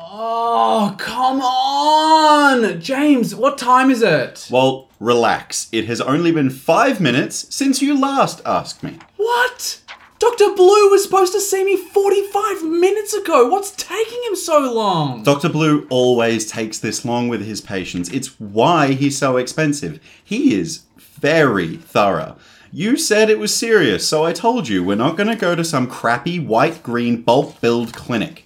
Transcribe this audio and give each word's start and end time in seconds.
Oh, 0.00 0.94
come 0.96 1.40
on! 1.40 2.80
James, 2.80 3.34
what 3.34 3.58
time 3.58 3.90
is 3.90 4.00
it? 4.00 4.46
Well, 4.48 4.88
relax. 5.00 5.68
It 5.72 5.86
has 5.86 6.00
only 6.00 6.30
been 6.30 6.50
five 6.50 7.00
minutes 7.00 7.52
since 7.52 7.82
you 7.82 7.98
last 7.98 8.40
asked 8.46 8.84
me. 8.84 8.96
What? 9.16 9.82
Dr. 10.20 10.54
Blue 10.54 10.90
was 10.90 11.02
supposed 11.02 11.32
to 11.32 11.40
see 11.40 11.64
me 11.64 11.76
45 11.76 12.62
minutes 12.62 13.12
ago. 13.12 13.48
What's 13.48 13.72
taking 13.72 14.22
him 14.28 14.36
so 14.36 14.72
long? 14.72 15.24
Dr. 15.24 15.48
Blue 15.48 15.84
always 15.90 16.48
takes 16.48 16.78
this 16.78 17.04
long 17.04 17.26
with 17.26 17.44
his 17.44 17.60
patients. 17.60 18.08
It's 18.10 18.38
why 18.38 18.92
he's 18.92 19.18
so 19.18 19.36
expensive. 19.36 19.98
He 20.22 20.54
is 20.54 20.82
very 20.96 21.76
thorough. 21.76 22.36
You 22.70 22.96
said 22.96 23.30
it 23.30 23.40
was 23.40 23.52
serious, 23.52 24.06
so 24.06 24.24
I 24.24 24.32
told 24.32 24.68
you 24.68 24.84
we're 24.84 24.94
not 24.94 25.16
going 25.16 25.28
to 25.28 25.34
go 25.34 25.56
to 25.56 25.64
some 25.64 25.88
crappy 25.88 26.38
white 26.38 26.84
green 26.84 27.22
bulk 27.22 27.60
build 27.60 27.94
clinic. 27.94 28.44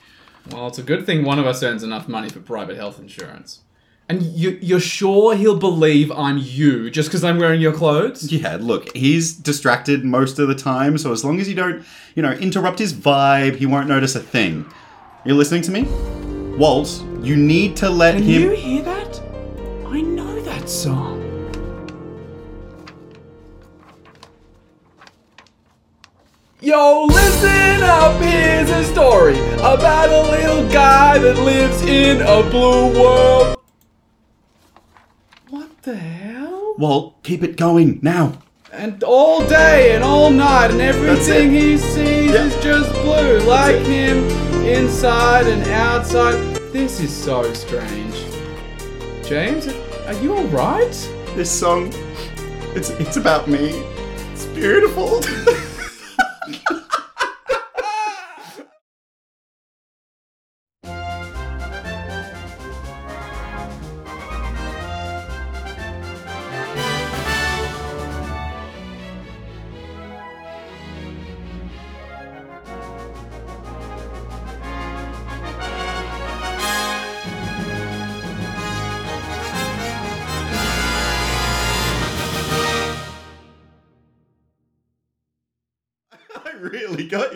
Well, 0.51 0.67
it's 0.67 0.79
a 0.79 0.83
good 0.83 1.07
thing 1.07 1.25
one 1.25 1.39
of 1.39 1.47
us 1.47 1.63
earns 1.63 1.83
enough 1.83 2.09
money 2.09 2.29
for 2.29 2.41
private 2.41 2.77
health 2.77 2.99
insurance. 2.99 3.61
And 4.09 4.23
you, 4.23 4.59
you're 4.61 4.81
sure 4.81 5.37
he'll 5.37 5.59
believe 5.59 6.11
I'm 6.13 6.37
you 6.37 6.91
just 6.91 7.09
because 7.09 7.25
I'm 7.25 7.39
wearing 7.39 7.61
your 7.61 7.73
clothes? 7.73 8.31
Yeah, 8.31 8.59
look, 8.61 8.95
he's 8.95 9.33
distracted 9.33 10.05
most 10.05 10.39
of 10.39 10.49
the 10.49 10.55
time, 10.55 10.99
so 10.99 11.13
as 11.13 11.25
long 11.25 11.41
as 11.41 11.49
you 11.49 11.55
don't, 11.55 11.85
you 12.15 12.23
know, 12.23 12.33
interrupt 12.33 12.79
his 12.79 12.93
vibe, 12.93 13.57
he 13.57 13.65
won't 13.67 13.89
notice 13.89 14.15
a 14.15 14.21
thing. 14.21 14.67
You're 15.25 15.37
listening 15.37 15.63
to 15.63 15.71
me? 15.71 15.85
Walt, 16.59 17.03
you 17.23 17.37
need 17.37 17.77
to 17.77 17.89
let 17.89 18.15
Can 18.15 18.25
him. 18.25 18.43
you 18.43 18.51
hear 18.51 18.83
that? 18.83 19.23
I 19.87 20.01
know 20.03 20.43
that 20.43 20.69
song. 20.69 21.12
Yo, 26.63 27.07
listen 27.07 27.83
up, 27.83 28.21
here's 28.23 28.71
a 28.71 28.85
story 28.85 29.37
about 29.59 30.09
a 30.11 30.31
little 30.31 30.71
guy 30.73 31.19
that 31.19 31.37
lives 31.39 31.83
in 31.83 32.21
a 32.23 32.49
blue 32.51 32.87
world. 33.03 33.57
What 35.51 35.83
the 35.83 35.97
hell? 35.97 36.77
Walt, 36.79 37.21
keep 37.25 37.43
it 37.43 37.57
going 37.57 37.99
now. 38.01 38.39
And 38.73 39.03
all 39.03 39.45
day 39.45 39.97
and 39.97 40.05
all 40.05 40.31
night, 40.31 40.71
and 40.71 40.81
everything 40.81 41.51
he 41.51 41.77
sees 41.77 42.31
Yeah. 42.31 42.45
is 42.45 42.55
just 42.63 42.93
blue, 43.03 43.41
like 43.41 43.83
him, 43.85 44.25
inside 44.65 45.49
and 45.49 45.67
outside. 45.69 46.35
This 46.73 47.01
is 47.01 47.13
so 47.13 47.53
strange. 47.55 48.15
James, 49.25 49.67
are 50.07 50.15
you 50.23 50.33
alright? 50.37 50.93
This 51.35 51.51
song, 51.51 51.93
it's 52.77 52.91
it's 52.91 53.17
about 53.17 53.49
me. 53.49 53.83
It's 54.33 54.47
beautiful. 54.47 55.23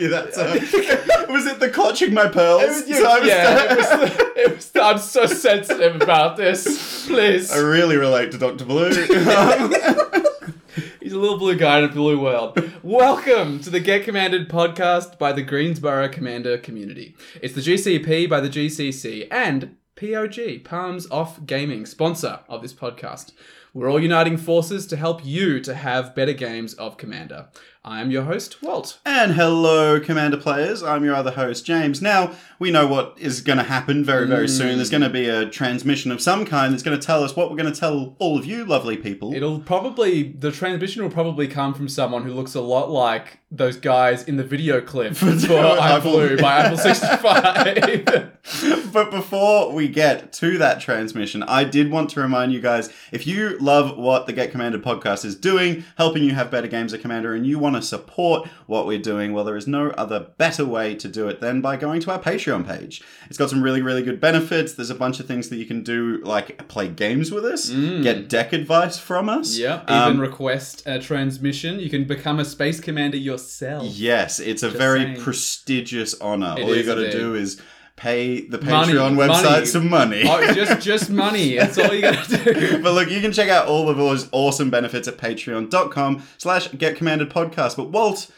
you 0.06 0.12
that 0.12 0.28
uh, 0.28 0.32
song. 0.32 1.28
was 1.34 1.46
it 1.46 1.60
the 1.60 1.70
clutching 1.70 2.14
my 2.14 2.28
pearls? 2.28 2.82
time 2.82 3.26
yeah, 3.26 3.72
it 3.72 3.76
was, 3.76 3.86
it 4.36 4.54
was, 4.54 4.70
I'm 4.76 4.98
so 4.98 5.26
sensitive 5.26 6.00
about 6.00 6.36
this. 6.36 7.06
Please. 7.06 7.52
I 7.52 7.58
really 7.58 7.96
relate 7.96 8.32
to 8.32 8.38
Dr. 8.38 8.64
Blue. 8.64 8.90
He's 11.00 11.12
a 11.12 11.18
little 11.18 11.38
blue 11.38 11.56
guy 11.56 11.78
in 11.78 11.84
a 11.84 11.88
blue 11.88 12.20
world. 12.20 12.58
Welcome 12.82 13.60
to 13.60 13.70
the 13.70 13.80
Get 13.80 14.04
Commanded 14.04 14.48
podcast 14.48 15.18
by 15.18 15.32
the 15.32 15.42
Greensborough 15.42 16.08
Commander 16.08 16.58
community. 16.58 17.16
It's 17.40 17.54
the 17.54 17.60
GCP 17.60 18.28
by 18.28 18.40
the 18.40 18.48
GCC 18.48 19.28
and 19.30 19.76
POG, 19.96 20.64
Palms 20.64 21.08
Off 21.10 21.44
Gaming, 21.46 21.86
sponsor 21.86 22.40
of 22.48 22.62
this 22.62 22.74
podcast. 22.74 23.32
We're 23.76 23.90
all 23.90 24.00
uniting 24.00 24.38
forces 24.38 24.86
to 24.86 24.96
help 24.96 25.22
you 25.22 25.60
to 25.60 25.74
have 25.74 26.14
better 26.14 26.32
games 26.32 26.72
of 26.74 26.96
Commander. 26.96 27.48
I 27.86 28.00
am 28.00 28.10
your 28.10 28.24
host, 28.24 28.60
Walt. 28.64 28.98
And 29.06 29.34
hello, 29.34 30.00
Commander 30.00 30.38
players. 30.38 30.82
I'm 30.82 31.04
your 31.04 31.14
other 31.14 31.30
host, 31.30 31.64
James. 31.64 32.02
Now, 32.02 32.32
we 32.58 32.72
know 32.72 32.84
what 32.84 33.16
is 33.16 33.40
going 33.40 33.58
to 33.58 33.64
happen 33.64 34.02
very, 34.02 34.26
very 34.26 34.48
soon. 34.48 34.78
There's 34.78 34.90
going 34.90 35.04
to 35.04 35.08
be 35.08 35.28
a 35.28 35.48
transmission 35.48 36.10
of 36.10 36.20
some 36.20 36.44
kind 36.44 36.72
that's 36.72 36.82
going 36.82 36.98
to 36.98 37.06
tell 37.06 37.22
us 37.22 37.36
what 37.36 37.48
we're 37.48 37.56
going 37.56 37.72
to 37.72 37.78
tell 37.78 38.16
all 38.18 38.36
of 38.36 38.44
you 38.44 38.64
lovely 38.64 38.96
people. 38.96 39.32
It'll 39.32 39.60
probably, 39.60 40.32
the 40.32 40.50
transmission 40.50 41.04
will 41.04 41.12
probably 41.12 41.46
come 41.46 41.74
from 41.74 41.88
someone 41.88 42.24
who 42.24 42.32
looks 42.32 42.56
a 42.56 42.60
lot 42.60 42.90
like 42.90 43.38
those 43.52 43.76
guys 43.76 44.24
in 44.24 44.36
the 44.36 44.42
video 44.42 44.80
clip 44.80 45.14
for 45.16 45.28
I'm 45.28 45.78
Apple. 45.78 46.12
Blue 46.12 46.36
by 46.38 46.64
Eiffel 46.64 46.78
65. 46.78 48.32
but 48.92 49.10
before 49.12 49.72
we 49.72 49.86
get 49.86 50.32
to 50.34 50.58
that 50.58 50.80
transmission, 50.80 51.44
I 51.44 51.62
did 51.62 51.90
want 51.92 52.10
to 52.10 52.20
remind 52.20 52.52
you 52.52 52.60
guys 52.60 52.92
if 53.12 53.26
you 53.28 53.56
love 53.58 53.96
what 53.96 54.26
the 54.26 54.32
Get 54.32 54.50
Commanded 54.50 54.82
podcast 54.82 55.24
is 55.24 55.36
doing, 55.36 55.84
helping 55.96 56.24
you 56.24 56.32
have 56.32 56.50
better 56.50 56.66
games 56.66 56.92
of 56.92 57.00
Commander, 57.00 57.34
and 57.34 57.46
you 57.46 57.60
want 57.60 57.75
to 57.80 57.86
support 57.86 58.48
what 58.66 58.86
we're 58.86 58.98
doing, 58.98 59.32
well, 59.32 59.44
there 59.44 59.56
is 59.56 59.66
no 59.66 59.90
other 59.90 60.20
better 60.38 60.64
way 60.64 60.94
to 60.96 61.08
do 61.08 61.28
it 61.28 61.40
than 61.40 61.60
by 61.60 61.76
going 61.76 62.00
to 62.00 62.10
our 62.10 62.18
Patreon 62.18 62.66
page. 62.66 63.02
It's 63.28 63.38
got 63.38 63.50
some 63.50 63.62
really, 63.62 63.82
really 63.82 64.02
good 64.02 64.20
benefits. 64.20 64.74
There's 64.74 64.90
a 64.90 64.94
bunch 64.94 65.20
of 65.20 65.26
things 65.26 65.48
that 65.48 65.56
you 65.56 65.66
can 65.66 65.82
do, 65.82 66.18
like 66.24 66.68
play 66.68 66.88
games 66.88 67.30
with 67.30 67.44
us, 67.44 67.70
get 67.70 68.28
deck 68.28 68.52
advice 68.52 68.98
from 68.98 69.28
us. 69.28 69.56
Yep, 69.58 69.90
Um, 69.90 70.08
even 70.12 70.20
request 70.20 70.82
a 70.86 70.98
transmission. 70.98 71.78
You 71.78 71.90
can 71.90 72.04
become 72.04 72.40
a 72.40 72.44
space 72.44 72.80
commander 72.80 73.16
yourself. 73.16 73.84
Yes, 73.86 74.40
it's 74.40 74.62
a 74.62 74.70
very 74.70 75.00
saying. 75.02 75.20
prestigious 75.20 76.14
honor. 76.20 76.54
It 76.58 76.64
All 76.64 76.74
you 76.76 76.82
got 76.84 76.96
to 76.96 77.10
do 77.10 77.34
is 77.34 77.60
pay 77.96 78.46
the 78.46 78.60
Money, 78.60 78.92
Patreon 78.92 79.16
website 79.16 79.42
money. 79.52 79.66
some 79.66 79.88
money. 79.88 80.22
Oh, 80.26 80.52
just 80.52 80.80
just 80.86 81.10
money. 81.10 81.56
That's 81.56 81.78
all 81.78 81.92
you 81.94 82.02
gotta 82.02 82.44
do. 82.54 82.82
but 82.82 82.92
look, 82.92 83.10
you 83.10 83.20
can 83.20 83.32
check 83.32 83.48
out 83.48 83.66
all 83.68 83.88
of 83.88 83.96
those 83.96 84.28
awesome 84.32 84.68
benefits 84.70 85.08
at 85.08 85.16
patreon.com 85.16 86.22
slash 86.38 86.68
get 86.72 86.96
commanded 86.96 87.30
podcast. 87.30 87.76
But 87.76 87.90
Walt, 87.90 88.30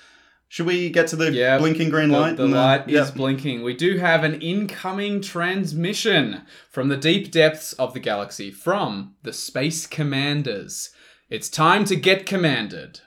should 0.48 0.64
we 0.66 0.88
get 0.90 1.08
to 1.08 1.16
the 1.16 1.32
Yeah, 1.32 1.58
blinking 1.58 1.90
green 1.90 2.08
The, 2.10 2.18
light? 2.20 2.36
the 2.36 2.44
and 2.44 2.52
light 2.52 2.88
is 2.88 2.94
Yep. 3.08 3.14
blinking. 3.16 3.62
We 3.62 3.74
do 3.74 3.98
have 3.98 4.24
an 4.24 4.40
incoming 4.40 5.20
transmission 5.20 6.42
from 6.70 6.88
the 6.88 6.96
deep 6.96 7.30
depths 7.30 7.72
of 7.74 7.94
the 7.94 8.00
galaxy 8.00 8.50
from 8.50 9.14
the 9.24 9.32
Space 9.32 9.86
Commanders. 9.86 10.90
It's 11.28 11.48
time 11.48 11.84
to 11.86 11.96
get 11.96 12.24
commanded. 12.24 13.00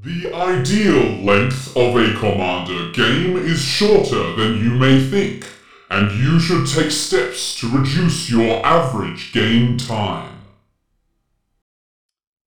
The 0.00 0.32
ideal 0.32 1.24
length 1.24 1.76
of 1.76 1.96
a 1.96 2.14
Commander 2.14 2.92
game 2.92 3.36
is 3.36 3.60
shorter 3.60 4.32
than 4.36 4.62
you 4.62 4.70
may 4.70 5.00
think, 5.00 5.44
and 5.90 6.12
you 6.12 6.38
should 6.38 6.68
take 6.68 6.92
steps 6.92 7.58
to 7.58 7.68
reduce 7.68 8.30
your 8.30 8.64
average 8.64 9.32
game 9.32 9.76
time. 9.76 10.38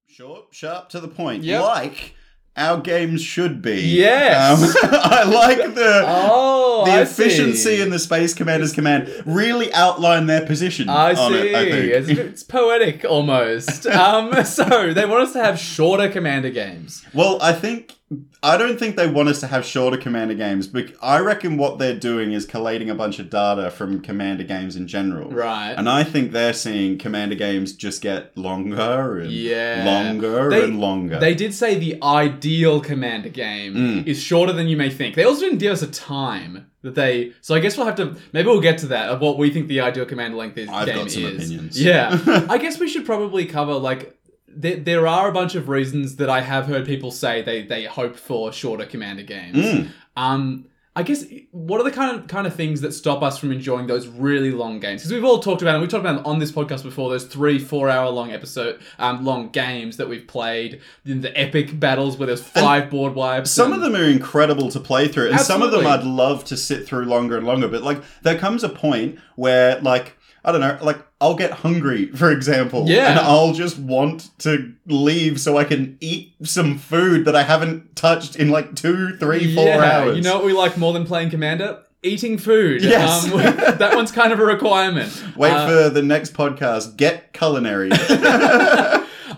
Short, 0.07 0.45
sharp, 0.51 0.87
to 0.89 1.01
the 1.01 1.09
point. 1.09 1.43
Yep. 1.43 1.61
Like 1.61 2.15
our 2.57 2.79
games 2.81 3.21
should 3.21 3.61
be. 3.61 3.81
Yes. 3.81 4.61
Um, 4.61 4.89
I 4.91 5.23
like 5.23 5.73
the... 5.73 6.03
Oh, 6.05 6.83
the 6.85 6.91
I 6.91 7.01
efficiency 7.01 7.57
see. 7.57 7.81
in 7.81 7.89
the 7.89 7.99
Space 7.99 8.33
Commander's 8.33 8.73
command 8.73 9.09
really 9.25 9.71
outline 9.73 10.25
their 10.25 10.45
position 10.45 10.89
I 10.89 11.13
on 11.13 11.31
see. 11.31 11.49
it, 11.49 11.55
I. 11.55 11.61
It's, 11.61 12.09
it's 12.09 12.43
poetic 12.43 13.05
almost. 13.05 13.85
um, 13.87 14.43
so 14.45 14.93
they 14.93 15.05
want 15.05 15.23
us 15.23 15.33
to 15.33 15.43
have 15.43 15.59
shorter 15.59 16.09
commander 16.09 16.49
games. 16.49 17.05
Well, 17.13 17.41
I 17.41 17.53
think 17.53 17.95
I 18.43 18.57
don't 18.57 18.77
think 18.77 18.95
they 18.97 19.07
want 19.07 19.29
us 19.29 19.39
to 19.39 19.47
have 19.47 19.65
shorter 19.65 19.95
Commander 19.97 20.33
games, 20.33 20.67
but 20.67 20.87
I 21.01 21.19
reckon 21.19 21.57
what 21.57 21.79
they're 21.79 21.97
doing 21.97 22.33
is 22.33 22.45
collating 22.45 22.89
a 22.89 22.95
bunch 22.95 23.19
of 23.19 23.29
data 23.29 23.71
from 23.71 24.01
Commander 24.01 24.43
games 24.43 24.75
in 24.75 24.87
general. 24.87 25.29
Right. 25.29 25.71
And 25.77 25.87
I 25.87 26.03
think 26.03 26.31
they're 26.31 26.53
seeing 26.53 26.97
Commander 26.97 27.35
games 27.35 27.73
just 27.73 28.01
get 28.01 28.37
longer 28.37 29.19
and 29.19 29.31
Yeah. 29.31 29.83
longer 29.85 30.49
They- 30.49 30.63
and 30.63 30.79
longer. 30.79 31.19
They 31.19 31.33
did 31.35 31.53
say 31.53 31.75
the 31.79 31.97
ideal 32.03 32.81
commander 32.81 33.29
game 33.29 33.75
Mm. 33.75 34.07
is 34.07 34.21
shorter 34.21 34.51
than 34.53 34.67
you 34.67 34.75
may 34.75 34.89
think. 34.89 35.15
They 35.15 35.23
also 35.23 35.41
didn't 35.41 35.59
give 35.59 35.71
us 35.71 35.81
a 35.81 35.87
time 35.87 36.65
that 36.83 36.95
they. 36.95 37.31
So 37.41 37.55
I 37.55 37.59
guess 37.59 37.77
we'll 37.77 37.85
have 37.85 37.95
to. 37.97 38.15
Maybe 38.33 38.47
we'll 38.47 38.59
get 38.59 38.79
to 38.79 38.87
that 38.87 39.09
of 39.09 39.21
what 39.21 39.37
we 39.37 39.51
think 39.51 39.67
the 39.67 39.81
ideal 39.81 40.05
commander 40.05 40.35
length 40.35 40.57
is. 40.57 40.67
I've 40.67 40.87
game 40.87 40.95
got 40.97 41.11
some 41.11 41.23
is. 41.25 41.35
opinions. 41.45 41.81
Yeah, 41.81 42.17
I 42.49 42.57
guess 42.57 42.79
we 42.79 42.89
should 42.89 43.05
probably 43.05 43.45
cover 43.45 43.73
like. 43.75 44.17
There, 44.55 44.77
there 44.77 45.07
are 45.07 45.29
a 45.29 45.31
bunch 45.31 45.55
of 45.55 45.69
reasons 45.69 46.17
that 46.17 46.29
I 46.29 46.41
have 46.41 46.67
heard 46.67 46.85
people 46.85 47.11
say 47.11 47.41
they, 47.41 47.63
they 47.63 47.85
hope 47.85 48.15
for 48.15 48.51
shorter 48.51 48.85
commander 48.85 49.23
games. 49.23 49.57
Mm. 49.57 49.89
Um, 50.15 50.65
I 50.93 51.03
guess 51.03 51.23
what 51.51 51.79
are 51.79 51.85
the 51.85 51.91
kind 51.91 52.19
of 52.19 52.27
kind 52.27 52.45
of 52.45 52.53
things 52.53 52.81
that 52.81 52.91
stop 52.91 53.23
us 53.23 53.37
from 53.37 53.53
enjoying 53.53 53.87
those 53.87 54.07
really 54.07 54.51
long 54.51 54.81
games? 54.81 55.01
Because 55.01 55.13
we've 55.13 55.23
all 55.23 55.39
talked 55.39 55.61
about, 55.61 55.75
and 55.75 55.81
we 55.81 55.87
talked 55.87 56.05
about 56.05 56.25
on 56.25 56.37
this 56.39 56.51
podcast 56.51 56.83
before, 56.83 57.09
those 57.09 57.23
three, 57.23 57.59
four 57.59 57.89
hour 57.89 58.09
long 58.09 58.33
episode, 58.33 58.81
um, 58.99 59.23
long 59.23 59.51
games 59.51 59.95
that 59.95 60.09
we've 60.09 60.27
played, 60.27 60.81
in 61.05 61.21
the 61.21 61.39
epic 61.39 61.79
battles 61.79 62.17
where 62.17 62.27
there's 62.27 62.43
five 62.43 62.89
board 62.89 63.15
wipes. 63.15 63.51
Some 63.51 63.71
and- 63.71 63.75
of 63.75 63.89
them 63.89 64.01
are 64.01 64.03
incredible 64.03 64.69
to 64.69 64.81
play 64.81 65.07
through, 65.07 65.29
and 65.29 65.39
some 65.39 65.61
of 65.61 65.71
them 65.71 65.87
I'd 65.87 66.03
love 66.03 66.43
to 66.45 66.57
sit 66.57 66.85
through 66.85 67.05
longer 67.05 67.37
and 67.37 67.47
longer. 67.47 67.69
But 67.69 67.83
like, 67.83 68.03
there 68.23 68.37
comes 68.37 68.61
a 68.61 68.69
point 68.69 69.17
where, 69.37 69.79
like, 69.79 70.17
I 70.43 70.51
don't 70.51 70.61
know, 70.61 70.77
like 70.81 70.97
I'll 71.19 71.35
get 71.35 71.51
hungry, 71.51 72.07
for 72.07 72.31
example, 72.31 72.85
Yeah. 72.87 73.11
and 73.11 73.19
I'll 73.19 73.53
just 73.53 73.77
want 73.77 74.31
to 74.39 74.73
leave 74.87 75.39
so 75.39 75.57
I 75.57 75.63
can 75.65 75.97
eat 76.01 76.33
some 76.43 76.77
food 76.79 77.25
that 77.25 77.35
I 77.35 77.43
haven't 77.43 77.95
touched 77.95 78.35
in 78.35 78.49
like 78.49 78.75
two, 78.75 79.15
three, 79.17 79.53
four 79.53 79.65
yeah, 79.65 79.77
hours. 79.99 80.17
You 80.17 80.23
know 80.23 80.35
what 80.37 80.45
we 80.45 80.53
like 80.53 80.77
more 80.77 80.93
than 80.93 81.05
playing 81.05 81.29
Commander? 81.29 81.83
Eating 82.03 82.39
food. 82.39 82.81
Yes. 82.83 83.25
Um, 83.31 83.37
that 83.77 83.91
one's 83.95 84.11
kind 84.11 84.33
of 84.33 84.39
a 84.39 84.45
requirement. 84.45 85.11
Wait 85.35 85.51
Uh, 85.51 85.67
for 85.67 85.89
the 85.89 86.01
next 86.01 86.33
podcast. 86.33 86.97
Get 86.97 87.33
culinary. 87.33 87.91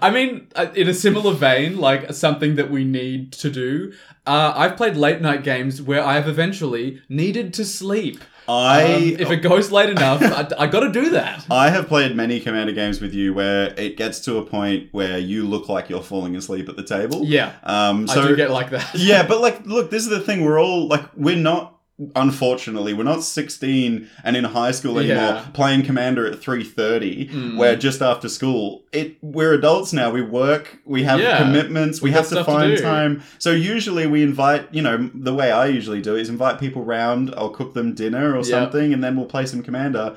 I 0.01 0.11
mean, 0.11 0.47
uh, 0.55 0.67
in 0.75 0.87
a 0.87 0.93
similar 0.93 1.33
vein, 1.33 1.77
like 1.77 2.13
something 2.13 2.55
that 2.55 2.69
we 2.71 2.83
need 2.83 3.31
to 3.33 3.49
do, 3.49 3.93
uh, 4.25 4.53
I've 4.55 4.75
played 4.77 4.95
late 4.95 5.21
night 5.21 5.43
games 5.43 5.81
where 5.81 6.03
I 6.03 6.13
have 6.15 6.27
eventually 6.27 7.01
needed 7.09 7.53
to 7.55 7.65
sleep. 7.65 8.21
I 8.47 8.93
Um, 8.93 9.01
if 9.19 9.31
it 9.31 9.37
goes 9.37 9.71
late 9.71 9.89
enough, 9.89 10.21
I, 10.21 10.63
I 10.63 10.67
got 10.67 10.81
to 10.81 10.91
do 10.91 11.11
that. 11.11 11.45
I 11.51 11.69
have 11.69 11.87
played 11.87 12.15
many 12.15 12.39
commander 12.39 12.73
games 12.73 12.99
with 13.01 13.13
you 13.13 13.33
where 13.33 13.73
it 13.77 13.97
gets 13.97 14.19
to 14.21 14.37
a 14.37 14.45
point 14.45 14.89
where 14.91 15.17
you 15.17 15.45
look 15.45 15.69
like 15.69 15.89
you're 15.89 16.01
falling 16.03 16.35
asleep 16.35 16.67
at 16.69 16.75
the 16.75 16.83
table. 16.83 17.21
Yeah, 17.23 17.53
Um. 17.63 18.07
So 18.07 18.21
I 18.21 18.27
do 18.27 18.35
get 18.35 18.51
like 18.51 18.69
that. 18.71 18.95
yeah, 18.95 19.25
but 19.25 19.41
like, 19.41 19.65
look, 19.65 19.91
this 19.91 20.03
is 20.03 20.09
the 20.09 20.19
thing. 20.19 20.43
We're 20.43 20.59
all 20.59 20.87
like, 20.87 21.05
we're 21.15 21.35
not. 21.35 21.72
Unfortunately, 22.15 22.93
we're 22.93 23.03
not 23.03 23.23
16 23.23 24.09
and 24.23 24.35
in 24.35 24.43
high 24.45 24.71
school 24.71 24.97
anymore 24.97 25.15
Yeah. 25.23 25.45
playing 25.53 25.83
Commander 25.83 26.25
at 26.25 26.39
3:30. 26.41 27.29
Mm. 27.31 27.57
Where 27.57 27.75
just 27.75 28.01
after 28.01 28.27
school, 28.27 28.83
it 28.91 29.15
we're 29.21 29.53
adults 29.53 29.93
now. 29.93 30.09
We 30.09 30.21
work, 30.23 30.79
we 30.85 31.03
have 31.03 31.19
Yeah. 31.19 31.37
commitments, 31.37 32.01
we, 32.01 32.09
We 32.09 32.13
have 32.15 32.23
to 32.25 32.31
stuff 32.31 32.45
to 32.47 32.51
find 32.51 32.77
time. 32.79 33.21
So 33.37 33.51
usually 33.51 34.07
we 34.07 34.23
invite, 34.23 34.67
you 34.71 34.81
know, 34.81 35.09
the 35.13 35.33
way 35.35 35.51
I 35.51 35.67
usually 35.67 36.01
do 36.01 36.15
is 36.15 36.29
invite 36.29 36.59
people 36.59 36.83
round. 36.83 37.33
I'll 37.37 37.49
cook 37.49 37.73
them 37.75 37.93
dinner 37.93 38.31
or 38.33 38.37
Yep. 38.37 38.45
something, 38.45 38.91
and 38.93 39.03
then 39.03 39.15
we'll 39.15 39.27
play 39.27 39.45
some 39.45 39.61
Commander. 39.61 40.13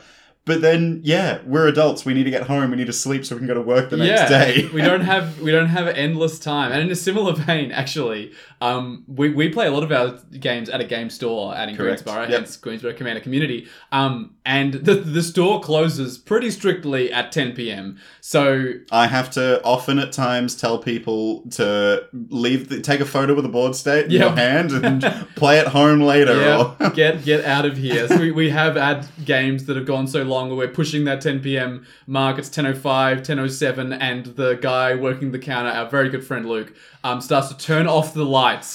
But 0.47 0.61
then, 0.61 1.01
yeah, 1.03 1.39
we're 1.45 1.67
adults. 1.67 2.05
We 2.05 2.15
need 2.15 2.23
to 2.23 2.31
get 2.31 2.45
home. 2.45 2.71
We 2.71 2.77
need 2.77 2.87
to 2.87 2.93
sleep 2.93 3.27
so 3.27 3.35
we 3.35 3.41
can 3.41 3.49
go 3.49 3.55
to 3.55 3.61
work 3.61 3.91
the 3.91 3.97
next 3.97 4.29
day. 4.31 4.69
we 4.73 4.81
don't 4.81 5.01
have 5.13 5.41
we 5.41 5.51
don't 5.51 5.67
have 5.67 5.89
endless 5.89 6.39
time. 6.39 6.71
And 6.71 6.83
in 6.83 6.91
a 6.91 6.95
similar 6.95 7.33
vein, 7.33 7.73
actually, 7.73 8.31
um, 8.61 9.05
we, 9.07 9.29
we 9.31 9.49
play 9.51 9.67
a 9.67 9.71
lot 9.71 9.83
of 9.83 9.93
our 9.93 10.19
games 10.41 10.69
at 10.69 10.81
a 10.81 10.85
game 10.85 11.11
store 11.11 11.55
out 11.55 11.69
in 11.69 11.77
Correct. 11.77 12.05
Greensborough, 12.05 12.23
Yep. 12.29 12.31
hence 12.31 12.57
Greensborough 12.57 12.95
Commander 12.95 13.21
Community. 13.21 13.69
Um, 13.93 14.35
and 14.45 14.75
the 14.75 14.95
the 14.95 15.23
store 15.23 15.61
closes 15.61 16.19
pretty 16.19 16.51
strictly 16.51 17.13
at 17.13 17.33
10 17.33 17.53
p.m. 17.53 17.99
So 18.21 18.73
I 18.93 19.09
have 19.09 19.31
to 19.33 19.63
often 19.65 19.99
at 19.99 20.13
times 20.13 20.55
tell 20.57 20.79
people 20.79 21.43
to 21.53 22.07
leave, 22.31 22.69
the, 22.69 22.81
take 22.81 23.01
a 23.01 23.05
photo 23.05 23.35
with 23.35 23.45
a 23.45 23.49
board 23.49 23.75
state 23.75 24.07
in 24.07 24.11
Yep. 24.13 24.21
your 24.21 24.31
hand 24.37 24.73
and 24.73 25.03
play 25.37 25.59
at 25.59 25.67
home 25.69 26.01
later. 26.01 26.39
yeah, 26.41 26.75
Or, 26.81 26.91
get 26.95 27.25
get 27.25 27.45
out 27.45 27.67
of 27.67 27.77
here. 27.77 28.07
So 28.09 28.19
we, 28.19 28.31
we 28.33 28.51
have 28.51 28.77
had 28.77 29.07
games 29.25 29.65
that 29.67 29.77
have 29.77 29.87
gone 29.87 30.07
so 30.07 30.23
long 30.23 30.49
where 30.49 30.59
we're 30.59 30.69
pushing 30.69 31.05
that 31.05 31.21
10 31.21 31.41
p.m. 31.41 31.85
mark. 32.07 32.39
It's 32.39 32.49
10:05, 32.49 33.23
10:07, 33.25 33.99
and 34.01 34.27
the 34.37 34.55
guy 34.55 34.95
working 34.95 35.33
the 35.33 35.39
counter, 35.39 35.71
our 35.71 35.89
very 35.89 36.09
good 36.09 36.25
friend 36.25 36.47
Luke, 36.47 36.73
um, 37.05 37.21
starts 37.21 37.49
to 37.49 37.57
turn 37.57 37.87
off 37.87 38.15
the 38.15 38.25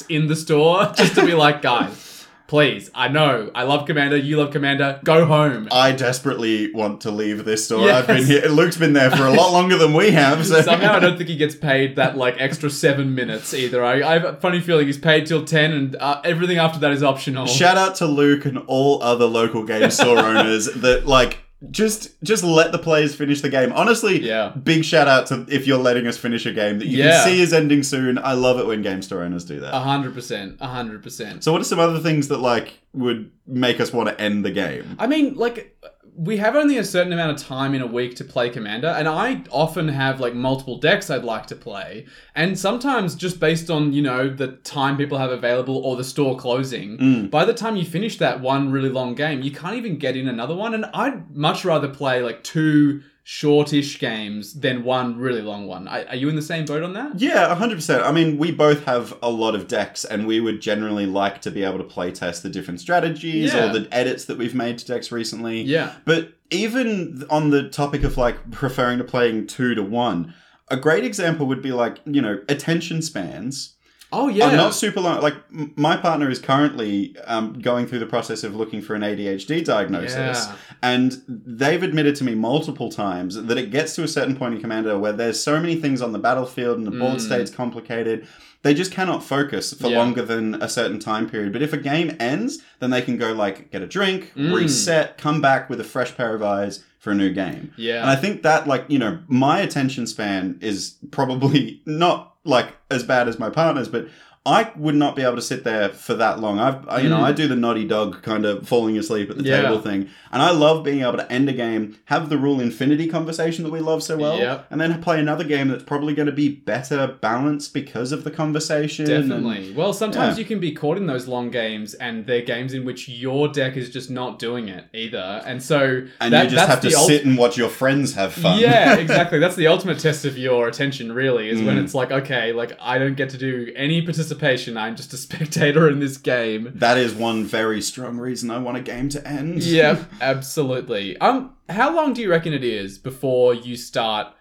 in 0.09 0.27
the 0.27 0.35
store 0.35 0.91
just 0.97 1.15
to 1.15 1.25
be 1.25 1.33
like, 1.33 1.61
guys, 1.61 2.27
please, 2.47 2.91
I 2.93 3.07
know, 3.07 3.49
I 3.55 3.63
love 3.63 3.85
Commander, 3.85 4.17
you 4.17 4.35
love 4.35 4.51
Commander, 4.51 4.99
go 5.05 5.25
home. 5.25 5.69
I 5.71 5.93
desperately 5.93 6.73
want 6.73 6.99
to 7.01 7.11
leave 7.11 7.45
this 7.45 7.63
store. 7.63 7.85
Yes. 7.85 8.01
I've 8.01 8.07
been 8.07 8.25
here. 8.25 8.45
Luke's 8.49 8.75
been 8.75 8.91
there 8.91 9.09
for 9.09 9.23
a 9.25 9.31
lot 9.31 9.53
longer 9.53 9.77
than 9.77 9.93
we 9.93 10.11
have. 10.11 10.45
So 10.45 10.61
Somehow 10.61 10.93
I 10.93 10.99
don't 10.99 11.15
think 11.17 11.29
he 11.29 11.37
gets 11.37 11.55
paid 11.71 11.95
that 11.95 12.17
like 12.17 12.35
extra 12.39 12.69
seven 12.69 13.15
minutes 13.15 13.53
either. 13.53 13.83
I, 13.85 14.01
I 14.01 14.13
have 14.19 14.25
a 14.25 14.33
funny 14.41 14.59
feeling 14.59 14.87
he's 14.87 14.97
paid 14.97 15.27
till 15.27 15.45
ten, 15.45 15.71
and 15.71 15.95
uh, 15.95 16.19
everything 16.25 16.57
after 16.57 16.79
that 16.79 16.91
is 16.91 17.03
optional. 17.03 17.45
Shout 17.45 17.77
out 17.77 17.95
to 17.95 18.05
Luke 18.05 18.45
and 18.45 18.57
all 18.67 19.01
other 19.01 19.25
local 19.25 19.63
game 19.63 19.89
store 19.89 20.19
owners 20.31 20.65
that 20.65 21.07
like 21.07 21.39
just 21.69 22.21
just 22.23 22.43
let 22.43 22.71
the 22.71 22.79
players 22.79 23.13
finish 23.13 23.41
the 23.41 23.49
game. 23.49 23.71
Honestly, 23.73 24.19
Yeah. 24.19 24.49
big 24.49 24.83
shout 24.83 25.07
out 25.07 25.27
to 25.27 25.45
if 25.47 25.67
you're 25.67 25.77
letting 25.77 26.07
us 26.07 26.17
finish 26.17 26.45
a 26.47 26.51
game 26.51 26.79
that 26.79 26.87
you 26.87 26.97
Yeah. 26.97 27.23
can 27.23 27.29
see 27.33 27.41
is 27.41 27.53
ending 27.53 27.83
soon. 27.83 28.17
I 28.17 28.33
love 28.33 28.59
it 28.59 28.65
when 28.65 28.81
game 28.81 29.01
store 29.03 29.23
owners 29.23 29.45
do 29.45 29.59
that. 29.59 29.73
A 29.75 29.79
hundred 29.79 30.13
percent, 30.15 30.57
a 30.59 30.67
hundred 30.67 31.03
percent. 31.03 31.43
So 31.43 31.51
what 31.51 31.61
are 31.61 31.65
some 31.65 31.79
other 31.79 31.99
things 31.99 32.29
that 32.29 32.39
like 32.39 32.79
would 32.93 33.29
make 33.45 33.79
us 33.79 33.93
want 33.93 34.09
to 34.09 34.19
end 34.19 34.43
the 34.43 34.51
game? 34.51 34.95
I 34.97 35.05
mean, 35.07 35.35
like, 35.35 35.77
we 36.15 36.37
have 36.37 36.55
only 36.55 36.77
a 36.77 36.83
certain 36.83 37.13
amount 37.13 37.31
of 37.31 37.45
time 37.47 37.73
in 37.73 37.81
a 37.81 37.87
week 37.87 38.15
to 38.17 38.23
play 38.23 38.49
Commander, 38.49 38.87
and 38.89 39.07
I 39.07 39.43
often 39.49 39.87
have 39.87 40.19
like 40.19 40.33
multiple 40.33 40.77
decks 40.77 41.09
I'd 41.09 41.23
like 41.23 41.47
to 41.47 41.55
play, 41.55 42.05
and 42.35 42.57
sometimes 42.59 43.15
just 43.15 43.39
based 43.39 43.69
on 43.69 43.93
you 43.93 44.01
know 44.01 44.29
the 44.29 44.47
time 44.63 44.97
people 44.97 45.17
have 45.17 45.31
available 45.31 45.77
or 45.77 45.95
the 45.95 46.03
store 46.03 46.37
closing, 46.37 46.97
Mm. 46.97 47.29
by 47.31 47.45
the 47.45 47.53
time 47.53 47.75
you 47.75 47.85
finish 47.85 48.17
that 48.17 48.41
one 48.41 48.71
really 48.71 48.89
long 48.89 49.15
game, 49.15 49.41
you 49.41 49.51
can't 49.51 49.75
even 49.75 49.97
get 49.97 50.17
in 50.17 50.27
another 50.27 50.55
one, 50.55 50.73
and 50.73 50.85
I'd 50.93 51.35
much 51.35 51.63
rather 51.65 51.87
play 51.87 52.21
like 52.21 52.43
two 52.43 53.01
shortish 53.23 53.99
games 53.99 54.53
than 54.55 54.83
one 54.83 55.17
really 55.17 55.41
long 55.41 55.67
one. 55.67 55.87
Are, 55.87 56.05
are 56.09 56.15
you 56.15 56.27
in 56.29 56.35
the 56.35 56.41
same 56.41 56.65
boat 56.65 56.83
on 56.83 56.93
that? 56.93 57.19
Yeah, 57.19 57.55
100%. 57.55 58.03
I 58.03 58.11
mean, 58.11 58.37
we 58.37 58.51
both 58.51 58.83
have 58.85 59.15
a 59.21 59.29
lot 59.29 59.53
of 59.55 59.67
decks, 59.67 60.03
and 60.05 60.25
we 60.25 60.39
would 60.39 60.59
generally 60.61 61.05
like 61.05 61.41
to 61.41 61.51
be 61.51 61.63
able 61.63 61.77
to 61.77 61.83
play 61.83 62.11
test 62.11 62.43
the 62.43 62.49
different 62.49 62.79
strategies 62.79 63.53
Yeah. 63.53 63.69
or 63.69 63.73
the 63.79 63.87
edits 63.93 64.25
that 64.25 64.37
we've 64.37 64.55
made 64.55 64.77
to 64.79 64.85
decks 64.87 65.11
recently. 65.11 65.61
Yeah. 65.61 65.93
But 66.05 66.33
even 66.49 67.23
on 67.29 67.51
the 67.51 67.69
topic 67.69 68.03
of 68.03 68.17
like 68.17 68.51
preferring 68.51 68.97
to 68.97 69.03
playing 69.03 69.47
two 69.47 69.75
to 69.75 69.83
one, 69.83 70.33
a 70.69 70.77
great 70.77 71.03
example 71.03 71.45
would 71.47 71.61
be 71.61 71.71
like, 71.71 71.99
you 72.05 72.21
know, 72.21 72.39
attention 72.49 73.01
spans. 73.01 73.75
Oh 74.13 74.27
yeah. 74.27 74.49
are 74.49 74.55
not 74.57 74.73
super 74.75 74.99
long. 74.99 75.21
Like, 75.21 75.35
my 75.77 75.95
partner 75.97 76.29
is 76.29 76.39
currently 76.39 77.15
um, 77.25 77.59
going 77.61 77.87
through 77.87 77.99
the 77.99 78.05
process 78.05 78.43
of 78.43 78.55
looking 78.55 78.81
for 78.81 78.93
an 78.95 79.01
ADHD 79.01 79.63
diagnosis. 79.63 80.15
Yeah. 80.47 80.55
And 80.81 81.21
they've 81.27 81.81
admitted 81.81 82.15
to 82.17 82.23
me 82.23 82.35
multiple 82.35 82.91
times 82.91 83.35
that 83.41 83.57
it 83.57 83.71
gets 83.71 83.95
to 83.95 84.03
a 84.03 84.07
certain 84.07 84.35
point 84.35 84.55
in 84.55 84.61
Commander 84.61 84.97
where 84.99 85.13
there's 85.13 85.41
so 85.41 85.59
many 85.59 85.75
things 85.75 86.01
on 86.01 86.11
the 86.11 86.19
battlefield 86.19 86.77
and 86.77 86.85
the 86.87 86.91
board 86.91 87.17
Mm. 87.17 87.21
state's 87.21 87.51
complicated. 87.51 88.27
They 88.63 88.73
just 88.73 88.91
cannot 88.91 89.23
focus 89.23 89.73
for 89.73 89.87
Yeah. 89.87 89.97
longer 89.97 90.21
than 90.23 90.55
a 90.61 90.67
certain 90.69 90.99
time 90.99 91.29
period. 91.29 91.53
But 91.53 91.61
if 91.61 91.71
a 91.73 91.77
game 91.77 92.15
ends, 92.19 92.59
then 92.79 92.89
they 92.89 93.01
can 93.01 93.17
go 93.17 93.31
like 93.33 93.71
get 93.71 93.81
a 93.81 93.87
drink, 93.87 94.33
Mm. 94.35 94.53
reset, 94.53 95.17
come 95.17 95.41
back 95.41 95.69
with 95.69 95.79
a 95.79 95.83
fresh 95.85 96.15
pair 96.17 96.35
of 96.35 96.43
eyes 96.43 96.83
for 96.99 97.11
a 97.11 97.15
new 97.15 97.31
game. 97.31 97.71
Yeah. 97.77 98.01
And 98.01 98.09
I 98.09 98.15
think 98.15 98.43
that 98.43 98.67
like, 98.67 98.85
you 98.87 98.99
know, 98.99 99.19
my 99.27 99.59
attention 99.59 100.05
span 100.05 100.57
is 100.61 100.95
probably 101.11 101.81
not 101.85 102.30
like 102.43 102.75
as 102.89 103.03
bad 103.03 103.27
as 103.27 103.39
my 103.39 103.49
partner's, 103.49 103.87
but 103.87 104.07
I 104.43 104.71
would 104.75 104.95
not 104.95 105.15
be 105.15 105.21
able 105.21 105.35
to 105.35 105.41
sit 105.41 105.63
there 105.63 105.89
for 105.89 106.15
that 106.15 106.39
long. 106.39 106.57
I've, 106.59 106.89
I, 106.89 106.99
you 107.01 107.09
know, 107.09 107.19
Mm. 107.19 107.23
I 107.25 107.31
do 107.31 107.47
the 107.47 107.55
naughty 107.55 107.85
dog 107.87 108.23
kind 108.23 108.43
of 108.43 108.67
falling 108.67 108.97
asleep 108.97 109.29
at 109.29 109.37
the 109.37 109.43
Yeah. 109.43 109.61
table 109.61 109.79
thing, 109.79 110.07
and 110.31 110.41
I 110.41 110.49
love 110.49 110.83
being 110.83 111.01
able 111.01 111.17
to 111.17 111.31
end 111.31 111.47
a 111.47 111.53
game, 111.53 111.97
have 112.05 112.29
the 112.29 112.39
rule 112.39 112.59
infinity 112.59 113.05
conversation 113.07 113.63
that 113.65 113.71
we 113.71 113.79
love 113.81 114.01
so 114.01 114.17
well, 114.17 114.39
Yep. 114.39 114.65
and 114.71 114.81
then 114.81 114.99
play 114.99 115.19
another 115.19 115.43
game 115.43 115.67
that's 115.67 115.83
probably 115.83 116.15
going 116.15 116.25
to 116.25 116.31
be 116.31 116.49
better 116.49 117.17
balanced 117.21 117.71
because 117.71 118.11
of 118.11 118.23
the 118.23 118.31
conversation. 118.31 119.11
and- 119.11 119.29
Definitely. 119.29 119.73
Well, 119.75 119.93
sometimes 119.93 120.37
Yeah. 120.37 120.41
you 120.41 120.45
can 120.47 120.59
be 120.59 120.71
caught 120.71 120.97
in 120.97 121.05
those 121.05 121.27
long 121.27 121.51
games, 121.51 121.93
and 121.93 122.25
they're 122.25 122.41
games 122.41 122.73
in 122.73 122.83
which 122.83 123.07
your 123.07 123.47
deck 123.47 123.77
is 123.77 123.91
just 123.91 124.09
not 124.09 124.39
doing 124.39 124.69
it 124.69 124.85
either, 124.91 125.43
and 125.45 125.61
so 125.61 126.01
and 126.19 126.33
that- 126.33 126.45
you 126.45 126.49
just 126.57 126.67
have 126.67 126.81
to 126.81 126.87
ult- 126.95 127.05
sit 127.07 127.25
and 127.25 127.37
watch 127.37 127.57
your 127.59 127.69
friends 127.69 128.15
have 128.15 128.33
fun. 128.33 128.59
Yeah, 128.59 128.95
exactly. 129.05 129.37
That's 129.37 129.55
the 129.55 129.67
ultimate 129.67 129.99
test 129.99 130.25
of 130.25 130.35
your 130.35 130.67
attention. 130.67 131.11
Really, 131.11 131.47
is 131.47 131.61
when 131.61 131.77
Mm. 131.77 131.83
it's 131.83 131.93
like, 131.93 132.11
okay, 132.11 132.53
like 132.53 132.75
I 132.81 132.97
don't 132.97 133.15
get 133.15 133.29
to 133.29 133.37
do 133.37 133.71
any 133.75 134.01
participation. 134.01 134.30
I'm 134.35 134.95
just 134.95 135.13
a 135.13 135.17
spectator 135.27 135.89
in 135.89 135.99
this 135.99 136.17
game. 136.17 136.71
that 136.75 136.97
is 136.97 137.13
one 137.13 137.45
very 137.45 137.81
strong 137.81 138.17
reason 138.17 138.51
I 138.51 138.57
want 138.57 138.77
a 138.77 138.81
game 138.81 139.09
to 139.09 139.27
end. 139.27 139.63
Yeah, 139.63 140.03
absolutely. 140.21 141.17
Um, 141.17 141.55
how 141.69 141.95
long 141.95 142.13
do 142.13 142.21
you 142.21 142.29
reckon 142.29 142.53
it 142.53 142.63
is 142.63 142.97
before 142.97 143.53
you 143.53 143.75
start? 143.75 144.33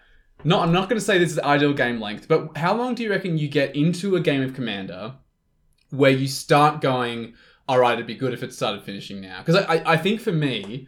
Not, 0.43 0.63
I'm 0.63 0.71
not 0.71 0.89
going 0.89 0.99
to 0.99 1.05
say 1.05 1.17
this 1.17 1.31
is 1.31 1.39
ideal 1.39 1.73
game 1.73 1.99
length, 1.99 2.27
but 2.27 2.57
how 2.57 2.75
long 2.75 2.95
do 2.95 3.03
you 3.03 3.09
reckon 3.09 3.37
you 3.37 3.47
get 3.47 3.75
into 3.75 4.15
a 4.15 4.19
game 4.19 4.41
of 4.41 4.53
Commander 4.53 5.15
where 5.91 6.11
you 6.11 6.27
start 6.27 6.81
going, 6.81 7.35
all 7.67 7.79
right, 7.79 7.93
it'd 7.93 8.07
be 8.07 8.15
good 8.15 8.33
if 8.33 8.41
it 8.41 8.53
started 8.53 8.83
finishing 8.83 9.21
now? 9.21 9.39
Because 9.39 9.55
I, 9.55 9.75
I, 9.75 9.93
I 9.93 9.97
think 9.97 10.19
for 10.19 10.31
me, 10.31 10.87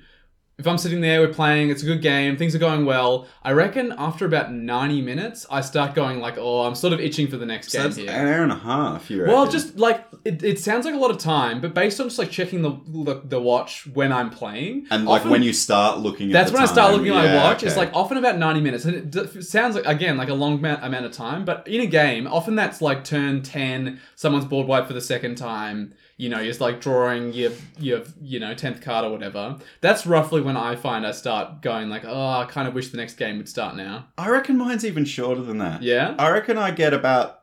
if 0.60 0.68
I'm 0.68 0.78
sitting 0.78 1.02
there, 1.02 1.20
we're 1.22 1.34
playing, 1.34 1.72
it's 1.72 1.82
a 1.82 1.86
good 1.86 2.02
game, 2.04 2.38
things 2.38 2.54
are 2.54 2.60
going 2.60 2.86
well. 2.86 3.28
I 3.42 3.54
reckon 3.54 3.92
after 3.98 4.24
about 4.26 4.54
90 4.54 5.02
minutes, 5.02 5.48
I 5.50 5.62
start 5.62 5.96
going 5.96 6.20
like, 6.20 6.38
oh, 6.38 6.62
I'm 6.62 6.76
sort 6.76 6.94
of 6.94 7.00
itching 7.00 7.28
for 7.28 7.38
the 7.38 7.46
next 7.46 7.72
So 7.72 7.80
game 7.80 7.84
that's 7.88 7.98
here. 7.98 8.12
an 8.12 8.28
hour 8.28 8.44
and 8.44 8.52
a 8.52 8.56
half. 8.60 9.10
You 9.10 9.24
Well, 9.26 9.48
just 9.50 9.78
like 9.78 10.06
it, 10.24 10.44
it 10.44 10.60
sounds 10.60 10.86
like 10.86 10.94
a 10.94 10.98
lot 11.00 11.10
of 11.10 11.18
time, 11.18 11.60
but 11.60 11.74
based 11.74 12.00
on 12.00 12.06
just 12.08 12.20
like 12.20 12.30
checking 12.30 12.62
the 12.62 12.80
the, 12.88 13.22
the 13.26 13.42
watch 13.42 13.88
when 13.88 14.12
I'm 14.14 14.30
playing, 14.30 14.86
and 14.92 15.06
like 15.06 15.22
often- 15.22 15.32
when 15.32 15.42
you 15.42 15.54
start 15.54 16.00
looking. 16.00 16.30
at 16.30 16.34
that's 16.34 16.52
when 16.52 16.62
I 16.62 16.66
start 16.68 16.94
looking 16.94 17.10
at 17.10 17.16
my 17.16 17.26
yeah, 17.26 17.44
watch. 17.44 17.64
It's 17.64 17.72
okay. 17.74 17.86
like 17.88 17.96
often 17.96 18.18
about 18.18 18.38
ninety 18.38 18.62
minutes, 18.62 18.86
and 18.86 18.96
it 18.96 19.10
d- 19.10 19.42
sounds 19.42 19.74
like 19.76 19.86
again 19.88 20.18
like 20.18 20.30
a 20.30 20.34
long 20.36 20.60
amount, 20.60 20.84
amount 20.86 21.06
of 21.06 21.12
time. 21.14 21.46
But 21.46 21.68
in 21.68 21.82
a 21.82 21.88
game, 21.88 22.28
often 22.28 22.56
that's 22.56 22.80
like 22.80 23.04
turn 23.04 23.42
ten, 23.42 24.00
someone's 24.16 24.46
board 24.46 24.68
wipe 24.68 24.86
for 24.86 24.94
the 24.94 25.02
second 25.02 25.36
time. 25.36 25.96
You 26.18 26.30
know, 26.30 26.40
you're 26.40 26.54
like 26.56 26.80
drawing 26.82 27.34
your 27.34 27.52
your 27.80 28.04
you 28.22 28.40
know 28.40 28.54
tenth 28.54 28.82
card 28.82 29.06
or 29.06 29.12
whatever. 29.12 29.58
That's 29.82 30.06
roughly 30.06 30.42
when 30.42 30.56
I 30.58 30.76
find 30.76 31.06
I 31.06 31.12
start 31.12 31.62
going 31.62 31.90
like, 31.90 32.04
oh, 32.06 32.30
I 32.30 32.46
kind 32.46 32.68
of 32.68 32.74
wish 32.74 32.90
the 32.90 32.98
next 32.98 33.16
game 33.16 33.38
would 33.38 33.50
start 33.50 33.76
now. 33.76 34.08
I 34.18 34.30
reckon 34.30 34.58
mine's 34.58 34.86
even 34.86 35.06
shorter 35.06 35.42
than 35.42 35.58
that. 35.58 35.82
Yeah. 35.82 36.16
I 36.20 36.30
reckon 36.30 36.58
I 36.58 36.72
get 36.72 36.94
about 36.94 37.42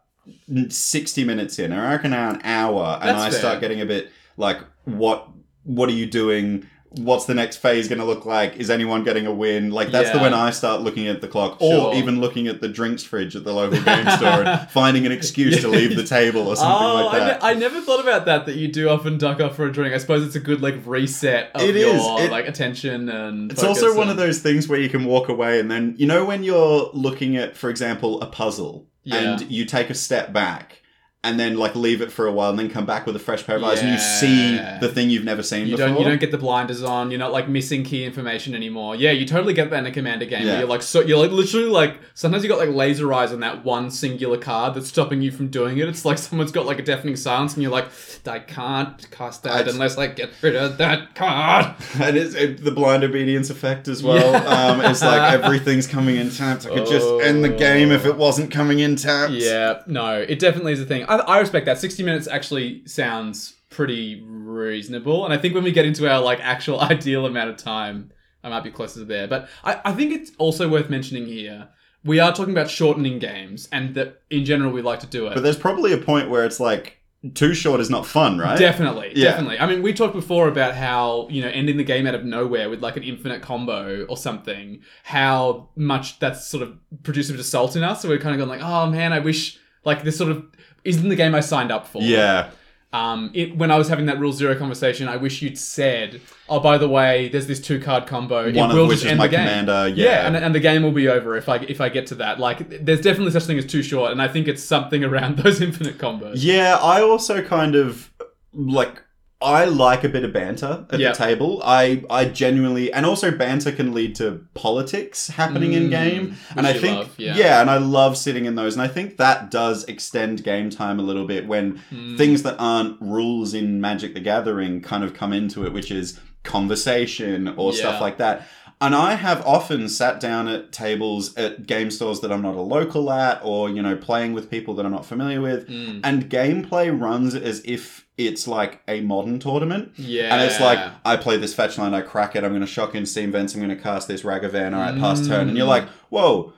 60 0.68 1.24
minutes 1.24 1.58
in. 1.58 1.72
I 1.72 1.90
reckon 1.92 2.12
an 2.12 2.40
hour, 2.44 2.98
and 3.00 3.10
That's 3.10 3.22
I 3.22 3.30
fair. 3.30 3.38
start 3.38 3.60
getting 3.60 3.80
a 3.80 3.86
bit 3.86 4.10
like, 4.36 4.58
what 4.84 5.28
What 5.64 5.88
are 5.88 5.92
you 5.92 6.06
doing? 6.06 6.66
What's 6.92 7.26
the 7.26 7.35
next 7.35 7.59
phase 7.59 7.87
going 7.88 8.00
to 8.00 8.04
look 8.04 8.26
like? 8.26 8.56
Is 8.56 8.68
anyone 8.68 9.04
getting 9.04 9.25
a 9.25 9.32
win? 9.32 9.70
Like, 9.70 9.92
that's 9.92 10.11
the 10.11 10.18
when 10.18 10.35
I 10.35 10.50
start 10.50 10.80
looking 10.82 11.06
at 11.06 11.20
the 11.20 11.28
clock, 11.28 11.61
Sure. 11.61 11.92
or 11.92 11.94
even 11.94 12.20
looking 12.20 12.49
at 12.49 12.61
the 12.61 12.68
drinks 12.68 13.04
fridge 13.04 13.37
at 13.37 13.44
the 13.44 13.52
local 13.52 13.80
game 13.80 14.09
store 14.16 14.44
and 14.44 14.68
finding 14.70 15.06
an 15.06 15.12
excuse 15.12 15.61
to 15.61 15.68
leave 15.68 15.94
the 15.97 16.02
table 16.02 16.49
or 16.49 16.56
something 16.56 16.88
oh, 16.88 17.06
like 17.06 17.18
that. 17.20 17.44
I, 17.44 17.52
ne- 17.52 17.56
I 17.56 17.61
never 17.61 17.80
thought 17.80 18.00
about 18.00 18.25
that. 18.26 18.47
That 18.47 18.56
you 18.56 18.66
do 18.66 18.88
often 18.88 19.18
duck 19.18 19.40
off 19.40 19.54
for 19.54 19.66
a 19.66 19.73
drink. 19.73 19.94
I 19.94 19.99
suppose 19.99 20.26
it's 20.26 20.35
a 20.35 20.40
good 20.40 20.62
like 20.62 20.85
reset 20.85 21.52
of 21.54 21.62
It 21.62 21.76
your 21.76 21.94
is. 21.94 22.02
It- 22.04 22.30
like 22.32 22.49
attention 22.49 23.09
and. 23.09 23.52
It's 23.52 23.62
also 23.62 23.82
focus 23.82 23.97
one 23.97 24.09
of 24.09 24.16
those 24.16 24.40
things 24.40 24.66
where 24.66 24.80
you 24.80 24.88
can 24.88 25.04
walk 25.04 25.28
away 25.28 25.61
and 25.61 25.70
then, 25.70 25.94
you 25.97 26.06
know, 26.06 26.25
when 26.25 26.42
you're 26.42 26.90
looking 26.92 27.37
at, 27.37 27.56
for 27.56 27.70
example, 27.70 28.20
a 28.20 28.26
puzzle 28.26 28.88
Yeah. 29.04 29.35
and 29.35 29.42
you 29.50 29.64
take 29.64 29.90
a 29.90 29.94
step 29.94 30.32
back 30.32 30.79
and 31.22 31.38
then 31.38 31.58
like 31.58 31.74
leave 31.76 32.00
it 32.00 32.10
for 32.10 32.26
a 32.26 32.32
while 32.32 32.48
and 32.48 32.58
then 32.58 32.70
come 32.70 32.86
back 32.86 33.04
with 33.04 33.14
a 33.14 33.18
fresh 33.18 33.44
pair 33.46 33.56
of 33.56 33.62
eyes 33.64 33.80
and 33.82 33.90
you 33.90 33.98
see 33.98 34.56
the 34.80 34.88
thing 34.88 35.10
you've 35.10 35.22
never 35.24 35.42
seen 35.42 35.66
You 35.66 35.76
before. 35.76 35.88
don't 35.88 35.98
you 35.98 36.04
don't 36.04 36.18
get 36.20 36.30
the 36.30 36.38
blinders 36.38 36.82
on. 36.82 37.10
You're 37.10 37.18
not 37.20 37.30
like 37.30 37.46
missing 37.46 37.84
key 37.84 38.04
information 38.04 38.54
anymore. 38.54 38.96
Yeah, 38.96 39.10
you 39.10 39.26
totally 39.26 39.52
get 39.52 39.68
that 39.68 39.80
in 39.80 39.86
a 39.86 39.90
commander 39.92 40.24
game. 40.24 40.46
Yeah. 40.46 40.52
Where 40.52 40.58
you're 40.60 40.68
like 40.68 40.80
so 40.80 41.02
you're 41.02 41.18
like 41.18 41.30
literally 41.30 41.66
like 41.68 41.98
sometimes 42.14 42.42
you 42.42 42.48
got 42.48 42.58
like 42.58 42.70
laser 42.70 43.12
eyes 43.12 43.32
on 43.32 43.40
that 43.40 43.66
one 43.66 43.90
singular 43.90 44.38
card 44.38 44.72
that's 44.74 44.88
stopping 44.88 45.20
you 45.20 45.30
from 45.30 45.48
doing 45.48 45.76
it. 45.76 45.88
It's 45.88 46.06
like 46.06 46.16
someone's 46.26 46.52
got 46.52 46.64
like 46.64 46.78
a 46.78 46.82
deafening 46.82 47.16
silence 47.16 47.52
and 47.52 47.62
you're 47.62 47.70
like, 47.72 47.88
I 48.26 48.38
can't 48.38 49.10
cast 49.10 49.42
that 49.42 49.66
I- 49.68 49.70
unless 49.70 49.98
I 49.98 50.06
get 50.06 50.30
rid 50.40 50.56
of 50.56 50.78
that 50.78 51.14
card. 51.14 51.74
and 52.00 52.16
it's 52.16 52.34
it, 52.34 52.64
the 52.64 52.70
blind 52.70 53.04
obedience 53.04 53.50
effect 53.50 53.88
as 53.88 54.02
well. 54.02 54.32
Yeah. 54.32 54.38
Um, 54.70 54.80
it's 54.80 55.02
like 55.02 55.34
everything's 55.44 55.86
coming 55.86 56.16
in 56.16 56.30
tapped. 56.30 56.64
I 56.66 56.70
could 56.76 56.86
just 56.86 57.06
end 57.22 57.44
the 57.44 57.50
game 57.50 57.90
if 57.92 58.06
it 58.06 58.16
wasn't 58.16 58.50
coming 58.50 58.78
in 58.78 58.96
tapped. 58.96 59.32
Yeah, 59.32 59.82
no, 59.86 60.14
it 60.18 60.38
definitely 60.38 60.72
is 60.72 60.80
a 60.80 60.86
thing. 60.86 61.04
I, 61.10 61.16
I 61.16 61.38
respect 61.40 61.66
that. 61.66 61.78
60 61.78 62.02
minutes 62.02 62.26
actually 62.28 62.86
sounds 62.86 63.54
pretty 63.68 64.22
reasonable. 64.26 65.24
And 65.24 65.34
I 65.34 65.38
think 65.38 65.54
when 65.54 65.64
we 65.64 65.72
get 65.72 65.84
into 65.84 66.10
our 66.10 66.20
like 66.20 66.40
actual 66.40 66.80
ideal 66.94 67.26
amount 67.26 67.50
of 67.50 67.56
time, 67.56 68.12
I 68.42 68.48
might 68.48 68.64
be 68.64 68.70
closer 68.70 69.00
to 69.00 69.04
there. 69.04 69.28
But 69.28 69.48
I, 69.64 69.80
I 69.84 69.92
think 69.92 70.12
it's 70.12 70.32
also 70.38 70.68
worth 70.68 70.88
mentioning 70.88 71.26
here. 71.26 71.68
We 72.04 72.18
are 72.20 72.32
talking 72.34 72.52
about 72.54 72.70
shortening 72.70 73.18
games, 73.18 73.68
and 73.72 73.94
that 73.94 74.22
in 74.30 74.46
general 74.46 74.72
we 74.72 74.80
like 74.80 75.00
to 75.00 75.06
do 75.06 75.26
it. 75.26 75.34
But 75.34 75.42
there's 75.42 75.58
probably 75.58 75.92
a 75.92 75.98
point 75.98 76.30
where 76.30 76.46
it's 76.46 76.58
like 76.58 76.96
too 77.34 77.52
short 77.52 77.78
is 77.80 77.90
not 77.90 78.06
fun, 78.06 78.38
right? 78.38 78.58
Definitely, 78.58 79.12
Yeah. 79.14 79.24
definitely. 79.32 79.58
I 79.58 79.66
mean, 79.66 79.82
we 79.82 79.92
talked 79.92 80.14
before 80.14 80.48
about 80.48 80.74
how 80.74 81.28
you 81.30 81.42
know 81.42 81.48
ending 81.48 81.76
the 81.76 81.84
game 81.84 82.06
out 82.06 82.14
of 82.14 82.24
nowhere 82.24 82.70
with 82.70 82.80
like 82.82 82.96
an 82.96 83.02
infinite 83.02 83.42
combo 83.42 84.06
or 84.08 84.16
something. 84.16 84.80
How 85.02 85.68
much 85.76 86.18
that's 86.20 86.48
sort 86.48 86.62
of 86.62 86.78
produced 87.02 87.28
a 87.28 87.34
bit 87.34 87.40
of 87.40 87.44
salt 87.46 87.76
in 87.76 87.82
us. 87.82 88.00
So 88.00 88.08
we're 88.08 88.18
kind 88.18 88.34
of 88.34 88.38
going 88.38 88.48
like, 88.48 88.66
oh 88.66 88.90
man, 88.90 89.12
I 89.12 89.18
wish 89.18 89.58
like 89.84 90.02
this 90.02 90.16
sort 90.16 90.30
of 90.30 90.46
isn't 90.84 91.08
the 91.08 91.16
game 91.16 91.34
I 91.34 91.40
signed 91.40 91.70
up 91.72 91.87
for. 91.87 92.02
Yeah. 92.02 92.50
Um, 92.92 93.30
it, 93.34 93.56
when 93.56 93.70
I 93.70 93.78
was 93.78 93.87
having 93.87 94.06
that 94.06 94.18
rule 94.18 94.32
zero 94.32 94.56
conversation, 94.56 95.06
I 95.06 95.16
wish 95.16 95.42
you'd 95.42 95.56
said, 95.56 96.20
"Oh, 96.49 96.58
by 96.58 96.76
the 96.76 96.88
way, 96.88 97.28
there's 97.28 97.46
this 97.46 97.60
two 97.60 97.78
card 97.80 98.08
combo. 98.08 98.49
it 98.49 98.56
will 98.56 98.64
of 98.82 98.88
which 98.88 98.96
just 98.96 99.04
is 99.04 99.10
end 99.12 99.18
my 99.18 99.28
the 99.28 99.37
game." 99.37 99.46
commander. 99.46 99.88
Yeah, 99.94 100.04
Yeah. 100.06 100.26
and, 100.26 100.37
and 100.37 100.52
the 100.52 100.58
game 100.58 100.82
will 100.82 100.90
be 100.90 101.06
over 101.06 101.37
if 101.37 101.49
I 101.49 101.56
if 101.58 101.80
I 101.80 101.88
get 101.88 102.08
to 102.08 102.16
that. 102.16 102.40
Like, 102.40 102.84
there's 102.84 103.00
definitely 103.00 103.30
such 103.30 103.44
thing 103.44 103.58
as 103.58 103.64
too 103.66 103.84
short, 103.84 104.10
and 104.10 104.20
I 104.20 104.26
think 104.26 104.49
it's 104.49 104.62
something 104.64 105.04
around 105.04 105.37
those 105.44 105.60
infinite 105.60 105.99
combos. 105.99 106.32
Yeah, 106.38 106.78
I 106.82 107.00
also 107.00 107.42
kind 107.44 107.76
of 107.76 108.10
like 108.52 109.00
I 109.42 109.64
like 109.64 110.04
a 110.04 110.09
bit 110.11 110.23
of 110.23 110.32
banter 110.35 110.85
at 110.90 111.00
Yeah. 111.00 111.12
the 111.12 111.16
table. 111.16 111.62
I 111.64 112.02
I 112.11 112.26
genuinely 112.26 112.92
and 112.92 113.06
also 113.06 113.30
banter 113.30 113.73
can 113.73 113.94
lead 113.94 114.14
to 114.16 114.40
politics 114.52 115.28
happening 115.28 115.73
in 115.73 115.85
Mm, 115.87 115.90
game. 115.90 116.37
And 116.56 116.66
I 116.66 116.75
think 116.75 116.97
love, 116.99 117.14
yeah. 117.16 117.61
and 117.62 117.70
I 117.70 117.78
love 117.78 118.18
sitting 118.18 118.44
in 118.44 118.54
those 118.54 118.75
and 118.75 118.82
I 118.82 118.88
think 118.88 119.16
that 119.16 119.50
does 119.50 119.85
extend 119.85 120.44
game 120.44 120.68
time 120.68 121.00
a 121.00 121.02
little 121.02 121.26
bit 121.26 121.47
when 121.47 121.80
Mm. 121.90 122.18
things 122.18 122.42
that 122.42 122.56
aren't 122.59 123.00
rules 123.00 123.54
in 123.54 123.80
Magic 123.80 124.12
the 124.12 124.20
Gathering 124.20 124.82
kind 124.82 125.02
of 125.02 125.14
come 125.14 125.32
into 125.32 125.64
it, 125.64 125.73
which 125.73 125.90
is 125.90 126.18
conversation 126.42 127.49
or 127.56 127.73
Yeah. 127.73 127.78
stuff 127.78 128.00
like 128.00 128.18
that. 128.18 128.47
And 128.82 128.94
I 128.94 129.14
have 129.14 129.44
often 129.47 129.88
sat 129.90 130.20
down 130.20 130.49
at 130.49 130.73
tables 130.73 131.35
at 131.37 131.66
game 131.66 131.90
stores 131.90 132.20
that 132.20 132.32
I'm 132.32 132.40
not 132.40 132.54
a 132.54 132.62
local 132.62 133.11
at, 133.11 133.40
or, 133.44 133.68
you 133.68 133.82
know, 133.82 133.94
playing 133.94 134.32
with 134.32 134.50
people 134.50 134.73
that 134.75 134.87
I'm 134.87 134.92
not 134.92 135.04
familiar 135.04 135.40
with. 135.42 135.68
Mm. 135.68 136.00
And 136.02 136.30
gameplay 136.30 136.88
runs 136.99 137.35
as 137.35 137.61
if 137.66 138.06
it's 138.26 138.46
like 138.48 138.80
a 138.88 139.00
modern 139.00 139.38
tournament. 139.38 139.92
Yeah, 139.96 140.34
And 140.34 140.42
it's 140.42 140.60
like, 140.60 140.78
I 141.04 141.16
play 141.16 141.36
this 141.36 141.54
fetch 141.54 141.78
land, 141.78 141.94
I 141.96 142.02
crack 142.02 142.36
it, 142.36 142.44
I'm 142.44 142.50
going 142.50 142.60
to 142.60 142.66
shock 142.66 142.94
in 142.94 143.06
Steam 143.06 143.32
Vents, 143.32 143.54
I'm 143.54 143.60
going 143.60 143.74
to 143.76 143.82
cast 143.82 144.08
this 144.08 144.22
Ragavan, 144.22 144.74
all 144.74 144.80
right, 144.80 144.98
pass 144.98 145.26
turn. 145.26 145.48
And 145.48 145.56
you're 145.56 145.66
Mm. 145.66 145.70
like, 145.70 145.88
whoa, 146.10 146.52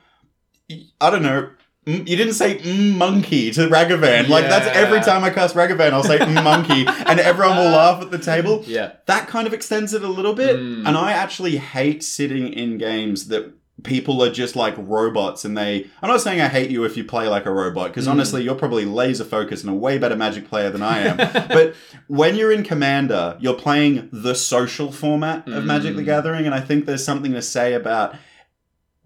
I 1.01 1.09
don't 1.09 1.23
know. 1.23 1.49
mm, 1.85 2.07
You 2.07 2.15
didn't 2.15 2.33
say 2.33 2.57
mm, 2.59 2.95
monkey 2.97 3.51
to 3.51 3.67
Ragavan. 3.67 4.29
Like, 4.29 4.45
that's 4.45 4.67
every 4.75 5.01
time 5.01 5.23
I 5.23 5.29
cast 5.29 5.55
Ragavan, 5.55 5.91
I'll 5.91 6.03
say 6.03 6.17
mm, 6.17 6.43
monkey, 6.43 6.85
and 7.07 7.19
everyone 7.19 7.57
will 7.57 7.71
laugh 7.71 8.01
at 8.01 8.09
the 8.11 8.17
table 8.19 8.63
yeah, 8.65 8.93
that 9.07 9.27
kind 9.27 9.45
of 9.47 9.53
extends 9.53 9.93
it 9.93 10.03
a 10.03 10.07
little 10.07 10.33
bit. 10.33 10.55
Mm. 10.57 10.87
And 10.87 10.97
I 10.97 11.11
actually 11.11 11.57
hate 11.57 12.03
sitting 12.03 12.51
in 12.53 12.77
games 12.77 13.27
that 13.27 13.51
people 13.81 14.23
are 14.23 14.29
just 14.31 14.55
like 14.55 14.75
robots 14.77 15.43
and 15.43 15.57
they 15.57 15.87
I'm 16.01 16.09
not 16.09 16.21
saying 16.21 16.39
I 16.39 16.47
hate 16.47 16.69
you 16.69 16.83
if 16.85 16.95
you 16.95 17.03
play 17.03 17.27
like 17.27 17.45
a 17.47 17.51
robot 17.51 17.87
because 17.89 18.07
Mm. 18.07 18.11
honestly 18.11 18.43
you're 18.43 18.55
probably 18.55 18.85
laser 18.85 19.23
focused 19.25 19.63
and 19.63 19.73
a 19.73 19.75
way 19.75 19.97
better 19.97 20.15
magic 20.15 20.47
player 20.47 20.69
than 20.69 20.83
I 20.83 20.99
am. 20.99 21.17
but 21.49 21.73
when 22.07 22.35
you're 22.35 22.51
in 22.51 22.63
Commander, 22.63 23.35
you're 23.41 23.55
playing 23.55 24.09
the 24.13 24.35
social 24.35 24.91
format 24.91 25.47
of 25.47 25.65
Magic 25.65 25.95
the 25.95 26.03
Mm. 26.03 26.05
Gathering 26.05 26.45
and 26.45 26.53
I 26.53 26.61
think 26.61 26.85
there's 26.85 27.03
something 27.03 27.33
to 27.33 27.41
say 27.41 27.73
about 27.73 28.15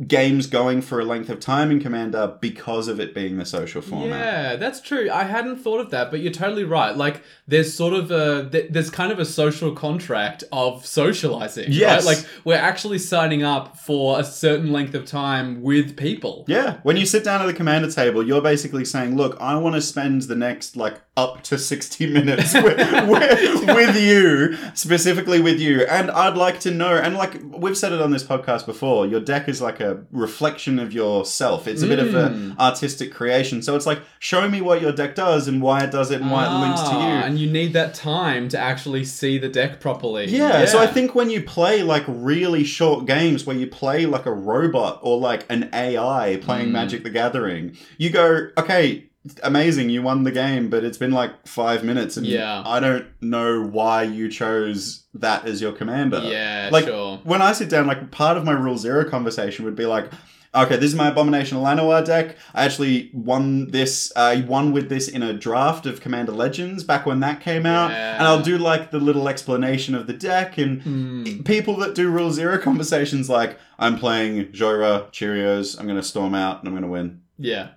games 0.05 0.45
going 0.45 0.79
for 0.79 0.99
a 0.99 1.05
length 1.05 1.27
of 1.29 1.39
time 1.39 1.71
in 1.71 1.79
Commander 1.79 2.37
because 2.39 2.87
of 2.87 2.99
it 2.99 3.15
being 3.15 3.37
the 3.37 3.45
social 3.45 3.81
format. 3.81 4.09
Yeah, 4.09 4.55
that's 4.55 4.79
true. 4.79 5.09
I 5.11 5.23
hadn't 5.23 5.57
thought 5.57 5.79
of 5.79 5.89
that, 5.89 6.11
but 6.11 6.19
you're 6.19 6.31
totally 6.31 6.63
right. 6.63 6.95
Like, 6.95 7.23
there's 7.47 7.73
sort 7.73 7.93
of 7.93 8.11
a 8.11 8.47
th- 8.47 8.71
there's 8.71 8.91
kind 8.91 9.11
of 9.11 9.17
a 9.17 9.25
social 9.25 9.73
contract 9.73 10.43
of 10.51 10.85
socializing. 10.85 11.71
Yes. 11.71 12.05
right? 12.05 12.15
like 12.15 12.25
we're 12.43 12.55
actually 12.55 12.99
signing 12.99 13.41
up 13.41 13.77
for 13.77 14.19
a 14.19 14.23
certain 14.23 14.71
length 14.71 14.93
of 14.93 15.05
time 15.05 15.63
with 15.63 15.97
people. 15.97 16.45
Yeah, 16.47 16.77
when 16.83 16.97
you 16.97 17.07
sit 17.07 17.23
down 17.23 17.41
at 17.41 17.47
the 17.47 17.53
commander 17.53 17.89
table, 17.89 18.25
you're 18.25 18.41
basically 18.41 18.85
saying, 18.85 19.15
"Look, 19.15 19.35
I 19.39 19.55
want 19.55 19.75
to 19.75 19.81
spend 19.81 20.23
the 20.23 20.35
next 20.35 20.75
like 20.75 21.01
up 21.17 21.41
to 21.43 21.57
sixty 21.57 22.07
minutes 22.07 22.53
with, 22.53 22.77
with, 23.09 23.65
with 23.75 23.97
you, 24.01 24.55
specifically 24.75 25.41
with 25.41 25.59
you, 25.59 25.81
and 25.87 26.09
I'd 26.11 26.37
like 26.37 26.59
to 26.61 26.71
know." 26.71 26.95
And 26.95 27.15
like 27.15 27.33
we've 27.43 27.77
said 27.77 27.91
it 27.91 27.99
on 27.99 28.11
this 28.11 28.23
podcast 28.23 28.65
before, 28.65 29.05
your 29.07 29.19
deck 29.19 29.49
is 29.49 29.61
like 29.61 29.79
a 29.81 30.03
reflection 30.11 30.79
of 30.79 30.93
yourself. 30.93 31.67
It's 31.67 31.81
a 31.81 31.87
bit 31.87 31.99
of 31.99 32.13
an 32.15 32.27
Mm. 32.37 32.59
artistic 32.59 33.11
creation. 33.13 33.61
So 33.61 33.75
it's 33.75 33.85
like, 33.85 33.99
show 34.19 34.47
me 34.49 34.61
what 34.61 34.81
your 34.81 34.91
deck 34.91 35.15
does 35.15 35.47
and 35.47 35.61
why 35.61 35.83
it 35.83 35.91
does 35.91 36.11
it 36.11 36.21
and 36.21 36.29
why 36.29 36.45
it 36.45 36.59
links 36.59 36.81
to 36.81 36.87
Ah, 36.89 36.99
you. 37.19 37.23
and 37.25 37.39
you 37.39 37.49
need 37.49 37.73
that 37.73 37.93
time 37.95 38.47
to 38.49 38.59
actually 38.59 39.05
see 39.05 39.37
the 39.39 39.49
deck 39.49 39.79
properly. 39.79 40.25
Yeah, 40.27 40.65
so 40.65 40.79
I 40.79 40.85
think 40.87 41.15
when 41.15 41.29
you 41.31 41.41
play 41.41 41.81
like 41.83 42.03
really 42.07 42.63
short 42.63 43.05
games 43.07 43.45
where 43.45 43.55
you 43.55 43.65
play 43.67 44.05
like 44.05 44.25
a 44.27 44.31
robot 44.33 44.99
or 45.01 45.17
like 45.19 45.45
an 45.49 45.69
AI 45.73 46.37
playing 46.41 46.67
Mm. 46.69 46.71
Magic 46.73 47.03
the 47.03 47.09
Gathering, 47.09 47.75
you 47.97 48.09
go, 48.11 48.49
okay, 48.57 49.05
amazing, 49.43 49.89
you 49.89 50.01
won 50.01 50.23
the 50.23 50.31
game, 50.31 50.69
but 50.69 50.83
it's 50.83 50.97
been 50.97 51.11
like 51.11 51.47
five 51.47 51.83
minutes 51.83 52.17
and 52.17 52.25
Yeah. 52.25 52.63
I 52.65 52.79
don't 52.79 53.05
know 53.21 53.61
why 53.63 54.03
you 54.03 54.29
chose 54.29 55.03
that 55.13 55.45
as 55.47 55.61
your 55.61 55.71
commander. 55.73 56.21
yeah, 56.23 56.69
like 56.71 56.85
sure. 56.85 57.19
when 57.23 57.41
I 57.41 57.51
sit 57.53 57.69
down, 57.69 57.87
like 57.87 58.11
part 58.11 58.37
of 58.37 58.43
my 58.45 58.51
rule 58.53 58.77
zero 58.77 59.03
conversation 59.09 59.65
would 59.65 59.75
be 59.75 59.85
like, 59.85 60.09
okay, 60.55 60.75
this 60.77 60.85
is 60.91 60.95
my 60.95 61.09
Abomination 61.09 61.57
of 61.57 61.63
Llanowar 61.63 62.03
deck. 62.03 62.35
I 62.55 62.65
actually 62.65 63.11
won 63.13 63.69
this, 63.69 64.11
uh, 64.15 64.41
won 64.47 64.71
with 64.71 64.89
this 64.89 65.07
in 65.07 65.21
a 65.21 65.33
draft 65.33 65.85
of 65.85 66.01
Commander 66.01 66.31
Legends 66.31 66.83
back 66.83 67.05
when 67.05 67.19
that 67.19 67.41
came 67.41 67.65
out, 67.65 67.91
Yeah. 67.91 68.15
and 68.17 68.23
I'll 68.27 68.41
do 68.41 68.57
like 68.57 68.89
the 68.91 68.97
little 68.99 69.27
explanation 69.29 69.93
of 69.93 70.07
the 70.07 70.13
deck 70.13 70.57
and. 70.57 70.81
Hmm. 70.81 71.23
People 71.43 71.77
that 71.77 71.93
do 71.95 72.09
Rule 72.09 72.31
Zero 72.31 72.57
conversations 72.57 73.29
like, 73.29 73.59
I'm 73.77 73.97
playing 73.97 74.45
Jhoira, 74.51 75.11
Cheerios, 75.11 75.79
I'm 75.79 75.85
going 75.85 75.99
to 75.99 76.03
storm 76.03 76.33
out 76.33 76.59
and 76.59 76.67
I'm 76.67 76.73
going 76.73 76.83
to 76.83 76.89
win. 76.89 77.21
Yeah. 77.37 77.69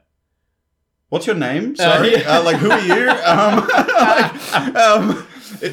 What's 1.10 1.26
your 1.26 1.36
name? 1.36 1.74
Sorry. 1.76 2.12
yeah. 2.12 2.38
Uh, 2.38 2.44
like, 2.44 2.56
who 2.56 2.70
are 2.70 2.80
you? 2.80 3.10
Um, 3.10 3.68
like, 3.68 4.74
um, 4.76 5.26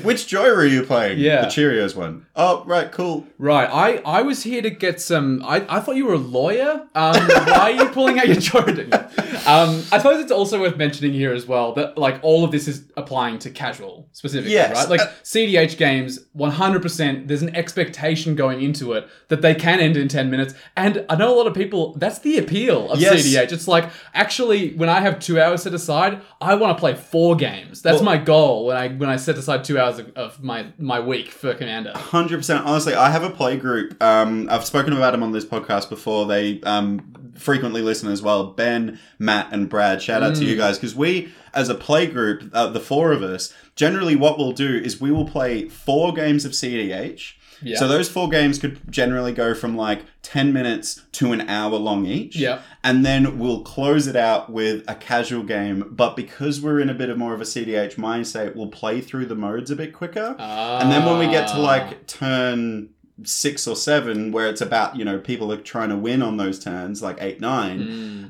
Which 0.04 0.28
Jhoira 0.28 0.58
are 0.58 0.66
you 0.66 0.84
playing? 0.84 1.20
Yeah. 1.20 1.42
The 1.42 1.48
Cheerios 1.48 1.96
one. 1.96 2.26
Oh, 2.36 2.64
right, 2.66 2.92
cool. 2.92 3.26
Right, 3.38 3.70
I, 3.70 3.98
I 4.06 4.22
was 4.22 4.44
here 4.44 4.62
to 4.62 4.70
get 4.70 5.02
some. 5.02 5.44
I, 5.46 5.66
I 5.70 5.80
thought 5.80 5.96
you 5.96 6.06
were 6.06 6.14
a 6.14 6.18
lawyer. 6.20 6.88
Um, 6.96 7.16
why 7.28 7.58
are 7.60 7.72
you 7.72 7.86
pulling 7.90 8.20
out 8.20 8.28
your 8.28 8.36
Jordan? 8.50 8.94
Um, 8.94 9.84
I 9.92 9.98
suppose 9.98 10.22
it's 10.22 10.32
also 10.32 10.60
worth 10.60 10.78
mentioning 10.78 11.14
here 11.14 11.34
as 11.34 11.46
well 11.48 11.74
that 11.74 11.98
like 11.98 12.20
all 12.22 12.44
of 12.44 12.52
this 12.52 12.68
is 12.68 12.84
applying 12.98 13.40
to 13.40 13.50
casual 13.50 14.08
specifically, 14.14 14.54
Yes. 14.54 14.76
right? 14.76 14.90
Like 14.90 15.02
Uh, 15.02 15.08
CDH 15.24 15.78
games, 15.78 16.20
one 16.34 16.52
hundred 16.52 16.82
percent. 16.82 17.28
There's 17.28 17.42
an 17.42 17.56
expectation 17.56 18.36
going 18.36 18.62
into 18.62 18.94
it 18.94 19.08
that 19.30 19.42
they 19.42 19.56
can 19.56 19.80
end 19.80 19.98
in 19.98 20.08
ten 20.08 20.30
minutes, 20.30 20.54
and 20.76 21.06
I 21.10 21.16
know 21.16 21.34
a 21.34 21.38
lot 21.38 21.48
of 21.48 21.54
people. 21.54 21.94
That's 21.98 22.20
the 22.20 22.38
appeal 22.38 22.92
of 22.92 23.00
Yes. 23.00 23.24
CDH. 23.26 23.52
It's 23.52 23.68
like 23.68 23.90
actually 24.14 24.74
when 24.76 24.90
I 24.90 25.02
have 25.02 25.20
two 25.20 25.40
hours 25.40 25.64
set 25.64 25.74
aside, 25.74 26.22
I 26.42 26.56
want 26.56 26.78
to 26.78 26.80
play 26.80 26.94
four 26.96 27.36
games. 27.36 27.82
That's 27.82 27.96
Well- 27.98 28.06
my 28.06 28.18
goal 28.18 28.66
when 28.68 28.78
I 28.78 28.88
when 28.90 29.10
I 29.10 29.16
set 29.18 29.38
aside 29.38 29.64
two 29.68 29.78
hours 29.80 30.00
of, 30.00 30.12
of 30.16 30.42
my 30.44 30.68
my 30.80 31.00
week 31.00 31.30
for 31.30 31.54
Commander. 31.54 31.92
Hundred 31.96 32.38
percent. 32.38 32.66
Honestly, 32.66 32.94
I 32.96 33.10
have 33.10 33.24
a 33.24 33.30
play 33.30 33.58
group. 33.58 34.02
Um, 34.02 34.48
I've 34.50 34.66
spoken 34.66 34.94
about 34.94 35.12
them 35.12 35.22
on 35.24 35.32
this 35.34 35.46
podcast 35.46 35.90
before. 35.90 36.26
They 36.26 36.62
um, 36.62 37.32
frequently 37.36 37.82
listen 37.82 38.10
as 38.10 38.22
well. 38.22 38.48
Ben, 38.48 39.00
Matt, 39.20 39.52
and 39.54 39.70
Brad. 39.70 40.02
Shout 40.02 40.24
out 40.24 40.36
to 40.36 40.42
Mm. 40.42 40.48
you 40.48 40.56
guys 40.58 40.78
because 40.78 40.96
we, 40.96 41.32
as 41.54 41.70
a 41.70 41.76
play 41.76 42.08
group, 42.08 42.50
uh, 42.54 42.68
the 42.68 42.80
four 42.80 43.12
of 43.12 43.22
us, 43.22 43.54
generally 43.76 44.16
what 44.16 44.38
we'll 44.38 44.54
do 44.54 44.76
is 44.78 45.00
we 45.02 45.12
will 45.12 45.28
play 45.28 45.68
four 45.70 46.14
games 46.14 46.46
of 46.46 46.54
CDH. 46.54 47.34
Yeah. 47.62 47.78
So 47.78 47.88
those 47.88 48.10
four 48.10 48.30
games 48.30 48.60
could 48.60 48.80
generally 48.92 49.32
go 49.34 49.54
from 49.54 49.76
like 49.76 50.04
ten 50.22 50.54
minutes 50.54 51.04
to 51.14 51.32
an 51.32 51.42
hour 51.50 51.76
long 51.78 52.06
each. 52.06 52.36
Yeah. 52.36 52.62
And 52.84 53.06
then 53.06 53.40
we'll 53.40 53.64
close 53.64 54.08
it 54.08 54.16
out 54.16 54.52
with 54.52 54.84
a 54.88 54.96
casual 54.96 55.44
game. 55.44 55.86
But 55.92 56.16
because 56.16 56.62
we're 56.62 56.80
in 56.80 56.90
a 56.90 56.94
bit 56.94 57.10
of 57.10 57.18
more 57.18 57.34
of 57.34 57.42
a 57.42 57.46
CDH 57.46 57.96
mindset, 57.96 58.56
we'll 58.56 58.68
play 58.68 59.02
through 59.02 59.26
the 59.26 59.36
modes 59.36 59.72
a 59.72 59.76
bit 59.76 59.94
quicker. 59.94 60.36
And 60.40 60.92
then 60.92 61.06
when 61.06 61.18
we 61.20 61.28
get 61.28 61.48
to 61.50 61.56
Ah. 61.56 61.60
like 61.62 62.08
turn 62.08 62.90
six 63.24 63.68
or 63.68 63.76
seven, 63.76 64.32
where 64.32 64.48
it's 64.48 64.62
about, 64.62 64.96
you 64.96 65.04
know, 65.04 65.18
people 65.18 65.52
are 65.52 65.58
trying 65.58 65.90
to 65.90 65.96
win 65.98 66.22
on 66.22 66.38
those 66.38 66.60
turns, 66.60 67.02
like 67.02 67.18
eight, 67.20 67.42
nine, 67.42 67.80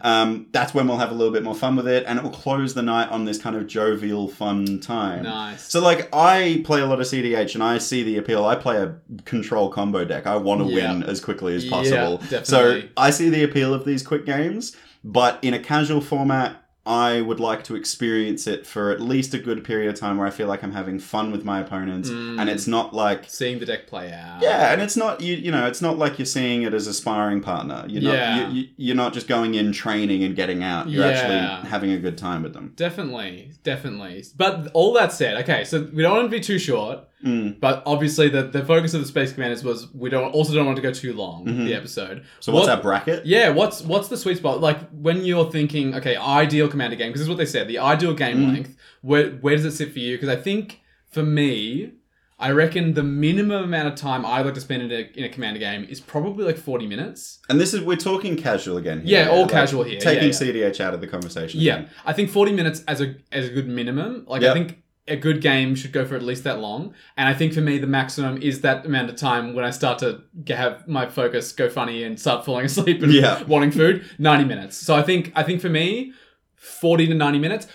Mm. 0.02 0.06
um, 0.06 0.46
that's 0.54 0.74
when 0.74 0.88
we'll 0.88 0.98
have 0.98 1.12
a 1.12 1.14
little 1.14 1.34
bit 1.34 1.44
more 1.44 1.56
fun 1.56 1.76
with 1.76 1.88
it. 1.88 2.06
And 2.08 2.18
it 2.18 2.24
will 2.24 2.32
close 2.32 2.74
the 2.74 2.82
night 2.82 3.10
on 3.10 3.26
this 3.26 3.38
kind 3.38 3.56
of 3.56 3.68
jovial, 3.68 4.28
fun 4.30 4.80
time. 4.80 5.24
Nice. 5.24 5.64
So, 5.70 5.82
like, 5.82 6.08
I 6.14 6.62
play 6.64 6.80
a 6.82 6.86
lot 6.86 7.02
of 7.02 7.08
CDH 7.08 7.54
and 7.56 7.64
I 7.64 7.80
see 7.80 8.04
the 8.04 8.18
appeal. 8.18 8.46
I 8.46 8.56
play 8.56 8.78
a 8.78 8.96
control 9.26 9.70
combo 9.70 10.06
deck. 10.06 10.26
I 10.26 10.38
want 10.38 10.62
to 10.66 10.68
Yeah. 10.74 10.94
win 10.94 11.04
as 11.04 11.20
quickly 11.20 11.54
as 11.56 11.66
Yeah, 11.66 11.72
possible. 11.72 12.22
so. 12.44 12.82
I 12.96 13.10
see 13.10 13.30
the 13.30 13.44
appeal 13.44 13.74
of 13.74 13.84
these 13.84 14.04
quick 14.04 14.26
games, 14.26 14.76
but 15.04 15.40
in 15.42 15.54
a 15.54 15.60
casual 15.60 16.00
format, 16.02 16.64
I 16.88 17.22
would 17.22 17.40
like 17.40 17.64
to 17.66 17.76
experience 17.76 18.48
it 18.48 18.66
for 18.66 18.92
at 18.92 19.02
least 19.02 19.34
a 19.34 19.40
good 19.40 19.64
period 19.64 19.90
of 19.94 20.00
time 20.00 20.18
where 20.18 20.26
I 20.26 20.30
feel 20.32 20.48
like 20.48 20.64
I'm 20.64 20.72
having 20.72 21.00
fun 21.00 21.32
with 21.32 21.44
my 21.44 21.60
opponents 21.60 22.10
Mm. 22.10 22.40
and 22.40 22.50
it's 22.50 22.66
not 22.68 22.94
like 22.94 23.26
Seeing 23.28 23.60
the 23.60 23.66
deck 23.66 23.88
play 23.88 24.12
out. 24.14 24.42
yeah, 24.42 24.72
and 24.72 24.82
it's 24.82 24.96
not 24.96 25.20
you. 25.22 25.36
You 25.36 25.52
know, 25.52 25.68
it's 25.68 25.82
not 25.82 25.98
like 25.98 26.18
you're 26.18 26.26
seeing 26.26 26.64
it 26.64 26.74
as 26.74 26.88
a 26.88 26.94
sparring 26.94 27.42
partner. 27.42 27.84
You're 27.88 28.02
not. 28.04 28.14
Yeah. 28.14 28.50
You, 28.50 28.62
you, 28.62 28.68
you're 28.78 28.96
not 28.96 29.14
just 29.14 29.28
going 29.28 29.56
in 29.56 29.72
training 29.72 30.24
and 30.24 30.36
getting 30.36 30.64
out. 30.64 30.88
You're 30.90 31.06
Yeah. 31.06 31.12
actually 31.12 31.70
having 31.70 31.92
a 31.92 31.98
good 31.98 32.18
time 32.18 32.42
with 32.44 32.54
them. 32.54 32.74
Definitely, 32.76 33.52
definitely. 33.64 34.24
But 34.36 34.70
all 34.74 34.94
that 34.94 35.12
said, 35.14 35.38
okay, 35.44 35.64
so 35.66 35.88
we 35.94 36.02
don't 36.04 36.16
want 36.16 36.32
to 36.32 36.36
be 36.38 36.40
too 36.40 36.58
short, 36.60 37.00
Mm. 37.26 37.60
but 37.60 37.82
obviously 37.88 38.30
the, 38.30 38.44
the 38.44 38.64
focus 38.64 38.94
of 38.94 39.02
the 39.02 39.08
Space 39.08 39.34
Commanders 39.34 39.64
was 39.64 39.92
we 39.94 40.08
don't 40.10 40.32
also 40.34 40.54
don't 40.54 40.68
want 40.68 40.76
to 40.76 40.84
go 40.84 40.92
too 40.94 41.14
long 41.14 41.46
Mhm. 41.48 41.66
the 41.66 41.74
episode. 41.74 42.24
So 42.40 42.52
what's 42.52 42.68
What- 42.68 42.78
our 42.78 42.82
bracket? 42.84 43.26
Yeah, 43.26 43.50
what's 43.50 43.82
what's 43.82 44.08
the 44.08 44.18
sweet 44.18 44.38
spot? 44.38 44.62
Like 44.62 44.78
when 44.92 45.26
you're 45.26 45.50
thinking, 45.52 45.96
okay, 45.96 46.16
ideal 46.16 46.68
commander 46.68 46.96
game, 46.96 47.08
because 47.10 47.22
this 47.22 47.26
is 47.26 47.30
what 47.30 47.40
they 47.40 47.46
said, 47.46 47.68
the 47.68 47.80
ideal 47.80 48.14
game 48.14 48.38
Mm. 48.38 48.54
length. 48.54 48.76
Where 49.02 49.32
where 49.32 49.56
does 49.56 49.66
it 49.66 49.72
sit 49.72 49.94
for 49.94 50.00
you? 50.00 50.16
Because 50.16 50.30
I 50.30 50.36
think 50.36 50.82
for 51.10 51.24
me, 51.24 51.94
I 52.40 52.52
reckon 52.52 52.94
the 52.94 53.02
minimum 53.02 53.64
amount 53.64 53.88
of 53.88 53.96
time 53.96 54.24
I 54.24 54.42
like 54.44 54.54
to 54.54 54.62
spend 54.62 54.84
in 54.84 54.92
a, 54.92 55.10
in 55.18 55.24
a 55.24 55.30
commander 55.30 55.60
game 55.60 55.88
is 55.90 56.00
probably 56.00 56.46
like 56.46 56.58
forty 56.60 56.86
minutes. 56.86 57.40
And 57.50 57.60
this 57.60 57.74
is 57.74 57.82
we're 57.82 57.96
talking 57.98 58.36
casual 58.36 58.78
again. 58.78 59.02
Here, 59.02 59.24
Yeah, 59.26 59.30
all 59.32 59.48
casual 59.48 59.84
here, 59.86 60.00
Taking 60.00 60.26
yeah, 60.26 60.34
CDH 60.70 60.80
out 60.80 60.94
of 60.94 61.02
the 61.02 61.08
conversation. 61.08 61.60
Yeah, 61.62 61.78
again. 61.78 61.90
I 62.06 62.14
think 62.14 62.30
forty 62.30 62.52
minutes 62.52 62.84
as 62.88 63.02
a 63.02 63.16
as 63.32 63.48
a 63.48 63.50
good 63.52 63.68
minimum. 63.68 64.26
Like 64.28 64.44
I 64.44 64.54
think 64.54 64.84
a 65.08 65.16
good 65.16 65.42
game 65.42 65.74
should 65.76 65.92
go 65.92 66.06
for 66.06 66.16
at 66.16 66.22
least 66.24 66.44
that 66.44 66.60
long. 66.60 66.94
And 67.16 67.30
I 67.30 67.34
think 67.34 67.54
for 67.54 67.62
me 67.62 67.78
the 67.78 67.88
maximum 67.88 68.42
is 68.42 68.62
that 68.62 68.86
amount 68.86 69.10
of 69.10 69.16
time 69.16 69.54
when 69.54 69.64
I 69.66 69.70
start 69.72 70.00
to 70.00 70.22
have 70.54 70.88
my 70.88 71.08
focus 71.08 71.52
go 71.54 71.70
funny 71.70 72.04
and 72.04 72.20
start 72.20 72.44
falling 72.46 72.66
asleep 72.72 73.02
and 73.02 73.12
Yeah. 73.14 73.44
wanting 73.44 73.72
food. 73.72 74.04
Ninety 74.20 74.46
minutes. 74.46 74.76
So 74.78 74.96
I 74.96 75.04
think 75.04 75.32
I 75.36 75.44
think 75.44 75.62
for 75.62 75.70
me, 75.70 76.14
forty 76.56 77.08
to 77.08 77.14
ninety 77.14 77.40
minutes. 77.40 77.68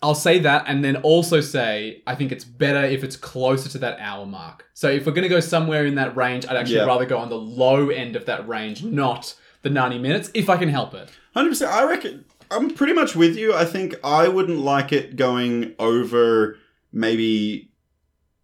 I'll 0.00 0.14
say 0.14 0.38
that 0.38 0.62
and 0.68 0.84
then 0.84 0.94
also 0.98 1.40
say 1.40 2.02
I 2.06 2.14
think 2.14 2.30
it's 2.30 2.44
better 2.44 2.84
if 2.84 3.02
it's 3.02 3.16
closer 3.16 3.68
to 3.70 3.78
that 3.78 3.98
hour 3.98 4.26
mark. 4.26 4.64
So 4.72 4.88
if 4.88 5.04
we're 5.06 5.12
gonna 5.12 5.28
go 5.28 5.40
somewhere 5.40 5.86
in 5.86 5.96
that 5.96 6.16
range, 6.16 6.46
I'd 6.46 6.56
actually 6.56 6.76
Yeah. 6.76 6.84
rather 6.86 7.04
go 7.04 7.18
on 7.18 7.28
the 7.30 7.36
low 7.38 7.88
end 7.90 8.14
of 8.14 8.26
that 8.26 8.46
range, 8.46 8.84
not 8.84 9.34
the 9.62 9.70
ninety 9.70 9.98
minutes, 9.98 10.30
if 10.34 10.48
I 10.48 10.56
can 10.56 10.68
help 10.68 10.94
it. 10.94 11.08
Hundred 11.34 11.48
percent. 11.50 11.72
I 11.72 11.82
reckon 11.84 12.24
I'm 12.50 12.70
pretty 12.70 12.92
much 12.92 13.16
with 13.16 13.36
you. 13.36 13.52
I 13.52 13.64
think 13.64 13.96
I 14.04 14.28
wouldn't 14.28 14.60
like 14.60 14.92
it 14.92 15.16
going 15.16 15.74
over 15.80 16.56
maybe 16.98 17.70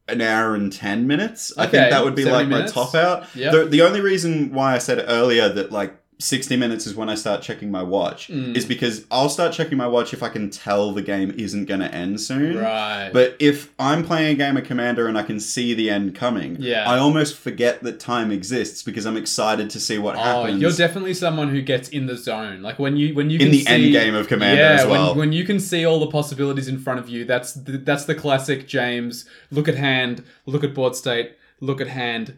an 0.09 0.21
hour 0.21 0.55
and 0.55 0.73
ten 0.73 1.07
minutes. 1.07 1.53
I 1.57 1.65
Okay, 1.65 1.79
think 1.79 1.91
that 1.91 2.05
would 2.05 2.15
be 2.15 2.25
70 2.25 2.51
like 2.53 2.63
my 2.63 2.67
top 2.71 2.95
out. 2.95 3.35
Yep. 3.35 3.53
The 3.53 3.65
the 3.67 3.83
only 3.83 4.01
reason 4.01 4.53
why 4.53 4.75
I 4.75 4.79
said 4.79 5.05
earlier 5.09 5.49
that 5.49 5.73
like 5.73 5.97
60 6.21 6.57
minutes 6.57 6.87
is 6.87 6.95
when 6.95 7.09
I 7.09 7.17
start 7.17 7.43
checking 7.43 7.71
my 7.71 7.83
watch 7.83 8.29
Mm. 8.29 8.57
is 8.57 8.65
because 8.65 9.05
I'll 9.11 9.29
start 9.29 9.53
checking 9.53 9.77
my 9.77 9.87
watch 9.89 10.15
if 10.15 10.23
I 10.23 10.29
can 10.29 10.49
tell 10.49 10.93
the 10.93 11.03
game 11.03 11.35
isn't 11.37 11.65
going 11.67 11.81
to 11.81 11.93
end 11.93 12.21
soon. 12.21 12.57
Right. 12.59 13.11
But 13.13 13.37
if 13.41 13.73
I'm 13.81 14.05
playing 14.05 14.33
a 14.33 14.35
game 14.35 14.57
of 14.57 14.65
Commander 14.65 15.09
and 15.09 15.19
I 15.19 15.23
can 15.25 15.41
see 15.41 15.75
the 15.75 15.91
end 15.91 16.15
coming, 16.15 16.57
Yeah. 16.61 16.89
I 16.89 16.99
almost 16.99 17.37
forget 17.37 17.83
that 17.83 17.99
time 17.99 18.31
exists 18.31 18.83
because 18.83 19.07
I'm 19.07 19.17
excited 19.17 19.71
to 19.71 19.81
see 19.81 19.99
what 19.99 20.15
Oh, 20.15 20.19
happens. 20.21 20.63
you're 20.63 20.71
definitely 20.71 21.15
someone 21.15 21.49
who 21.49 21.61
gets 21.61 21.89
in 21.89 22.07
the 22.07 22.17
zone. 22.17 22.63
Like 22.63 22.79
when 22.79 22.97
you 22.97 23.13
when 23.15 23.29
you 23.31 23.39
in 23.41 23.47
can 23.47 23.51
the 23.51 23.65
see, 23.65 23.67
end 23.85 23.93
game 23.93 24.15
of 24.15 24.29
Commander 24.29 24.63
yeah, 24.63 24.81
as 24.83 24.87
well. 24.87 25.09
when, 25.11 25.19
when 25.19 25.33
you 25.33 25.45
can 25.45 25.59
see 25.59 25.85
all 25.85 25.99
the 26.01 26.07
possibilities 26.07 26.69
in 26.69 26.79
front 26.79 27.01
of 27.01 27.09
you, 27.09 27.25
that's 27.25 27.53
the, 27.55 27.73
that's 27.79 28.05
the 28.05 28.15
classic 28.15 28.69
James. 28.69 29.25
Look 29.51 29.69
at 29.69 29.75
hand, 29.75 30.23
look 30.47 30.63
at 30.63 30.75
board 30.75 30.95
state, 30.95 31.33
look 31.61 31.81
at 31.81 31.89
hand, 31.89 32.35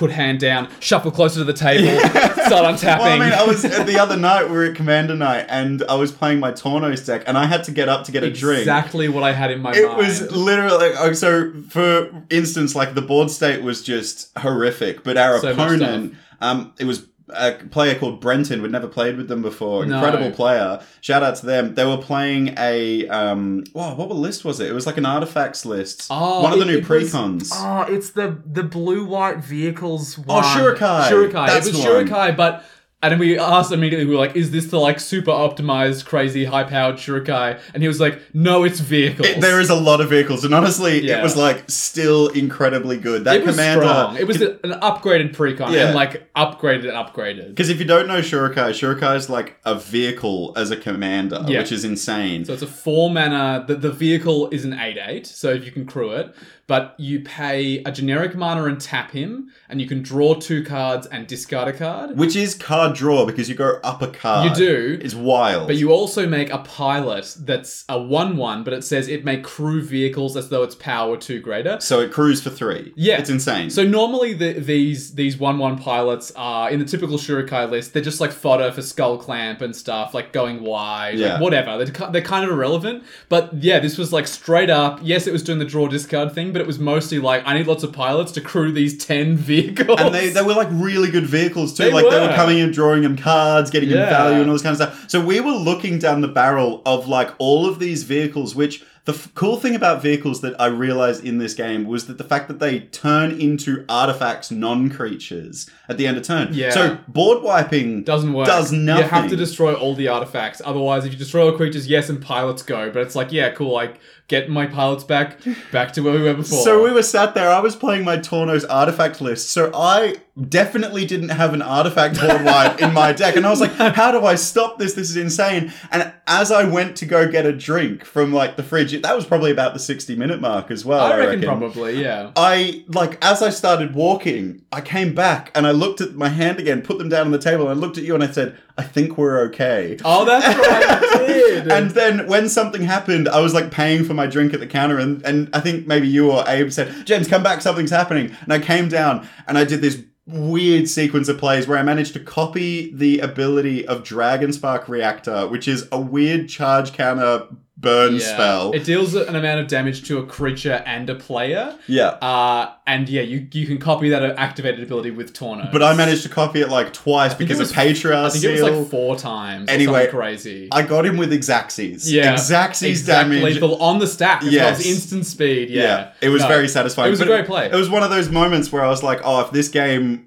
put 0.00 0.10
hand 0.10 0.40
down, 0.40 0.66
shuffle 0.80 1.10
closer 1.10 1.40
to 1.40 1.44
the 1.44 1.52
table, 1.52 2.00
start 2.46 2.64
untapping. 2.74 2.98
Well, 3.00 3.12
I 3.12 3.18
mean, 3.18 3.32
I 3.34 3.44
was 3.44 3.62
the 3.62 3.98
other 4.00 4.16
night 4.16 4.46
we 4.48 4.56
were 4.56 4.64
at 4.64 4.74
Commander 4.74 5.14
Night, 5.14 5.44
and 5.50 5.82
I 5.90 5.94
was 5.94 6.10
playing 6.10 6.40
my 6.40 6.52
Tawnos 6.52 7.04
deck, 7.06 7.22
and 7.26 7.36
I 7.36 7.44
had 7.44 7.64
to 7.64 7.70
get 7.70 7.90
up 7.90 8.04
to 8.06 8.12
get 8.12 8.24
a 8.24 8.32
drink. 8.32 8.60
exactly 8.60 9.08
what 9.08 9.22
I 9.22 9.32
had 9.32 9.50
in 9.50 9.60
my 9.60 9.72
It 9.72 9.84
mind. 9.86 9.98
was 9.98 10.32
literally 10.32 10.90
oh, 10.98 11.12
so. 11.12 11.52
For 11.68 12.10
instance, 12.30 12.74
like 12.74 12.94
the 12.94 13.02
board 13.02 13.30
state 13.30 13.62
was 13.62 13.82
just 13.82 14.36
horrific, 14.38 15.04
but 15.04 15.16
our 15.18 15.38
So 15.38 15.52
opponent, 15.52 16.14
um, 16.40 16.72
it 16.78 16.84
was 16.86 17.06
a 17.34 17.52
player 17.70 17.98
called 17.98 18.20
Brenton. 18.20 18.62
We'd 18.62 18.70
never 18.72 18.88
played 18.88 19.16
with 19.16 19.28
them 19.28 19.42
before. 19.42 19.84
No. 19.86 19.96
Incredible 19.96 20.30
player. 20.30 20.80
Shout 21.00 21.22
out 21.22 21.36
to 21.36 21.46
them. 21.46 21.74
They 21.74 21.84
were 21.84 21.98
playing 21.98 22.54
a 22.58 23.08
um. 23.08 23.64
Wow, 23.74 23.94
what 23.94 24.08
list 24.10 24.44
was 24.44 24.60
it? 24.60 24.68
It 24.70 24.72
was 24.74 24.86
like 24.86 24.96
an 24.96 25.06
artifacts 25.06 25.64
list. 25.64 26.06
Oh, 26.10 26.42
one 26.42 26.52
of 26.52 26.58
the 26.58 26.64
it- 26.64 26.68
new 26.68 26.78
it 26.78 26.88
was- 26.88 27.12
precons. 27.12 27.50
Oh, 27.54 27.82
it's 27.92 28.10
the 28.10 28.38
the 28.44 28.62
blue 28.62 29.04
white 29.06 29.38
vehicles. 29.38 30.18
Oh, 30.18 30.22
one. 30.36 30.44
Shorikai. 30.44 31.08
Shorikai. 31.08 31.46
That's 31.46 31.66
it 31.66 31.74
was 31.74 31.84
one. 31.84 32.06
Shorikai, 32.08 32.36
but 32.36 32.64
and 33.02 33.12
then 33.12 33.18
we 33.18 33.38
asked 33.38 33.72
immediately. 33.72 34.04
We 34.04 34.12
were 34.14 34.20
like, 34.20 34.36
"Is 34.36 34.50
this 34.50 34.66
the 34.66 34.78
like 34.78 35.00
super 35.00 35.30
optimized, 35.30 36.04
crazy, 36.04 36.44
high 36.44 36.64
powered 36.64 36.96
Shorikai?" 36.96 37.58
And 37.72 37.82
he 37.82 37.88
was 37.88 37.98
like, 38.00 38.20
"No, 38.34 38.64
it's 38.64 38.80
vehicles." 38.80 39.26
It- 39.28 39.40
there 39.40 39.58
is 39.60 39.70
a 39.70 39.74
lot 39.74 40.00
of 40.00 40.10
vehicles, 40.10 40.44
and 40.44 40.54
honestly, 40.54 41.00
Yeah. 41.06 41.20
it 41.20 41.22
was 41.22 41.36
like 41.36 41.64
still 41.70 42.28
incredibly 42.28 42.96
good. 42.98 43.24
That 43.24 43.36
It 43.36 43.46
was 43.46 43.54
commander, 43.56 43.84
strong. 43.86 44.16
It 44.16 44.26
was 44.26 44.40
an 44.42 44.58
upgraded 44.82 45.34
precon 45.34 45.72
Yeah. 45.72 45.86
and 45.86 45.94
like 45.94 46.30
upgraded 46.34 46.88
and 46.88 46.92
upgraded. 46.92 47.48
Because 47.48 47.70
if 47.70 47.78
you 47.78 47.84
don't 47.86 48.06
know 48.06 48.20
Shorikai, 48.20 48.70
Shorikai 48.70 49.16
is 49.16 49.30
like 49.30 49.56
a 49.64 49.74
vehicle 49.74 50.52
as 50.56 50.70
a 50.70 50.76
commander, 50.76 51.44
Yeah. 51.48 51.60
which 51.60 51.72
is 51.72 51.84
insane. 51.84 52.44
So 52.44 52.52
it's 52.52 52.62
a 52.62 52.66
four 52.66 53.10
mana. 53.10 53.64
The, 53.66 53.76
the 53.76 53.90
vehicle 53.92 54.48
is 54.50 54.64
an 54.64 54.74
eight 54.74 54.98
eight, 55.04 55.26
so 55.26 55.50
if 55.50 55.64
you 55.64 55.72
can 55.72 55.86
crew 55.86 56.10
it, 56.12 56.34
but 56.70 56.94
you 56.98 57.18
pay 57.18 57.82
a 57.82 57.90
generic 57.90 58.36
mana 58.36 58.62
and 58.66 58.80
tap 58.80 59.10
him, 59.10 59.50
and 59.68 59.80
you 59.80 59.88
can 59.88 60.02
draw 60.02 60.34
two 60.34 60.62
cards 60.62 61.04
and 61.08 61.26
discard 61.26 61.66
a 61.66 61.72
card. 61.76 62.16
which 62.16 62.36
is 62.36 62.54
card 62.54 62.94
draw 62.94 63.26
because 63.26 63.48
you 63.48 63.56
go 63.56 63.80
up 63.82 64.00
a 64.02 64.06
card. 64.06 64.48
You 64.50 64.54
do. 64.54 64.98
It's 65.02 65.16
wild. 65.16 65.66
But 65.66 65.76
you 65.76 65.90
also 65.90 66.28
make 66.28 66.48
a 66.50 66.58
pilot 66.58 67.34
that's 67.40 67.84
a 67.88 68.00
1 68.00 68.36
1, 68.36 68.62
but 68.62 68.72
it 68.72 68.84
says 68.84 69.08
it 69.08 69.24
may 69.24 69.38
crew 69.40 69.82
vehicles 69.82 70.36
as 70.36 70.48
though 70.48 70.62
its 70.62 70.76
power 70.76 71.16
two 71.16 71.40
greater. 71.40 71.78
so 71.80 71.98
it 72.00 72.12
crews 72.12 72.40
for 72.40 72.50
three. 72.50 72.92
Yeah. 72.94 73.18
It's 73.18 73.30
insane. 73.30 73.68
So 73.70 73.82
normally 73.84 74.32
the, 74.34 74.52
these 74.52 75.14
these 75.16 75.36
1 75.38 75.58
1 75.58 75.76
pilots 75.78 76.30
are 76.36 76.70
in 76.70 76.78
the 76.78 76.84
typical 76.84 77.18
Shorikai 77.18 77.68
list, 77.68 77.92
they're 77.94 78.00
just 78.10 78.20
like 78.20 78.30
fodder 78.30 78.70
for 78.70 78.80
Skullclamp 78.82 79.60
and 79.60 79.74
stuff, 79.74 80.14
like 80.14 80.32
going 80.32 80.62
wide, 80.62 81.18
Yeah. 81.18 81.32
like 81.32 81.42
whatever. 81.42 81.84
They're, 81.84 82.10
they're 82.12 82.22
kind 82.22 82.44
of 82.44 82.50
irrelevant. 82.52 83.02
But 83.28 83.54
yeah, 83.54 83.80
this 83.80 83.98
was 83.98 84.12
like 84.12 84.28
straight 84.28 84.70
up. 84.70 85.00
Yes, 85.02 85.26
it 85.26 85.32
was 85.32 85.42
doing 85.42 85.58
the 85.58 85.64
draw 85.64 85.88
discard 85.88 86.32
thing, 86.32 86.52
but 86.52 86.59
it 86.60 86.66
was 86.66 86.78
mostly 86.78 87.18
like, 87.18 87.42
I 87.46 87.54
need 87.54 87.66
lots 87.66 87.82
of 87.82 87.92
pilots 87.92 88.30
to 88.32 88.40
crew 88.40 88.70
these 88.72 88.96
10 89.04 89.36
vehicles. 89.52 90.00
and 90.00 90.14
they, 90.14 90.28
they 90.30 90.42
were 90.42 90.54
like 90.54 90.68
really 90.70 91.10
good 91.10 91.26
vehicles 91.26 91.74
too. 91.76 91.84
They 91.84 91.92
like 91.92 92.08
they 92.10 92.20
were 92.20 92.28
were. 92.28 92.34
coming 92.34 92.60
and 92.60 92.72
drawing 92.72 93.02
them 93.02 93.16
cards, 93.16 93.70
getting 93.70 93.88
them 93.88 94.08
value 94.08 94.40
and 94.40 94.48
all 94.48 94.54
this 94.54 94.62
kind 94.62 94.72
of 94.80 94.88
stuff. 94.88 95.10
So 95.10 95.20
we 95.24 95.40
were 95.40 95.52
looking 95.52 95.98
down 95.98 96.20
the 96.20 96.28
barrel 96.28 96.82
of 96.86 97.08
like 97.08 97.30
all 97.38 97.66
of 97.66 97.78
these 97.80 98.04
vehicles, 98.04 98.54
which 98.54 98.84
The 99.06 99.12
f- 99.12 99.32
cool 99.34 99.56
thing 99.56 99.74
about 99.74 100.02
vehicles 100.02 100.42
that 100.42 100.60
I 100.60 100.66
realized 100.66 101.24
in 101.24 101.38
this 101.38 101.54
game 101.54 101.84
was 101.86 102.06
that 102.06 102.18
the 102.18 102.24
fact 102.24 102.48
that 102.48 102.58
they 102.58 102.80
turn 102.80 103.40
into 103.40 103.84
artifacts, 103.88 104.50
non-creatures 104.50 105.70
at 105.88 105.96
the 105.96 106.06
end 106.06 106.16
of 106.16 106.22
turn. 106.24 106.48
Yeah. 106.52 106.70
So 106.70 106.98
board 107.08 107.42
wiping 107.42 108.04
Doesn't 108.04 108.32
work. 108.32 108.46
Does 108.46 108.72
nothing. 108.72 109.04
You 109.04 109.10
have 109.10 109.30
to 109.30 109.36
destroy 109.36 109.74
all 109.74 109.94
the 109.94 110.08
artifacts. 110.08 110.60
Otherwise, 110.64 111.04
if 111.06 111.12
you 111.12 111.18
destroy 111.18 111.46
all 111.50 111.56
creatures, 111.56 111.88
yes, 111.88 112.08
and 112.08 112.20
pilots 112.20 112.62
go. 112.62 112.90
But 112.90 113.02
it's 113.02 113.14
like, 113.16 113.32
yeah, 113.32 113.50
cool. 113.50 113.72
Like, 113.72 114.00
get 114.30 114.48
my 114.48 114.64
pilots 114.64 115.02
back, 115.02 115.38
back 115.72 115.92
to 115.92 116.02
where 116.02 116.14
we 116.14 116.22
were 116.22 116.34
before. 116.34 116.62
So 116.62 116.84
we 116.84 116.92
were 116.92 117.02
sat 117.02 117.34
there. 117.34 117.50
I 117.50 117.58
was 117.58 117.74
playing 117.74 118.04
my 118.04 118.16
Tawnos 118.16 118.64
artifact 118.70 119.20
list. 119.20 119.50
So 119.50 119.72
I 119.74 120.18
definitely 120.48 121.04
didn't 121.04 121.30
have 121.30 121.54
an 121.54 121.62
artifact 121.62 122.20
board 122.20 122.44
wipe 122.44 122.80
in 122.80 122.92
my 122.92 123.12
deck, 123.12 123.36
and 123.36 123.46
I 123.46 123.50
was 123.50 123.60
like, 123.60 123.72
"How 123.94 124.12
do 124.12 124.24
I 124.24 124.34
stop 124.34 124.78
this? 124.78 124.94
This 124.94 125.10
is 125.10 125.16
insane!" 125.16 125.72
And 125.90 126.12
as 126.26 126.52
I 126.52 126.64
went 126.64 126.96
to 126.96 127.06
go 127.06 127.30
get 127.30 127.46
a 127.46 127.52
drink 127.52 128.04
from 128.04 128.32
like 128.32 128.56
the 128.56 128.62
fridge, 128.62 129.00
that 129.00 129.16
was 129.16 129.26
probably 129.26 129.50
about 129.50 129.74
the 129.74 129.80
sixty-minute 129.80 130.40
mark 130.40 130.70
as 130.70 130.84
well. 130.84 131.00
I 131.00 131.12
I, 131.12 131.18
reckon, 131.18 131.42
probably, 131.42 132.00
yeah. 132.02 132.32
I 132.36 132.84
like 132.88 133.22
as 133.24 133.42
I 133.42 133.50
started 133.50 133.94
walking, 133.94 134.62
I 134.72 134.80
came 134.80 135.14
back 135.14 135.50
and 135.54 135.66
I 135.66 135.72
looked 135.72 136.00
at 136.00 136.14
my 136.14 136.28
hand 136.28 136.58
again, 136.58 136.82
put 136.82 136.98
them 136.98 137.08
down 137.08 137.26
on 137.26 137.32
the 137.32 137.38
table, 137.38 137.68
and 137.68 137.78
I 137.78 137.80
looked 137.80 137.98
at 137.98 138.04
you 138.04 138.14
and 138.14 138.24
I 138.24 138.30
said, 138.30 138.56
"I 138.78 138.82
think 138.82 139.18
we're 139.18 139.40
okay." 139.46 139.98
Oh, 140.04 140.24
that's 140.24 140.46
right, 140.46 141.28
you 141.28 141.34
did. 141.54 141.72
And 141.72 141.90
then 141.90 142.26
when 142.26 142.48
something 142.48 142.82
happened, 142.82 143.28
I 143.28 143.40
was 143.40 143.54
like 143.54 143.70
paying 143.70 144.04
for 144.04 144.14
my 144.14 144.26
drink 144.26 144.54
at 144.54 144.60
the 144.60 144.66
counter, 144.66 144.98
and, 144.98 145.22
and 145.24 145.50
I 145.52 145.60
think 145.60 145.86
maybe 145.86 146.08
you 146.08 146.30
or 146.30 146.44
Abe 146.48 146.70
said, 146.70 147.06
James, 147.06 147.28
come 147.28 147.42
back, 147.42 147.60
something's 147.60 147.90
happening. 147.90 148.34
And 148.42 148.52
I 148.52 148.58
came 148.58 148.88
down 148.88 149.28
and 149.46 149.58
I 149.58 149.64
did 149.64 149.80
this 149.80 150.02
weird 150.32 150.88
sequence 150.88 151.28
of 151.28 151.38
plays 151.38 151.66
where 151.66 151.78
I 151.78 151.82
managed 151.82 152.12
to 152.14 152.20
copy 152.20 152.92
the 152.94 153.20
ability 153.20 153.86
of 153.86 154.04
Dragon 154.04 154.52
Spark 154.52 154.88
Reactor, 154.88 155.48
which 155.48 155.66
is 155.68 155.88
a 155.92 156.00
weird 156.00 156.48
charge 156.48 156.92
counter 156.92 157.46
burn 157.80 158.14
Yeah. 158.16 158.20
spell. 158.34 158.72
It 158.72 158.84
deals 158.84 159.14
an 159.14 159.34
amount 159.34 159.60
of 159.60 159.66
damage 159.68 160.06
to 160.08 160.18
a 160.18 160.26
creature 160.26 160.82
and 160.86 161.08
a 161.08 161.14
player. 161.14 161.74
yeah. 161.86 162.08
Uh, 162.20 162.70
and 162.86 163.08
yeah, 163.08 163.22
you 163.22 163.46
you 163.52 163.66
can 163.66 163.78
copy 163.78 164.10
that 164.10 164.22
activated 164.36 164.82
ability 164.82 165.10
with 165.12 165.32
Torno. 165.32 165.68
But 165.72 165.82
I 165.82 165.94
managed 165.94 166.22
to 166.24 166.28
copy 166.28 166.60
it 166.60 166.68
like 166.68 166.92
twice 166.92 167.34
because 167.34 167.58
it 167.58 167.62
of 167.62 167.68
was- 167.68 167.72
Patriarch 167.72 168.26
I 168.26 168.30
think 168.30 168.42
seal. 168.42 168.50
it 168.50 168.70
was 168.70 168.80
like 168.80 168.90
four 168.90 169.16
times. 169.16 169.68
Anyway, 169.70 170.08
crazy. 170.08 170.68
I 170.72 170.82
got 170.82 171.06
him 171.06 171.16
with 171.16 171.32
Exaxes. 171.32 172.02
yeah, 172.10 172.34
Exaxes 172.34 172.88
exact 172.88 173.30
damage. 173.30 173.42
lethal 173.44 173.80
on 173.82 173.98
the 173.98 174.06
stack. 174.06 174.42
As 174.42 174.52
Yes. 174.52 174.78
well 174.78 174.88
instant 174.92 175.26
speed. 175.26 175.70
Yeah, 175.70 176.08
it 176.20 176.28
was 176.30 176.42
No. 176.42 176.48
very 176.48 176.68
satisfying. 176.68 177.08
It 177.08 177.10
was 177.12 177.20
a 177.20 177.26
great 177.26 177.46
play. 177.46 177.66
It 177.66 177.74
was 177.74 177.88
one 177.88 178.02
of 178.02 178.10
those 178.10 178.28
moments 178.28 178.72
where 178.72 178.84
I 178.84 178.88
was 178.88 179.02
like, 179.02 179.20
oh, 179.24 179.40
if 179.42 179.52
this 179.52 179.68
game. 179.68 180.26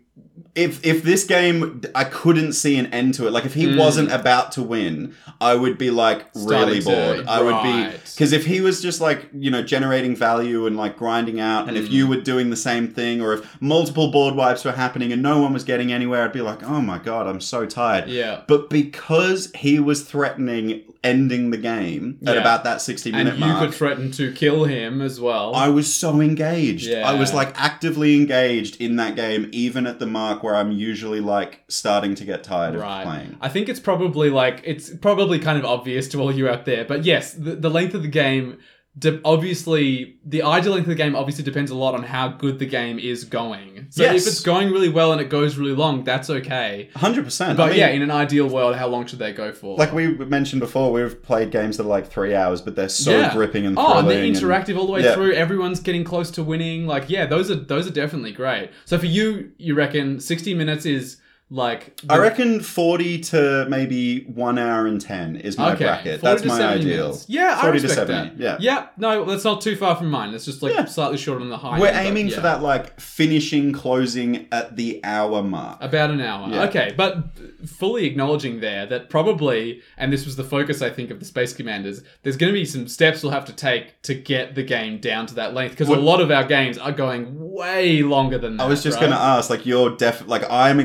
If, 0.55 0.85
if 0.85 1.01
this 1.01 1.23
game 1.23 1.81
I 1.95 2.03
couldn't 2.03 2.53
see 2.53 2.77
an 2.77 2.85
end 2.93 3.15
to 3.15 3.25
it, 3.25 3.31
like 3.31 3.43
if 3.43 3.55
he 3.55 3.75
wasn't 3.75 4.11
about 4.11 4.51
to 4.51 4.61
win, 4.61 5.15
I 5.41 5.55
would 5.55 5.79
be 5.79 5.89
like 5.89 6.27
really 6.35 6.79
to- 6.79 6.85
bored. 6.85 7.25
I 7.27 7.41
would 7.41 7.63
be 7.63 7.97
because 8.13 8.33
if 8.33 8.45
he 8.45 8.61
was 8.61 8.79
just 8.79 9.01
like 9.01 9.27
you 9.33 9.49
know 9.49 9.63
generating 9.63 10.15
value 10.15 10.67
and 10.67 10.77
like 10.77 10.95
grinding 10.95 11.39
out, 11.39 11.67
and 11.67 11.75
if 11.75 11.87
Hmm. 11.87 11.93
you 11.93 12.07
were 12.07 12.21
doing 12.21 12.51
the 12.51 12.55
same 12.55 12.87
thing, 12.87 13.19
or 13.19 13.33
if 13.33 13.61
multiple 13.61 14.11
board 14.11 14.35
wipes 14.35 14.63
were 14.63 14.73
happening 14.73 15.11
and 15.11 15.23
no 15.23 15.41
one 15.41 15.53
was 15.53 15.63
getting 15.63 15.91
anywhere, 15.91 16.23
I'd 16.23 16.31
be 16.33 16.41
like, 16.41 16.61
oh 16.61 16.81
my 16.81 16.99
god, 16.99 17.25
I'm 17.25 17.41
so 17.41 17.65
tired. 17.65 18.07
Yeah. 18.07 18.41
But 18.47 18.69
because 18.69 19.51
he 19.55 19.79
was 19.79 20.03
threatening 20.03 20.83
ending 21.03 21.49
the 21.49 21.57
game 21.57 22.17
at 22.25 22.35
Yeah. 22.35 22.41
about 22.41 22.63
that 22.63 22.81
sixty 22.81 23.11
minute 23.11 23.33
And 23.33 23.39
you 23.43 23.47
mark, 23.47 23.59
could 23.59 23.73
threaten 23.73 24.11
to 24.11 24.31
kill 24.31 24.63
him 24.63 25.01
as 25.01 25.19
well. 25.19 25.53
I 25.53 25.67
was 25.67 25.93
so 25.93 26.21
engaged. 26.21 26.87
Yeah. 26.87 27.07
I 27.07 27.13
was 27.19 27.33
like 27.33 27.53
actively 27.59 28.15
engaged 28.15 28.79
in 28.81 28.95
that 28.95 29.15
game, 29.15 29.49
even 29.51 29.85
at 29.85 29.99
the 29.99 30.05
mark 30.05 30.43
where 30.43 30.55
I'm 30.55 30.71
usually 30.71 31.19
like 31.19 31.63
starting 31.67 32.15
to 32.15 32.25
get 32.25 32.43
tired 32.43 32.75
right. 32.75 33.01
of 33.01 33.07
playing. 33.07 33.37
I 33.41 33.49
think 33.49 33.67
it's 33.69 33.79
probably 33.79 34.29
like 34.29 34.61
it's 34.63 34.89
probably 34.95 35.39
kind 35.39 35.57
of 35.57 35.65
obvious 35.65 36.07
to 36.09 36.21
all 36.21 36.31
you 36.33 36.47
out 36.47 36.65
there, 36.65 36.85
but 36.85 37.03
yes, 37.03 37.33
the, 37.33 37.55
the 37.55 37.69
length 37.69 37.93
of 37.93 38.01
the 38.01 38.07
game. 38.07 38.59
De- 38.97 39.19
obviously, 39.25 40.17
the 40.23 40.43
ideal 40.43 40.73
length 40.73 40.83
of 40.85 40.89
the 40.89 40.95
game 40.95 41.15
obviously 41.15 41.43
depends 41.43 41.71
a 41.71 41.75
lot 41.75 41.95
on 41.95 42.03
how 42.03 42.27
good 42.27 42.59
the 42.59 42.65
game 42.65 42.99
is 42.99 43.23
going. 43.23 43.87
So 43.89 44.03
Yes. 44.03 44.21
if 44.21 44.27
it's 44.33 44.41
going 44.41 44.71
really 44.71 44.89
well 44.89 45.11
and 45.11 45.19
it 45.19 45.29
goes 45.29 45.57
really 45.57 45.73
long, 45.75 46.03
that's 46.03 46.29
okay. 46.29 46.89
Hundred 46.95 47.25
percent. 47.25 47.57
But 47.57 47.75
yeah, 47.75 47.87
in 47.89 48.01
an 48.03 48.11
ideal 48.11 48.47
world, 48.47 48.75
how 48.75 48.87
long 48.87 49.05
should 49.07 49.19
they 49.19 49.33
go 49.33 49.51
for? 49.51 49.77
like 49.77 49.93
we 49.93 50.09
mentioned 50.09 50.59
before, 50.59 50.91
we've 50.91 51.21
played 51.23 51.49
games 51.51 51.77
that 51.77 51.83
are 51.83 51.89
like 51.89 52.07
three 52.09 52.35
hours, 52.35 52.61
but 52.61 52.75
they're 52.75 52.87
so 52.89 53.11
Yeah. 53.11 53.33
gripping 53.33 53.65
and 53.65 53.77
Oh, 53.79 53.97
and 53.97 54.07
they're 54.09 54.23
interactive 54.23 54.77
all 54.77 54.85
the 54.85 54.91
way 54.91 55.03
yeah. 55.03 55.15
through. 55.15 55.33
Everyone's 55.33 55.79
getting 55.79 56.03
close 56.03 56.29
to 56.31 56.43
winning. 56.43 56.85
Like, 56.85 57.09
yeah, 57.09 57.25
those 57.25 57.49
are 57.49 57.55
those 57.55 57.87
are 57.87 57.91
definitely 57.91 58.31
great. 58.31 58.69
So 58.85 58.97
for 58.99 59.07
you, 59.07 59.51
you 59.57 59.73
reckon 59.75 60.19
sixty 60.19 60.53
minutes 60.53 60.85
is 60.85 61.17
like 61.53 61.99
I 62.09 62.17
reckon 62.17 62.61
forty 62.61 63.19
to 63.19 63.67
maybe 63.69 64.23
one 64.23 64.57
hour 64.57 64.87
and 64.87 64.99
ten 64.99 65.35
is 65.35 65.55
my 65.55 65.73
okay, 65.73 65.85
bracket. 65.85 66.19
40 66.19 66.21
That's 66.21 66.41
to 66.41 66.47
my 66.47 66.57
70 66.57 66.79
ideal. 66.79 67.03
minutes. 67.05 67.25
Yeah, 67.29 67.55
I 67.57 67.61
40 67.61 67.77
to 67.79 67.83
respect 67.83 68.07
70, 68.07 68.29
that. 68.37 68.41
yeah. 68.41 68.57
yeah. 68.59 68.87
No, 68.97 69.23
that's 69.23 69.43
not 69.43 69.61
too 69.61 69.75
far 69.75 69.95
from 69.95 70.09
mine. 70.09 70.33
It's 70.33 70.45
just 70.45 70.63
like 70.63 70.73
Yeah. 70.73 70.85
slightly 70.85 71.17
shorter 71.17 71.41
on 71.41 71.49
the 71.49 71.57
high. 71.57 71.79
We're 71.79 71.87
end, 71.87 71.95
but 71.95 72.05
aiming 72.05 72.27
yeah. 72.29 72.35
for 72.35 72.41
that 72.41 72.63
like 72.63 72.99
finishing 72.99 73.71
closing 73.71 74.47
at 74.51 74.75
the 74.77 74.99
hour 75.03 75.43
mark. 75.43 75.77
About 75.79 76.09
an 76.09 76.21
hour. 76.21 76.49
Yeah. 76.49 76.63
Okay, 76.63 76.93
but 76.97 77.23
fully 77.67 78.05
acknowledging 78.05 78.59
there 78.59 78.87
that 78.87 79.11
probably, 79.11 79.81
and 79.97 80.11
this 80.11 80.25
was 80.25 80.35
the 80.35 80.43
focus, 80.43 80.81
I 80.81 80.89
think, 80.89 81.11
of 81.11 81.19
the 81.19 81.25
Space 81.25 81.53
Commanders, 81.53 82.01
there's 82.23 82.35
going 82.35 82.51
to 82.51 82.57
be 82.59 82.65
some 82.65 82.87
steps 82.87 83.21
we'll 83.21 83.31
have 83.31 83.45
to 83.45 83.53
take 83.53 84.01
to 84.03 84.15
get 84.15 84.55
the 84.55 84.63
game 84.63 84.99
down 84.99 85.27
to 85.27 85.35
that 85.35 85.53
length 85.53 85.73
because 85.73 85.89
a 85.89 85.95
lot 85.95 86.19
of 86.19 86.31
our 86.31 86.45
games 86.45 86.79
are 86.79 86.91
going 86.91 87.51
way 87.51 88.01
longer 88.01 88.39
than 88.39 88.57
that. 88.57 88.63
I 88.63 88.67
was 88.67 88.81
just 88.81 88.95
right? 88.95 89.01
going 89.01 89.11
to 89.11 89.19
ask, 89.19 89.51
like, 89.51 89.65
you're 89.67 89.95
def, 89.95 90.27
like, 90.27 90.49
I'm 90.49 90.79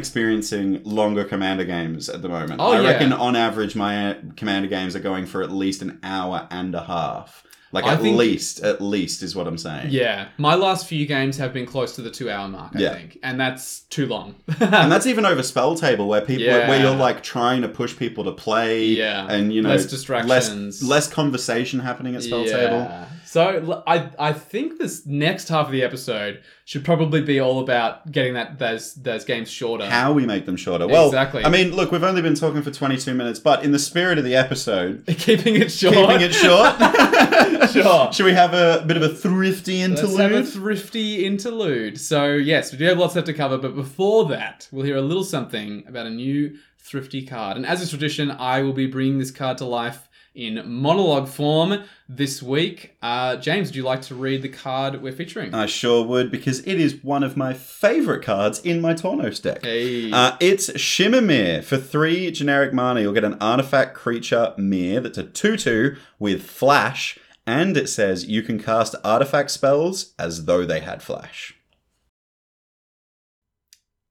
experiencing 0.58 0.82
longer 0.94 1.24
Commander 1.24 1.64
games 1.64 2.08
at 2.08 2.22
the 2.22 2.28
moment. 2.28 2.60
Oh, 2.60 2.72
I 2.72 2.80
yeah. 2.80 2.88
reckon 2.90 3.12
on 3.12 3.36
average, 3.36 3.74
my 3.76 4.10
uh, 4.10 4.14
Commander 4.36 4.68
games 4.68 4.94
are 4.96 5.00
going 5.00 5.26
for 5.26 5.42
at 5.42 5.50
least 5.50 5.82
an 5.82 5.98
hour 6.02 6.46
and 6.50 6.74
a 6.74 6.82
half. 6.82 7.44
Like, 7.70 7.84
I 7.84 7.94
at 7.94 8.00
think- 8.00 8.16
least, 8.16 8.60
at 8.60 8.80
least 8.80 9.22
is 9.22 9.36
what 9.36 9.46
I'm 9.46 9.58
saying. 9.58 9.88
Yeah, 9.90 10.28
my 10.38 10.54
last 10.54 10.86
few 10.86 11.04
games 11.04 11.36
have 11.36 11.52
been 11.52 11.66
close 11.66 11.94
to 11.96 12.02
the 12.02 12.10
two-hour 12.10 12.48
mark, 12.48 12.74
I 12.74 12.78
Yeah. 12.78 12.94
think, 12.94 13.18
and 13.22 13.38
that's 13.38 13.80
too 13.90 14.06
long. 14.06 14.36
And 14.58 14.90
that's 14.90 15.06
even 15.12 15.26
over 15.26 15.42
SpellTable 15.42 16.06
where 16.06 16.22
people 16.22 16.44
Yeah. 16.44 16.66
where 16.66 16.80
you're 16.80 16.96
like 16.96 17.22
trying 17.22 17.60
to 17.62 17.68
push 17.68 17.94
people 17.94 18.24
to 18.24 18.32
play 18.32 18.86
Yeah. 18.86 19.26
and 19.28 19.52
you 19.52 19.60
know 19.60 19.68
Less 19.68 19.84
distractions. 19.84 20.80
less, 20.80 20.82
less 20.82 21.08
conversation 21.12 21.80
happening 21.80 22.14
at 22.16 22.22
SpellTable 22.22 23.06
So 23.28 23.82
I 23.86 24.08
I 24.18 24.32
think 24.32 24.78
this 24.78 25.04
next 25.04 25.48
half 25.48 25.66
of 25.66 25.72
the 25.72 25.82
episode 25.82 26.42
should 26.64 26.82
probably 26.82 27.20
be 27.20 27.40
all 27.40 27.60
about 27.60 28.10
getting 28.10 28.32
that 28.34 28.58
those 28.58 28.94
those 28.94 29.26
games 29.26 29.50
shorter. 29.50 29.84
how 29.84 30.14
we 30.14 30.24
make 30.24 30.46
them 30.46 30.56
shorter 30.56 30.86
well 30.88 31.06
Exactly. 31.08 31.44
i 31.44 31.50
mean 31.50 31.74
look 31.76 31.92
we've 31.92 32.02
only 32.02 32.22
been 32.22 32.34
talking 32.34 32.62
for 32.62 32.70
22 32.70 33.12
minutes 33.14 33.38
but 33.38 33.62
in 33.64 33.72
the 33.72 33.78
spirit 33.78 34.16
of 34.18 34.24
the 34.24 34.34
episode 34.34 35.04
Keeping 35.18 35.56
it 35.56 35.70
short. 35.70 35.94
keeping 35.94 36.20
it 36.22 36.32
short 36.32 36.74
Sure. 37.70 38.10
should 38.12 38.24
we 38.24 38.32
have 38.32 38.54
a 38.54 38.82
bit 38.86 38.96
of 38.96 39.02
a 39.02 39.08
thrifty 39.10 39.86
Let's 39.86 40.00
have 40.00 40.10
a 40.10 40.24
interlude 40.24 40.48
thrifty 40.48 41.26
interlude. 41.26 42.00
So 42.00 42.32
yes, 42.32 42.72
we 42.72 42.78
do 42.78 42.84
have 42.86 42.98
lots 42.98 43.14
left 43.14 43.26
to 43.26 43.34
cover, 43.34 43.58
but 43.58 43.74
before 43.74 44.24
that, 44.28 44.68
we'll 44.72 44.86
hear 44.86 44.96
a 44.96 45.02
little 45.02 45.24
something 45.24 45.84
about 45.86 46.06
a 46.06 46.10
new 46.10 46.56
thrifty 46.78 47.26
card. 47.26 47.56
And 47.58 47.66
as 47.66 47.82
is 47.82 47.90
tradition, 47.90 48.30
I 48.30 48.62
will 48.62 48.72
be 48.72 48.86
bringing 48.86 49.18
this 49.18 49.30
card 49.30 49.58
to 49.58 49.64
life 49.66 50.07
in 50.38 50.62
monologue 50.64 51.26
form 51.26 51.82
this 52.08 52.40
week. 52.40 52.96
Uh, 53.02 53.34
James, 53.36 53.68
would 53.68 53.76
you 53.76 53.82
like 53.82 54.02
to 54.02 54.14
read 54.14 54.40
the 54.40 54.48
card 54.48 55.02
we're 55.02 55.12
featuring? 55.12 55.52
I 55.52 55.66
sure 55.66 56.06
would 56.06 56.30
because 56.30 56.60
it 56.60 56.80
is 56.80 57.02
one 57.02 57.24
of 57.24 57.36
my 57.36 57.52
favorite 57.52 58.22
cards 58.22 58.60
in 58.60 58.80
my 58.80 58.94
Tawnos 58.94 59.42
deck. 59.42 59.62
hey. 59.64 60.12
Uh, 60.12 60.36
it's 60.38 60.78
Shimmer 60.80 61.20
Myr. 61.20 61.60
For 61.62 61.76
three 61.76 62.30
generic 62.30 62.72
mana, 62.72 63.00
you'll 63.00 63.12
get 63.12 63.24
an 63.24 63.36
artifact 63.40 63.94
creature 63.94 64.54
Myr 64.56 65.00
that's 65.00 65.18
a 65.18 65.24
2 65.24 65.56
2 65.56 65.96
with 66.20 66.44
flash, 66.44 67.18
and 67.44 67.76
it 67.76 67.88
says 67.88 68.26
you 68.26 68.42
can 68.42 68.62
cast 68.62 68.94
artifact 69.02 69.50
spells 69.50 70.14
as 70.20 70.44
though 70.44 70.64
they 70.64 70.80
had 70.80 71.02
flash. 71.02 71.56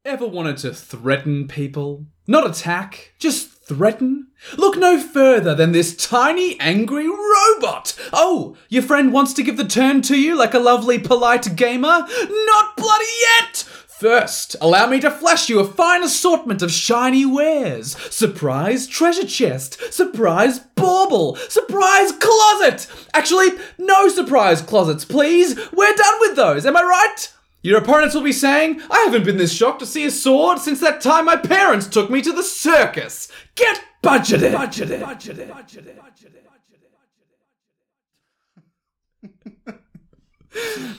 Ever 0.04 0.28
wanted 0.28 0.58
to 0.58 0.74
threaten 0.74 1.48
people? 1.48 2.06
Not 2.28 2.50
attack, 2.50 3.14
just 3.18 3.57
threaten? 3.68 4.28
Look 4.56 4.78
no 4.78 5.00
further 5.00 5.54
than 5.54 5.74
this 5.74 5.96
tiny, 5.96 6.58
angry 6.60 7.08
robot! 7.08 7.94
Oh, 8.14 8.56
your 8.70 8.84
friend 8.84 9.12
wants 9.12 9.34
to 9.34 9.44
give 9.44 9.58
the 9.58 9.66
turn 9.66 10.02
to 10.04 10.20
you 10.20 10.38
like 10.38 10.54
a 10.54 10.60
lovely, 10.60 11.00
polite 11.00 11.56
gamer? 11.56 12.08
Not 12.08 12.78
bloody 12.78 13.06
yet! 13.40 13.66
First, 14.00 14.56
allow 14.62 14.88
me 14.88 15.00
to 15.02 15.12
flash 15.12 15.50
you 15.50 15.60
a 15.60 15.68
fine 15.68 16.04
assortment 16.04 16.62
of 16.62 16.72
shiny 16.72 17.26
wares. 17.26 17.98
Surprise 18.14 18.88
treasure 18.88 19.26
chest, 19.26 19.92
surprise 19.92 20.60
bauble, 20.60 21.36
surprise 21.36 22.12
closet! 22.14 22.88
Actually, 23.14 23.50
no 23.80 24.08
surprise 24.08 24.62
closets, 24.62 25.04
please. 25.04 25.58
We're 25.74 25.96
done 25.96 26.20
with 26.20 26.36
those, 26.36 26.66
am 26.66 26.78
I 26.78 26.84
right? 26.84 27.34
Your 27.68 27.80
opponents 27.80 28.16
will 28.16 28.22
be 28.22 28.32
saying, 28.32 28.82
I 28.90 29.00
haven't 29.00 29.26
been 29.26 29.36
this 29.36 29.52
shocked 29.52 29.80
to 29.80 29.86
see 29.86 30.06
a 30.06 30.10
sword 30.10 30.60
since 30.60 30.80
that 30.80 31.02
time 31.02 31.26
my 31.26 31.36
parents 31.36 31.86
took 31.86 32.10
me 32.10 32.22
to 32.22 32.32
the 32.32 32.42
circus. 32.42 33.30
Get 33.56 33.84
budgeted. 34.02 34.54
Budgeted. 34.54 35.02
Budgeted. 35.02 35.50
Budgeted. 35.50 36.47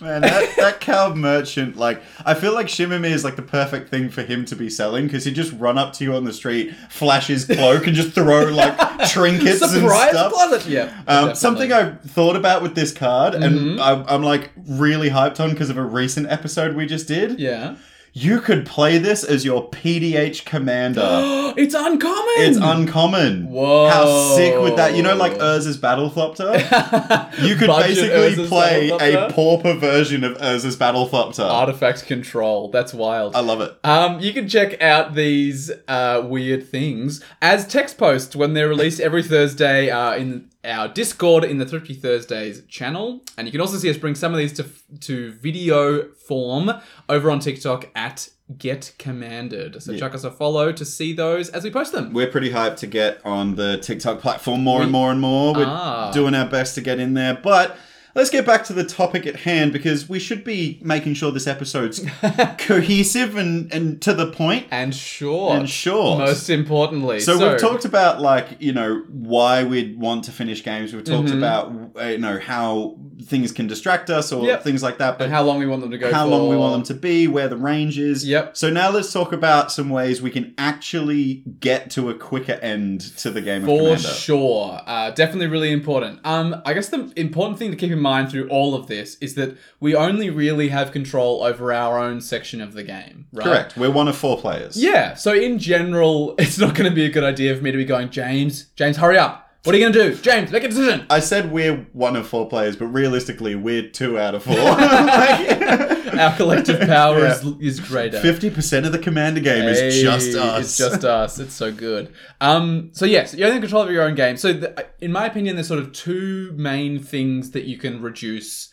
Man, 0.01 0.23
that, 0.23 0.55
that 0.57 0.81
cow 0.81 1.15
merchant, 1.15 1.77
like, 1.77 2.03
I 2.25 2.35
feel 2.35 2.55
like 2.55 2.69
Shimmer 2.69 2.99
Myr 2.99 3.11
is 3.11 3.25
like 3.25 3.37
the 3.37 3.43
perfect 3.43 3.89
thing 3.89 4.09
for 4.11 4.23
him 4.23 4.45
to 4.47 4.57
be 4.57 4.71
selling 4.71 5.07
because 5.07 5.25
he'd 5.25 5.35
just 5.35 5.53
run 5.55 5.79
up 5.79 5.93
to 5.95 6.05
you 6.05 6.15
on 6.15 6.25
the 6.25 6.33
street, 6.33 6.75
flash 6.89 7.27
his 7.27 7.45
cloak, 7.45 7.87
and 7.87 7.97
just 7.97 8.13
throw 8.13 8.45
like 8.45 8.77
trinkets 9.11 9.61
and 9.63 9.85
stuff. 10.11 10.33
closet. 10.33 10.67
Yeah. 10.67 11.03
Um, 11.07 11.35
something 11.35 11.73
I've 11.73 12.01
thought 12.03 12.37
about 12.37 12.63
with 12.63 12.75
this 12.75 12.93
card, 12.93 13.35
and 13.35 13.81
I'm, 13.81 14.05
I'm 14.09 14.23
like 14.23 14.51
really 14.67 15.11
hyped 15.11 15.41
on 15.41 15.51
because 15.51 15.71
of 15.71 15.77
a 15.77 15.85
recent 15.85 16.29
episode 16.29 16.77
we 16.77 16.87
just 16.87 17.09
did. 17.09 17.39
Yeah. 17.41 17.77
You 18.13 18.41
could 18.41 18.67
play 18.67 18.99
this 18.99 19.23
as 19.23 19.45
your 19.45 19.71
PDH 19.71 20.45
commander. 20.45 21.03
it's 21.57 21.75
uncommon. 21.75 22.25
it's 22.39 22.59
uncommon. 22.59 23.49
Whoa. 23.49 23.89
How 23.89 24.37
sick 24.37 24.59
would 24.59 24.77
that? 24.77 24.95
You 24.97 25.03
know, 25.03 25.15
like 25.15 25.35
Urza's 25.39 25.79
Battlethopter? 25.79 27.29
You 27.39 27.55
could 27.57 27.69
Budget 27.69 27.97
basically 27.97 28.43
Urza's 28.45 28.49
play 28.49 28.89
a 28.89 28.99
Battlethopter. 28.99 29.33
pauper 29.33 29.75
version 29.75 30.25
of 30.25 30.37
Urza's 30.39 30.77
Battlethopter. 30.77 31.49
artifact 31.49 32.07
control. 32.07 32.71
That's 32.71 32.93
wild. 32.93 33.37
I 33.37 33.41
love 33.41 33.61
it. 33.61 33.79
Um, 33.85 34.19
you 34.21 34.33
can 34.33 34.49
check 34.49 34.81
out 34.83 35.15
these 35.15 35.71
uh, 35.87 36.23
weird 36.25 36.67
things 36.69 37.23
as 37.41 37.67
text 37.67 37.99
posts 37.99 38.35
when 38.35 38.55
they're 38.55 38.69
released 38.69 39.01
every 39.01 39.23
Thursday 39.23 39.91
uh, 39.91 40.15
in 40.17 40.49
our 40.65 40.89
Discord 40.89 41.45
in 41.45 41.59
the 41.59 41.67
Thrifty 41.67 41.95
Thursdays 41.95 42.63
channel, 42.67 43.21
and 43.37 43.47
you 43.47 43.53
can 43.53 43.61
also 43.61 43.77
see 43.77 43.89
us 43.91 43.97
bring 43.97 44.15
some 44.15 44.33
of 44.33 44.39
these 44.39 44.53
to 44.55 44.67
to 45.01 45.33
video 45.33 46.09
form 46.13 46.73
over 47.09 47.31
on 47.31 47.39
TikTok 47.41 47.89
at 47.95 48.29
Get 48.57 48.93
Commanded. 48.99 49.83
So 49.83 49.93
Yeah. 49.93 49.99
chuck 50.01 50.15
us 50.15 50.25
a 50.25 50.31
follow 50.31 50.73
to 50.73 50.85
see 50.85 51.13
those 51.13 51.49
as 51.51 51.65
we 51.65 51.71
post 51.71 51.93
them. 51.93 52.13
We're 52.13 52.27
pretty 52.29 52.51
hyped 52.51 52.77
to 52.79 52.87
get 52.87 53.21
on 53.25 53.55
the 53.57 53.77
TikTok 53.79 54.21
platform 54.21 54.65
more 54.65 54.83
and 54.83 54.91
more 54.91 55.11
and 55.11 55.21
more. 55.21 55.55
We're 55.55 55.65
are. 55.65 56.13
doing 56.13 56.35
our 56.35 56.49
best 56.49 56.75
to 56.77 56.81
get 56.81 56.99
in 56.99 57.15
there. 57.15 57.39
But 57.41 57.77
let's 58.15 58.31
get 58.31 58.45
back 58.47 58.65
to 58.65 58.73
the 58.73 58.85
topic 58.85 59.27
at 59.27 59.37
hand 59.37 59.73
because 59.73 60.09
we 60.09 60.19
should 60.19 60.45
be 60.45 60.79
making 60.83 61.15
sure 61.15 61.31
this 61.31 61.47
episode's 61.47 62.05
cohesive 62.59 63.37
and, 63.37 63.73
and 63.73 64.01
to 64.03 64.15
the 64.15 64.31
point. 64.31 64.67
And 64.71 64.95
short. 64.95 65.57
and 65.59 65.69
short. 65.69 66.19
Most 66.19 66.51
importantly. 66.51 67.21
so, 67.21 67.39
we've 67.39 67.59
talked 67.61 67.85
about 67.85 68.21
like 68.21 68.57
you 68.61 68.73
know 68.73 69.03
why 69.09 69.65
we'd 69.65 69.99
want 69.99 70.25
to 70.25 70.33
finish 70.33 70.63
games. 70.65 70.93
We've 70.93 71.05
talked 71.05 71.29
Mhm. 71.29 71.39
about 71.39 72.09
you 72.11 72.19
know 72.19 72.39
how 72.39 72.97
things 73.23 73.53
can 73.53 73.67
distract 73.67 74.11
us 74.11 74.33
or 74.33 74.45
Yep. 74.45 74.63
things 74.65 74.83
like 74.83 74.99
that. 74.99 75.19
But 75.19 75.25
and 75.25 75.33
how 75.33 75.43
long 75.43 75.59
we 75.59 75.67
want 75.67 75.83
them 75.83 75.91
to 75.91 75.99
go 75.99 76.13
how 76.13 76.25
for. 76.25 76.31
long 76.31 76.49
we 76.49 76.57
want 76.57 76.73
them 76.75 76.97
to 76.97 77.01
be, 77.01 77.27
where 77.29 77.49
the 77.49 77.57
range 77.57 77.99
is. 77.99 78.27
Yep. 78.27 78.57
So 78.57 78.71
now 78.71 78.91
let's 78.91 79.13
talk 79.13 79.33
about 79.33 79.71
some 79.73 79.91
ways 79.91 80.23
we 80.23 80.31
can 80.31 80.55
actually 80.57 81.43
get 81.61 81.91
to 81.91 82.11
a 82.11 82.15
quicker 82.15 82.53
end 82.63 83.01
to 83.19 83.31
the 83.31 83.41
game 83.41 83.65
For 83.65 83.97
sure. 83.99 84.81
Uh, 84.87 85.11
definitely 85.11 85.49
really 85.49 85.73
important. 85.73 86.21
Um, 86.25 86.61
I 86.65 86.73
guess 86.73 86.89
the 86.89 87.13
important 87.17 87.59
thing 87.59 87.71
to 87.71 87.77
keep 87.77 87.91
in 87.93 87.99
mind 87.99 88.08
through 88.29 88.49
all 88.49 88.75
of 88.75 88.87
this 88.87 89.17
is 89.21 89.35
that 89.35 89.57
we 89.81 89.95
only 89.95 90.31
really 90.31 90.69
have 90.69 90.93
control 90.93 91.43
over 91.43 91.73
our 91.73 91.99
own 91.99 92.21
section 92.21 92.61
of 92.61 92.73
the 92.75 92.83
game, 92.83 93.27
right? 93.33 93.45
Correct. 93.45 93.77
We're 93.77 93.91
one 93.91 94.09
of 94.09 94.17
four 94.17 94.39
players. 94.41 94.77
Yeah, 94.77 95.15
so 95.15 95.33
in 95.33 95.59
general, 95.59 96.35
it's 96.39 96.59
not 96.59 96.75
going 96.75 96.89
to 96.89 96.95
be 96.95 97.05
a 97.05 97.11
good 97.11 97.25
idea 97.25 97.55
for 97.57 97.63
me 97.63 97.71
to 97.71 97.79
be 97.79 97.85
going, 97.85 98.11
James, 98.11 98.65
James, 98.77 98.97
hurry 98.97 99.19
up. 99.19 99.45
What 99.65 99.75
are 99.75 99.79
you 99.79 99.85
going 99.85 99.93
to 99.93 100.15
do? 100.15 100.23
James, 100.23 100.51
make 100.51 100.65
a 100.65 100.69
decision. 100.69 101.07
I 101.11 101.21
said 101.21 101.53
we're 101.53 101.87
one 101.93 102.17
of 102.17 102.27
four 102.27 102.49
players, 102.49 102.77
but 102.77 102.87
realistically, 102.87 103.55
we're 103.55 103.89
two 103.89 104.19
out 104.19 104.35
of 104.35 104.45
four. 104.45 104.55
Like- 104.57 105.98
Our 106.19 106.37
collective 106.37 106.81
power 106.89 107.25
is, 107.27 107.45
is 107.61 107.81
greater. 107.81 108.21
Fifty 108.21 108.51
percent 108.51 108.87
of 108.87 108.93
the 108.93 108.99
Commander 108.99 109.41
game 109.41 109.65
is 109.65 110.03
just 110.03 110.37
us. 110.37 110.65
It's 110.65 110.77
just 110.77 111.05
us. 111.05 111.39
It's 111.39 111.55
so 111.55 111.73
good. 111.73 112.13
Um, 112.41 112.91
so 112.93 113.05
yes, 113.05 113.35
you're 113.35 113.53
in 113.53 113.61
control 113.61 113.83
of 113.83 113.91
your 113.91 114.03
own 114.03 114.15
game. 114.15 114.37
So 114.37 114.53
the, 114.53 114.87
in 115.01 115.13
my 115.13 115.27
opinion, 115.27 115.57
there's 115.57 115.69
sort 115.69 115.81
of 115.81 115.93
two 115.93 116.53
main 116.57 117.03
things 117.03 117.53
that 117.53 117.65
you 117.65 117.79
can 117.79 118.03
reduce. 118.03 118.73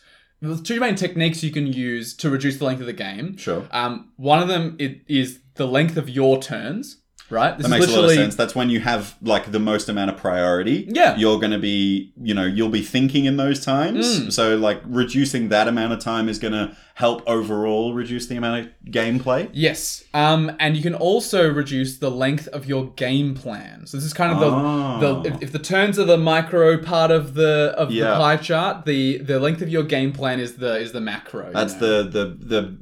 Two 0.64 0.80
main 0.80 0.94
techniques 0.94 1.42
you 1.42 1.50
can 1.50 1.66
use 1.66 2.14
to 2.16 2.28
reduce 2.28 2.58
the 2.58 2.64
length 2.64 2.80
of 2.80 2.86
the 2.86 2.92
game. 2.92 3.36
Sure. 3.36 3.66
Um, 3.70 4.12
one 4.16 4.40
of 4.40 4.48
them 4.48 4.76
is 4.78 5.40
the 5.54 5.66
length 5.66 5.96
of 5.96 6.10
your 6.10 6.40
turns. 6.40 6.98
Right. 7.28 7.56
This 7.56 7.66
That 7.66 7.70
makes 7.70 7.86
a 7.92 7.96
lot 7.96 8.04
of 8.04 8.10
sense. 8.12 8.36
That's 8.36 8.54
when 8.54 8.70
you 8.70 8.80
have 8.80 9.16
like 9.20 9.50
the 9.50 9.58
most 9.58 9.88
amount 9.88 10.10
of 10.10 10.16
priority. 10.16 10.86
Yeah. 10.88 11.16
You're 11.16 11.38
going 11.38 11.50
to 11.52 11.58
be, 11.58 12.12
you 12.20 12.34
know, 12.34 12.44
you'll 12.44 12.68
be 12.68 12.82
thinking 12.82 13.24
in 13.24 13.36
those 13.36 13.64
times. 13.64 14.20
Mm. 14.20 14.32
So 14.32 14.56
like 14.56 14.80
reducing 14.84 15.48
that 15.48 15.66
amount 15.66 15.92
of 15.92 15.98
time 16.00 16.28
is 16.28 16.38
going 16.38 16.52
to 16.52 16.76
help 16.94 17.22
overall 17.26 17.92
reduce 17.94 18.26
the 18.26 18.36
amount 18.36 18.66
of 18.66 18.72
gameplay. 18.90 19.50
Yes. 19.52 20.04
Um, 20.14 20.52
and 20.60 20.76
you 20.76 20.82
can 20.82 20.94
also 20.94 21.50
reduce 21.52 21.98
the 21.98 22.10
length 22.10 22.48
of 22.48 22.66
your 22.66 22.90
game 22.92 23.34
plan. 23.34 23.86
So 23.86 23.96
this 23.96 24.06
is 24.06 24.14
kind 24.14 24.32
of 24.32 24.40
the, 24.40 24.46
Oh. 24.46 25.22
the 25.22 25.34
if, 25.34 25.42
if 25.42 25.52
the 25.52 25.58
turns 25.58 25.98
are 25.98 26.04
the 26.04 26.16
micro 26.16 26.78
part 26.78 27.10
of 27.10 27.34
the 27.34 27.74
of 27.76 27.90
Yeah. 27.90 28.10
the 28.10 28.16
pie 28.16 28.36
chart, 28.36 28.84
the 28.86 29.18
the 29.18 29.38
length 29.40 29.60
of 29.62 29.68
your 29.68 29.82
game 29.82 30.12
plan 30.12 30.40
is 30.40 30.56
the 30.56 30.78
is 30.78 30.92
the 30.92 31.00
macro. 31.00 31.50
That's 31.52 31.74
know? 31.74 32.02
the 32.04 32.08
the 32.08 32.24
the 32.46 32.76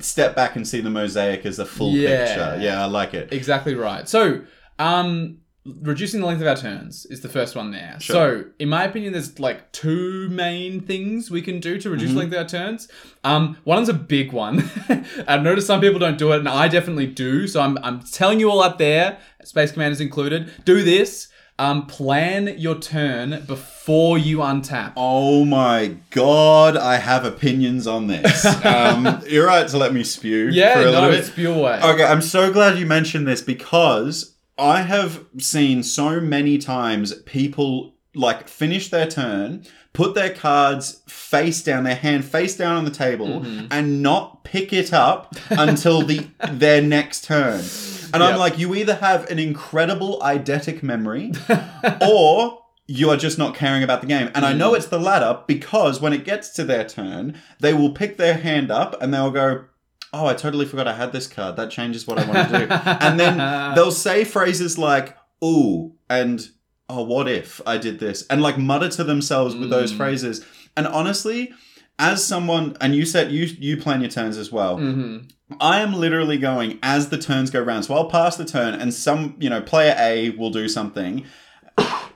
step 0.00 0.34
back 0.36 0.56
and 0.56 0.66
see 0.66 0.80
the 0.80 0.90
mosaic 0.90 1.44
as 1.46 1.58
a 1.58 1.66
full 1.66 1.92
Yeah. 1.92 2.26
picture. 2.26 2.58
Yeah, 2.60 2.82
I 2.82 2.86
like 2.86 3.14
it. 3.14 3.32
exactly 3.32 3.74
right. 3.74 4.08
So, 4.08 4.42
um, 4.78 5.38
reducing 5.80 6.20
the 6.20 6.26
length 6.26 6.42
of 6.42 6.46
our 6.46 6.56
turns 6.56 7.06
is 7.06 7.22
the 7.22 7.28
first 7.28 7.56
one 7.56 7.70
there. 7.70 7.96
Sure. 7.98 8.14
So, 8.14 8.44
in 8.58 8.68
my 8.68 8.84
opinion, 8.84 9.14
there's 9.14 9.38
like 9.40 9.72
two 9.72 10.28
main 10.28 10.80
things 10.80 11.30
we 11.30 11.40
can 11.40 11.58
do 11.58 11.78
to 11.80 11.88
reduce 11.90 12.08
Mm-hmm. 12.10 12.14
the 12.14 12.20
length 12.20 12.32
of 12.34 12.38
our 12.40 12.48
turns. 12.48 12.88
Um, 13.24 13.56
one's 13.64 13.88
a 13.88 13.94
big 13.94 14.32
one. 14.32 14.70
I've 15.26 15.42
noticed 15.42 15.66
some 15.66 15.80
people 15.80 15.98
don't 15.98 16.18
do 16.18 16.32
it, 16.32 16.38
and 16.40 16.48
I 16.48 16.68
definitely 16.68 17.06
do. 17.06 17.46
So, 17.48 17.60
I'm 17.62 17.78
I'm 17.82 18.00
telling 18.00 18.40
you 18.40 18.50
all 18.50 18.62
out 18.62 18.78
there, 18.78 19.18
Space 19.42 19.72
Commanders 19.72 20.00
included, 20.00 20.50
do 20.66 20.82
this. 20.82 21.28
Um, 21.56 21.86
plan 21.86 22.58
your 22.58 22.74
turn 22.80 23.44
before 23.46 24.18
you 24.18 24.38
untap. 24.38 24.94
Oh 24.96 25.44
my 25.44 25.96
god, 26.10 26.76
I 26.76 26.96
have 26.96 27.24
opinions 27.24 27.86
on 27.86 28.08
this. 28.08 28.44
Um, 28.64 29.22
you're 29.28 29.46
right 29.46 29.68
to 29.68 29.78
let 29.78 29.92
me 29.94 30.02
spew 30.02 30.48
Yeah, 30.50 30.74
for 30.74 30.80
a 30.80 30.84
no, 30.86 30.90
little 30.90 31.10
bit. 31.10 31.24
spew 31.26 31.52
away. 31.52 31.80
Okay, 31.82 32.02
I'm 32.04 32.22
so 32.22 32.52
glad 32.52 32.78
you 32.78 32.86
mentioned 32.86 33.28
this 33.28 33.40
because 33.42 34.34
I 34.58 34.82
have 34.82 35.24
seen 35.38 35.82
so 35.84 36.20
many 36.20 36.58
times 36.58 37.14
people 37.22 37.94
like 38.16 38.48
finish 38.48 38.90
their 38.90 39.06
turn, 39.06 39.64
put 39.94 40.14
their 40.14 40.30
cards 40.34 41.00
face 41.08 41.62
down, 41.62 41.84
their 41.84 41.94
hand 41.94 42.24
face 42.26 42.56
down 42.56 42.76
on 42.76 42.84
the 42.84 42.90
table, 42.90 43.26
Mm-hmm. 43.40 43.66
and 43.70 44.02
not 44.02 44.44
pick 44.44 44.72
it 44.74 44.92
up 44.92 45.34
until 45.50 46.02
the 46.02 46.26
their 46.52 46.82
next 46.82 47.24
turn. 47.24 47.64
And 48.12 48.22
I'm 48.22 48.38
like, 48.38 48.58
you 48.58 48.74
either 48.76 48.96
have 48.96 49.28
an 49.30 49.38
incredible 49.40 50.20
eidetic 50.20 50.82
memory, 50.82 51.32
or 52.06 52.60
you 52.86 53.08
are 53.10 53.16
just 53.16 53.38
not 53.38 53.54
caring 53.54 53.82
about 53.82 54.02
the 54.02 54.06
game. 54.06 54.30
And 54.34 54.44
I 54.44 54.52
Mm. 54.52 54.58
know 54.58 54.74
it's 54.74 54.86
the 54.86 54.98
latter 55.00 55.40
because 55.46 56.00
when 56.00 56.12
it 56.12 56.24
gets 56.24 56.50
to 56.50 56.64
their 56.64 56.84
turn, 56.84 57.40
they 57.60 57.72
will 57.72 57.90
pick 57.92 58.16
their 58.18 58.34
hand 58.34 58.70
up 58.70 59.00
and 59.00 59.12
they'll 59.12 59.30
go, 59.30 59.64
Oh, 60.12 60.26
I 60.26 60.34
totally 60.34 60.64
forgot 60.66 60.86
I 60.86 60.94
had 60.94 61.10
this 61.12 61.26
card. 61.26 61.56
That 61.56 61.70
changes 61.72 62.06
what 62.06 62.18
I 62.20 62.24
want 62.26 62.48
to 62.50 62.58
do. 62.58 62.72
and 63.04 63.18
then 63.18 63.74
they'll 63.74 63.90
say 63.90 64.22
phrases 64.24 64.78
like, 64.78 65.16
Ooh, 65.42 65.94
and 66.08 66.46
oh, 66.88 67.02
what 67.02 67.28
if 67.28 67.60
I 67.66 67.78
did 67.78 67.98
this? 67.98 68.26
And 68.28 68.42
like 68.42 68.58
mutter 68.58 68.88
to 68.90 69.04
themselves 69.04 69.54
with 69.56 69.70
those 69.70 69.92
Mm. 69.92 69.96
phrases. 69.96 70.44
And 70.76 70.86
honestly, 70.86 71.52
as 71.98 72.24
someone, 72.24 72.76
and 72.80 72.94
you 72.94 73.04
said 73.06 73.30
you 73.32 73.44
you 73.58 73.76
plan 73.76 74.00
your 74.00 74.10
turns 74.10 74.36
as 74.36 74.50
well. 74.52 74.76
hmm 74.78 75.18
I 75.60 75.80
am 75.80 75.92
literally 75.94 76.38
going 76.38 76.78
as 76.82 77.10
the 77.10 77.18
turns 77.18 77.50
go 77.50 77.60
round. 77.60 77.84
So 77.84 77.94
I'll 77.94 78.08
pass 78.08 78.36
the 78.36 78.46
turn, 78.46 78.74
and 78.74 78.92
some, 78.94 79.36
you 79.38 79.50
know, 79.50 79.60
player 79.60 79.94
A 79.98 80.30
will 80.30 80.50
do 80.50 80.68
something. 80.68 81.24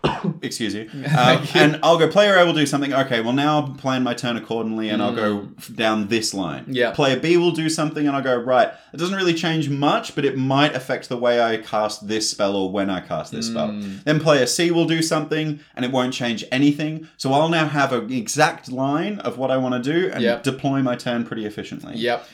Excuse 0.43 0.75
you. 0.75 0.89
Um, 1.19 1.47
and 1.55 1.81
I'll 1.83 1.99
go, 1.99 2.07
player 2.09 2.37
A 2.37 2.45
will 2.47 2.53
do 2.53 2.67
something. 2.67 2.93
Okay, 2.93 3.21
well, 3.21 3.33
now 3.33 3.57
I'll 3.57 3.69
plan 3.75 4.03
my 4.03 4.15
turn 4.15 4.37
accordingly, 4.37 4.89
and 4.91 5.03
I'll 5.03 5.15
go 5.15 5.49
down 5.75 6.09
this 6.09 6.33
line. 6.33 6.65
Yeah. 6.69 6.93
Player 6.93 7.19
B 7.19 7.37
will 7.37 7.51
do 7.51 7.69
something, 7.69 8.07
and 8.07 8.15
I'll 8.15 8.23
go, 8.23 8.37
right. 8.37 8.69
It 8.93 8.97
doesn't 8.99 9.17
really 9.17 9.35
change 9.35 9.69
much, 9.69 10.15
but 10.15 10.25
it 10.25 10.37
might 10.37 10.75
affect 10.75 11.09
the 11.09 11.17
way 11.17 11.41
I 11.43 11.57
cast 11.57 12.07
this 12.07 12.31
spell 12.31 12.55
or 12.57 12.71
when 12.71 12.89
I 12.91 13.01
cast 13.01 13.33
this 13.33 13.47
spell. 13.49 13.69
Mm. 13.71 14.05
Then 14.05 14.21
player 14.21 14.47
C 14.47 14.71
will 14.71 14.85
do 14.87 15.03
something, 15.03 15.61
and 15.75 15.85
it 15.85 15.91
won't 15.91 16.13
change 16.15 16.45
anything. 16.53 17.09
So 17.17 17.33
I'll 17.33 17.49
now 17.49 17.67
have 17.67 17.93
an 17.93 18.13
exact 18.13 18.71
line 18.71 19.19
of 19.21 19.39
what 19.39 19.51
I 19.51 19.57
want 19.57 19.83
to 19.83 19.93
do 19.93 20.11
and 20.13 20.23
Yep. 20.23 20.43
deploy 20.45 20.83
my 20.83 20.95
turn 20.95 21.25
pretty 21.25 21.47
efficiently. 21.47 21.97
Yep. 21.97 22.27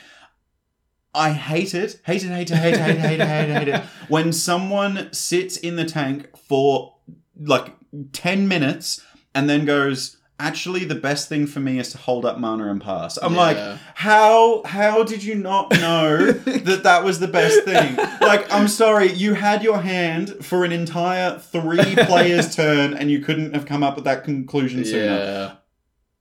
I 1.15 1.31
hate 1.33 1.75
it. 1.75 2.01
Hate 2.05 2.25
it, 2.25 2.29
hate 2.29 2.51
it, 2.51 2.57
hate 2.57 2.75
it, 2.75 2.81
hate 2.81 2.93
it, 2.97 2.99
hate 3.01 3.21
it, 3.21 3.27
hate 3.29 3.49
it, 3.51 3.57
hate 3.59 3.69
it. 3.69 3.83
When 4.09 4.33
someone 4.33 5.13
sits 5.13 5.57
in 5.57 5.77
the 5.77 5.85
tank 5.85 6.29
for 6.37 6.94
like 7.39 7.75
10 8.13 8.49
minutes 8.49 9.03
and 9.35 9.49
then 9.51 9.65
goes, 9.65 10.17
actually 10.41 10.85
the 10.85 10.95
best 10.97 11.29
thing 11.29 11.47
for 11.47 11.61
me 11.61 11.79
is 11.79 11.91
to 11.93 11.99
hold 11.99 12.25
up 12.25 12.39
mana 12.39 12.69
and 12.71 12.81
pass. 12.81 13.17
I'm 13.19 13.35
Yeah. 13.35 13.39
like, 13.41 13.57
how 13.95 14.63
how 14.65 15.05
did 15.05 15.23
you 15.23 15.35
not 15.37 15.71
know 15.73 16.33
that 16.33 16.83
that 16.83 17.05
was 17.05 17.21
the 17.21 17.29
best 17.29 17.63
thing? 17.65 17.97
Like, 18.21 18.53
I'm 18.53 18.67
sorry, 18.69 19.13
you 19.13 19.35
had 19.35 19.63
your 19.63 19.79
hand 19.81 20.45
for 20.45 20.65
an 20.65 20.73
entire 20.73 21.39
three 21.39 21.95
players 22.07 22.55
turn 22.55 22.95
and 22.95 23.11
you 23.11 23.21
couldn't 23.21 23.55
have 23.55 23.65
come 23.67 23.83
up 23.83 23.95
with 23.97 24.05
that 24.05 24.25
conclusion 24.25 24.85
sooner. 24.85 25.05
Yeah. 25.05 25.53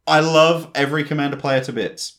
I 0.06 0.20
love 0.20 0.70
every 0.76 1.04
commander 1.06 1.38
player 1.38 1.64
to 1.64 1.74
bits. 1.74 2.18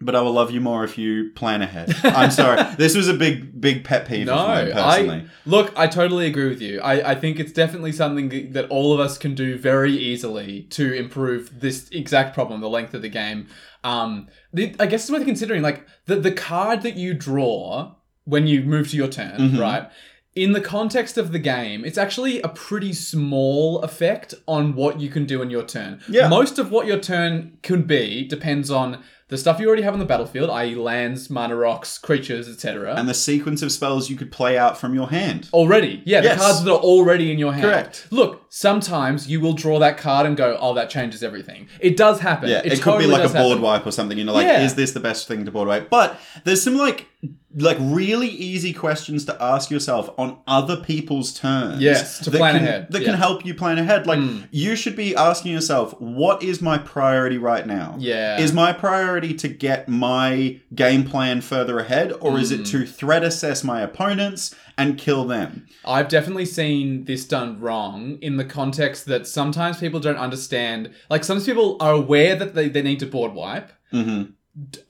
But 0.00 0.14
I 0.14 0.20
will 0.20 0.32
love 0.32 0.50
you 0.50 0.60
more 0.60 0.84
if 0.84 0.96
you 0.96 1.30
plan 1.34 1.60
ahead. 1.62 1.94
I'm 2.04 2.30
sorry. 2.30 2.62
this 2.78 2.96
was 2.96 3.08
a 3.08 3.14
big, 3.14 3.60
big 3.60 3.84
pet 3.84 4.06
peeve 4.06 4.26
No, 4.26 4.34
of 4.34 4.46
mine 4.48 4.72
personally. 4.72 5.20
I 5.20 5.28
look. 5.44 5.72
I 5.76 5.86
totally 5.86 6.26
agree 6.26 6.48
with 6.48 6.60
you. 6.62 6.80
I, 6.80 7.10
I 7.10 7.14
think 7.14 7.40
it's 7.40 7.52
definitely 7.52 7.92
something 7.92 8.52
that 8.52 8.68
all 8.70 8.92
of 8.92 9.00
us 9.00 9.18
can 9.18 9.34
do 9.34 9.58
very 9.58 9.92
easily 9.92 10.62
to 10.70 10.92
improve 10.92 11.60
this 11.60 11.88
exact 11.90 12.34
problem, 12.34 12.60
the 12.60 12.68
length 12.68 12.94
of 12.94 13.02
the 13.02 13.08
game. 13.08 13.48
Um, 13.84 14.28
the, 14.52 14.74
I 14.80 14.86
guess 14.86 15.02
it's 15.02 15.10
worth 15.10 15.24
considering, 15.24 15.62
like 15.62 15.86
the 16.06 16.16
the 16.16 16.32
card 16.32 16.82
that 16.82 16.94
you 16.96 17.14
draw 17.14 17.94
when 18.24 18.46
you 18.46 18.62
move 18.62 18.90
to 18.90 18.96
your 18.96 19.08
turn, 19.08 19.38
Mm-hmm. 19.40 19.58
right? 19.60 19.90
In 20.34 20.52
the 20.52 20.60
context 20.60 21.18
of 21.18 21.32
the 21.32 21.38
game, 21.40 21.84
it's 21.84 21.98
actually 21.98 22.40
a 22.42 22.48
pretty 22.48 22.92
small 22.92 23.80
effect 23.82 24.34
on 24.46 24.74
what 24.76 25.00
you 25.00 25.08
can 25.08 25.24
do 25.26 25.42
in 25.42 25.50
your 25.50 25.64
turn. 25.64 26.00
Yeah. 26.08 26.28
Most 26.28 26.60
of 26.60 26.70
what 26.70 26.86
your 26.86 27.00
turn 27.00 27.58
can 27.62 27.82
be 27.82 28.24
depends 28.28 28.70
on 28.70 29.02
the 29.28 29.36
stuff 29.38 29.60
you 29.60 29.66
already 29.66 29.82
have 29.82 29.92
on 29.92 29.98
the 30.00 30.06
battlefield, 30.06 30.48
i.e., 30.50 30.74
lands, 30.74 31.28
mana 31.30 31.54
rocks, 31.54 31.98
creatures, 31.98 32.48
etc. 32.48 32.94
and 32.94 33.08
the 33.08 33.14
sequence 33.14 33.60
of 33.62 33.70
spells 33.70 34.08
you 34.08 34.16
could 34.16 34.32
play 34.32 34.56
out 34.58 34.78
from 34.78 34.94
your 34.94 35.08
hand. 35.10 35.48
Already, 35.52 36.02
yeah, 36.06 36.22
Yes. 36.22 36.38
the 36.38 36.42
cards 36.44 36.64
that 36.64 36.72
are 36.72 36.78
already 36.80 37.30
in 37.30 37.38
your 37.38 37.52
hand. 37.52 37.64
Correct. 37.64 38.06
Look, 38.10 38.47
sometimes 38.48 39.28
you 39.28 39.40
will 39.40 39.52
draw 39.52 39.78
that 39.78 39.98
card 39.98 40.26
and 40.26 40.36
go, 40.36 40.56
"Oh, 40.60 40.74
that 40.74 40.90
changes 40.90 41.22
everything." 41.22 41.68
It 41.80 41.96
does 41.96 42.20
happen. 42.20 42.48
Yeah, 42.48 42.62
it, 42.64 42.70
could 42.70 42.80
totally 42.80 43.06
be 43.06 43.10
like 43.10 43.24
a 43.24 43.32
board 43.32 43.48
happen. 43.48 43.62
wipe 43.62 43.86
or 43.86 43.92
something. 43.92 44.18
You 44.18 44.24
know, 44.24 44.34
like 44.34 44.46
Yeah. 44.46 44.62
is 44.62 44.74
this 44.74 44.92
the 44.92 45.00
best 45.00 45.28
thing 45.28 45.44
to 45.44 45.50
board 45.50 45.68
wipe? 45.68 45.90
But 45.90 46.18
there's 46.44 46.62
some 46.62 46.76
like 46.76 47.06
like 47.56 47.78
really 47.80 48.28
easy 48.28 48.72
questions 48.72 49.24
to 49.24 49.42
ask 49.42 49.70
yourself 49.70 50.10
on 50.18 50.38
other 50.46 50.76
people's 50.76 51.32
turns. 51.32 51.80
Yes, 51.80 52.20
to 52.20 52.30
plan 52.30 52.54
can, 52.54 52.64
ahead. 52.64 52.86
That 52.90 53.00
Yeah. 53.02 53.08
can 53.08 53.14
help 53.16 53.44
you 53.44 53.54
plan 53.54 53.78
ahead. 53.78 54.06
Like 54.06 54.20
hmm. 54.20 54.42
you 54.50 54.76
should 54.76 54.94
be 54.94 55.16
asking 55.16 55.52
yourself, 55.52 55.98
what 56.00 56.42
is 56.42 56.60
my 56.60 56.78
priority 56.78 57.38
right 57.38 57.66
now? 57.66 57.96
Yeah. 57.98 58.38
Is 58.38 58.52
my 58.52 58.72
priority 58.72 59.34
to 59.34 59.48
get 59.48 59.88
my 59.88 60.60
game 60.74 61.04
plan 61.04 61.40
further 61.40 61.78
ahead, 61.78 62.12
or 62.20 62.38
is 62.38 62.52
it 62.52 62.58
hmm. 62.58 62.64
to 62.64 62.86
threat 62.86 63.24
assess 63.24 63.64
my 63.64 63.80
opponents 63.80 64.54
and 64.78 64.96
kill 64.96 65.26
them? 65.26 65.66
I've 65.84 66.08
definitely 66.08 66.46
seen 66.46 67.04
this 67.04 67.26
done 67.26 67.60
wrong 67.60 68.18
in 68.22 68.36
the 68.36 68.44
context 68.44 69.04
that 69.06 69.26
sometimes 69.26 69.78
people 69.78 70.00
don't 70.00 70.16
understand. 70.16 70.94
Like, 71.10 71.24
sometimes 71.24 71.46
people 71.46 71.76
are 71.80 71.92
aware 71.92 72.34
that 72.36 72.54
they, 72.54 72.68
they 72.68 72.82
need 72.82 73.00
to 73.00 73.06
board 73.06 73.34
wipe, 73.34 73.72
Mm-hmm. 73.92 74.32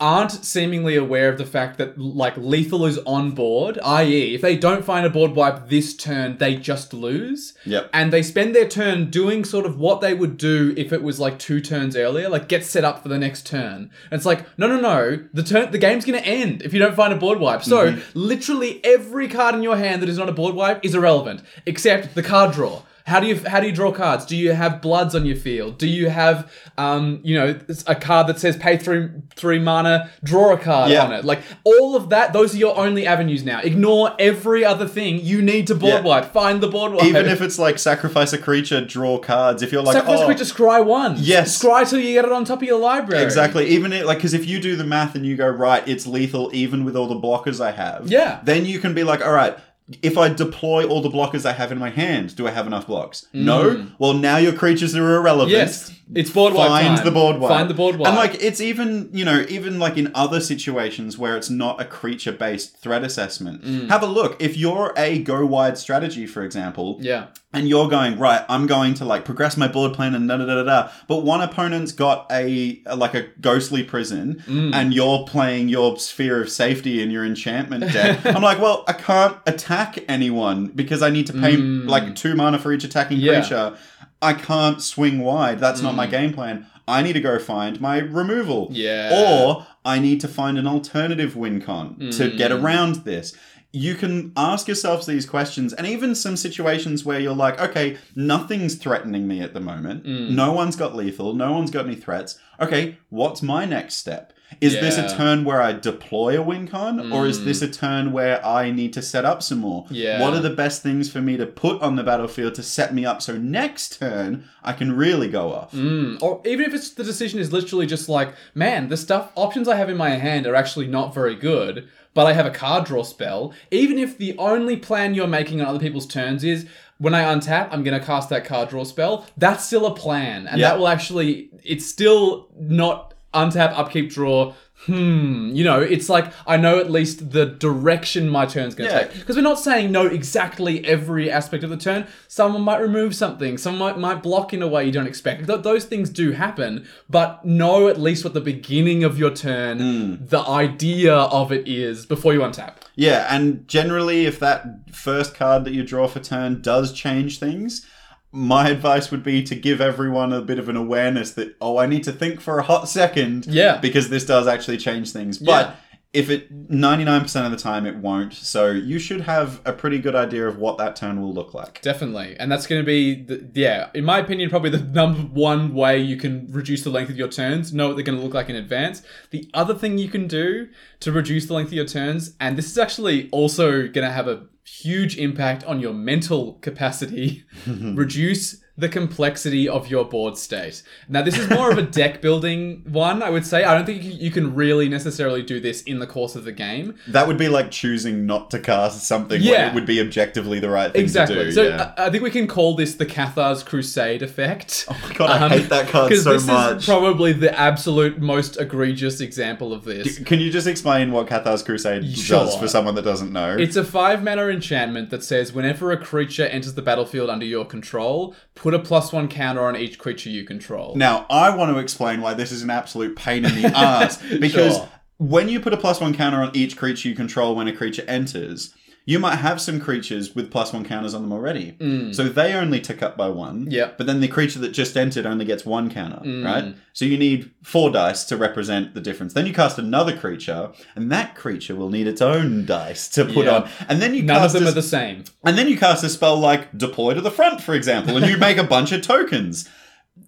Aren't 0.00 0.30
seemingly 0.30 0.96
aware 0.96 1.28
of 1.28 1.36
the 1.36 1.44
fact 1.44 1.78
that, 1.78 1.98
like, 1.98 2.36
lethal 2.36 2.86
is 2.86 2.98
on 2.98 3.32
board, 3.32 3.78
i.e., 3.84 4.34
if 4.34 4.40
they 4.40 4.56
don't 4.56 4.84
find 4.84 5.04
a 5.04 5.10
board 5.10 5.32
wipe 5.32 5.68
this 5.68 5.94
turn, 5.94 6.38
they 6.38 6.56
just 6.56 6.94
lose. 6.94 7.54
Yep. 7.66 7.90
And 7.92 8.12
they 8.12 8.22
spend 8.22 8.54
their 8.54 8.68
turn 8.68 9.10
doing 9.10 9.44
sort 9.44 9.66
of 9.66 9.78
what 9.78 10.00
they 10.00 10.14
would 10.14 10.36
do 10.36 10.72
if 10.76 10.92
it 10.92 11.02
was 11.02 11.20
like 11.20 11.38
two 11.38 11.60
turns 11.60 11.96
earlier, 11.96 12.28
like 12.28 12.48
get 12.48 12.64
set 12.64 12.84
up 12.84 13.02
for 13.02 13.08
the 13.08 13.18
next 13.18 13.46
turn. 13.46 13.90
And 14.10 14.18
it's 14.18 14.26
like, 14.26 14.46
no, 14.58 14.66
no, 14.66 14.80
no, 14.80 15.26
the 15.32 15.42
turn, 15.42 15.70
the 15.70 15.78
game's 15.78 16.04
gonna 16.04 16.18
end 16.18 16.62
if 16.62 16.72
you 16.72 16.78
don't 16.78 16.96
find 16.96 17.12
a 17.12 17.16
board 17.16 17.38
wipe. 17.38 17.62
So 17.62 17.92
mm-hmm. 17.92 18.18
literally 18.18 18.82
every 18.84 19.28
card 19.28 19.54
in 19.54 19.62
your 19.62 19.76
hand 19.76 20.02
that 20.02 20.08
is 20.08 20.18
not 20.18 20.28
a 20.28 20.32
board 20.32 20.54
wipe 20.54 20.84
is 20.84 20.94
irrelevant, 20.94 21.42
except 21.66 22.14
the 22.14 22.22
card 22.22 22.52
draw. 22.52 22.82
How 23.08 23.20
do 23.20 23.26
you 23.26 23.36
how 23.46 23.60
do 23.60 23.66
you 23.66 23.72
draw 23.72 23.90
cards? 23.90 24.26
Do 24.26 24.36
you 24.36 24.52
have 24.52 24.82
bloods 24.82 25.14
on 25.14 25.24
your 25.24 25.36
field? 25.36 25.78
Do 25.78 25.88
you 25.88 26.10
have 26.10 26.52
um 26.76 27.20
you 27.24 27.34
know 27.38 27.58
a 27.86 27.94
card 27.94 28.26
that 28.26 28.38
says 28.38 28.56
pay 28.56 28.76
three 28.76 29.08
three 29.34 29.58
mana, 29.58 30.10
draw 30.22 30.52
a 30.52 30.58
card 30.58 30.90
Yeah. 30.90 31.04
on 31.04 31.12
it? 31.12 31.24
Like 31.24 31.40
all 31.64 31.96
of 31.96 32.10
that, 32.10 32.32
those 32.32 32.54
are 32.54 32.58
your 32.58 32.76
only 32.76 33.06
avenues 33.06 33.42
now. 33.44 33.60
Ignore 33.60 34.14
every 34.18 34.64
other 34.64 34.86
thing. 34.86 35.20
You 35.24 35.40
need 35.42 35.66
to 35.68 35.74
board 35.74 35.94
Yeah. 36.04 36.10
wipe. 36.10 36.26
Find 36.32 36.60
the 36.60 36.68
board 36.68 36.92
wipe. 36.92 37.04
Even 37.04 37.26
if 37.26 37.40
it's 37.40 37.58
like 37.58 37.78
sacrifice 37.78 38.32
a 38.32 38.38
creature, 38.38 38.84
draw 38.84 39.18
cards. 39.18 39.62
If 39.62 39.72
you're 39.72 39.82
like, 39.82 39.94
Sacrifice 39.94 40.20
oh, 40.20 40.26
creature, 40.26 40.44
scry 40.44 40.84
one. 40.84 41.16
Yes. 41.18 41.58
Scry 41.62 41.88
till 41.88 42.00
you 42.00 42.12
get 42.12 42.24
it 42.26 42.32
on 42.32 42.44
top 42.44 42.58
of 42.62 42.68
your 42.68 42.78
library. 42.78 43.24
Exactly. 43.24 43.68
Even 43.68 43.92
it, 43.92 44.04
like, 44.04 44.18
because 44.18 44.34
if 44.34 44.46
you 44.46 44.60
do 44.60 44.76
the 44.76 44.84
math 44.84 45.14
and 45.14 45.24
you 45.24 45.34
go 45.36 45.48
right, 45.48 45.82
it's 45.88 46.06
lethal 46.06 46.50
even 46.52 46.84
with 46.84 46.94
all 46.94 47.06
the 47.06 47.18
blockers 47.18 47.58
I 47.64 47.72
have. 47.72 48.08
Yeah. 48.08 48.40
Then 48.44 48.66
you 48.66 48.78
can 48.80 48.92
be 48.94 49.02
like, 49.02 49.24
all 49.24 49.32
right. 49.32 49.56
If 50.02 50.18
I 50.18 50.28
deploy 50.28 50.86
all 50.86 51.00
the 51.00 51.08
blockers 51.08 51.46
I 51.46 51.52
have 51.52 51.72
in 51.72 51.78
my 51.78 51.90
hand, 51.90 52.36
do 52.36 52.46
I 52.46 52.50
have 52.50 52.66
enough 52.66 52.86
blocks? 52.86 53.26
No. 53.32 53.86
Well, 53.98 54.12
now 54.12 54.36
your 54.36 54.52
creatures 54.52 54.94
are 54.94 55.16
irrelevant. 55.16 55.56
Mm. 55.56 55.60
Yes. 55.60 55.94
It's 56.14 56.30
board 56.30 56.54
wipe 56.54 56.68
Find 56.68 56.96
time. 56.96 57.04
the 57.04 57.10
board 57.10 57.38
wipe. 57.38 57.50
Find 57.50 57.70
the 57.70 57.74
board 57.74 57.96
wipe. 57.96 58.08
And 58.08 58.16
like 58.16 58.42
it's 58.42 58.60
even, 58.60 59.10
you 59.12 59.24
know, 59.24 59.44
even 59.48 59.78
like 59.78 59.96
in 59.96 60.10
other 60.14 60.40
situations 60.40 61.18
where 61.18 61.36
it's 61.36 61.50
not 61.50 61.80
a 61.80 61.84
creature 61.84 62.32
based 62.32 62.78
threat 62.78 63.04
assessment. 63.04 63.62
Mm. 63.62 63.88
Have 63.88 64.02
a 64.02 64.06
look. 64.06 64.40
If 64.40 64.56
you're 64.56 64.92
a 64.96 65.18
go 65.22 65.44
wide 65.44 65.76
strategy, 65.76 66.26
for 66.26 66.42
example, 66.42 66.98
yeah. 67.00 67.26
And 67.52 67.66
you're 67.68 67.88
going 67.88 68.18
right 68.18 68.44
i'm 68.48 68.66
going 68.66 68.92
to 68.92 69.04
like 69.04 69.24
progress 69.24 69.56
my 69.56 69.66
board 69.66 69.94
plan 69.94 70.14
and 70.14 70.28
da 70.28 70.36
da 70.36 70.44
da 70.44 70.62
da 70.62 70.90
but 71.06 71.18
one 71.24 71.40
opponent's 71.40 71.92
got 71.92 72.26
a, 72.30 72.82
a- 72.86 72.94
like 72.96 73.14
a 73.14 73.22
ghostly 73.40 73.82
prison 73.82 74.42
Mm. 74.46 74.74
and 74.74 74.92
you're 74.94 75.24
playing 75.26 75.68
your 75.68 75.98
sphere 75.98 76.42
of 76.42 76.50
safety 76.50 77.02
in 77.02 77.10
your 77.10 77.24
enchantment 77.24 77.90
deck 77.92 78.24
i'm 78.26 78.42
like 78.42 78.58
well 78.60 78.84
i 78.86 78.92
can't 78.92 79.36
attack 79.46 79.98
anyone 80.08 80.66
because 80.68 81.02
i 81.02 81.10
need 81.10 81.26
to 81.26 81.32
pay 81.32 81.56
like 81.56 82.14
two 82.14 82.34
mana 82.34 82.58
for 82.58 82.72
each 82.72 82.84
attacking 82.84 83.18
Mm. 83.18 83.22
Yeah. 83.22 83.32
Mm. 83.32 83.40
creature 83.40 83.78
i 84.20 84.32
can't 84.34 84.82
swing 84.82 85.20
wide 85.20 85.58
that's 85.58 85.80
not 85.80 85.94
my 85.94 86.06
game 86.06 86.32
plan 86.34 86.66
i 86.86 87.02
need 87.02 87.14
to 87.14 87.20
go 87.20 87.38
find 87.38 87.80
my 87.80 87.98
removal 87.98 88.68
Yeah. 88.70 89.10
or 89.12 89.66
I 89.84 89.98
need 90.00 90.20
to 90.20 90.28
find 90.28 90.58
an 90.58 90.66
alternative 90.66 91.34
win 91.34 91.62
con 91.62 91.96
to 92.12 92.30
get 92.30 92.50
Mm. 92.50 92.62
around 92.62 92.94
this. 93.06 93.34
You 93.70 93.94
can 93.96 94.32
ask 94.34 94.66
yourselves 94.66 95.06
these 95.06 95.26
questions, 95.26 95.74
and 95.74 95.86
even 95.86 96.14
some 96.14 96.36
situations 96.38 97.04
where 97.04 97.20
you're 97.20 97.34
like, 97.34 97.60
okay, 97.60 97.98
nothing's 98.16 98.76
threatening 98.76 99.28
me 99.28 99.40
at 99.42 99.52
the 99.52 99.60
moment. 99.60 100.04
Mm. 100.04 100.30
No 100.30 100.52
one's 100.52 100.74
got 100.76 100.96
lethal. 100.96 101.34
No 101.34 101.52
one's 101.52 101.70
got 101.70 101.84
any 101.84 101.94
threats. 101.94 102.38
Okay, 102.60 102.96
what's 103.10 103.42
my 103.42 103.66
next 103.66 103.96
step? 103.96 104.32
Is 104.62 104.72
this 104.72 104.96
a 104.96 105.02
Mm. 105.02 105.16
turn 105.18 105.44
where 105.44 105.60
I 105.60 105.72
deploy 105.72 106.38
a 106.38 106.42
win 106.42 106.66
con, 106.66 107.12
or 107.12 107.26
is 107.26 107.44
this 107.44 107.60
a 107.60 107.68
turn 107.68 108.12
where 108.12 108.44
I 108.44 108.70
need 108.70 108.94
to 108.94 109.02
set 109.02 109.26
up 109.26 109.42
some 109.42 109.58
more? 109.58 109.84
Yeah. 109.90 110.22
What 110.22 110.32
are 110.32 110.40
the 110.40 110.48
best 110.48 110.82
things 110.82 111.10
for 111.10 111.20
me 111.20 111.36
to 111.36 111.44
put 111.44 111.82
on 111.82 111.96
the 111.96 112.02
battlefield 112.02 112.54
to 112.54 112.62
set 112.62 112.94
me 112.94 113.04
up 113.04 113.20
so 113.20 113.36
next 113.36 113.98
turn 113.98 114.44
I 114.64 114.72
can 114.72 114.96
really 114.96 115.28
go 115.28 115.52
off? 115.52 115.72
Mm. 115.72 116.22
Or 116.22 116.40
even 116.46 116.64
if 116.64 116.72
it's 116.72 116.88
the 116.88 117.04
decision 117.04 117.38
is 117.38 117.52
literally 117.52 117.84
just 117.84 118.08
like, 118.08 118.32
man, 118.54 118.88
the 118.88 118.96
stuff 118.96 119.30
options 119.34 119.68
I 119.68 119.76
have 119.76 119.90
in 119.90 119.98
my 119.98 120.10
hand 120.12 120.46
are 120.46 120.54
actually 120.54 120.86
not 120.86 121.12
very 121.12 121.34
good, 121.34 121.86
but 122.18 122.26
I 122.26 122.32
have 122.32 122.46
a 122.46 122.50
card 122.50 122.84
draw 122.84 123.04
spell. 123.04 123.52
Even 123.70 123.96
if 123.96 124.18
the 124.18 124.36
only 124.38 124.76
plan 124.76 125.14
you're 125.14 125.28
making 125.28 125.60
on 125.60 125.68
other 125.68 125.78
people's 125.78 126.04
turns 126.04 126.42
is 126.42 126.66
when 126.98 127.14
I 127.14 127.22
untap, 127.32 127.68
I'm 127.70 127.84
gonna 127.84 128.00
cast 128.00 128.28
that 128.30 128.44
card 128.44 128.70
draw 128.70 128.82
spell. 128.82 129.24
That's 129.36 129.64
still 129.64 129.86
a 129.86 129.94
plan, 129.94 130.48
and 130.48 130.58
Yeah. 130.60 130.70
that 130.70 130.80
will 130.80 130.88
actually. 130.88 131.48
It's 131.62 131.86
still 131.86 132.48
not 132.58 133.14
untap, 133.32 133.72
upkeep, 133.72 134.10
draw. 134.10 134.52
Hmm, 134.86 135.50
you 135.54 135.64
know, 135.64 135.80
it's 135.80 136.08
like 136.08 136.32
I 136.46 136.56
know 136.56 136.78
at 136.78 136.90
least 136.90 137.32
the 137.32 137.44
direction 137.46 138.28
my 138.28 138.46
turn's 138.46 138.74
gonna 138.74 138.90
Yeah. 138.90 138.98
take. 139.04 139.14
Because 139.14 139.36
we're 139.36 139.42
not 139.42 139.58
saying 139.58 139.90
know 139.92 140.06
exactly 140.06 140.84
every 140.86 141.30
aspect 141.30 141.64
of 141.64 141.70
the 141.70 141.76
turn. 141.76 142.06
Someone 142.28 142.62
might 142.62 142.80
remove 142.80 143.14
something. 143.14 143.58
Someone 143.58 143.78
might, 143.96 143.98
might 143.98 144.22
block 144.22 144.54
in 144.54 144.62
a 144.62 144.68
way 144.68 144.84
you 144.86 144.92
don't 144.92 145.06
expect. 145.06 145.46
Th- 145.46 145.60
those 145.62 145.84
things 145.84 146.10
do 146.10 146.32
happen, 146.32 146.86
but 147.10 147.44
know 147.44 147.88
at 147.88 148.00
least 148.00 148.24
what 148.24 148.34
the 148.34 148.40
beginning 148.40 149.04
of 149.04 149.18
your 149.18 149.30
turn, 149.30 149.78
Mm. 149.78 150.28
the 150.30 150.40
idea 150.40 151.14
of 151.14 151.52
it 151.52 151.66
is 151.68 152.06
before 152.06 152.32
you 152.32 152.40
untap. 152.40 152.74
Yeah, 152.96 153.26
and 153.34 153.66
generally, 153.68 154.26
if 154.26 154.38
that 154.40 154.64
first 154.92 155.34
card 155.34 155.64
that 155.64 155.72
you 155.74 155.82
draw 155.82 156.06
for 156.08 156.20
turn 156.20 156.62
does 156.62 156.92
change 156.92 157.38
things, 157.38 157.84
my 158.30 158.68
advice 158.68 159.10
would 159.10 159.22
be 159.22 159.42
to 159.42 159.54
give 159.54 159.80
everyone 159.80 160.32
a 160.32 160.40
bit 160.40 160.58
of 160.58 160.68
an 160.68 160.76
awareness 160.76 161.32
that, 161.32 161.56
oh, 161.60 161.78
I 161.78 161.86
need 161.86 162.04
to 162.04 162.12
think 162.12 162.40
for 162.40 162.58
a 162.58 162.62
hot 162.62 162.88
second. 162.88 163.46
Yeah. 163.46 163.78
Because 163.78 164.10
this 164.10 164.26
does 164.26 164.46
actually 164.46 164.76
change 164.76 165.12
things. 165.12 165.40
Yeah. 165.40 165.46
But 165.46 165.76
if 166.12 166.30
it 166.30 166.70
99% 166.70 167.44
of 167.44 167.50
the 167.50 167.56
time 167.56 167.84
it 167.84 167.96
won't. 167.96 168.32
So 168.32 168.70
you 168.70 168.98
should 168.98 169.20
have 169.22 169.60
a 169.66 169.72
pretty 169.72 169.98
good 169.98 170.14
idea 170.14 170.48
of 170.48 170.56
what 170.56 170.78
that 170.78 170.96
turn 170.96 171.20
will 171.20 171.34
look 171.34 171.52
like. 171.52 171.82
Definitely. 171.82 172.34
And 172.38 172.50
that's 172.50 172.66
going 172.66 172.80
to 172.80 172.86
be, 172.86 173.24
the, 173.24 173.50
yeah, 173.54 173.90
in 173.92 174.04
my 174.04 174.18
opinion, 174.18 174.48
probably 174.48 174.70
the 174.70 174.82
number 174.82 175.20
one 175.20 175.74
way 175.74 175.98
you 175.98 176.16
can 176.16 176.50
reduce 176.50 176.82
the 176.82 176.90
length 176.90 177.10
of 177.10 177.18
your 177.18 177.28
turns, 177.28 177.74
know 177.74 177.88
what 177.88 177.96
they're 177.96 178.04
going 178.04 178.16
to 178.16 178.24
look 178.24 178.34
like 178.34 178.48
in 178.48 178.56
advance. 178.56 179.02
The 179.30 179.50
other 179.52 179.74
thing 179.74 179.98
you 179.98 180.08
can 180.08 180.26
do 180.26 180.68
to 181.00 181.12
reduce 181.12 181.46
the 181.46 181.52
length 181.54 181.68
of 181.68 181.74
your 181.74 181.86
turns, 181.86 182.34
and 182.40 182.56
this 182.56 182.70
is 182.70 182.78
actually 182.78 183.28
also 183.30 183.82
going 183.82 184.06
to 184.06 184.10
have 184.10 184.28
a 184.28 184.46
huge 184.64 185.18
impact 185.18 185.64
on 185.64 185.80
your 185.80 185.92
mental 185.92 186.54
capacity, 186.54 187.44
reduce 187.66 188.62
the 188.78 188.88
complexity 188.88 189.68
of 189.68 189.88
your 189.88 190.04
board 190.04 190.38
state. 190.38 190.82
Now, 191.08 191.20
this 191.22 191.36
is 191.36 191.50
more 191.50 191.70
of 191.70 191.76
a 191.78 191.82
deck 191.82 192.22
building 192.22 192.84
one, 192.88 193.22
I 193.22 193.28
would 193.28 193.44
say. 193.44 193.64
I 193.64 193.74
don't 193.74 193.84
think 193.84 194.02
you 194.04 194.30
can 194.30 194.54
really 194.54 194.88
necessarily 194.88 195.42
do 195.42 195.58
this 195.58 195.82
in 195.82 195.98
the 195.98 196.06
course 196.06 196.36
of 196.36 196.44
the 196.44 196.52
game. 196.52 196.94
That 197.08 197.26
would 197.26 197.36
be 197.36 197.48
like 197.48 197.72
choosing 197.72 198.24
not 198.24 198.50
to 198.52 198.60
cast 198.60 199.04
something 199.06 199.40
when 199.40 199.48
Yeah. 199.50 199.68
it 199.70 199.74
would 199.74 199.84
be 199.84 200.00
objectively 200.00 200.60
the 200.60 200.70
right 200.70 200.92
thing 200.92 201.02
Exactly. 201.02 201.34
to 201.36 201.44
do. 201.46 201.52
so 201.52 201.62
yeah. 201.64 201.92
I, 201.98 202.06
I 202.06 202.10
think 202.10 202.22
we 202.22 202.30
can 202.30 202.46
call 202.46 202.76
this 202.76 202.94
the 202.94 203.04
Cathar's 203.06 203.64
Crusade 203.64 204.22
effect. 204.22 204.86
oh 204.88 204.96
my 205.02 205.12
god, 205.14 205.30
I 205.30 205.44
um, 205.46 205.50
hate 205.50 205.68
that 205.70 205.88
card 205.88 206.14
so 206.16 206.32
this 206.34 206.46
much. 206.46 206.76
is 206.78 206.84
probably 206.84 207.32
the 207.32 207.58
absolute 207.58 208.20
most 208.20 208.60
egregious 208.60 209.20
example 209.20 209.72
of 209.72 209.84
this. 209.84 210.20
Can 210.20 210.38
you 210.38 210.50
just 210.52 210.68
explain 210.68 211.10
what 211.10 211.26
Cathar's 211.26 211.64
Crusade 211.64 212.06
Sure. 212.16 212.44
does 212.44 212.56
for 212.56 212.68
someone 212.68 212.94
that 212.94 213.02
doesn't 213.02 213.32
know? 213.32 213.56
It's 213.58 213.74
a 213.76 213.82
five 213.84 214.22
mana 214.22 214.46
enchantment 214.46 215.10
that 215.10 215.24
says 215.24 215.52
whenever 215.52 215.90
a 215.90 215.96
creature 215.96 216.44
enters 216.46 216.74
the 216.74 216.82
battlefield 216.82 217.28
under 217.28 217.44
your 217.46 217.64
control, 217.64 218.36
put 218.54 218.67
a 218.74 218.78
plus 218.78 219.12
one 219.12 219.28
counter 219.28 219.62
on 219.62 219.76
each 219.76 219.98
creature 219.98 220.30
you 220.30 220.44
control. 220.44 220.94
Now, 220.96 221.26
I 221.30 221.54
want 221.54 221.72
to 221.72 221.78
explain 221.78 222.20
why 222.20 222.34
this 222.34 222.52
is 222.52 222.62
an 222.62 222.70
absolute 222.70 223.16
pain 223.16 223.44
in 223.44 223.62
the 223.62 223.68
ass 223.76 224.22
because 224.40 224.76
Sure. 224.76 224.88
when 225.18 225.48
you 225.48 225.60
put 225.60 225.72
a 225.72 225.76
plus 225.76 226.00
one 226.00 226.14
counter 226.14 226.40
on 226.42 226.50
each 226.54 226.76
creature 226.76 227.08
you 227.08 227.14
control 227.14 227.54
when 227.56 227.68
a 227.68 227.72
creature 227.76 228.04
enters, 228.08 228.74
you 229.08 229.18
might 229.18 229.36
have 229.36 229.58
some 229.58 229.80
creatures 229.80 230.34
with 230.34 230.50
plus 230.50 230.70
one 230.74 230.84
counters 230.84 231.14
on 231.14 231.22
them 231.22 231.32
already. 231.32 231.72
Mm. 231.80 232.14
So 232.14 232.24
they 232.24 232.52
only 232.52 232.78
tick 232.78 233.02
up 233.02 233.16
by 233.16 233.30
one. 233.30 233.66
Yeah. 233.70 233.92
But 233.96 234.06
then 234.06 234.20
the 234.20 234.28
creature 234.28 234.58
that 234.58 234.72
just 234.72 234.98
entered 234.98 235.24
only 235.24 235.46
gets 235.46 235.64
one 235.64 235.90
counter, 235.90 236.20
mm. 236.22 236.44
right? 236.44 236.74
So 236.92 237.06
you 237.06 237.16
need 237.16 237.50
four 237.62 237.90
dice 237.90 238.24
to 238.24 238.36
represent 238.36 238.92
the 238.92 239.00
difference. 239.00 239.32
Then 239.32 239.46
you 239.46 239.54
cast 239.54 239.78
another 239.78 240.14
creature, 240.14 240.72
and 240.94 241.10
that 241.10 241.34
creature 241.34 241.74
will 241.74 241.88
need 241.88 242.06
its 242.06 242.20
own 242.20 242.66
dice 242.66 243.08
to 243.16 243.24
put 243.24 243.46
Yeah. 243.46 243.56
on. 243.60 243.70
And 243.88 244.02
then 244.02 244.14
you 244.14 244.24
None 244.24 244.44
of 244.44 244.52
them 244.52 244.64
a- 244.66 244.68
are 244.68 244.72
the 244.72 244.82
same. 244.82 245.24
and 245.42 245.56
then 245.56 245.68
you 245.68 245.78
cast 245.78 246.04
a 246.04 246.10
spell 246.10 246.36
like 246.38 246.76
deploy 246.76 247.14
to 247.14 247.22
the 247.22 247.30
front, 247.30 247.62
for 247.62 247.74
example, 247.74 248.14
and 248.18 248.26
you 248.26 248.36
make 248.48 248.58
a 248.58 248.62
bunch 248.64 248.92
of 248.92 249.00
tokens. 249.00 249.66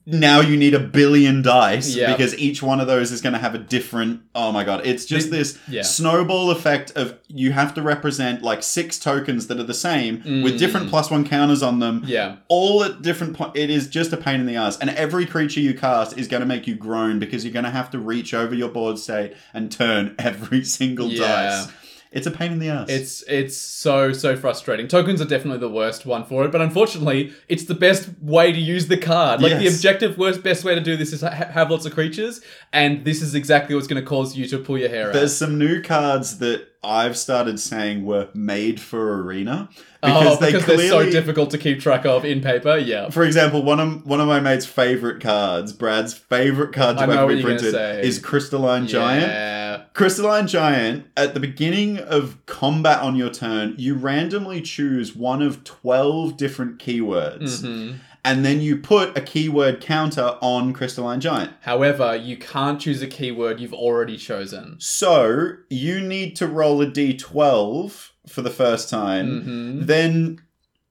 Now 0.06 0.40
you 0.40 0.56
need 0.56 0.74
a 0.74 0.80
billion 0.80 1.42
dice 1.42 1.94
Yeah. 1.94 2.10
because 2.12 2.37
each 2.38 2.62
one 2.62 2.81
of 2.81 2.87
those 2.87 3.12
is 3.12 3.20
going 3.20 3.35
to 3.35 3.38
have 3.38 3.54
a 3.54 3.58
different. 3.58 4.22
Oh 4.35 4.50
my 4.50 4.64
god! 4.64 4.81
It's 4.85 5.04
just 5.04 5.31
this 5.31 5.58
yeah. 5.68 5.83
snowball 5.83 6.50
effect 6.50 6.90
of 6.96 7.16
you 7.29 7.52
have 7.52 7.75
to 7.75 7.83
represent 7.83 8.42
like 8.42 8.62
six 8.62 8.98
tokens 8.98 9.46
that 9.48 9.60
are 9.60 9.64
the 9.64 9.75
same 9.75 10.16
with 10.42 10.54
Mm. 10.54 10.58
different 10.58 10.88
plus 10.90 11.10
one 11.10 11.25
counters 11.29 11.62
on 11.62 11.79
them. 11.79 12.02
Yeah. 12.06 12.37
All 12.48 12.83
at 12.83 13.02
different 13.02 13.37
points. 13.37 13.58
It 13.58 13.70
is 13.70 13.88
just 13.88 14.12
a 14.12 14.16
pain 14.16 14.40
in 14.40 14.46
the 14.46 14.56
ass, 14.56 14.79
and 14.79 14.90
every 14.90 15.27
creature 15.27 15.60
you 15.60 15.75
cast 15.75 16.18
is 16.18 16.27
going 16.29 16.40
to 16.40 16.46
make 16.46 16.66
you 16.66 16.75
groan 16.75 17.18
because 17.18 17.44
you're 17.44 17.52
going 17.52 17.64
to 17.66 17.70
have 17.70 17.90
to 17.90 17.98
reach 17.98 18.35
over 18.35 18.54
your 18.54 18.68
board 18.70 18.98
state 18.98 19.35
and 19.54 19.70
turn 19.70 20.14
every 20.18 20.64
single 20.64 21.08
Yeah. 21.08 21.20
dice. 21.66 21.68
It's 22.13 22.27
a 22.27 22.31
pain 22.31 22.50
in 22.52 22.58
the 22.58 22.69
ass. 22.69 22.88
It's 22.88 23.23
it's 23.29 23.56
so 23.56 24.13
so 24.13 24.37
frustrating. 24.37 24.88
Tokens 24.88 25.21
are 25.21 25.27
definitely 25.27 25.61
the 25.61 25.69
worst 25.69 26.06
one 26.06 26.25
for 26.25 26.44
it, 26.44 26.50
but 26.50 26.61
unfortunately, 26.61 27.33
it's 27.48 27.65
the 27.65 27.75
best 27.75 28.08
way 28.21 28.50
to 28.50 28.58
use 28.58 28.88
the 28.88 28.96
card. 28.96 29.40
Like 29.40 29.58
the 29.58 29.69
objective 29.69 30.19
worst 30.19 30.42
best 30.42 30.65
way 30.65 30.75
to 30.75 30.81
do 30.81 30.96
this 30.96 31.13
is 31.13 31.21
ha- 31.21 31.31
have 31.31 31.71
lots 31.71 31.87
of 31.87 31.94
creatures, 31.94 32.40
and 32.73 33.04
this 33.04 33.23
is 33.23 33.37
exactly 33.37 33.77
what's 33.77 33.87
going 33.87 34.02
to 34.02 34.08
cause 34.08 34.37
you 34.37 34.46
to 34.48 34.58
pull 34.58 34.77
your 34.77 34.88
hair 34.88 35.08
out. 35.08 35.13
There's 35.13 35.37
some 35.37 35.56
new 35.56 35.81
cards 35.83 36.38
that 36.38 36.67
I've 36.83 37.17
started 37.17 37.61
saying 37.61 38.04
were 38.04 38.29
made 38.35 38.81
for 38.81 39.23
Arena 39.23 39.69
oh, 40.02 40.37
they 40.37 40.52
because 40.52 40.67
they're 40.67 40.88
so 40.88 41.11
difficult 41.11 41.50
to 41.50 41.58
keep 41.58 41.81
track 41.81 42.06
of 42.06 42.25
in 42.25 42.40
paper. 42.40 42.77
Yeah. 42.77 43.11
For 43.11 43.23
example, 43.25 43.63
one 43.63 43.81
of 43.81 44.06
one 44.06 44.21
of 44.21 44.27
my 44.27 44.40
mate's 44.40 44.67
favorite 44.67 45.21
cards, 45.21 45.73
Brad's 45.73 46.15
favorite 46.15 46.73
card 46.73 46.98
to 46.98 47.04
ever 47.04 47.27
be 47.27 47.42
printed, 47.42 47.75
is 48.04 48.19
Crystalline 48.19 48.87
Giant. 48.87 49.31
Crystalline 49.92 50.46
Giant, 50.46 51.06
at 51.16 51.34
the 51.34 51.40
beginning 51.40 51.98
of 51.98 52.38
combat 52.46 53.00
on 53.00 53.16
your 53.16 53.30
turn, 53.30 53.74
you 53.76 53.94
randomly 53.94 54.60
choose 54.60 55.16
one 55.16 55.42
of 55.42 55.64
12 55.64 56.36
different 56.36 56.78
keywords. 56.78 57.62
Mhm. 57.62 57.96
And 58.24 58.44
then 58.44 58.60
you 58.60 58.76
put 58.76 59.16
a 59.16 59.20
keyword 59.20 59.80
counter 59.80 60.36
on 60.42 60.72
Crystalline 60.74 61.20
Giant. 61.20 61.52
However, 61.62 62.14
you 62.14 62.36
can't 62.36 62.78
choose 62.78 63.00
a 63.00 63.06
keyword 63.06 63.60
you've 63.60 63.72
already 63.72 64.16
chosen. 64.18 64.76
So 64.78 65.52
you 65.70 66.00
need 66.00 66.36
to 66.36 66.46
roll 66.46 66.82
a 66.82 66.86
d12 66.86 68.10
for 68.26 68.42
the 68.42 68.50
first 68.50 68.90
time. 68.90 69.80
Mhm. 69.80 69.86
Then 69.86 70.40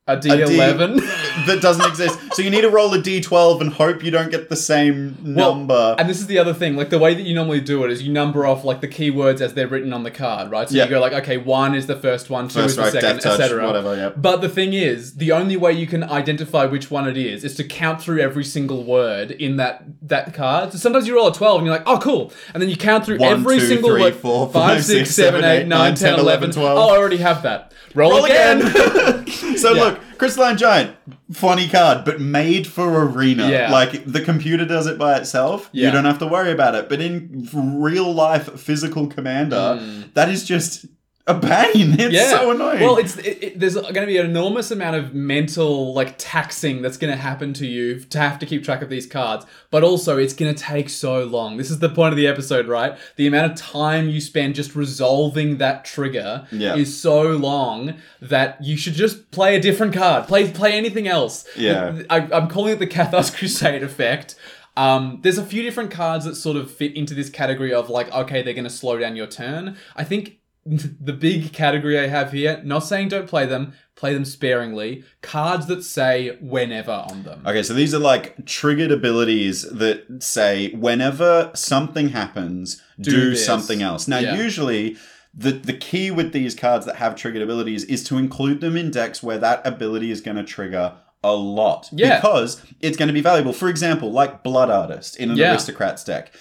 A 0.10 0.18
D11. 0.18 0.98
that 1.46 1.60
doesn't 1.62 1.86
exist. 1.86 2.18
So 2.34 2.42
you 2.42 2.50
need 2.50 2.62
to 2.62 2.70
roll 2.70 2.94
a 2.94 3.00
d12 3.00 3.62
and 3.62 3.74
hope 3.74 4.04
you 4.04 4.12
don't 4.12 4.32
get 4.32 4.50
the 4.50 4.56
same 4.56 5.18
Well, 5.24 5.56
number. 5.56 5.96
And 5.98 6.10
this 6.10 6.20
is 6.20 6.28
the 6.28 6.38
other 6.40 6.54
thing, 6.54 6.76
like 6.76 6.90
the 6.90 7.00
way 7.00 7.14
that 7.14 7.24
you 7.24 7.34
normally 7.36 7.62
do 7.62 7.84
it 7.86 7.92
is 7.92 8.02
you 8.04 8.12
number 8.12 8.46
off 8.46 8.64
like 8.64 8.82
the 8.82 8.88
keywords 8.88 9.42
as 9.42 9.54
they're 9.54 9.68
written 9.68 9.94
on 9.94 10.04
the 10.04 10.12
card, 10.12 10.50
right? 10.52 10.68
So 10.70 10.76
Yeah. 10.76 10.86
you 10.86 10.90
go 10.90 11.00
like, 11.00 11.14
okay, 11.14 11.38
one 11.38 11.76
is 11.76 11.88
the 11.88 11.96
first 11.96 12.30
one, 12.30 12.48
two 12.48 12.62
First 12.62 12.70
is 12.72 12.76
the 12.78 12.92
second, 12.92 13.18
etc. 13.26 13.66
whatever. 13.66 13.96
Yeah. 13.96 14.10
But 14.16 14.42
the 14.42 14.50
thing 14.50 14.74
is, 14.74 15.16
the 15.16 15.32
only 15.32 15.58
way 15.58 15.74
you 15.74 15.88
can 15.88 16.04
identify 16.04 16.66
which 16.66 16.90
one 16.92 17.08
it 17.08 17.18
is 17.18 17.44
is 17.44 17.56
to 17.56 17.64
count 17.64 18.02
through 18.02 18.20
every 18.20 18.44
single 18.44 18.84
word 18.84 19.32
in 19.32 19.58
that 19.58 19.84
that 20.04 20.34
card. 20.34 20.72
So 20.72 20.78
sometimes 20.78 21.08
you 21.08 21.16
roll 21.16 21.28
a 21.28 21.34
twelve 21.34 21.58
and 21.60 21.66
you're 21.68 21.76
like, 21.76 21.88
oh 21.88 22.00
cool, 22.00 22.32
and 22.54 22.62
then 22.62 22.70
you 22.70 22.78
count 22.78 23.06
through 23.06 23.18
One, 23.20 23.32
every 23.34 23.60
two, 23.60 23.68
single 23.68 23.90
three, 23.92 24.02
word. 24.02 24.16
four, 24.16 24.48
five, 24.48 24.54
five, 24.78 24.86
six, 24.86 25.10
six, 25.10 25.16
seven, 25.16 25.44
eight, 25.44 25.68
nine, 25.68 25.96
10, 25.96 26.12
10, 26.16 26.20
11, 26.20 26.52
12. 26.52 26.78
Oh, 26.78 26.94
I 26.94 26.98
already 26.98 27.18
have 27.18 27.44
that. 27.44 27.74
Roll, 27.96 28.12
Roll 28.12 28.26
again. 28.26 28.62
again. 28.62 29.28
so 29.58 29.74
Yeah. 29.74 29.84
look, 29.84 29.99
Crystalline 30.20 30.58
Giant, 30.58 30.96
funny 31.32 31.70
card, 31.70 32.04
but 32.04 32.20
made 32.20 32.68
for 32.68 33.06
Arena. 33.06 33.50
Yeah. 33.50 33.72
Like 33.72 34.04
the 34.06 34.22
computer 34.22 34.66
does 34.66 34.86
it 34.86 34.98
by 34.98 35.18
itself. 35.18 35.70
Yeah. 35.72 35.88
You 35.88 35.94
don't 35.94 36.04
have 36.06 36.20
to 36.20 36.28
worry 36.28 36.52
about 36.52 36.76
it. 36.76 36.90
But 36.90 37.00
in 37.00 37.48
real 37.54 38.14
life 38.14 38.60
physical 38.60 39.08
commander, 39.08 39.78
hmm. 39.80 40.02
that 40.14 40.28
is 40.28 40.44
just 40.44 40.86
a 41.30 41.40
pain. 41.40 41.96
It's 42.00 42.14
yeah. 42.14 42.32
so 42.32 42.52
annoying. 42.52 42.82
Well, 42.82 42.98
it's 42.98 43.18
it, 43.18 43.44
it, 43.44 43.60
there's 43.60 43.76
going 43.76 43.94
to 43.94 44.06
be 44.06 44.18
an 44.18 44.26
enormous 44.26 44.72
amount 44.72 44.96
of 44.96 45.14
mental 45.14 45.94
like 45.94 46.16
taxing 46.18 46.82
that's 46.82 46.98
going 46.98 47.12
to 47.14 47.18
happen 47.22 47.54
to 47.54 47.66
you 47.68 48.00
to 48.00 48.18
have 48.20 48.40
to 48.40 48.46
keep 48.46 48.64
track 48.64 48.82
of 48.82 48.90
these 48.90 49.06
cards, 49.06 49.46
but 49.72 49.84
also 49.84 50.18
it's 50.18 50.34
going 50.34 50.54
to 50.54 50.60
take 50.64 50.90
so 50.90 51.24
long. 51.24 51.58
This 51.58 51.70
is 51.70 51.80
the 51.80 51.90
point 51.90 52.14
of 52.14 52.18
the 52.18 52.28
episode, 52.28 52.68
right? 52.68 52.98
The 53.16 53.28
amount 53.28 53.52
of 53.52 53.58
time 53.58 54.10
you 54.10 54.22
spend 54.22 54.56
just 54.56 54.76
resolving 54.76 55.58
that 55.58 55.86
trigger 55.86 56.48
Yeah. 56.52 56.76
is 56.76 57.00
so 57.00 57.22
long 57.32 57.96
that 58.22 58.64
you 58.64 58.76
should 58.78 58.94
just 58.94 59.32
play 59.32 59.56
a 59.56 59.60
different 59.62 59.94
card. 59.94 60.28
Play 60.28 60.52
play 60.52 60.74
anything 60.74 61.08
else. 61.08 61.46
Yeah. 61.56 62.02
I, 62.10 62.28
I'm 62.32 62.48
calling 62.50 62.74
it 62.74 62.80
the 62.80 62.88
Cathars 62.88 63.30
Crusade 63.36 63.84
effect. 63.84 64.36
Um, 64.78 65.20
there's 65.24 65.38
a 65.38 65.44
few 65.46 65.62
different 65.62 65.92
cards 65.92 66.24
that 66.26 66.36
sort 66.36 66.56
of 66.56 66.72
fit 66.72 66.96
into 66.96 67.14
this 67.14 67.30
category 67.30 67.74
of 67.74 67.90
like, 67.90 68.10
okay, 68.14 68.42
they're 68.42 68.54
going 68.54 68.64
to 68.64 68.70
slow 68.70 68.98
down 68.98 69.16
your 69.18 69.28
turn. 69.28 69.76
I 69.98 70.06
think 70.06 70.39
the 71.02 71.14
big 71.14 71.52
category 71.54 71.98
I 72.00 72.08
have 72.08 72.32
here, 72.32 72.62
not 72.64 72.80
saying 72.80 73.10
don't 73.10 73.28
play 73.28 73.46
them, 73.46 73.74
play 73.96 74.14
them 74.14 74.26
sparingly. 74.26 75.04
Cards 75.22 75.66
that 75.68 75.84
say 75.84 76.38
whenever 76.42 76.92
on 76.92 77.24
them. 77.24 77.42
Okay, 77.46 77.64
so 77.64 77.74
these 77.74 77.94
are 77.94 78.00
like 78.00 78.46
triggered 78.46 78.92
abilities 78.92 79.64
that 79.64 80.22
say 80.24 80.72
whenever 80.74 81.52
something 81.56 82.10
happens, 82.10 82.82
Do 83.00 83.12
do, 83.12 83.36
something 83.36 83.82
else. 83.82 84.08
Now, 84.08 84.20
Yeah. 84.20 84.36
usually 84.36 84.98
the 85.34 85.52
the 85.52 85.74
key 85.74 86.12
with 86.12 86.34
these 86.34 86.56
cards 86.56 86.86
that 86.86 86.96
have 86.98 87.16
triggered 87.16 87.42
abilities 87.42 87.84
is 87.86 88.04
to 88.06 88.18
include 88.18 88.62
them 88.62 88.76
in 88.78 88.92
decks 88.92 89.22
where 89.24 89.38
that 89.38 89.66
ability 89.66 90.12
is 90.12 90.22
going 90.22 90.38
to 90.38 90.44
trigger 90.44 90.94
a 91.22 91.34
lot 91.34 91.90
Yeah. 91.92 92.16
because 92.16 92.62
it's 92.80 92.96
going 92.98 93.08
to 93.10 93.14
be 93.14 93.20
valuable. 93.22 93.52
For 93.54 93.68
example, 93.68 94.10
like 94.12 94.42
Blood 94.42 94.70
Artist 94.70 95.18
in 95.18 95.30
an 95.32 95.38
Yeah. 95.38 95.52
Aristocrats 95.52 96.04
deck. 96.06 96.32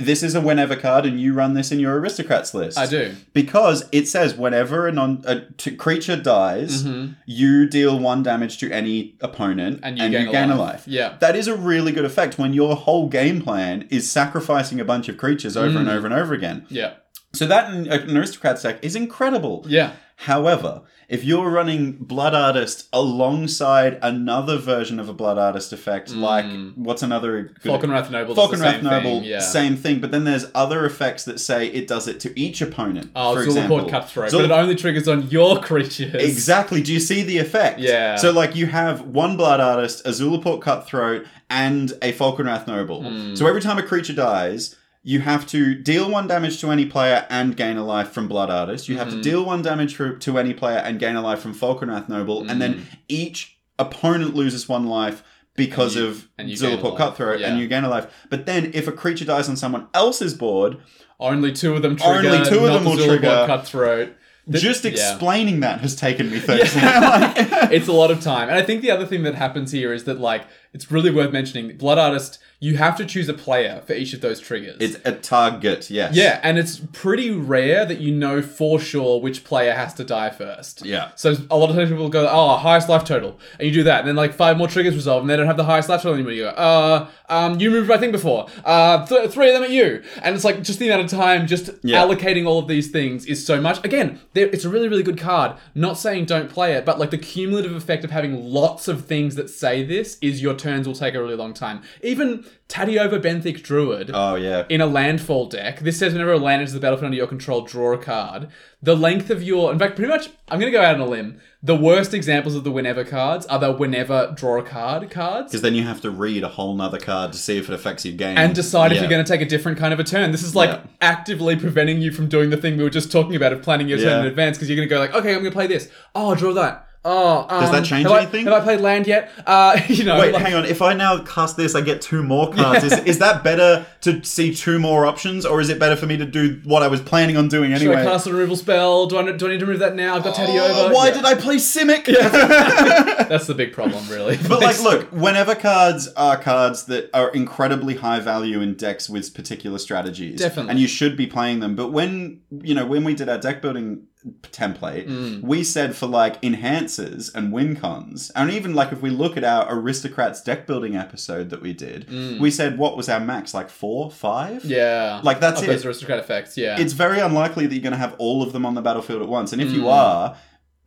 This 0.00 0.22
is 0.22 0.34
a 0.34 0.40
whenever 0.40 0.76
card, 0.76 1.04
and 1.06 1.20
you 1.20 1.34
run 1.34 1.54
this 1.54 1.70
in 1.70 1.78
your 1.78 1.98
Aristocrats 2.00 2.54
list. 2.54 2.78
I 2.78 2.86
do. 2.86 3.12
because 3.32 3.84
it 3.92 4.08
says 4.08 4.34
whenever 4.34 4.86
a 4.88 4.92
non 4.92 5.22
a 5.26 5.40
t- 5.56 5.72
creature 5.76 6.16
dies, 6.16 6.84
Mhm. 6.84 7.16
you 7.26 7.66
deal 7.68 7.98
one 7.98 8.22
damage 8.22 8.58
to 8.58 8.70
any 8.70 9.14
opponent, 9.20 9.80
And 9.82 9.98
you 9.98 10.08
gain 10.30 10.50
a 10.50 10.56
life. 10.56 10.84
Yeah. 10.86 11.14
That 11.20 11.36
is 11.36 11.46
a 11.48 11.54
really 11.54 11.92
good 11.92 12.04
effect 12.04 12.38
when 12.38 12.52
your 12.54 12.74
whole 12.76 13.08
game 13.08 13.40
plan 13.42 13.86
is 13.90 14.10
sacrificing 14.10 14.80
a 14.80 14.84
bunch 14.84 15.08
of 15.08 15.16
creatures 15.16 15.56
over 15.56 15.78
and 15.78 15.88
Mm. 15.88 15.94
over 15.96 16.06
and 16.06 16.14
over 16.14 16.34
again. 16.34 16.64
Yeah. 16.68 16.90
So 17.32 17.46
that 17.46 17.72
in 17.72 17.86
an 17.90 18.16
aristocrats 18.16 18.62
deck 18.62 18.78
is 18.82 18.96
incredible. 18.96 19.64
Yeah. 19.68 19.92
However, 20.16 20.82
if 21.08 21.24
you're 21.24 21.48
running 21.48 21.92
Blood 21.92 22.34
Artist 22.34 22.88
alongside 22.92 23.98
another 24.02 24.58
version 24.58 25.00
of 25.00 25.08
a 25.08 25.12
Blood 25.14 25.38
Artist 25.38 25.72
effect, 25.72 26.10
like 26.14 26.44
what's 26.74 27.02
another 27.02 27.42
good 27.62 27.72
Mm. 27.72 27.80
Falkenrath 27.80 28.10
Noble. 28.10 28.34
Falkenrath 28.34 28.82
Noble. 28.82 29.22
Yeah. 29.22 29.38
same 29.40 29.76
thing, 29.76 30.00
but 30.00 30.10
then 30.10 30.24
there's 30.24 30.46
other 30.54 30.84
effects 30.84 31.24
that 31.24 31.40
say 31.40 31.68
it 31.68 31.86
does 31.88 32.06
it 32.08 32.20
to 32.20 32.38
each 32.38 32.60
opponent. 32.60 33.10
Oh, 33.16 33.34
for 33.34 33.40
Zulaport 33.42 33.46
example. 33.46 33.88
Cutthroat, 33.88 34.30
Zul- 34.30 34.38
but 34.38 34.44
it 34.46 34.50
only 34.50 34.74
triggers 34.74 35.08
on 35.08 35.28
your 35.30 35.58
creatures. 35.68 36.14
Exactly. 36.14 36.82
Do 36.82 36.92
you 36.92 37.00
see 37.00 37.22
the 37.22 37.38
effect? 37.38 37.78
Yeah. 37.80 38.16
So 38.16 38.30
like 38.32 38.54
you 38.56 38.66
have 38.66 39.00
one 39.02 39.36
blood 39.36 39.60
artist, 39.60 40.06
a 40.06 40.10
Zulaport 40.10 40.60
cutthroat, 40.62 41.26
and 41.48 41.92
a 42.02 42.12
Falkenrath 42.12 42.66
noble. 42.66 43.02
Hmm. 43.02 43.34
So 43.34 43.46
every 43.46 43.60
time 43.60 43.78
a 43.78 43.82
creature 43.82 44.12
dies, 44.14 44.76
you 45.02 45.20
have 45.20 45.46
to 45.48 45.74
deal 45.74 46.10
one 46.10 46.26
damage 46.26 46.60
to 46.60 46.70
any 46.70 46.84
player 46.86 47.26
and 47.30 47.56
gain 47.56 47.76
a 47.78 47.84
life 47.84 48.10
from 48.10 48.28
Blood 48.28 48.50
Artist. 48.50 48.88
You 48.88 48.98
have 48.98 49.08
Hmm. 49.10 49.16
to 49.16 49.22
deal 49.22 49.44
one 49.44 49.62
damage 49.62 49.94
for, 49.94 50.12
to 50.16 50.38
any 50.38 50.52
player 50.52 50.78
and 50.78 50.98
gain 50.98 51.16
a 51.16 51.22
life 51.22 51.40
from 51.40 51.54
Falkenrath 51.54 52.08
Noble, 52.08 52.40
and 52.42 52.52
Hmm. 52.52 52.58
then 52.58 52.86
each 53.08 53.56
opponent 53.78 54.34
loses 54.34 54.68
one 54.68 54.86
life 54.86 55.22
because 55.56 55.96
And 55.96 56.04
you- 56.04 56.10
of 56.10 56.28
and 56.38 56.50
you 56.50 56.56
gain 56.58 56.72
a 56.72 56.76
Zulaport 56.76 56.90
life. 56.90 56.98
Cutthroat, 56.98 57.40
Yeah. 57.40 57.46
and 57.48 57.58
you 57.60 57.66
gain 57.66 57.84
a 57.84 57.88
life. 57.88 58.06
But 58.28 58.46
then 58.46 58.70
if 58.74 58.86
a 58.88 58.92
creature 58.92 59.24
dies 59.24 59.48
on 59.48 59.56
someone 59.56 59.86
else's 59.94 60.34
board, 60.34 60.76
Only 61.18 61.52
two 61.52 61.74
of 61.74 61.82
them 61.82 61.96
trigger. 61.96 62.28
Only 62.30 62.48
two 62.48 62.64
of 62.66 62.72
them 62.72 62.84
will 62.84 62.96
trigger. 62.96 63.44
Cutthroat. 63.46 64.14
The- 64.46 64.58
just 64.58 64.84
yeah. 64.84 64.90
explaining 64.90 65.60
that 65.60 65.80
has 65.80 65.94
taken 65.94 66.30
me 66.30 66.38
30 66.40 66.66
seconds. 66.66 67.48
it's 67.70 67.88
a 67.88 67.92
lot 67.92 68.10
of 68.10 68.20
time. 68.22 68.48
And 68.48 68.56
I 68.56 68.62
think 68.62 68.80
the 68.80 68.90
other 68.90 69.04
thing 69.06 69.22
that 69.24 69.34
happens 69.34 69.70
here 69.70 69.92
is 69.92 70.04
that 70.04 70.18
like 70.18 70.42
it's 70.72 70.90
really 70.90 71.10
worth 71.10 71.32
mentioning. 71.32 71.76
Blood 71.76 71.98
Artist, 71.98 72.38
you 72.60 72.76
have 72.76 72.96
to 72.98 73.06
choose 73.06 73.28
a 73.28 73.34
player 73.34 73.82
for 73.86 73.94
each 73.94 74.12
of 74.12 74.20
those 74.20 74.38
triggers. 74.38 74.76
It's 74.80 74.96
a 75.04 75.12
target, 75.12 75.90
yes. 75.90 76.14
yeah, 76.14 76.38
and 76.42 76.58
it's 76.58 76.80
pretty 76.92 77.30
rare 77.30 77.84
that 77.86 78.00
you 78.00 78.12
know 78.14 78.42
for 78.42 78.78
sure 78.78 79.20
which 79.20 79.44
player 79.44 79.72
has 79.72 79.94
to 79.94 80.04
die 80.04 80.28
first. 80.30 80.84
Yeah. 80.84 81.10
So 81.16 81.34
a 81.50 81.56
lot 81.56 81.70
of 81.70 81.76
times 81.76 81.88
people 81.90 82.08
go, 82.10 82.28
oh, 82.30 82.56
highest 82.58 82.88
life 82.88 83.04
total, 83.04 83.38
and 83.58 83.66
you 83.66 83.72
do 83.72 83.82
that, 83.84 84.00
and 84.00 84.08
then 84.08 84.16
like 84.16 84.34
five 84.34 84.56
more 84.58 84.68
triggers 84.68 84.94
resolve, 84.94 85.22
and 85.22 85.30
they 85.30 85.36
don't 85.36 85.46
have 85.46 85.56
the 85.56 85.64
highest 85.64 85.88
life 85.88 86.02
total 86.02 86.14
anymore. 86.14 86.32
You 86.32 86.42
go, 86.44 86.48
uh, 86.50 87.08
um, 87.30 87.58
you 87.60 87.70
moved 87.70 87.88
my 87.88 87.96
thing 87.96 88.12
before, 88.12 88.46
uh, 88.64 89.06
th- 89.06 89.30
three 89.30 89.48
of 89.48 89.54
them 89.54 89.62
at 89.64 89.70
you, 89.70 90.02
and 90.22 90.34
it's 90.34 90.44
like 90.44 90.62
just 90.62 90.78
the 90.78 90.88
amount 90.88 91.04
of 91.04 91.10
time, 91.10 91.46
just 91.46 91.70
Yeah. 91.82 92.02
allocating 92.04 92.46
all 92.46 92.58
of 92.58 92.68
these 92.68 92.90
things 92.90 93.24
is 93.26 93.44
so 93.44 93.60
much. 93.60 93.82
Again, 93.84 94.20
it's 94.34 94.64
a 94.64 94.68
really 94.68 94.88
really 94.88 95.02
good 95.02 95.18
card. 95.18 95.56
Not 95.74 95.98
saying 95.98 96.26
don't 96.26 96.50
play 96.50 96.74
it, 96.74 96.84
but 96.84 96.98
like 96.98 97.10
the 97.10 97.18
cumulative 97.18 97.74
effect 97.74 98.04
of 98.04 98.10
having 98.10 98.44
lots 98.44 98.86
of 98.86 99.06
things 99.06 99.34
that 99.36 99.48
say 99.50 99.82
this 99.82 100.18
is 100.20 100.42
your 100.42 100.54
turns 100.60 100.86
will 100.86 100.94
take 100.94 101.14
a 101.14 101.22
really 101.22 101.34
long 101.36 101.54
time. 101.54 101.82
Even 102.02 102.44
Tatyova 102.68 103.20
Benthic 103.20 103.62
Druid 103.62 104.10
Oh 104.14 104.36
yeah. 104.36 104.64
in 104.68 104.80
a 104.80 104.86
landfall 104.86 105.46
deck, 105.46 105.80
this 105.80 105.98
says 105.98 106.12
whenever 106.12 106.32
a 106.32 106.38
land 106.38 106.60
enters 106.60 106.72
the 106.74 106.80
battlefield 106.80 107.06
under 107.06 107.16
your 107.16 107.26
control, 107.26 107.62
draw 107.62 107.92
a 107.94 107.98
card. 107.98 108.48
The 108.82 108.96
length 108.96 109.28
of 109.30 109.42
your, 109.42 109.72
in 109.72 109.78
fact, 109.78 109.96
pretty 109.96 110.08
much, 110.10 110.28
I'm 110.48 110.58
going 110.60 110.72
to 110.72 110.78
go 110.78 110.82
out 110.82 110.94
on 110.94 111.00
a 111.00 111.06
limb. 111.06 111.40
The 111.62 111.76
worst 111.76 112.14
examples 112.14 112.54
of 112.54 112.64
the 112.64 112.70
whenever 112.70 113.04
cards 113.04 113.44
are 113.46 113.58
the 113.58 113.72
whenever 113.72 114.32
draw 114.34 114.58
a 114.58 114.62
card 114.62 115.10
cards. 115.10 115.50
Because 115.50 115.60
then 115.60 115.74
you 115.74 115.82
have 115.82 116.00
to 116.02 116.10
read 116.10 116.42
a 116.44 116.48
whole 116.48 116.74
nother 116.74 116.98
card 116.98 117.32
to 117.32 117.38
see 117.38 117.58
if 117.58 117.68
it 117.68 117.74
affects 117.74 118.06
your 118.06 118.14
game. 118.16 118.38
And 118.38 118.54
decide 118.54 118.92
if 118.92 119.00
you're 119.00 119.10
going 119.10 119.22
to 119.24 119.30
take 119.30 119.42
a 119.42 119.48
different 119.50 119.76
kind 119.78 119.92
of 119.92 120.00
a 120.00 120.04
turn. 120.04 120.30
This 120.32 120.42
is 120.42 120.54
like 120.56 120.70
Yeah. 120.70 120.80
actively 121.02 121.56
preventing 121.56 122.00
you 122.00 122.12
from 122.12 122.28
doing 122.28 122.48
the 122.50 122.56
thing 122.56 122.78
we 122.78 122.84
were 122.84 122.88
just 122.90 123.12
talking 123.12 123.34
about 123.36 123.52
of 123.52 123.60
planning 123.62 123.88
your 123.88 123.98
turn 123.98 124.06
Yeah. 124.08 124.20
in 124.20 124.26
advance 124.26 124.56
because 124.56 124.70
you're 124.70 124.76
going 124.76 124.88
to 124.88 124.94
go 124.94 124.98
like, 125.00 125.12
okay, 125.14 125.30
I'm 125.34 125.40
going 125.40 125.50
to 125.50 125.56
play 125.56 125.66
this. 125.66 125.90
Oh, 126.14 126.34
draw 126.34 126.54
that. 126.54 126.86
Oh, 127.02 127.46
um, 127.48 127.62
Does 127.62 127.70
that 127.70 127.84
change 127.86 128.02
have 128.02 128.12
I- 128.12 128.18
anything? 128.22 128.44
have 128.44 128.52
I 128.52 128.60
played 128.60 128.80
land 128.82 129.06
yet? 129.06 129.30
Uh, 129.46 129.80
you 129.88 130.04
know, 130.04 130.18
Wait, 130.18 130.34
like- 130.34 130.42
hang 130.42 130.52
on. 130.54 130.66
If 130.66 130.82
I 130.82 130.92
now 130.92 131.22
cast 131.24 131.56
this, 131.56 131.74
I 131.74 131.80
get 131.80 132.02
two 132.02 132.22
more 132.22 132.52
cards. 132.52 132.84
Is, 132.84 132.92
is 133.04 133.18
that 133.20 133.42
better 133.42 133.86
to 134.02 134.22
see 134.22 134.54
two 134.54 134.78
more 134.78 135.06
options, 135.06 135.46
or 135.46 135.62
is 135.62 135.70
it 135.70 135.78
better 135.78 135.96
for 135.96 136.04
me 136.04 136.18
to 136.18 136.26
do 136.26 136.60
what 136.64 136.82
I 136.82 136.88
was 136.88 137.00
planning 137.00 137.38
on 137.38 137.48
doing 137.48 137.72
Should 137.72 137.82
anyway? 137.88 138.02
I 138.02 138.04
cast 138.04 138.26
a 138.26 138.32
removal 138.32 138.54
spell? 138.54 139.06
Do 139.06 139.16
I, 139.16 139.32
do 139.32 139.46
I 139.46 139.50
need 139.50 139.60
to 139.60 139.66
remove 139.66 139.80
that 139.80 139.94
now? 139.94 140.14
I've 140.16 140.24
got 140.24 140.34
Teddy 140.34 140.58
Oh, 140.58 140.84
over. 140.86 140.94
why 140.94 141.08
Yeah. 141.08 141.14
did 141.14 141.24
I 141.24 141.34
play 141.36 141.56
Simic? 141.56 142.04
That's 143.28 143.46
the 143.46 143.54
big 143.54 143.72
problem, 143.72 144.06
really. 144.08 144.36
But 144.36 144.60
like, 144.60 144.80
look, 144.82 145.10
whenever 145.10 145.54
cards 145.54 146.08
are 146.18 146.36
cards 146.36 146.84
that 146.86 147.08
are 147.14 147.30
incredibly 147.30 147.94
high 147.96 148.20
value 148.20 148.60
in 148.60 148.74
decks 148.74 149.08
with 149.08 149.32
particular 149.34 149.78
strategies, 149.78 150.38
Definitely. 150.40 150.72
and 150.72 150.78
you 150.80 150.86
should 150.88 151.16
be 151.16 151.26
playing 151.26 151.60
them. 151.60 151.76
But 151.76 151.92
when 151.92 152.42
you 152.62 152.74
know 152.74 152.84
when 152.86 153.04
we 153.04 153.14
did 153.14 153.28
our 153.30 153.38
deck 153.38 153.62
building 153.62 154.06
template, 154.52 155.08
Mm. 155.08 155.42
we 155.42 155.64
said 155.64 155.96
for 155.96 156.06
like 156.06 156.40
enhancers 156.42 157.34
and 157.34 157.52
win 157.52 157.74
cons, 157.76 158.30
and 158.36 158.50
even 158.50 158.74
like 158.74 158.92
if 158.92 159.00
we 159.00 159.10
look 159.10 159.36
at 159.36 159.44
our 159.44 159.66
aristocrats 159.74 160.42
deck 160.42 160.66
building 160.66 160.96
episode 160.96 161.50
that 161.50 161.62
we 161.62 161.72
did, 161.72 162.06
we 162.40 162.50
said 162.50 162.76
what 162.78 162.96
was 162.96 163.08
our 163.08 163.20
max 163.20 163.54
like 163.54 163.70
four, 163.70 164.10
five, 164.10 164.62
Mm. 164.62 164.70
yeah, 164.70 165.20
like 165.22 165.40
that's 165.40 165.60
of 165.62 165.68
it. 165.68 165.72
those 165.72 165.86
aristocrat 165.86 166.18
effects. 166.18 166.56
Yeah, 166.58 166.78
It's 166.78 166.92
very 166.92 167.20
unlikely 167.20 167.66
that 167.66 167.74
you're 167.74 167.82
going 167.82 167.92
to 167.92 167.98
have 167.98 168.14
all 168.18 168.42
of 168.42 168.52
them 168.52 168.66
on 168.66 168.74
the 168.74 168.82
battlefield 168.82 169.22
at 169.22 169.28
once, 169.28 169.52
and 169.52 169.62
if 169.62 169.70
you 169.72 169.82
Mm. 169.82 169.92
are, 169.92 170.36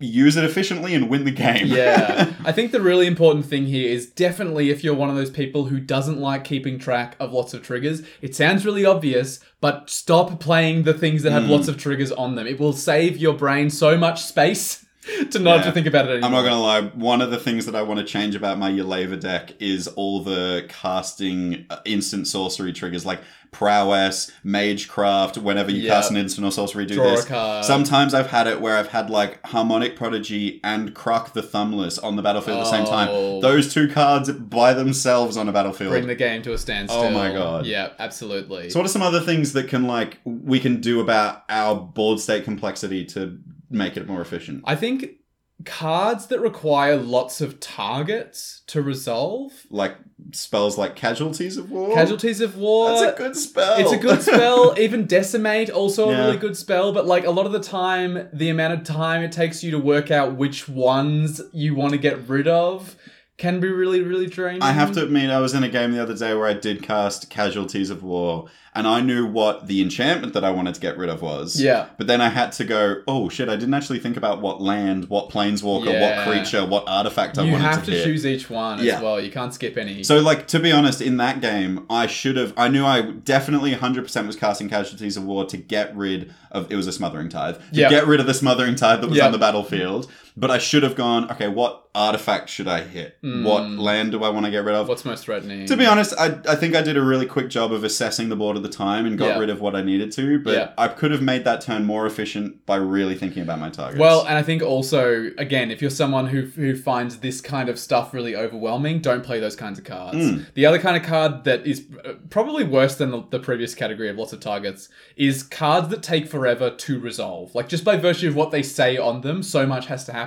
use 0.05 0.35
it 0.37 0.43
efficiently 0.43 0.93
and 0.93 1.09
win 1.09 1.23
the 1.25 1.31
game. 1.31 1.67
yeah. 1.67 2.33
I 2.45 2.51
think 2.51 2.71
the 2.71 2.81
really 2.81 3.07
important 3.07 3.45
thing 3.45 3.65
here 3.65 3.89
is 3.89 4.07
definitely 4.07 4.69
if 4.69 4.83
you're 4.83 4.93
one 4.93 5.09
of 5.09 5.15
those 5.15 5.29
people 5.29 5.65
who 5.65 5.79
doesn't 5.79 6.19
like 6.19 6.43
keeping 6.43 6.77
track 6.79 7.15
of 7.19 7.31
lots 7.33 7.53
of 7.53 7.63
triggers, 7.63 8.01
it 8.21 8.35
sounds 8.35 8.65
really 8.65 8.85
obvious, 8.85 9.39
but 9.61 9.89
stop 9.89 10.39
playing 10.39 10.83
the 10.83 10.93
things 10.93 11.23
that 11.23 11.31
have 11.31 11.43
Mm. 11.43 11.49
lots 11.49 11.67
of 11.67 11.77
triggers 11.77 12.11
on 12.11 12.35
them. 12.35 12.47
It 12.47 12.59
will 12.59 12.73
save 12.73 13.17
your 13.17 13.33
brain 13.33 13.69
so 13.69 13.97
much 13.97 14.21
space 14.23 14.82
to 15.31 15.39
not 15.39 15.57
Yeah. 15.59 15.63
to 15.63 15.71
think 15.71 15.87
about 15.87 16.05
it 16.05 16.11
anymore. 16.11 16.27
I'm 16.27 16.31
not 16.31 16.43
gonna 16.43 16.61
lie. 16.61 16.81
One 16.95 17.21
of 17.21 17.31
the 17.31 17.37
things 17.37 17.65
that 17.65 17.75
I 17.75 17.81
want 17.81 17.99
to 17.99 18.05
change 18.05 18.35
about 18.35 18.57
my 18.57 18.71
Yeleva 18.71 19.19
deck 19.19 19.53
is 19.59 19.87
all 19.89 20.21
the 20.23 20.65
casting 20.69 21.65
uh, 21.69 21.77
instant 21.85 22.27
sorcery 22.27 22.73
triggers, 22.73 23.05
like 23.05 23.21
prowess, 23.51 24.31
magecraft. 24.43 25.37
Whenever 25.37 25.69
you 25.71 25.83
Yeah. 25.83 25.93
cast 25.95 26.09
an 26.11 26.17
instant 26.17 26.45
or 26.47 26.51
sorcery, 26.51 26.85
do 26.85 26.95
Draw 26.95 27.15
this. 27.15 27.67
Sometimes 27.67 28.13
I've 28.13 28.27
had 28.31 28.47
it 28.47 28.59
where 28.61 28.77
I've 28.77 28.87
had 28.87 29.09
like 29.09 29.45
harmonic 29.47 29.95
prodigy 29.95 30.59
and 30.63 30.93
Krark 30.95 31.33
the 31.33 31.41
Thumbless 31.43 31.99
on 32.03 32.15
the 32.15 32.21
battlefield 32.21 32.57
at 32.59 32.63
the 32.63 32.71
same 32.71 32.85
Oh. 32.85 32.89
time. 32.89 33.41
Those 33.41 33.71
two 33.73 33.87
cards 33.87 34.31
by 34.31 34.73
themselves 34.73 35.37
on 35.37 35.47
a 35.47 35.51
battlefield. 35.51 35.91
Bring 35.91 36.07
the 36.07 36.15
game 36.15 36.41
to 36.43 36.53
a 36.53 36.57
standstill. 36.57 36.99
Oh 37.01 37.09
my 37.11 37.31
God. 37.31 37.65
Yeah, 37.65 37.89
absolutely. 37.99 38.69
so 38.69 38.79
what 38.79 38.85
are 38.85 38.89
some 38.89 39.01
other 39.03 39.19
things 39.19 39.53
that 39.53 39.67
can 39.67 39.83
like 39.83 40.17
we 40.25 40.59
can 40.59 40.81
do 40.81 40.99
about 40.99 41.43
our 41.49 41.75
board 41.75 42.19
state 42.19 42.43
complexity 42.43 43.05
to 43.05 43.37
make 43.73 43.97
it 43.97 44.07
more 44.07 44.21
efficient? 44.21 44.63
I 44.65 44.75
think 44.75 45.17
cards 45.65 46.27
that 46.27 46.39
require 46.41 46.97
lots 46.97 47.39
of 47.39 47.59
targets 47.59 48.63
to 48.67 48.81
resolve. 48.81 49.51
Like 49.69 49.95
spells 50.31 50.77
like 50.77 50.95
casualties 50.95 51.57
of 51.57 51.69
war. 51.71 51.93
Casualties 51.93 52.41
of 52.41 52.57
war. 52.57 52.89
That's 52.89 53.13
a 53.13 53.17
good 53.17 53.35
spell. 53.35 53.79
It's 53.79 53.91
a 53.91 53.97
good 53.97 54.21
spell. 54.29 54.75
Even 54.79 55.05
decimate, 55.05 55.69
also 55.69 56.09
Yeah. 56.09 56.17
a 56.23 56.25
really 56.25 56.37
good 56.37 56.57
spell. 56.57 56.91
But 56.91 57.05
like 57.05 57.25
a 57.25 57.31
lot 57.31 57.45
of 57.45 57.51
the 57.51 57.59
time, 57.61 58.27
the 58.33 58.49
amount 58.49 58.73
of 58.73 58.83
time 58.83 59.21
it 59.23 59.31
takes 59.31 59.63
you 59.63 59.71
to 59.71 59.79
work 59.79 60.11
out 60.11 60.35
which 60.35 60.67
ones 60.67 61.41
you 61.53 61.75
want 61.75 61.91
to 61.91 61.97
get 61.97 62.27
rid 62.27 62.47
of 62.47 62.95
can 63.43 63.59
be 63.59 63.67
really, 63.67 64.01
really 64.01 64.25
draining. 64.27 64.61
I 64.61 64.71
have 64.71 64.93
to 64.93 65.03
admit, 65.03 65.29
I 65.29 65.39
was 65.41 65.53
in 65.53 65.63
a 65.63 65.69
game 65.69 65.91
the 65.91 66.01
other 66.01 66.15
day 66.15 66.33
where 66.33 66.47
I 66.47 66.53
did 66.53 66.81
cast 66.81 67.29
Casualties 67.29 67.89
of 67.89 68.01
War, 68.01 68.45
and 68.73 68.87
I 68.87 69.01
knew 69.01 69.27
what 69.27 69.67
the 69.67 69.81
enchantment 69.81 70.33
that 70.33 70.45
I 70.45 70.49
wanted 70.49 70.75
to 70.75 70.81
get 70.81 70.97
rid 70.97 71.09
of 71.09 71.21
was. 71.21 71.61
Yeah. 71.61 71.87
But 71.97 72.07
then 72.07 72.21
I 72.21 72.29
had 72.29 72.53
to 72.53 72.63
go, 72.63 73.01
oh 73.05 73.27
shit, 73.27 73.49
I 73.49 73.55
didn't 73.57 73.73
actually 73.73 73.99
think 73.99 74.15
about 74.15 74.41
what 74.41 74.61
land, 74.61 75.09
what 75.09 75.29
planeswalker, 75.29 75.91
Yeah. 75.91 76.25
what 76.25 76.27
creature, 76.33 76.65
what 76.65 76.85
artifact 76.87 77.37
I 77.37 77.41
wanted 77.41 77.51
to 77.51 77.51
kill." 77.51 77.59
You 77.59 77.63
wanted 77.65 77.75
have 77.75 77.85
to, 77.85 77.91
to 77.91 77.97
hit. 77.97 78.05
choose 78.05 78.25
each 78.25 78.49
one 78.49 78.79
as 78.79 79.01
well. 79.01 79.19
You 79.19 79.29
can't 79.29 79.53
skip 79.53 79.77
any. 79.77 80.03
So, 80.03 80.19
like, 80.21 80.47
to 80.47 80.59
be 80.61 80.71
honest, 80.71 81.01
in 81.01 81.17
that 81.17 81.41
game, 81.41 81.85
I 81.89 82.07
should 82.07 82.37
have. 82.37 82.53
I 82.55 82.69
knew 82.69 82.85
I 82.85 83.01
definitely 83.01 83.73
100% 83.73 84.25
was 84.25 84.37
casting 84.37 84.69
Casualties 84.69 85.17
of 85.17 85.25
War 85.25 85.45
to 85.47 85.57
get 85.57 85.93
rid 85.95 86.33
of. 86.49 86.71
It 86.71 86.77
was 86.77 86.87
a 86.87 86.93
Smothering 86.93 87.27
Tithe. 87.27 87.55
To 87.57 87.61
Yeah. 87.73 87.89
get 87.89 88.07
rid 88.07 88.21
of 88.21 88.25
the 88.25 88.33
Smothering 88.33 88.75
Tithe 88.75 89.01
that 89.01 89.07
was 89.09 89.17
Yeah. 89.17 89.25
on 89.25 89.33
the 89.33 89.37
battlefield. 89.37 90.09
But 90.35 90.49
I 90.49 90.57
should 90.57 90.83
have 90.83 90.95
gone, 90.95 91.29
okay, 91.31 91.47
what 91.47 91.81
artifact 91.95 92.49
should 92.49 92.67
I 92.67 92.81
hit? 92.81 93.17
What 93.21 93.69
land 93.69 94.13
do 94.13 94.23
I 94.23 94.29
want 94.29 94.45
to 94.45 94.51
get 94.51 94.63
rid 94.65 94.73
of? 94.73 94.87
What's 94.87 95.05
most 95.05 95.25
threatening? 95.25 95.67
To 95.67 95.77
be 95.77 95.85
honest, 95.85 96.15
I, 96.17 96.39
I 96.49 96.55
think 96.55 96.75
I 96.75 96.81
did 96.81 96.97
a 96.97 97.03
really 97.03 97.27
quick 97.27 97.49
job 97.51 97.71
of 97.71 97.83
assessing 97.83 98.29
the 98.29 98.35
board 98.35 98.57
at 98.57 98.63
the 98.63 98.69
time 98.69 99.05
and 99.05 99.15
got 99.15 99.27
Yeah. 99.27 99.39
rid 99.39 99.51
of 99.51 99.61
what 99.61 99.75
I 99.75 99.83
needed 99.83 100.11
to, 100.13 100.39
but 100.39 100.53
Yeah. 100.55 100.69
I 100.75 100.87
could 100.87 101.11
have 101.11 101.21
made 101.21 101.43
that 101.43 101.61
turn 101.61 101.85
more 101.85 102.07
efficient 102.07 102.65
by 102.65 102.77
really 102.77 103.13
thinking 103.13 103.43
about 103.43 103.59
my 103.59 103.69
targets. 103.69 103.99
Well, 103.99 104.25
and 104.27 104.35
I 104.35 104.41
think 104.41 104.63
also, 104.63 105.29
again, 105.37 105.69
if 105.69 105.81
you're 105.83 105.91
someone 105.91 106.25
who 106.27 106.41
who 106.55 106.75
finds 106.75 107.17
this 107.17 107.39
kind 107.39 107.69
of 107.69 107.77
stuff 107.77 108.11
really 108.11 108.35
overwhelming, 108.35 108.99
don't 108.99 109.23
play 109.23 109.39
those 109.39 109.55
kinds 109.55 109.77
of 109.77 109.85
cards. 109.85 110.17
Mm. 110.17 110.45
The 110.55 110.65
other 110.65 110.79
kind 110.79 110.97
of 110.97 111.03
card 111.03 111.43
that 111.43 111.67
is 111.67 111.85
uh, 112.03 112.13
probably 112.31 112.63
worse 112.63 112.95
than 112.95 113.11
the, 113.11 113.23
the 113.29 113.39
previous 113.39 113.75
category 113.75 114.09
of 114.09 114.17
lots 114.17 114.33
of 114.33 114.39
targets 114.39 114.89
is 115.15 115.43
cards 115.43 115.89
that 115.89 116.01
take 116.01 116.27
forever 116.27 116.71
to 116.71 116.99
resolve. 116.99 117.53
Like 117.53 117.69
just 117.69 117.83
by 117.83 117.97
virtue 117.97 118.29
of 118.29 118.35
what 118.35 118.49
they 118.49 118.63
say 118.63 118.97
on 118.97 119.21
them, 119.21 119.43
so 119.43 119.67
much 119.67 119.85
has 119.85 120.05
to 120.05 120.11
happen. 120.11 120.22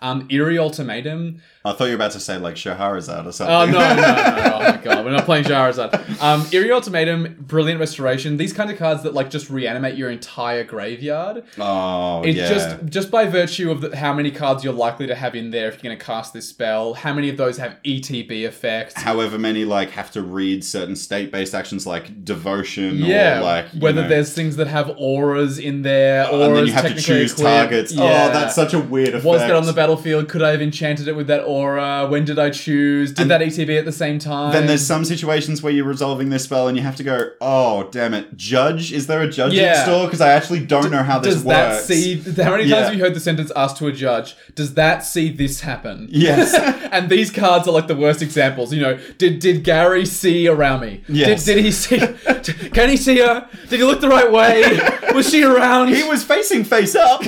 Um, 0.00 0.26
Eerie 0.28 0.58
Ultimatum. 0.58 1.40
I 1.64 1.72
thought 1.72 1.84
you 1.84 1.90
were 1.90 1.96
about 1.96 2.10
to 2.12 2.20
say 2.20 2.38
like 2.38 2.56
Shahrazad 2.56 3.26
or 3.26 3.32
something. 3.32 3.54
Oh 3.54 3.66
no, 3.66 3.78
no, 3.78 3.94
no, 3.94 4.36
no! 4.36 4.52
Oh 4.62 4.72
my 4.72 4.76
god, 4.82 5.04
we're 5.04 5.10
not 5.12 5.24
playing 5.24 5.44
Charizard. 5.44 6.20
Um, 6.22 6.46
Eerie 6.52 6.70
Ultimatum, 6.72 7.36
Brilliant 7.40 7.78
Restoration. 7.80 8.36
These 8.36 8.52
kind 8.52 8.70
of 8.70 8.78
cards 8.78 9.02
that 9.04 9.14
like 9.14 9.30
just 9.30 9.48
reanimate 9.50 9.96
your 9.96 10.10
entire 10.10 10.64
graveyard. 10.64 11.44
oh, 11.58 12.22
It's 12.22 12.36
yeah. 12.36 12.48
just 12.48 12.84
just 12.86 13.10
by 13.10 13.26
virtue 13.26 13.70
of 13.70 13.80
the, 13.80 13.96
how 13.96 14.12
many 14.12 14.30
cards 14.30 14.64
you're 14.64 14.72
likely 14.72 15.06
to 15.06 15.14
have 15.14 15.34
in 15.34 15.50
there 15.50 15.68
if 15.68 15.74
you're 15.74 15.90
going 15.90 15.98
to 15.98 16.04
cast 16.04 16.32
this 16.32 16.48
spell. 16.48 16.94
How 16.94 17.12
many 17.14 17.28
of 17.28 17.36
those 17.36 17.58
have 17.58 17.76
ETB 17.84 18.42
effects? 18.44 18.94
However 19.00 19.38
many 19.38 19.64
like 19.64 19.90
have 19.90 20.10
to 20.12 20.22
read 20.22 20.64
certain 20.64 20.96
state-based 20.96 21.54
actions 21.54 21.86
like 21.86 22.24
devotion 22.24 22.96
yeah, 22.96 23.38
or 23.38 23.42
like 23.42 23.66
whether 23.78 24.02
know, 24.02 24.08
there's 24.08 24.32
things 24.34 24.56
that 24.56 24.66
have 24.66 24.92
auras 24.96 25.58
in 25.58 25.82
there, 25.82 26.26
auras 26.28 26.46
and 26.46 26.56
then 26.56 26.66
you 26.66 26.72
have 26.72 26.94
to 26.94 27.00
choose 27.00 27.34
targets. 27.34 27.92
Yeah. 27.92 28.02
Oh, 28.02 28.32
that's 28.32 28.54
such 28.54 28.74
a 28.74 28.80
weird 28.80 29.10
effect. 29.10 29.24
Was 29.24 29.40
that 29.40 29.54
on 29.54 29.66
the 29.66 29.72
battlefield? 29.72 30.28
Could 30.28 30.42
I 30.42 30.50
have 30.50 30.62
enchanted 30.62 31.08
it 31.08 31.16
with 31.16 31.28
that 31.28 31.44
aura? 31.52 31.82
Uh, 31.82 32.08
when 32.08 32.24
did 32.24 32.38
I 32.38 32.50
choose? 32.50 33.10
Did 33.12 33.22
And 33.22 33.30
that 33.30 33.40
ETB 33.40 33.78
at 33.78 33.84
the 33.84 33.92
same 33.92 34.18
time? 34.18 34.52
Then 34.52 34.66
there's 34.66 34.86
some 34.86 35.04
situations 35.04 35.62
where 35.62 35.72
you're 35.72 35.84
resolving 35.84 36.30
this 36.30 36.44
spell 36.44 36.68
and 36.68 36.76
you 36.76 36.82
have 36.82 36.96
to 36.96 37.02
go, 37.02 37.30
oh, 37.40 37.88
damn 37.90 38.14
it. 38.14 38.36
Judge? 38.36 38.92
Is 38.92 39.06
there 39.08 39.20
a 39.20 39.28
judge 39.28 39.52
in 39.52 39.58
Yeah. 39.64 39.82
store? 39.84 40.06
Because 40.06 40.20
I 40.20 40.30
actually 40.32 40.64
don't 40.64 40.90
know 40.90 41.02
how 41.02 41.18
this 41.18 41.34
does 41.34 41.44
works. 41.44 41.86
that 41.88 41.94
see? 41.94 42.16
How 42.42 42.52
many 42.52 42.62
times 42.62 42.70
Yeah. 42.70 42.84
have 42.84 42.94
you 42.94 43.00
heard 43.00 43.14
the 43.14 43.20
sentence 43.20 43.50
asked 43.56 43.76
to 43.78 43.86
a 43.88 43.92
judge? 43.92 44.36
Does 44.54 44.74
that 44.74 45.04
see 45.04 45.30
this 45.30 45.60
happen? 45.60 46.08
Yes. 46.10 46.54
and 46.92 47.08
these 47.10 47.30
cards 47.30 47.66
are 47.68 47.72
like 47.72 47.88
the 47.88 47.96
worst 47.96 48.22
examples. 48.22 48.72
You 48.72 48.80
know, 48.80 48.98
did 49.18 49.38
did 49.40 49.64
Gary 49.64 50.06
see 50.06 50.46
around 50.48 50.80
me? 50.80 51.02
Yes. 51.08 51.44
Did, 51.44 51.56
did 51.56 51.64
he 51.64 51.72
see? 51.72 51.98
can 52.72 52.88
he 52.88 52.96
see 52.96 53.18
her? 53.18 53.48
Did 53.68 53.80
he 53.80 53.84
look 53.84 54.00
the 54.00 54.08
right 54.08 54.30
way? 54.30 54.62
Was 55.14 55.28
she 55.30 55.42
around? 55.42 55.88
He 55.88 56.02
was 56.04 56.24
facing 56.24 56.64
face 56.64 56.94
up 56.94 57.20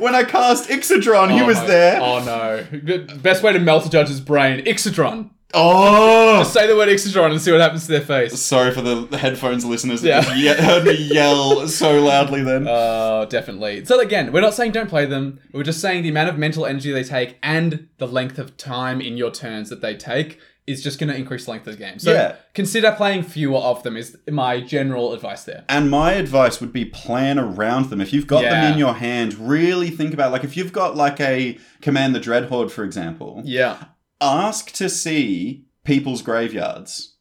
when 0.00 0.14
I 0.16 0.24
cast 0.24 0.68
Ixidron. 0.68 1.30
he 1.32 1.40
Oh 1.42 1.46
was 1.46 1.58
my- 1.58 1.66
there. 1.66 2.00
Oh 2.00 2.18
no! 2.24 2.64
Best 3.22 3.42
way 3.44 3.52
to 3.52 3.58
melt 3.60 3.86
a 3.86 3.90
judge's 3.90 4.20
brain: 4.20 4.64
Ixidron. 4.64 5.30
Oh. 5.56 6.40
Just 6.40 6.52
Say 6.52 6.66
the 6.66 6.74
word 6.74 6.88
Ixidron 6.88 7.30
and 7.30 7.40
see 7.40 7.52
what 7.52 7.60
happens 7.60 7.86
to 7.86 7.92
their 7.92 8.00
face. 8.00 8.36
Sorry 8.40 8.72
for 8.72 8.82
the 8.82 9.16
headphones 9.16 9.64
listeners 9.64 10.02
that 10.02 10.08
Yeah. 10.08 10.20
just 10.22 10.36
ye- 10.36 10.64
heard 10.66 10.84
me 10.84 10.94
yell 10.94 11.68
so 11.68 12.02
loudly 12.02 12.42
then. 12.42 12.66
Oh, 12.68 13.24
definitely. 13.30 13.84
So 13.84 14.00
again, 14.00 14.32
we're 14.32 14.40
not 14.40 14.54
saying 14.54 14.72
don't 14.72 14.88
play 14.90 15.06
them. 15.06 15.38
We're 15.52 15.62
just 15.62 15.80
saying 15.80 16.02
the 16.02 16.08
amount 16.08 16.28
of 16.30 16.38
mental 16.38 16.66
energy 16.66 16.90
they 16.90 17.04
take 17.04 17.38
and 17.40 17.86
the 17.98 18.08
length 18.08 18.38
of 18.40 18.56
time 18.56 19.00
in 19.00 19.16
your 19.16 19.30
turns 19.30 19.70
that 19.70 19.80
they 19.80 19.94
take 19.96 20.40
is 20.66 20.82
just 20.82 20.98
going 20.98 21.10
to 21.10 21.16
increase 21.16 21.44
the 21.44 21.50
length 21.50 21.66
of 21.66 21.76
the 21.76 21.84
game. 21.84 21.98
So 21.98 22.12
Yeah. 22.12 22.36
consider 22.54 22.90
playing 22.92 23.24
fewer 23.24 23.58
of 23.58 23.82
them. 23.82 23.96
Is 23.96 24.16
my 24.30 24.60
general 24.60 25.12
advice 25.12 25.44
there. 25.44 25.64
and 25.68 25.90
my 25.90 26.12
advice 26.12 26.60
would 26.60 26.72
be 26.72 26.84
plan 26.86 27.38
around 27.38 27.90
them. 27.90 28.00
If 28.00 28.12
you've 28.12 28.26
got 28.26 28.42
Yeah. 28.44 28.50
them 28.62 28.72
in 28.72 28.78
your 28.78 28.94
hand, 28.94 29.34
really 29.38 29.90
think 29.90 30.14
about 30.14 30.32
like 30.32 30.44
if 30.44 30.56
you've 30.56 30.72
got 30.72 30.96
like 30.96 31.20
a 31.20 31.58
Command 31.82 32.14
the 32.14 32.20
Dreadhorde, 32.20 32.70
for 32.70 32.84
example, 32.84 33.42
Yeah. 33.44 33.76
ask 34.20 34.72
to 34.72 34.88
see 34.88 35.64
people's 35.84 36.22
graveyards. 36.22 37.13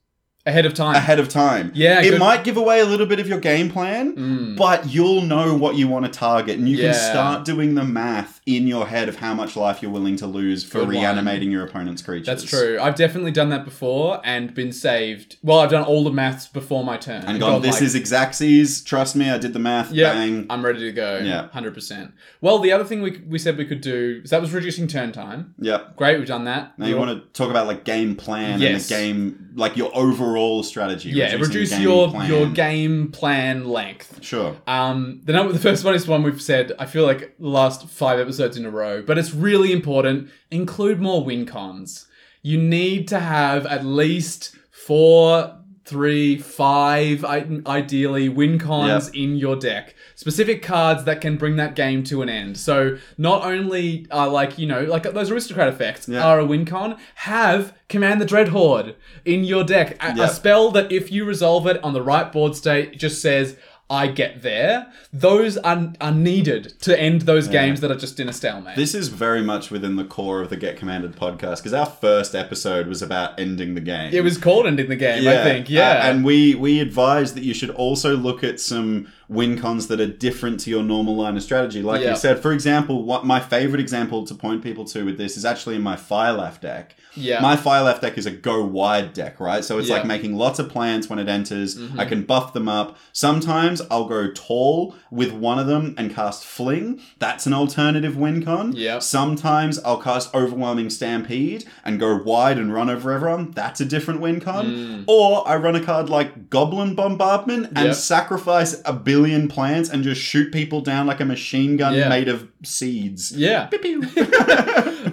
Ahead 0.45 0.65
of 0.65 0.73
time. 0.73 0.95
ahead 0.95 1.19
of 1.19 1.29
time. 1.29 1.71
Yeah, 1.73 2.01
it 2.01 2.09
good- 2.11 2.19
might 2.19 2.43
give 2.43 2.57
away 2.57 2.79
a 2.81 2.85
little 2.85 3.05
bit 3.05 3.19
of 3.19 3.27
your 3.27 3.39
game 3.39 3.69
plan, 3.69 4.15
Mm. 4.15 4.57
but 4.57 4.93
you'll 4.93 5.21
know 5.21 5.55
what 5.55 5.75
you 5.75 5.87
want 5.87 6.05
to 6.05 6.11
target, 6.11 6.57
and 6.57 6.67
you 6.67 6.77
Yeah. 6.77 6.91
can 6.91 6.93
start 6.95 7.45
doing 7.45 7.75
the 7.75 7.83
math 7.83 8.41
in 8.45 8.67
your 8.67 8.85
head 8.87 9.07
of 9.07 9.15
how 9.17 9.33
much 9.33 9.55
life 9.55 9.81
you're 9.81 9.89
willing 9.91 10.17
to 10.17 10.27
lose 10.27 10.65
for 10.65 10.79
Good 10.79 10.87
one. 10.87 10.95
reanimating 10.97 11.49
your 11.49 11.63
opponent's 11.63 12.01
creatures. 12.01 12.25
That's 12.25 12.43
true. 12.43 12.77
I've 12.81 12.95
definitely 12.95 13.31
done 13.31 13.49
that 13.51 13.63
before 13.63 14.19
and 14.25 14.53
been 14.53 14.73
saved. 14.73 15.37
Well, 15.41 15.59
I've 15.59 15.69
done 15.71 15.83
all 15.83 16.03
the 16.03 16.11
maths 16.11 16.47
before 16.47 16.83
my 16.83 16.97
turn. 16.97 17.23
And 17.25 17.39
gone, 17.39 17.61
this 17.61 17.75
like, 17.75 17.83
is 17.83 17.95
Exactsies. 17.95 18.83
Trust 18.85 19.15
me, 19.15 19.29
I 19.29 19.37
did 19.37 19.53
the 19.53 19.59
math. 19.59 19.93
Yeah, 19.93 20.13
Bang. 20.13 20.45
I'm 20.49 20.65
ready 20.65 20.79
to 20.79 20.91
go. 20.91 21.21
Yeah. 21.23 21.47
hundred 21.53 21.73
percent. 21.73 22.11
Well, 22.41 22.59
the 22.59 22.71
other 22.73 22.83
thing 22.83 23.01
we, 23.01 23.21
we 23.29 23.39
said 23.39 23.57
we 23.57 23.63
could 23.65 23.79
do 23.81 24.25
so 24.25 24.35
that 24.35 24.41
was 24.41 24.51
reducing 24.51 24.87
turn 24.87 25.11
time. 25.13 25.53
Yeah, 25.59 25.77
Great, 25.95 26.17
we've 26.19 26.27
done 26.27 26.43
that. 26.45 26.77
Now 26.77 26.87
you 26.87 26.97
want 26.97 27.11
to 27.11 27.21
talk 27.39 27.49
about 27.49 27.67
like 27.67 27.85
game 27.85 28.15
plan 28.15 28.59
Yes. 28.59 28.71
and 28.71 28.81
the 28.81 29.03
game, 29.05 29.49
like 29.55 29.77
your 29.77 29.89
overall 29.95 30.32
strategy. 30.63 31.09
yeah, 31.09 31.33
reduce 31.35 31.77
your 31.79 32.09
plan. 32.09 32.29
your 32.29 32.47
game 32.49 33.11
plan 33.11 33.65
length. 33.65 34.23
Sure. 34.23 34.55
Um, 34.67 35.21
the 35.23 35.33
number, 35.33 35.53
the 35.53 35.59
first 35.59 35.83
one 35.83 35.93
is 35.95 36.07
one 36.07 36.23
we've 36.23 36.41
said. 36.41 36.71
I 36.79 36.85
feel 36.85 37.05
like 37.05 37.35
the 37.39 37.47
last 37.47 37.87
five 37.87 38.19
episodes 38.19 38.57
in 38.57 38.65
a 38.65 38.69
row, 38.71 39.01
but 39.01 39.17
it's 39.17 39.33
really 39.33 39.71
important. 39.71 40.29
Include 40.51 40.99
more 41.01 41.23
win 41.23 41.45
cons. 41.45 42.07
You 42.41 42.57
need 42.57 43.07
to 43.09 43.19
have 43.19 43.65
at 43.65 43.85
least 43.85 44.55
four, 44.71 45.57
three, 45.85 46.37
five, 46.37 47.23
i- 47.25 47.45
ideally 47.65 48.29
win 48.29 48.59
cons 48.59 49.09
in 49.09 49.35
your 49.37 49.55
deck. 49.55 49.95
Specific 50.23 50.61
cards 50.63 51.03
that 51.03 51.19
can 51.19 51.35
bring 51.35 51.57
that 51.57 51.75
game 51.75 52.01
to 52.05 52.21
an 52.21 52.29
end. 52.29 52.57
So 52.57 52.97
not 53.17 53.43
only 53.43 54.07
are 54.09 54.29
like 54.29 54.57
you 54.57 54.65
know 54.65 54.83
like 54.83 55.03
those 55.03 55.29
aristocrat 55.29 55.67
effects 55.67 56.07
Yeah. 56.07 56.23
are 56.25 56.39
a 56.39 56.45
win 56.45 56.63
con. 56.63 56.95
Have 57.15 57.73
command 57.89 58.21
the 58.21 58.25
dread 58.25 58.47
horde 58.47 58.95
in 59.25 59.43
your 59.43 59.65
deck. 59.65 60.01
A, 60.01 60.21
a 60.21 60.29
spell 60.29 60.71
that 60.71 60.93
if 60.93 61.11
you 61.11 61.25
resolve 61.25 61.67
it 61.67 61.83
on 61.83 61.91
the 61.91 62.01
right 62.01 62.31
board 62.31 62.55
state 62.55 62.97
just 62.97 63.21
says 63.21 63.57
I 63.89 64.07
get 64.07 64.41
there. 64.41 64.91
Those 65.11 65.57
are, 65.57 65.93
are 66.01 66.11
needed 66.11 66.73
to 66.81 66.99
end 66.99 67.23
those 67.23 67.47
games 67.49 67.81
that 67.81 67.91
are 67.91 67.97
just 67.97 68.19
in 68.19 68.27
a 68.29 68.33
stalemate. 68.33 68.75
This 68.77 68.95
is 68.95 69.09
very 69.09 69.43
much 69.43 69.69
within 69.69 69.97
the 69.97 70.05
core 70.05 70.41
of 70.41 70.49
the 70.49 70.55
Get 70.55 70.77
Commanded 70.77 71.15
podcast 71.15 71.57
because 71.57 71.73
our 71.73 71.85
first 71.85 72.33
episode 72.33 72.87
was 72.87 73.01
about 73.03 73.39
ending 73.39 73.75
the 73.75 73.81
game. 73.81 74.11
it 74.13 74.21
was 74.23 74.37
called 74.37 74.65
ending 74.65 74.87
the 74.89 74.95
game, 74.95 75.27
I 75.27 75.43
think. 75.43 75.65
uh, 75.67 75.73
Yeah. 75.73 76.09
and 76.09 76.23
we 76.25 76.55
we 76.55 76.79
advise 76.79 77.33
that 77.35 77.43
you 77.43 77.53
should 77.53 77.69
also 77.71 78.15
look 78.15 78.43
at 78.43 78.59
some 78.59 79.09
win 79.33 79.57
cons 79.59 79.87
that 79.87 79.99
are 79.99 80.07
different 80.07 80.59
to 80.61 80.69
your 80.69 80.83
normal 80.83 81.15
line 81.15 81.35
of 81.35 81.43
strategy. 81.43 81.81
Like 81.81 82.01
Yeah. 82.01 82.11
you 82.11 82.15
said, 82.15 82.39
for 82.39 82.51
example, 82.51 83.03
what 83.03 83.25
my 83.25 83.39
favorite 83.39 83.79
example 83.81 84.25
to 84.25 84.35
point 84.35 84.61
people 84.61 84.85
to 84.85 85.03
with 85.05 85.17
this 85.17 85.37
is 85.37 85.45
actually 85.45 85.75
in 85.75 85.81
my 85.81 85.95
Firelaf 85.95 86.59
deck. 86.61 86.95
Yeah. 87.15 87.39
My 87.41 87.55
Firelaf 87.55 88.01
deck 88.01 88.17
is 88.17 88.25
a 88.25 88.31
go 88.31 88.63
wide 88.65 89.13
deck, 89.13 89.39
right? 89.39 89.63
So 89.63 89.77
it's 89.77 89.87
Yeah. 89.89 89.95
like 89.97 90.05
making 90.05 90.35
lots 90.35 90.57
of 90.59 90.69
plans 90.69 91.09
when 91.09 91.19
it 91.19 91.29
enters. 91.29 91.77
Mhm. 91.77 91.99
I 91.99 92.05
can 92.05 92.23
buff 92.23 92.53
them 92.53 92.67
up. 92.67 92.97
Sometimes 93.11 93.81
I'll 93.91 94.05
go 94.07 94.27
tall 94.33 94.95
with 95.11 95.31
one 95.31 95.59
of 95.59 95.67
them 95.67 95.93
and 95.97 96.13
cast 96.13 96.43
Fling. 96.43 96.99
That's 97.19 97.45
an 97.45 97.53
alternative 97.53 98.17
win 98.17 98.43
con. 98.43 98.73
Yep. 98.75 99.01
Sometimes 99.03 99.79
I'll 99.85 99.97
cast 99.97 100.33
Overwhelming 100.35 100.89
Stampede 100.89 101.65
and 101.85 101.99
go 101.99 102.19
wide 102.23 102.57
and 102.57 102.73
run 102.73 102.89
over 102.89 103.11
everyone. 103.11 103.51
That's 103.55 103.79
a 103.79 103.85
different 103.85 104.19
win 104.19 104.39
con. 104.39 104.65
Mm. 104.67 105.03
Or 105.07 105.47
I 105.47 105.55
run 105.55 105.75
a 105.75 105.79
card 105.79 106.09
like 106.09 106.49
Goblin 106.49 106.95
Bombardment 106.95 107.67
and 107.75 107.87
Yep. 107.87 107.95
sacrifice 107.95 108.81
a 108.85 108.93
billion 108.93 109.22
plants 109.49 109.89
and 109.89 110.03
just 110.03 110.21
shoot 110.21 110.51
people 110.51 110.81
down 110.81 111.07
like 111.07 111.19
a 111.19 111.25
machine 111.25 111.77
gun 111.77 111.93
Yeah. 111.93 112.09
made 112.09 112.27
of 112.27 112.47
seeds. 112.63 113.31
yeah. 113.35 113.69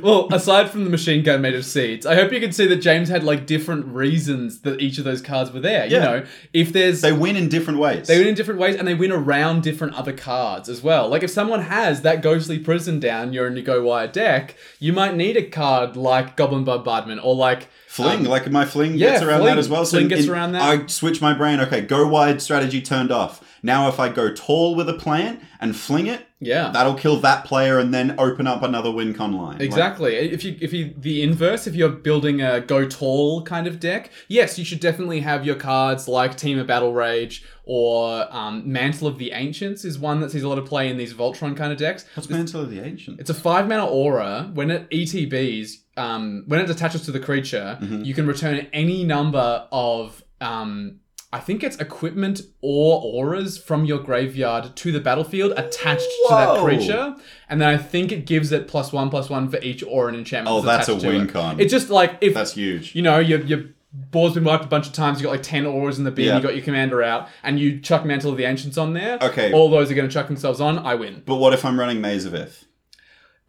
Well, 0.03 0.29
aside 0.33 0.71
from 0.71 0.85
the 0.85 0.91
machine 0.91 1.23
gun 1.25 1.43
made 1.43 1.55
of 1.55 1.65
seeds, 1.65 2.07
I 2.07 2.15
hope 2.15 2.33
you 2.33 2.41
can 2.41 2.53
see 2.53 2.67
that 2.69 2.77
James 2.77 3.09
had 3.09 3.23
like 3.25 3.45
different 3.45 3.87
reasons 3.87 4.61
that 4.61 4.81
each 4.81 4.99
of 4.99 5.05
those 5.05 5.21
cards 5.21 5.51
were 5.53 5.61
there. 5.61 5.85
Yeah. 5.87 5.93
You 5.99 6.01
know, 6.01 6.27
if 6.55 6.73
there's 6.73 7.01
they 7.03 7.13
win 7.13 7.37
in 7.37 7.49
different 7.49 7.81
ways. 7.81 8.07
They 8.07 8.19
win 8.19 8.29
in 8.29 8.35
different 8.35 8.61
ways 8.61 8.77
and 8.77 8.87
they 8.89 8.95
win 8.95 9.11
around 9.13 9.63
different 9.63 9.95
other 9.95 10.13
cards 10.13 10.69
as 10.69 10.81
well. 10.83 11.09
Like 11.09 11.23
if 11.23 11.31
someone 11.31 11.63
has 11.63 12.03
that 12.03 12.23
ghostly 12.23 12.59
prison 12.59 13.01
down 13.01 13.33
your 13.33 13.47
in 13.47 13.55
your 13.57 13.65
go 13.65 13.83
wire 13.83 14.07
deck, 14.09 14.57
you 14.79 14.93
might 14.93 15.17
need 15.17 15.37
a 15.37 15.43
card 15.43 15.97
like 15.97 16.37
Goblin 16.37 16.65
Bombardment 16.65 17.21
or 17.23 17.35
like 17.35 17.69
Fling, 17.91 18.21
um, 18.21 18.25
like 18.27 18.49
my 18.53 18.65
fling 18.65 18.95
yeah, 18.95 19.11
gets 19.11 19.23
around 19.25 19.41
fling. 19.41 19.47
that 19.47 19.59
as 19.59 19.69
well. 19.69 19.85
Fling 19.85 20.03
in- 20.03 20.09
gets 20.09 20.29
around 20.29 20.53
that. 20.53 20.63
I 20.63 20.87
switch 20.87 21.21
my 21.21 21.35
brain. 21.35 21.59
Okay, 21.59 21.81
go 21.81 22.07
wide 22.07 22.41
strategy 22.41 22.81
turned 22.81 23.11
off. 23.11 23.43
Now 23.65 23.89
if 23.89 23.99
I 23.99 24.09
go 24.09 24.33
tall 24.33 24.77
with 24.77 24.89
a 24.89 24.95
plant 24.95 25.41
and 25.61 25.75
fling 25.75 26.07
it, 26.07 26.25
yeah. 26.39 26.71
that'll 26.71 26.95
kill 26.95 27.17
that 27.21 27.45
player 27.45 27.81
and 27.81 27.93
then 27.93 28.15
open 28.17 28.47
up 28.47 28.63
another 28.63 28.93
win 28.93 29.13
con 29.13 29.33
line. 29.33 29.55
Like, 29.55 29.63
Exactly. 29.63 30.15
If 30.15 30.45
you 30.45 30.57
if 30.61 30.73
you 30.73 30.95
the 30.97 31.21
inverse, 31.23 31.67
if 31.67 31.75
you're 31.75 31.89
building 31.89 32.41
a 32.41 32.61
go 32.61 32.87
tall 32.87 33.43
kind 33.43 33.67
of 33.67 33.81
deck, 33.81 34.13
yes, 34.29 34.57
you 34.57 34.65
should 34.65 34.79
definitely 34.79 35.19
have 35.19 35.45
your 35.45 35.57
cards 35.57 36.07
like 36.07 36.37
Team 36.37 36.61
of 36.61 36.69
Battle 36.69 36.93
Rage 36.93 37.45
or 37.65 38.27
um, 38.31 38.71
Mantle 38.71 39.09
of 39.09 39.19
the 39.19 39.33
Ancients 39.33 39.85
is 39.85 39.99
one 39.99 40.21
that 40.21 40.31
sees 40.31 40.45
a 40.45 40.49
lot 40.49 40.59
of 40.59 40.65
play 40.65 40.89
in 40.89 40.97
these 40.97 41.13
Voltron 41.13 41.57
kind 41.57 41.73
of 41.73 41.79
decks. 41.79 42.05
what's 42.15 42.31
Mantle 42.31 42.63
of 42.63 42.71
the 42.71 42.81
Ancients? 42.81 43.21
It's 43.21 43.31
a 43.31 43.35
five 43.35 43.67
mana 43.67 43.87
aura. 43.87 44.49
When 44.55 44.71
it 44.71 44.89
ETBs, 44.91 45.79
um, 45.97 46.45
when 46.47 46.61
it 46.61 46.71
attaches 46.71 47.03
to 47.03 47.11
the 47.13 47.21
creature, 47.21 47.79
Mhm. 47.83 48.05
you 48.05 48.15
can 48.15 48.27
return 48.27 48.67
any 48.73 49.05
number 49.05 49.65
of, 49.73 50.23
um, 50.41 50.97
I 51.33 51.39
think 51.39 51.63
it's 51.63 51.77
equipment 51.77 52.41
or 52.61 53.01
auras 53.05 53.57
from 53.57 53.85
your 53.85 53.99
graveyard 54.01 54.75
to 54.77 54.91
the 54.91 54.99
battlefield 54.99 55.53
attached 55.57 56.03
to 56.03 56.27
that 56.31 56.59
creature, 56.59 57.15
and 57.49 57.61
then 57.61 57.69
I 57.69 57.77
think 57.77 58.11
it 58.11 58.27
gives 58.27 58.51
it 58.51 58.67
plus 58.67 58.93
one 58.93 59.11
plus 59.11 59.31
one 59.31 59.49
for 59.49 59.59
each 59.63 59.85
aura 59.85 60.09
and 60.09 60.17
enchantment. 60.17 60.57
Oh, 60.57 60.61
that's 60.61 60.89
a 60.89 60.93
attached 60.93 61.05
to 61.05 61.09
win 61.13 61.23
it. 61.29 61.29
con. 61.33 61.61
It's 61.61 61.71
just 61.73 61.89
like 61.91 62.17
if 62.21 62.35
That's 62.35 62.55
huge. 62.55 62.97
you 62.97 63.03
know 63.03 63.19
your 63.21 63.41
your 63.43 63.61
board's 63.93 64.35
been 64.35 64.45
wiped 64.45 64.65
a 64.65 64.69
bunch 64.69 64.87
of 64.89 64.93
times. 64.93 65.19
You 65.21 65.25
got 65.27 65.31
like 65.33 65.43
ten 65.45 65.67
auras 65.67 65.99
in 65.99 66.05
the 66.05 66.11
bin. 66.11 66.27
Yeah. 66.27 66.37
You 66.37 66.43
got 66.43 66.55
your 66.57 66.65
commander 66.65 67.01
out, 67.03 67.29
and 67.45 67.61
you 67.61 67.79
chuck 67.81 68.05
Mantle 68.05 68.33
of 68.33 68.37
the 68.37 68.45
Ancients 68.45 68.77
on 68.79 68.93
there. 68.95 69.19
Okay. 69.23 69.53
all 69.53 69.69
those 69.71 69.89
are 69.91 69.95
going 69.95 70.09
to 70.09 70.13
chuck 70.13 70.27
themselves 70.27 70.61
on. 70.61 70.79
I 70.79 70.95
win. 70.97 71.23
But 71.27 71.37
what 71.37 71.53
if 71.53 71.65
I'm 71.65 71.79
running 71.79 72.01
Maze 72.01 72.25
of 72.25 72.35
Ith? 72.35 72.65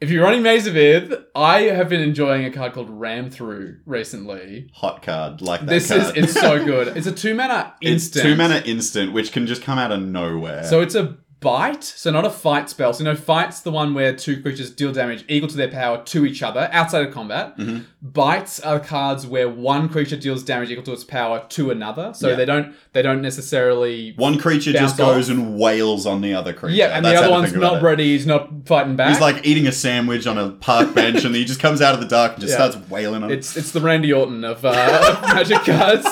If 0.01 0.09
you're 0.09 0.23
running 0.23 0.41
Maze 0.41 0.65
of 0.65 0.75
Ith, 0.75 1.13
I 1.35 1.61
have 1.61 1.87
been 1.87 2.01
enjoying 2.01 2.43
a 2.43 2.49
card 2.51 2.73
called 2.73 2.89
Ram 2.89 3.29
Through 3.29 3.77
recently. 3.85 4.71
Hot 4.73 5.03
card, 5.03 5.41
like 5.43 5.59
that 5.61 5.67
This 5.67 5.89
card. 5.89 6.01
is 6.01 6.09
it's 6.23 6.33
so 6.33 6.63
good. 6.65 6.97
It's 6.97 7.05
a 7.05 7.11
two 7.11 7.35
mana 7.35 7.75
It's 7.81 8.05
instant. 8.05 8.23
two 8.25 8.35
mana 8.35 8.63
instant, 8.65 9.13
which 9.13 9.31
can 9.31 9.45
just 9.45 9.61
come 9.61 9.77
out 9.77 9.91
of 9.91 10.01
nowhere. 10.01 10.63
So 10.63 10.81
it's 10.81 10.95
a 10.95 11.17
bite, 11.41 11.83
so 11.83 12.11
not 12.11 12.23
a 12.23 12.29
fight 12.29 12.69
spell. 12.69 12.93
So 12.93 12.99
you 13.03 13.05
know, 13.09 13.15
fight's 13.15 13.59
the 13.61 13.71
one 13.71 13.93
where 13.93 14.15
two 14.15 14.41
creatures 14.41 14.69
deal 14.69 14.93
damage 14.93 15.25
equal 15.27 15.49
to 15.49 15.57
their 15.57 15.67
power 15.67 16.01
to 16.05 16.25
each 16.25 16.41
other 16.41 16.69
outside 16.71 17.05
of 17.05 17.13
combat. 17.13 17.57
Mhm. 17.57 17.85
Bites 18.01 18.59
are 18.59 18.79
cards 18.79 19.25
where 19.27 19.49
one 19.49 19.89
creature 19.89 20.15
deals 20.15 20.43
damage 20.43 20.69
equal 20.69 20.83
to 20.85 20.93
its 20.93 21.03
power 21.03 21.43
to 21.49 21.71
another. 21.71 22.11
So 22.13 22.29
Yeah. 22.29 22.35
they 22.35 22.45
don't 22.45 22.73
they 22.93 23.01
don't 23.01 23.21
necessarily 23.21 24.13
one 24.17 24.37
creature 24.37 24.71
just 24.71 24.97
Bounce 24.97 25.15
goes 25.15 25.29
and 25.29 25.57
wails 25.59 26.05
on 26.05 26.21
the 26.21 26.33
other 26.33 26.53
creature. 26.53 26.75
yeah, 26.77 26.95
and 26.95 27.03
That's 27.05 27.19
the 27.19 27.25
other 27.25 27.31
one's 27.31 27.53
not 27.53 27.81
ready. 27.81 28.05
He's 28.13 28.25
not 28.27 28.49
fighting 28.65 28.95
back. 28.95 29.09
He's 29.09 29.19
like 29.21 29.45
eating 29.45 29.67
a 29.67 29.71
sandwich 29.71 30.27
on 30.27 30.37
a 30.37 30.49
park 30.49 30.93
bench, 30.95 31.23
and 31.25 31.35
he 31.35 31.43
just 31.43 31.59
comes 31.59 31.81
out 31.81 31.93
of 31.95 31.99
the 32.01 32.07
dark 32.07 32.33
and 32.33 32.41
just 32.41 32.51
Yeah. 32.57 32.69
starts 32.69 32.89
wailing 32.89 33.23
on. 33.23 33.31
It's 33.31 33.57
it's 33.57 33.71
the 33.71 33.81
Randy 33.81 34.13
Orton 34.13 34.43
of, 34.43 34.63
uh, 34.63 35.17
Magic 35.33 35.59
cards. 35.65 36.07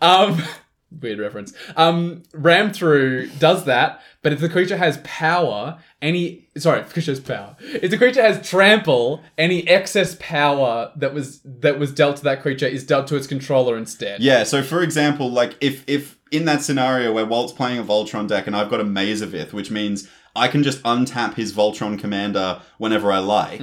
Um, 0.00 0.42
weird 1.00 1.18
reference. 1.18 1.52
Um, 1.76 2.22
Ram 2.32 2.72
through 2.72 3.28
does 3.38 3.64
that, 3.64 4.00
but 4.22 4.32
if 4.32 4.40
the 4.40 4.48
creature 4.48 4.76
has 4.76 4.98
power, 5.04 5.78
any 6.00 6.48
sorry, 6.56 6.80
if 6.82 6.88
the 6.88 6.92
creature 6.94 7.12
has 7.12 7.20
power. 7.20 7.56
If 7.60 7.90
the 7.90 7.98
creature 7.98 8.22
has 8.22 8.48
trample, 8.48 9.22
any 9.38 9.66
excess 9.68 10.16
power 10.20 10.92
that 10.96 11.14
was 11.14 11.40
that 11.44 11.78
was 11.78 11.92
dealt 11.92 12.16
to 12.18 12.24
that 12.24 12.42
creature 12.42 12.66
is 12.66 12.84
dealt 12.84 13.06
to 13.08 13.16
its 13.16 13.26
controller 13.26 13.76
instead. 13.76 14.20
Yeah, 14.20 14.44
so 14.44 14.62
for 14.62 14.82
example, 14.82 15.30
like 15.30 15.56
if 15.60 15.84
if 15.86 16.18
in 16.30 16.46
that 16.46 16.62
scenario 16.62 17.12
where 17.12 17.26
Walt's 17.26 17.52
playing 17.52 17.78
a 17.78 17.84
Voltron 17.84 18.26
deck 18.26 18.46
and 18.46 18.56
I've 18.56 18.70
got 18.70 18.80
a 18.80 18.84
Maze 18.84 19.20
of 19.20 19.34
Ith, 19.34 19.52
which 19.52 19.70
means 19.70 20.08
I 20.34 20.48
can 20.48 20.62
just 20.62 20.82
untap 20.82 21.34
his 21.34 21.52
Voltron 21.52 21.98
commander 21.98 22.60
whenever 22.78 23.12
I 23.12 23.18
like, 23.18 23.60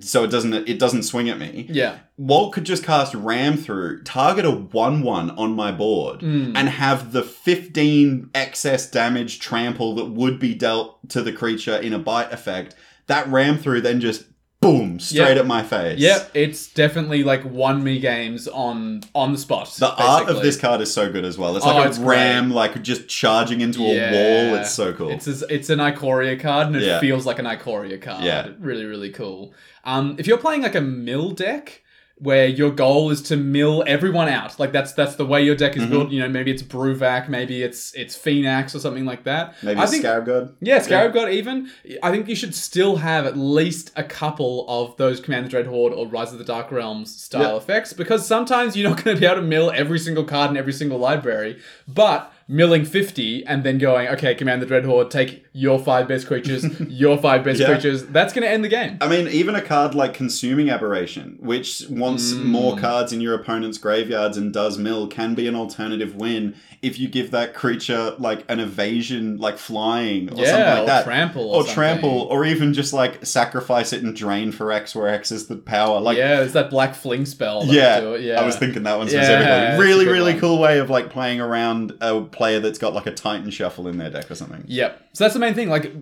so 0.00 0.22
it 0.24 0.30
doesn't 0.30 0.52
it 0.52 0.78
doesn't 0.78 1.04
swing 1.04 1.28
at 1.30 1.38
me. 1.38 1.66
Yeah. 1.70 2.00
Walt 2.18 2.52
could 2.52 2.64
just 2.64 2.84
cast 2.84 3.14
Ram 3.14 3.56
through, 3.56 4.02
target 4.02 4.44
a 4.44 4.50
1 4.50 5.02
1 5.02 5.30
on 5.30 5.52
my 5.56 5.72
board, 5.72 6.20
Hmm. 6.20 6.54
and 6.54 6.68
have 6.68 7.12
the 7.12 7.22
15 7.22 8.30
excess 8.34 8.90
damage 8.90 9.40
trample 9.40 9.94
that 9.94 10.06
would 10.10 10.38
be 10.38 10.54
dealt 10.54 11.08
to 11.10 11.22
the 11.22 11.32
creature 11.32 11.76
in 11.76 11.92
a 11.94 11.98
bite 11.98 12.32
effect. 12.32 12.74
That 13.06 13.26
Ram 13.28 13.56
through 13.56 13.80
then 13.80 14.00
just 14.00 14.24
boom, 14.60 15.00
straight 15.00 15.28
Yep. 15.28 15.38
at 15.38 15.46
my 15.46 15.62
face. 15.62 15.98
Yep, 15.98 16.30
it's 16.34 16.66
definitely 16.68 17.24
like 17.24 17.42
won 17.50 17.82
me 17.82 17.98
games 17.98 18.46
on 18.46 19.02
on 19.14 19.32
the 19.32 19.38
spot. 19.38 19.74
The 19.78 19.92
art 19.94 20.28
of 20.28 20.42
this 20.42 20.56
card 20.58 20.80
is 20.82 20.92
so 20.92 21.10
good 21.10 21.24
as 21.24 21.38
well. 21.38 21.56
It's 21.56 21.64
Oh, 21.64 21.74
like 21.74 21.86
a 21.86 21.88
it's 21.88 21.98
ram, 21.98 22.50
like 22.50 22.82
just 22.82 23.08
charging 23.08 23.60
into 23.62 23.80
a 23.80 23.84
wall. 24.12 24.56
It's 24.56 24.72
so 24.72 24.92
cool. 24.92 25.10
It's 25.10 25.26
a, 25.26 25.46
it's 25.52 25.70
an 25.70 25.78
Ikoria 25.78 26.38
card, 26.38 26.68
and 26.68 26.76
it 26.76 26.82
Yeah. 26.82 27.00
feels 27.00 27.24
like 27.26 27.38
an 27.38 27.46
Ikoria 27.46 28.00
card. 28.00 28.24
Yeah. 28.24 28.48
really 28.60 28.84
really 28.84 29.10
cool. 29.10 29.52
Um, 29.84 30.16
if 30.18 30.26
you're 30.26 30.36
playing 30.38 30.62
like 30.62 30.74
a 30.74 30.80
mill 30.82 31.30
deck, 31.30 31.82
where 32.20 32.46
your 32.46 32.70
goal 32.70 33.10
is 33.10 33.22
to 33.22 33.36
mill 33.36 33.82
everyone 33.86 34.28
out. 34.28 34.58
Like 34.58 34.72
that's 34.72 34.92
that's 34.92 35.16
the 35.16 35.24
way 35.26 35.42
your 35.42 35.54
deck 35.56 35.72
Mm-hmm. 35.72 35.84
is 35.84 35.88
built. 35.90 36.10
You 36.10 36.20
know, 36.20 36.28
maybe 36.28 36.50
it's 36.50 36.62
Bruvac, 36.62 37.28
maybe 37.28 37.62
it's 37.62 37.94
it's 37.94 38.16
Phenax 38.16 38.74
or 38.74 38.78
something 38.78 39.04
like 39.06 39.24
that. 39.24 39.54
Maybe 39.62 39.80
I 39.80 39.86
think 39.86 40.02
Scarab 40.02 40.26
God. 40.26 40.54
yeah, 40.60 40.80
Scarab 40.80 41.14
God 41.14 41.30
even. 41.32 41.70
I 42.02 42.10
think 42.10 42.28
you 42.28 42.34
should 42.36 42.54
still 42.54 42.96
have 42.96 43.24
at 43.26 43.36
least 43.36 43.90
a 43.96 44.04
couple 44.04 44.66
of 44.68 44.96
those 44.98 45.18
Command 45.20 45.46
the 45.46 45.50
Dread 45.50 45.66
Horde 45.66 45.92
or 45.94 46.06
Rise 46.06 46.32
of 46.32 46.38
the 46.38 46.44
Dark 46.44 46.70
Realms 46.70 47.14
style 47.20 47.54
Yep. 47.54 47.62
effects 47.62 47.92
because 47.94 48.26
sometimes 48.26 48.76
you're 48.76 48.88
not 48.90 49.02
going 49.02 49.16
to 49.16 49.20
be 49.20 49.26
able 49.26 49.36
to 49.36 49.42
mill 49.42 49.70
every 49.74 49.98
single 49.98 50.24
card 50.24 50.50
in 50.50 50.56
every 50.56 50.72
single 50.74 50.98
library, 50.98 51.58
but 51.88 52.32
milling 52.52 52.84
50 52.84 53.46
and 53.46 53.62
then 53.62 53.78
going, 53.78 54.08
okay, 54.08 54.34
Command 54.34 54.60
the 54.60 54.66
Dread 54.66 54.84
Horde, 54.84 55.08
take 55.08 55.44
your 55.52 55.78
five 55.78 56.08
best 56.08 56.26
creatures, 56.26 56.64
your 56.88 57.16
five 57.16 57.44
best 57.44 57.60
Yeah. 57.60 57.66
creatures, 57.68 58.04
that's 58.06 58.32
going 58.32 58.42
to 58.42 58.50
end 58.50 58.64
the 58.64 58.68
game. 58.68 58.98
I 59.00 59.06
mean, 59.06 59.28
even 59.28 59.54
a 59.54 59.62
card 59.62 59.94
like 59.94 60.14
Consuming 60.14 60.68
Aberration, 60.68 61.38
which 61.40 61.84
wants 61.88 62.32
Mm. 62.32 62.44
more 62.46 62.76
cards 62.76 63.12
in 63.12 63.20
your 63.20 63.34
opponent's 63.34 63.78
graveyards 63.78 64.36
and 64.36 64.52
does 64.52 64.78
mill, 64.78 65.06
can 65.06 65.34
be 65.36 65.46
an 65.46 65.54
alternative 65.54 66.16
win 66.16 66.54
if 66.82 66.98
you 66.98 67.06
give 67.08 67.30
that 67.30 67.54
creature 67.54 68.14
like 68.18 68.42
an 68.48 68.58
evasion, 68.58 69.36
like 69.36 69.56
flying 69.58 70.28
or 70.30 70.36
something 70.44 70.44
Yeah, 70.46 70.72
like 70.74 70.82
or 70.82 70.86
that. 70.86 71.04
trample 71.04 71.50
or 71.50 71.60
or 71.62 71.64
trample, 71.64 72.22
or 72.30 72.44
even 72.46 72.72
just 72.72 72.92
like 72.92 73.24
sacrifice 73.24 73.92
it 73.92 74.02
and 74.02 74.16
drain 74.16 74.50
for 74.50 74.72
X, 74.72 74.94
where 74.94 75.06
X 75.08 75.30
is 75.30 75.46
the 75.46 75.56
power. 75.56 76.00
Like, 76.00 76.16
yeah, 76.16 76.40
it's 76.40 76.54
that 76.54 76.70
black 76.70 76.94
fling 76.94 77.26
spell. 77.26 77.64
yeah, 77.66 78.00
would 78.00 78.04
do 78.06 78.14
it, 78.14 78.20
yeah. 78.22 78.40
I 78.40 78.44
was 78.46 78.56
thinking 78.56 78.82
that 78.84 78.96
one 78.98 79.06
Yeah, 79.08 79.22
specifically. 79.22 79.52
a 79.52 79.78
really, 79.78 80.06
really 80.08 80.32
one. 80.32 80.40
cool 80.40 80.58
way 80.58 80.78
of 80.78 80.88
like 80.90 81.10
playing 81.10 81.40
around 81.40 81.92
a 82.00 82.20
player 82.40 82.58
that's 82.58 82.78
got 82.78 82.94
like 82.94 83.04
a 83.04 83.12
Titan 83.12 83.50
Shuffle 83.50 83.86
in 83.86 83.98
their 83.98 84.08
deck 84.08 84.30
or 84.30 84.34
something. 84.34 84.64
Yep. 84.66 85.08
So 85.12 85.24
that's 85.24 85.34
the 85.34 85.40
main 85.40 85.52
thing. 85.52 85.68
Like 85.68 85.92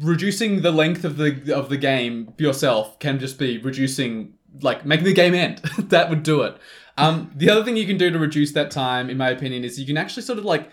reducing 0.00 0.62
the 0.62 0.70
length 0.70 1.04
of 1.04 1.16
the 1.16 1.52
of 1.52 1.70
the 1.70 1.76
game 1.76 2.32
yourself 2.38 3.00
can 3.00 3.18
just 3.18 3.36
be 3.36 3.58
reducing, 3.58 4.34
like 4.62 4.86
making 4.86 5.06
the 5.06 5.12
game 5.12 5.34
end. 5.34 5.58
that 5.78 6.08
would 6.08 6.22
do 6.22 6.42
it. 6.42 6.56
Um, 6.96 7.32
the 7.34 7.50
other 7.50 7.64
thing 7.64 7.76
you 7.76 7.84
can 7.84 7.98
do 7.98 8.10
to 8.10 8.18
reduce 8.18 8.52
that 8.52 8.70
time, 8.70 9.10
in 9.10 9.16
my 9.16 9.28
opinion, 9.30 9.64
is 9.64 9.80
you 9.80 9.86
can 9.86 9.96
actually 9.96 10.22
sort 10.22 10.38
of 10.38 10.44
like 10.44 10.70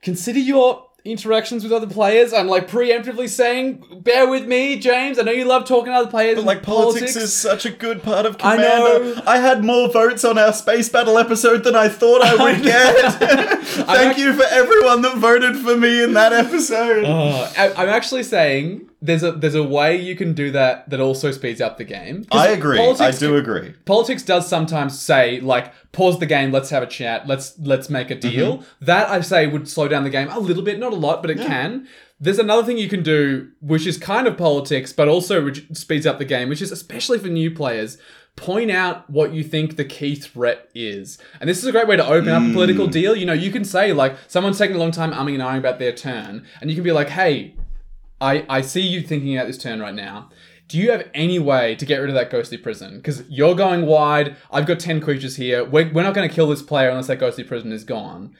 consider 0.00 0.38
your 0.38 0.88
interactions 1.04 1.64
with 1.64 1.72
other 1.72 1.86
players. 1.86 2.32
I'm 2.32 2.46
like 2.46 2.68
preemptively 2.68 3.28
saying, 3.28 3.84
bear 4.02 4.28
with 4.28 4.46
me, 4.46 4.78
James. 4.78 5.18
I 5.18 5.22
know 5.22 5.32
you 5.32 5.44
love 5.44 5.64
talking 5.64 5.92
to 5.92 5.98
other 5.98 6.10
players. 6.10 6.36
But 6.36 6.44
like 6.44 6.62
politics, 6.62 7.16
is 7.16 7.32
such 7.32 7.66
a 7.66 7.70
good 7.70 8.02
part 8.02 8.24
of 8.24 8.36
I 8.40 8.56
know. 8.56 9.20
I, 9.26 9.38
had 9.38 9.64
more 9.64 9.90
votes 9.90 10.24
on 10.24 10.38
our 10.38 10.52
space 10.52 10.88
battle 10.88 11.18
episode 11.18 11.64
than 11.64 11.74
I 11.74 11.88
thought 11.88 12.22
I 12.22 12.34
would 12.42 12.62
get. 12.62 13.62
Thank 13.62 14.18
you 14.18 14.32
for 14.34 14.44
everyone 14.44 15.02
that 15.02 15.16
voted 15.16 15.56
for 15.56 15.76
me 15.76 16.02
in 16.02 16.12
that 16.14 16.32
episode. 16.32 17.04
Oh, 17.06 17.52
I'm 17.56 17.88
actually 17.88 18.22
saying 18.22 18.88
there's 19.04 19.22
a 19.24 19.32
there's 19.32 19.56
a 19.56 19.62
way 19.64 20.00
you 20.00 20.14
can 20.14 20.32
do 20.32 20.50
that 20.52 20.88
that 20.88 21.00
also 21.00 21.30
speeds 21.32 21.60
up 21.60 21.76
the 21.76 21.84
game. 21.84 22.24
I 22.30 22.48
agree. 22.48 22.78
I 22.78 23.10
do 23.10 23.36
agree. 23.36 23.74
politics 23.84 24.22
does 24.22 24.48
sometimes 24.48 24.98
say 24.98 25.40
like 25.40 25.72
pause 25.92 26.18
the 26.20 26.26
game 26.26 26.52
let's 26.52 26.70
have 26.70 26.82
a 26.82 26.86
chat 26.86 27.26
let's 27.26 27.58
let's 27.58 27.90
make 27.90 28.10
a 28.10 28.14
deal 28.14 28.58
Mm-hmm. 28.58 28.84
that 28.86 29.10
i 29.10 29.20
say 29.20 29.46
would 29.46 29.68
slow 29.68 29.88
down 29.88 30.04
the 30.04 30.10
game 30.10 30.28
a 30.30 30.38
little 30.38 30.62
bit 30.62 30.78
not 30.78 30.92
a 30.92 30.96
lot 30.96 31.20
but 31.20 31.30
it 31.30 31.36
can 31.38 31.86
there's 32.18 32.38
another 32.38 32.64
thing 32.64 32.78
you 32.78 32.88
can 32.88 33.02
do 33.02 33.50
which 33.60 33.86
is 33.86 33.98
kind 33.98 34.26
of 34.26 34.38
politics 34.38 34.90
but 34.92 35.06
also 35.06 35.42
re- 35.42 35.66
speeds 35.74 36.06
up 36.06 36.18
the 36.18 36.24
game 36.24 36.48
which 36.48 36.62
is 36.62 36.72
especially 36.72 37.18
for 37.18 37.28
new 37.28 37.50
players 37.50 37.98
point 38.36 38.70
out 38.70 39.08
what 39.10 39.34
you 39.34 39.44
think 39.44 39.76
the 39.76 39.84
key 39.84 40.14
threat 40.14 40.70
is 40.74 41.18
and 41.40 41.50
this 41.50 41.58
is 41.58 41.66
a 41.66 41.72
great 41.72 41.86
way 41.86 41.96
to 41.96 42.06
open 42.06 42.30
up 42.30 42.42
a 42.42 42.52
political 42.54 42.86
Mm. 42.88 42.92
deal 42.92 43.14
you 43.16 43.26
know 43.26 43.34
you 43.34 43.50
can 43.52 43.64
say 43.64 43.92
like 43.92 44.16
someone's 44.28 44.56
taking 44.56 44.76
a 44.76 44.78
long 44.78 44.92
time 44.92 45.12
umming 45.12 45.34
and 45.34 45.42
ahhing 45.42 45.58
about 45.58 45.78
their 45.78 45.92
turn 45.92 46.46
and 46.62 46.70
you 46.70 46.74
can 46.76 46.84
be 46.84 46.92
like 46.92 47.10
hey 47.10 47.54
I, 48.22 48.46
I 48.48 48.60
see 48.60 48.82
you 48.82 49.02
thinking 49.02 49.36
about 49.36 49.48
this 49.48 49.58
turn 49.58 49.80
right 49.80 49.94
now. 49.94 50.30
Do 50.68 50.78
you 50.78 50.92
have 50.92 51.08
any 51.12 51.38
way 51.38 51.74
to 51.74 51.84
get 51.84 51.96
rid 51.96 52.08
of 52.08 52.14
that 52.14 52.30
ghostly 52.30 52.56
prison? 52.56 52.96
Because 52.96 53.28
you're 53.28 53.56
going 53.56 53.84
wide. 53.84 54.36
I've 54.50 54.64
got 54.64 54.78
10 54.78 55.00
creatures 55.00 55.36
here. 55.36 55.64
We're, 55.64 55.92
we're 55.92 56.04
not 56.04 56.14
going 56.14 56.28
to 56.28 56.34
kill 56.34 56.48
this 56.48 56.62
player 56.62 56.88
unless 56.88 57.08
that 57.08 57.16
ghostly 57.16 57.44
prison 57.44 57.72
is 57.72 57.84
gone. 57.84 58.34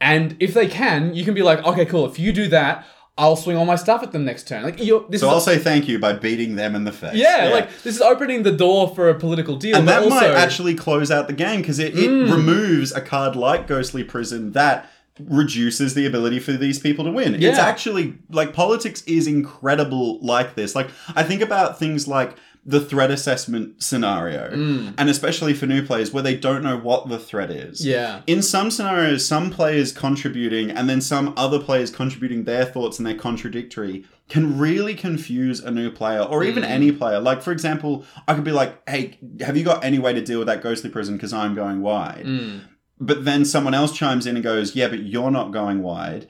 And 0.00 0.36
if 0.38 0.54
they 0.54 0.68
can, 0.68 1.12
you 1.14 1.24
can 1.24 1.34
be 1.34 1.42
like, 1.42 1.62
okay, 1.64 1.84
cool. 1.84 2.06
If 2.06 2.18
you 2.18 2.32
do 2.32 2.48
that, 2.48 2.86
I'll 3.18 3.36
swing 3.36 3.56
all 3.56 3.64
my 3.64 3.76
stuff 3.76 4.02
at 4.02 4.12
them 4.12 4.24
next 4.24 4.46
turn. 4.46 4.62
Like, 4.62 4.78
you're, 4.78 5.04
this 5.08 5.22
So 5.22 5.28
is 5.28 5.32
I'll 5.32 5.40
say 5.40 5.58
thank 5.58 5.88
you 5.88 5.98
by 5.98 6.12
beating 6.12 6.54
them 6.54 6.74
in 6.74 6.84
the 6.84 6.92
face. 6.92 7.14
yeah, 7.14 7.48
like 7.50 7.68
this 7.82 7.96
is 7.96 8.02
opening 8.02 8.42
the 8.42 8.52
door 8.52 8.94
for 8.94 9.08
a 9.08 9.18
political 9.18 9.56
deal. 9.56 9.76
and 9.76 9.88
that 9.88 10.02
also, 10.02 10.14
might 10.14 10.30
actually 10.30 10.74
close 10.74 11.10
out 11.10 11.26
the 11.26 11.32
game 11.32 11.62
because 11.62 11.78
it, 11.78 11.98
it 11.98 12.10
mm. 12.10 12.30
removes 12.30 12.92
a 12.92 13.00
card 13.00 13.34
like 13.34 13.66
Ghostly 13.66 14.04
Prison 14.04 14.52
that 14.52 14.90
reduces 15.20 15.94
the 15.94 16.06
ability 16.06 16.38
for 16.38 16.52
these 16.52 16.78
people 16.78 17.04
to 17.04 17.10
win. 17.10 17.42
It's 17.42 17.58
actually 17.58 18.18
like 18.30 18.52
politics 18.52 19.02
is 19.02 19.26
incredible 19.26 20.20
like 20.20 20.54
this. 20.54 20.74
Like 20.74 20.88
I 21.14 21.22
think 21.22 21.42
about 21.42 21.78
things 21.78 22.06
like 22.06 22.36
the 22.68 22.80
threat 22.80 23.12
assessment 23.12 23.80
scenario, 23.80 24.50
and 24.98 25.08
especially 25.08 25.54
for 25.54 25.66
new 25.66 25.86
players 25.86 26.12
where 26.12 26.22
they 26.22 26.36
don't 26.36 26.64
know 26.64 26.76
what 26.76 27.08
the 27.08 27.18
threat 27.18 27.48
is. 27.50 27.86
Yeah. 27.86 28.22
In 28.26 28.42
some 28.42 28.72
scenarios, 28.72 29.24
some 29.24 29.50
players 29.50 29.92
contributing 29.92 30.72
and 30.72 30.90
then 30.90 31.00
some 31.00 31.32
other 31.36 31.60
players 31.60 31.92
contributing 31.92 32.42
their 32.42 32.64
thoughts 32.64 32.98
and 32.98 33.06
they're 33.06 33.14
contradictory 33.14 34.04
can 34.28 34.58
really 34.58 34.96
confuse 34.96 35.60
a 35.60 35.70
new 35.70 35.88
player 35.90 36.20
or 36.20 36.42
even 36.42 36.64
any 36.64 36.90
player. 36.90 37.20
Like, 37.20 37.40
for 37.40 37.52
example, 37.52 38.04
I 38.26 38.34
could 38.34 38.42
be 38.42 38.50
like, 38.50 38.76
hey, 38.88 39.16
have 39.40 39.56
you 39.56 39.62
got 39.62 39.84
any 39.84 40.00
way 40.00 40.12
to 40.12 40.20
deal 40.20 40.40
with 40.40 40.48
that 40.48 40.62
ghostly 40.62 40.90
prison 40.90 41.14
because 41.14 41.32
I'm 41.32 41.54
going 41.54 41.80
wide? 41.80 42.24
Mm. 42.26 42.62
But 42.98 43.24
then 43.24 43.44
someone 43.44 43.74
else 43.74 43.92
chimes 43.92 44.26
in 44.26 44.36
and 44.36 44.42
goes, 44.44 44.74
yeah, 44.74 44.88
but 44.88 45.00
you're 45.00 45.30
not 45.30 45.52
going 45.52 45.82
wide. 45.82 46.26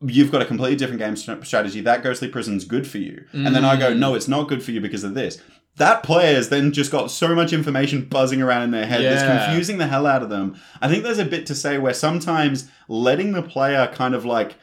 You've 0.00 0.32
got 0.32 0.42
a 0.42 0.44
completely 0.44 0.76
different 0.76 1.00
game 1.00 1.16
strategy. 1.16 1.80
That 1.80 2.02
ghostly 2.02 2.28
prison's 2.28 2.64
good 2.64 2.86
for 2.86 2.98
you. 2.98 3.24
And 3.32 3.54
then 3.54 3.64
I 3.64 3.76
go, 3.76 3.92
mm. 3.92 3.98
no, 3.98 4.14
it's 4.14 4.28
not 4.28 4.48
good 4.48 4.62
for 4.62 4.72
you 4.72 4.80
because 4.80 5.04
of 5.04 5.14
this. 5.14 5.40
That 5.76 6.02
player's 6.02 6.50
then 6.50 6.72
just 6.72 6.92
got 6.92 7.10
so 7.10 7.34
much 7.34 7.52
information 7.52 8.04
buzzing 8.04 8.42
around 8.42 8.62
in 8.62 8.70
their 8.72 8.86
head 8.86 9.02
Yeah. 9.02 9.14
that's 9.14 9.46
confusing 9.46 9.78
the 9.78 9.86
hell 9.86 10.06
out 10.06 10.22
of 10.22 10.28
them. 10.28 10.56
I 10.80 10.88
think 10.88 11.02
there's 11.02 11.18
a 11.18 11.24
bit 11.24 11.46
to 11.46 11.54
say 11.54 11.78
where 11.78 11.94
sometimes 11.94 12.68
letting 12.88 13.32
the 13.32 13.42
player 13.42 13.90
kind 13.92 14.14
of 14.14 14.24
like 14.24 14.56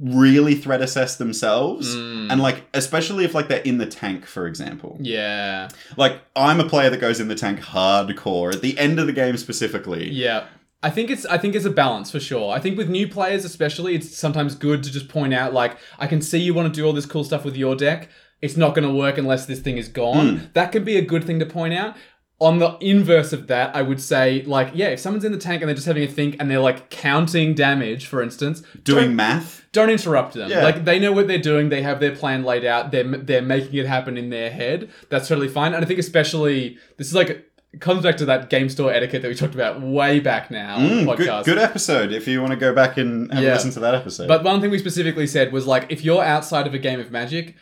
really 0.00 0.54
threat 0.54 0.80
assess 0.80 1.16
themselves 1.16 1.94
mm. 1.94 2.30
and 2.30 2.40
like 2.40 2.64
especially 2.72 3.24
if 3.24 3.34
like 3.34 3.48
they're 3.48 3.62
in 3.62 3.78
the 3.78 3.86
tank 3.86 4.24
for 4.24 4.46
example 4.46 4.96
Yeah. 5.00 5.68
like 5.96 6.20
i'm 6.36 6.60
a 6.60 6.68
player 6.68 6.88
that 6.88 6.98
goes 7.00 7.18
in 7.18 7.26
the 7.26 7.34
tank 7.34 7.58
hardcore 7.60 8.54
at 8.54 8.62
the 8.62 8.78
end 8.78 9.00
of 9.00 9.06
the 9.06 9.12
game 9.12 9.36
specifically 9.36 10.08
Yeah. 10.10 10.46
I 10.84 10.90
think 10.90 11.10
it's 11.10 11.24
I 11.26 11.38
think 11.38 11.54
it's 11.54 11.64
a 11.64 11.70
balance 11.70 12.10
for 12.10 12.18
sure. 12.18 12.52
I 12.52 12.58
think 12.58 12.76
with 12.76 12.88
new 12.88 13.06
players 13.06 13.44
especially, 13.44 13.94
it's 13.94 14.18
sometimes 14.18 14.56
good 14.56 14.82
to 14.82 14.90
just 14.90 15.08
point 15.08 15.32
out 15.32 15.52
like 15.52 15.76
I 15.96 16.08
can 16.08 16.20
see 16.20 16.38
you 16.40 16.54
want 16.54 16.74
to 16.74 16.80
do 16.80 16.84
all 16.84 16.92
this 16.92 17.06
cool 17.06 17.22
stuff 17.22 17.44
with 17.44 17.56
your 17.56 17.76
deck. 17.76 18.08
It's 18.40 18.56
not 18.56 18.74
going 18.74 18.88
to 18.88 18.92
work 18.92 19.16
unless 19.16 19.46
this 19.46 19.60
thing 19.60 19.78
is 19.78 19.86
gone. 19.86 20.26
Mm. 20.38 20.52
That 20.54 20.72
can 20.72 20.82
be 20.82 20.96
a 20.96 21.00
good 21.00 21.22
thing 21.22 21.38
to 21.38 21.46
point 21.46 21.72
out. 21.74 21.96
On 22.42 22.58
the 22.58 22.76
inverse 22.80 23.32
of 23.32 23.46
that, 23.46 23.74
I 23.76 23.82
would 23.82 24.00
say 24.00 24.42
like 24.46 24.72
yeah, 24.74 24.88
if 24.88 25.00
someone's 25.00 25.24
in 25.24 25.32
the 25.32 25.38
tank 25.38 25.62
and 25.62 25.68
they're 25.68 25.74
just 25.76 25.86
having 25.86 26.02
a 26.02 26.08
think 26.08 26.36
and 26.40 26.50
they're 26.50 26.58
like 26.60 26.90
counting 26.90 27.54
damage, 27.54 28.06
for 28.06 28.20
instance, 28.22 28.62
doing 28.82 29.06
don't- 29.06 29.16
math 29.16 29.62
don't 29.72 29.88
interrupt 29.90 30.34
them. 30.34 30.50
Yeah. 30.50 30.64
Like 30.64 30.84
they 30.84 30.98
know 30.98 31.12
what 31.12 31.28
they're 31.28 31.38
doing. 31.38 31.68
They 31.70 31.82
have 31.82 31.98
their 32.00 32.14
plan 32.14 32.42
laid 32.44 32.64
out. 32.64 32.90
They're 32.90 33.04
they're 33.04 33.42
making 33.42 33.74
it 33.74 33.86
happen 33.86 34.18
in 34.18 34.30
their 34.30 34.50
head. 34.50 34.90
That's 35.08 35.28
totally 35.28 35.48
fine. 35.48 35.72
And 35.72 35.84
I 35.84 35.86
think 35.88 35.98
especially 36.00 36.78
this 36.98 37.06
is 37.06 37.14
like 37.14 37.30
it 37.72 37.80
comes 37.80 38.02
back 38.02 38.18
to 38.18 38.26
that 38.26 38.50
game 38.50 38.68
store 38.68 38.92
etiquette 38.92 39.22
that 39.22 39.28
we 39.28 39.34
talked 39.34 39.54
about 39.54 39.80
way 39.80 40.20
back 40.20 40.50
now 40.50 40.76
on 40.76 40.82
the 40.82 40.88
Mm, 41.04 41.16
good, 41.16 41.26
podcast. 41.28 41.44
good 41.46 41.58
episode 41.58 42.12
if 42.12 42.28
you 42.28 42.40
want 42.42 42.50
to 42.52 42.58
go 42.58 42.74
back 42.74 42.98
and 42.98 43.32
have 43.32 43.42
Yeah. 43.42 43.52
a 43.52 43.54
listen 43.54 43.70
to 43.72 43.80
that 43.80 43.94
episode 43.94 44.28
But 44.28 44.42
one 44.44 44.60
thing 44.60 44.70
we 44.70 44.78
specifically 44.78 45.26
said 45.26 45.52
was 45.52 45.66
like 45.66 45.86
if 45.90 46.04
you're 46.04 46.22
outside 46.22 46.66
of 46.66 46.74
a 46.74 46.78
game 46.78 47.00
of 47.00 47.10
Magic, 47.10 47.54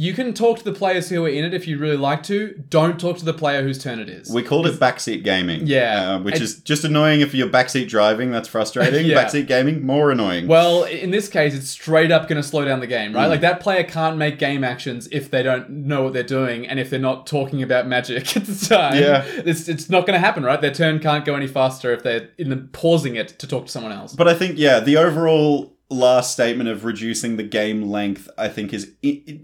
you 0.00 0.14
can 0.14 0.32
talk 0.32 0.58
to 0.58 0.64
the 0.64 0.72
players 0.72 1.08
who 1.08 1.24
are 1.24 1.28
in 1.28 1.44
it 1.44 1.52
if 1.52 1.66
you 1.66 1.76
really 1.76 1.96
like 1.96 2.22
to. 2.22 2.54
Don't 2.70 3.00
talk 3.00 3.18
to 3.18 3.24
the 3.24 3.34
player 3.34 3.62
whose 3.64 3.82
turn 3.82 3.98
it 3.98 4.08
is. 4.08 4.30
we 4.30 4.44
called 4.44 4.66
it 4.68 4.78
backseat 4.78 5.24
gaming 5.24 5.66
Yeah. 5.66 6.12
uh, 6.14 6.18
which 6.20 6.40
is 6.40 6.60
just 6.60 6.84
annoying 6.84 7.20
if 7.20 7.34
you're 7.34 7.48
backseat 7.48 7.88
driving 7.88 8.30
that's 8.30 8.46
frustrating 8.46 9.06
Yeah. 9.10 9.24
backseat 9.24 9.48
gaming 9.48 9.84
more 9.84 10.12
annoying 10.12 10.46
Well, 10.46 10.84
in 10.84 11.10
this 11.10 11.28
case, 11.28 11.52
it's 11.52 11.68
straight 11.68 12.12
up 12.12 12.28
going 12.28 12.40
to 12.40 12.46
slow 12.46 12.64
down 12.64 12.78
the 12.78 12.86
game, 12.86 13.12
Mm. 13.12 13.16
right? 13.16 13.26
Like 13.26 13.40
that 13.40 13.58
player 13.58 13.82
can't 13.82 14.16
make 14.16 14.38
game 14.38 14.62
actions 14.62 15.08
if 15.10 15.30
they 15.32 15.42
don't 15.42 15.68
know 15.68 16.02
what 16.04 16.12
they're 16.12 16.22
doing 16.22 16.66
and 16.68 16.78
if 16.78 16.90
they're 16.90 17.00
not 17.00 17.26
talking 17.26 17.60
about 17.62 17.88
magic 17.88 18.36
at 18.36 18.44
the 18.44 18.66
time. 18.66 18.94
Yeah. 19.02 19.24
it's 19.50 19.68
it's 19.68 19.90
not 19.90 20.06
going 20.06 20.14
to 20.14 20.20
happen, 20.20 20.44
right? 20.44 20.60
Their 20.60 20.74
turn 20.74 21.00
can't 21.00 21.24
go 21.24 21.34
any 21.34 21.48
faster 21.48 21.92
if 21.92 22.04
they're 22.04 22.28
in 22.38 22.50
the 22.50 22.56
pausing 22.72 23.16
it 23.16 23.30
to 23.40 23.46
talk 23.48 23.66
to 23.66 23.72
someone 23.72 23.90
else. 23.92 24.14
But 24.14 24.28
I 24.28 24.34
think, 24.34 24.58
yeah, 24.58 24.78
the 24.78 24.96
overall 24.96 25.74
last 25.90 26.32
statement 26.32 26.68
of 26.68 26.84
reducing 26.84 27.36
the 27.36 27.42
game 27.42 27.82
length, 27.90 28.28
I 28.36 28.48
think, 28.48 28.74
is 28.74 28.92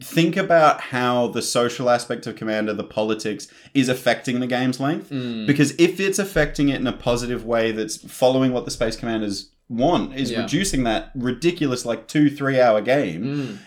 think 0.02 0.36
about 0.36 0.80
how 0.80 1.28
the 1.28 1.40
social 1.40 1.88
aspect 1.88 2.26
of 2.26 2.36
Commander, 2.36 2.74
the 2.74 2.84
politics, 2.84 3.48
is 3.72 3.88
affecting 3.88 4.40
the 4.40 4.46
game's 4.46 4.78
length. 4.78 5.10
Mm. 5.10 5.46
Because 5.46 5.72
if 5.78 6.00
it's 6.00 6.18
affecting 6.18 6.68
it 6.68 6.80
in 6.80 6.86
a 6.86 6.92
positive 6.92 7.44
way 7.46 7.72
that's 7.72 7.96
following 7.96 8.52
what 8.52 8.66
the 8.66 8.70
Space 8.70 8.96
Commanders 8.96 9.50
want, 9.70 10.14
is 10.14 10.30
Yeah. 10.30 10.42
reducing 10.42 10.84
that 10.84 11.10
ridiculous, 11.14 11.86
like, 11.86 12.06
two, 12.08 12.28
three 12.28 12.60
hour 12.60 12.82
game. 12.82 13.24
Mm. 13.24 13.58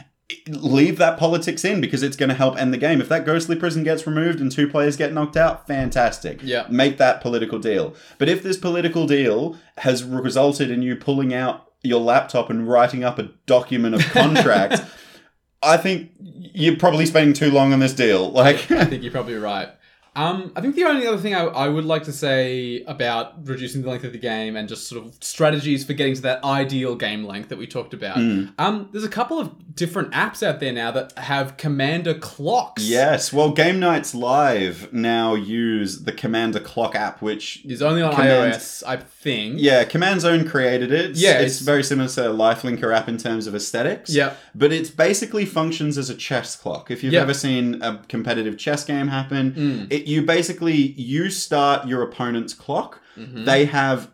Leave 0.50 0.98
that 0.98 1.18
politics 1.18 1.64
in 1.64 1.80
because 1.80 2.04
it's 2.04 2.18
going 2.18 2.28
to 2.30 2.36
help 2.36 2.60
end 2.60 2.74
the 2.74 2.78
game. 2.78 3.00
If 3.00 3.08
that 3.10 3.26
ghostly 3.26 3.56
prison 3.56 3.84
gets 3.84 4.06
removed 4.06 4.42
and 4.42 4.52
two 4.52 4.68
players 4.68 4.98
get 4.98 5.14
knocked 5.14 5.38
out, 5.38 5.66
fantastic. 5.66 6.42
Yeah. 6.44 6.66
Make 6.70 6.98
that 6.98 7.22
political 7.22 7.60
deal. 7.60 7.96
But 8.18 8.28
if 8.28 8.44
this 8.44 8.58
political 8.58 9.08
deal 9.08 9.56
has 9.78 10.04
resulted 10.04 10.70
in 10.70 10.82
you 10.82 10.98
pulling 10.98 11.34
out 11.34 11.67
your 11.88 12.02
laptop 12.02 12.50
and 12.50 12.68
writing 12.68 13.04
up 13.04 13.20
a 13.20 13.30
document 13.46 13.96
of 13.96 14.02
contract, 14.12 14.82
I 15.64 15.78
think 15.78 16.12
you're 16.20 16.78
probably 16.78 17.06
spending 17.06 17.34
too 17.34 17.52
long 17.52 17.74
on 17.74 17.80
this 17.80 17.94
deal. 17.94 18.32
Like, 18.32 18.70
I 18.72 18.86
think 18.86 19.04
you're 19.04 19.12
probably 19.12 19.36
right. 19.36 19.70
Um, 20.18 20.52
I 20.56 20.62
think 20.62 20.76
the 20.76 20.84
only 20.84 21.06
other 21.06 21.18
thing 21.20 21.36
I, 21.36 21.46
I 21.46 21.68
would 21.68 21.86
like 21.86 22.04
to 22.06 22.12
say 22.12 22.82
about 22.88 23.48
reducing 23.48 23.84
the 23.84 23.90
length 23.90 24.04
of 24.04 24.14
the 24.14 24.18
game 24.18 24.56
and 24.56 24.68
just 24.68 24.88
sort 24.88 25.06
of 25.06 25.16
strategies 25.22 25.86
for 25.86 25.94
getting 25.94 26.16
to 26.16 26.22
that 26.24 26.44
ideal 26.44 26.96
game 26.96 27.24
length 27.24 27.50
that 27.50 27.58
we 27.60 27.68
talked 27.68 27.94
about. 27.94 28.18
Mm. 28.18 28.52
Um, 28.58 28.90
there's 28.92 29.04
a 29.04 29.10
couple 29.10 29.40
of 29.40 29.76
different 29.76 30.12
apps 30.14 30.42
out 30.42 30.60
there 30.60 30.74
now 30.74 30.90
that 30.90 31.16
have 31.20 31.56
commander 31.58 32.16
clocks. 32.16 32.82
Yes, 32.84 33.32
well, 33.32 33.52
Game 33.52 33.80
Knights 33.80 34.16
Live 34.16 34.92
now 34.92 35.36
use 35.36 36.00
the 36.04 36.12
Commander 36.12 36.60
Clock 36.60 36.96
app, 36.96 37.22
which 37.22 37.64
Is 37.64 37.84
only 37.84 38.02
on 38.02 38.16
Command- 38.16 38.54
iOS, 38.56 38.82
I 38.88 38.98
think. 38.98 39.58
yeah, 39.60 39.84
Command 39.84 40.22
Zone 40.22 40.48
created 40.50 40.92
it. 40.92 41.16
Yeah, 41.16 41.34
it's, 41.34 41.58
it's- 41.58 41.60
very 41.60 41.84
similar 41.84 42.10
to 42.10 42.22
Lifelinker 42.22 42.92
app 42.92 43.08
in 43.08 43.18
terms 43.20 43.46
of 43.46 43.54
aesthetics. 43.54 44.10
Yeah, 44.10 44.34
But 44.56 44.74
it 44.74 44.98
basically 44.98 45.46
functions 45.46 45.96
as 46.00 46.10
a 46.10 46.16
chess 46.16 46.56
clock. 46.56 46.90
If 46.90 47.04
you've 47.04 47.14
Yep. 47.14 47.22
ever 47.22 47.34
seen 47.36 47.80
a 47.84 48.00
competitive 48.10 48.58
chess 48.58 48.84
game 48.84 49.10
happen, 49.10 49.52
Mm. 49.52 49.92
it, 49.94 50.07
you 50.08 50.22
basically 50.24 50.76
you 50.76 51.30
start 51.30 51.88
your 51.88 52.02
opponent's 52.02 52.54
clock. 52.54 53.02
Mhm. 53.18 53.46
They 53.46 53.66
have 53.66 54.12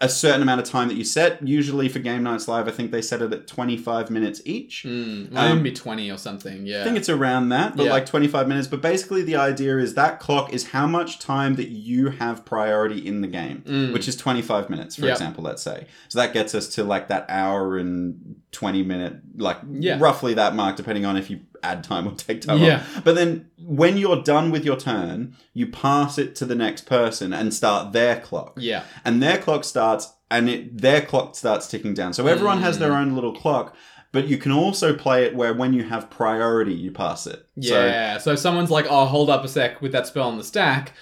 a 0.00 0.08
certain 0.08 0.42
amount 0.42 0.60
of 0.60 0.68
time 0.68 0.88
that 0.88 0.96
you 0.96 1.04
set. 1.04 1.46
Usually 1.46 1.88
for 1.88 1.98
Game 2.00 2.24
Knights 2.24 2.48
Live, 2.48 2.66
I 2.68 2.72
think 2.72 2.90
they 2.90 3.00
set 3.00 3.22
it 3.22 3.32
at 3.32 3.46
25 3.46 4.10
minutes 4.10 4.42
each. 4.44 4.82
Mm, 4.86 5.34
Um, 5.34 5.58
maybe 5.58 5.70
20 5.72 6.10
or 6.10 6.18
something, 6.18 6.66
yeah. 6.66 6.80
I 6.80 6.84
think 6.84 6.96
it's 6.98 7.08
around 7.08 7.50
that, 7.50 7.76
but 7.76 7.84
Yeah. 7.86 7.92
like 7.92 8.04
25 8.04 8.48
minutes. 8.48 8.66
But 8.66 8.82
basically, 8.82 9.22
the 9.22 9.36
idea 9.36 9.78
is 9.78 9.94
that 9.94 10.18
clock 10.20 10.52
is 10.52 10.68
how 10.68 10.86
much 10.86 11.20
time 11.20 11.54
that 11.56 11.68
you 11.68 12.08
have 12.10 12.44
priority 12.44 12.98
in 13.06 13.20
the 13.20 13.28
game, 13.28 13.62
Mm. 13.66 13.92
which 13.92 14.08
is 14.08 14.16
25 14.16 14.68
minutes, 14.68 14.96
for 14.96 15.06
Yep. 15.06 15.12
example, 15.12 15.44
let's 15.44 15.62
say. 15.62 15.86
So 16.08 16.18
that 16.18 16.34
gets 16.34 16.54
us 16.54 16.68
to 16.74 16.84
like 16.84 17.08
that 17.08 17.24
hour 17.28 17.78
and 17.78 18.34
20 18.50 18.82
minute, 18.82 19.18
like 19.38 19.58
Yeah. 19.72 19.98
roughly 20.00 20.34
that 20.34 20.54
mark, 20.56 20.76
depending 20.76 21.06
on 21.06 21.16
if 21.16 21.30
you 21.30 21.38
add 21.64 21.82
time 21.84 22.06
or 22.06 22.12
take 22.12 22.40
time 22.42 22.58
Yeah. 22.58 22.76
off. 22.76 23.02
But 23.04 23.14
then 23.16 23.46
when 23.58 23.96
you're 23.96 24.22
done 24.22 24.50
with 24.50 24.64
your 24.64 24.76
turn, 24.76 25.36
you 25.54 25.66
pass 25.66 26.18
it 26.18 26.34
to 26.36 26.44
the 26.44 26.54
next 26.54 26.86
person 26.86 27.32
and 27.32 27.52
start 27.54 27.92
their 27.92 28.20
clock. 28.20 28.54
Yeah. 28.58 28.82
And 29.04 29.22
their 29.22 29.38
clock 29.38 29.64
starts, 29.64 30.12
and 30.30 30.48
it, 30.48 30.80
their 30.80 31.00
clock 31.00 31.36
starts 31.36 31.66
ticking 31.68 31.94
down. 31.94 32.12
So 32.12 32.26
everyone 32.26 32.60
has 32.62 32.76
Mm. 32.76 32.80
their 32.80 32.92
own 32.94 33.14
little 33.14 33.32
clock. 33.34 33.74
But 34.12 34.28
you 34.28 34.38
can 34.38 34.52
also 34.52 34.94
play 34.94 35.24
it 35.24 35.34
where 35.34 35.52
when 35.52 35.72
you 35.72 35.82
have 35.82 36.08
priority, 36.08 36.72
you 36.72 36.92
pass 36.92 37.26
it. 37.26 37.46
So 37.60 37.84
Yeah. 37.84 38.18
So, 38.18 38.30
if 38.34 38.38
someone's 38.38 38.70
like, 38.70 38.86
oh, 38.88 39.06
hold 39.06 39.28
up 39.28 39.44
a 39.44 39.48
sec 39.48 39.82
with 39.82 39.90
that 39.90 40.06
spell 40.06 40.28
on 40.28 40.38
the 40.38 40.44
stack. 40.44 40.92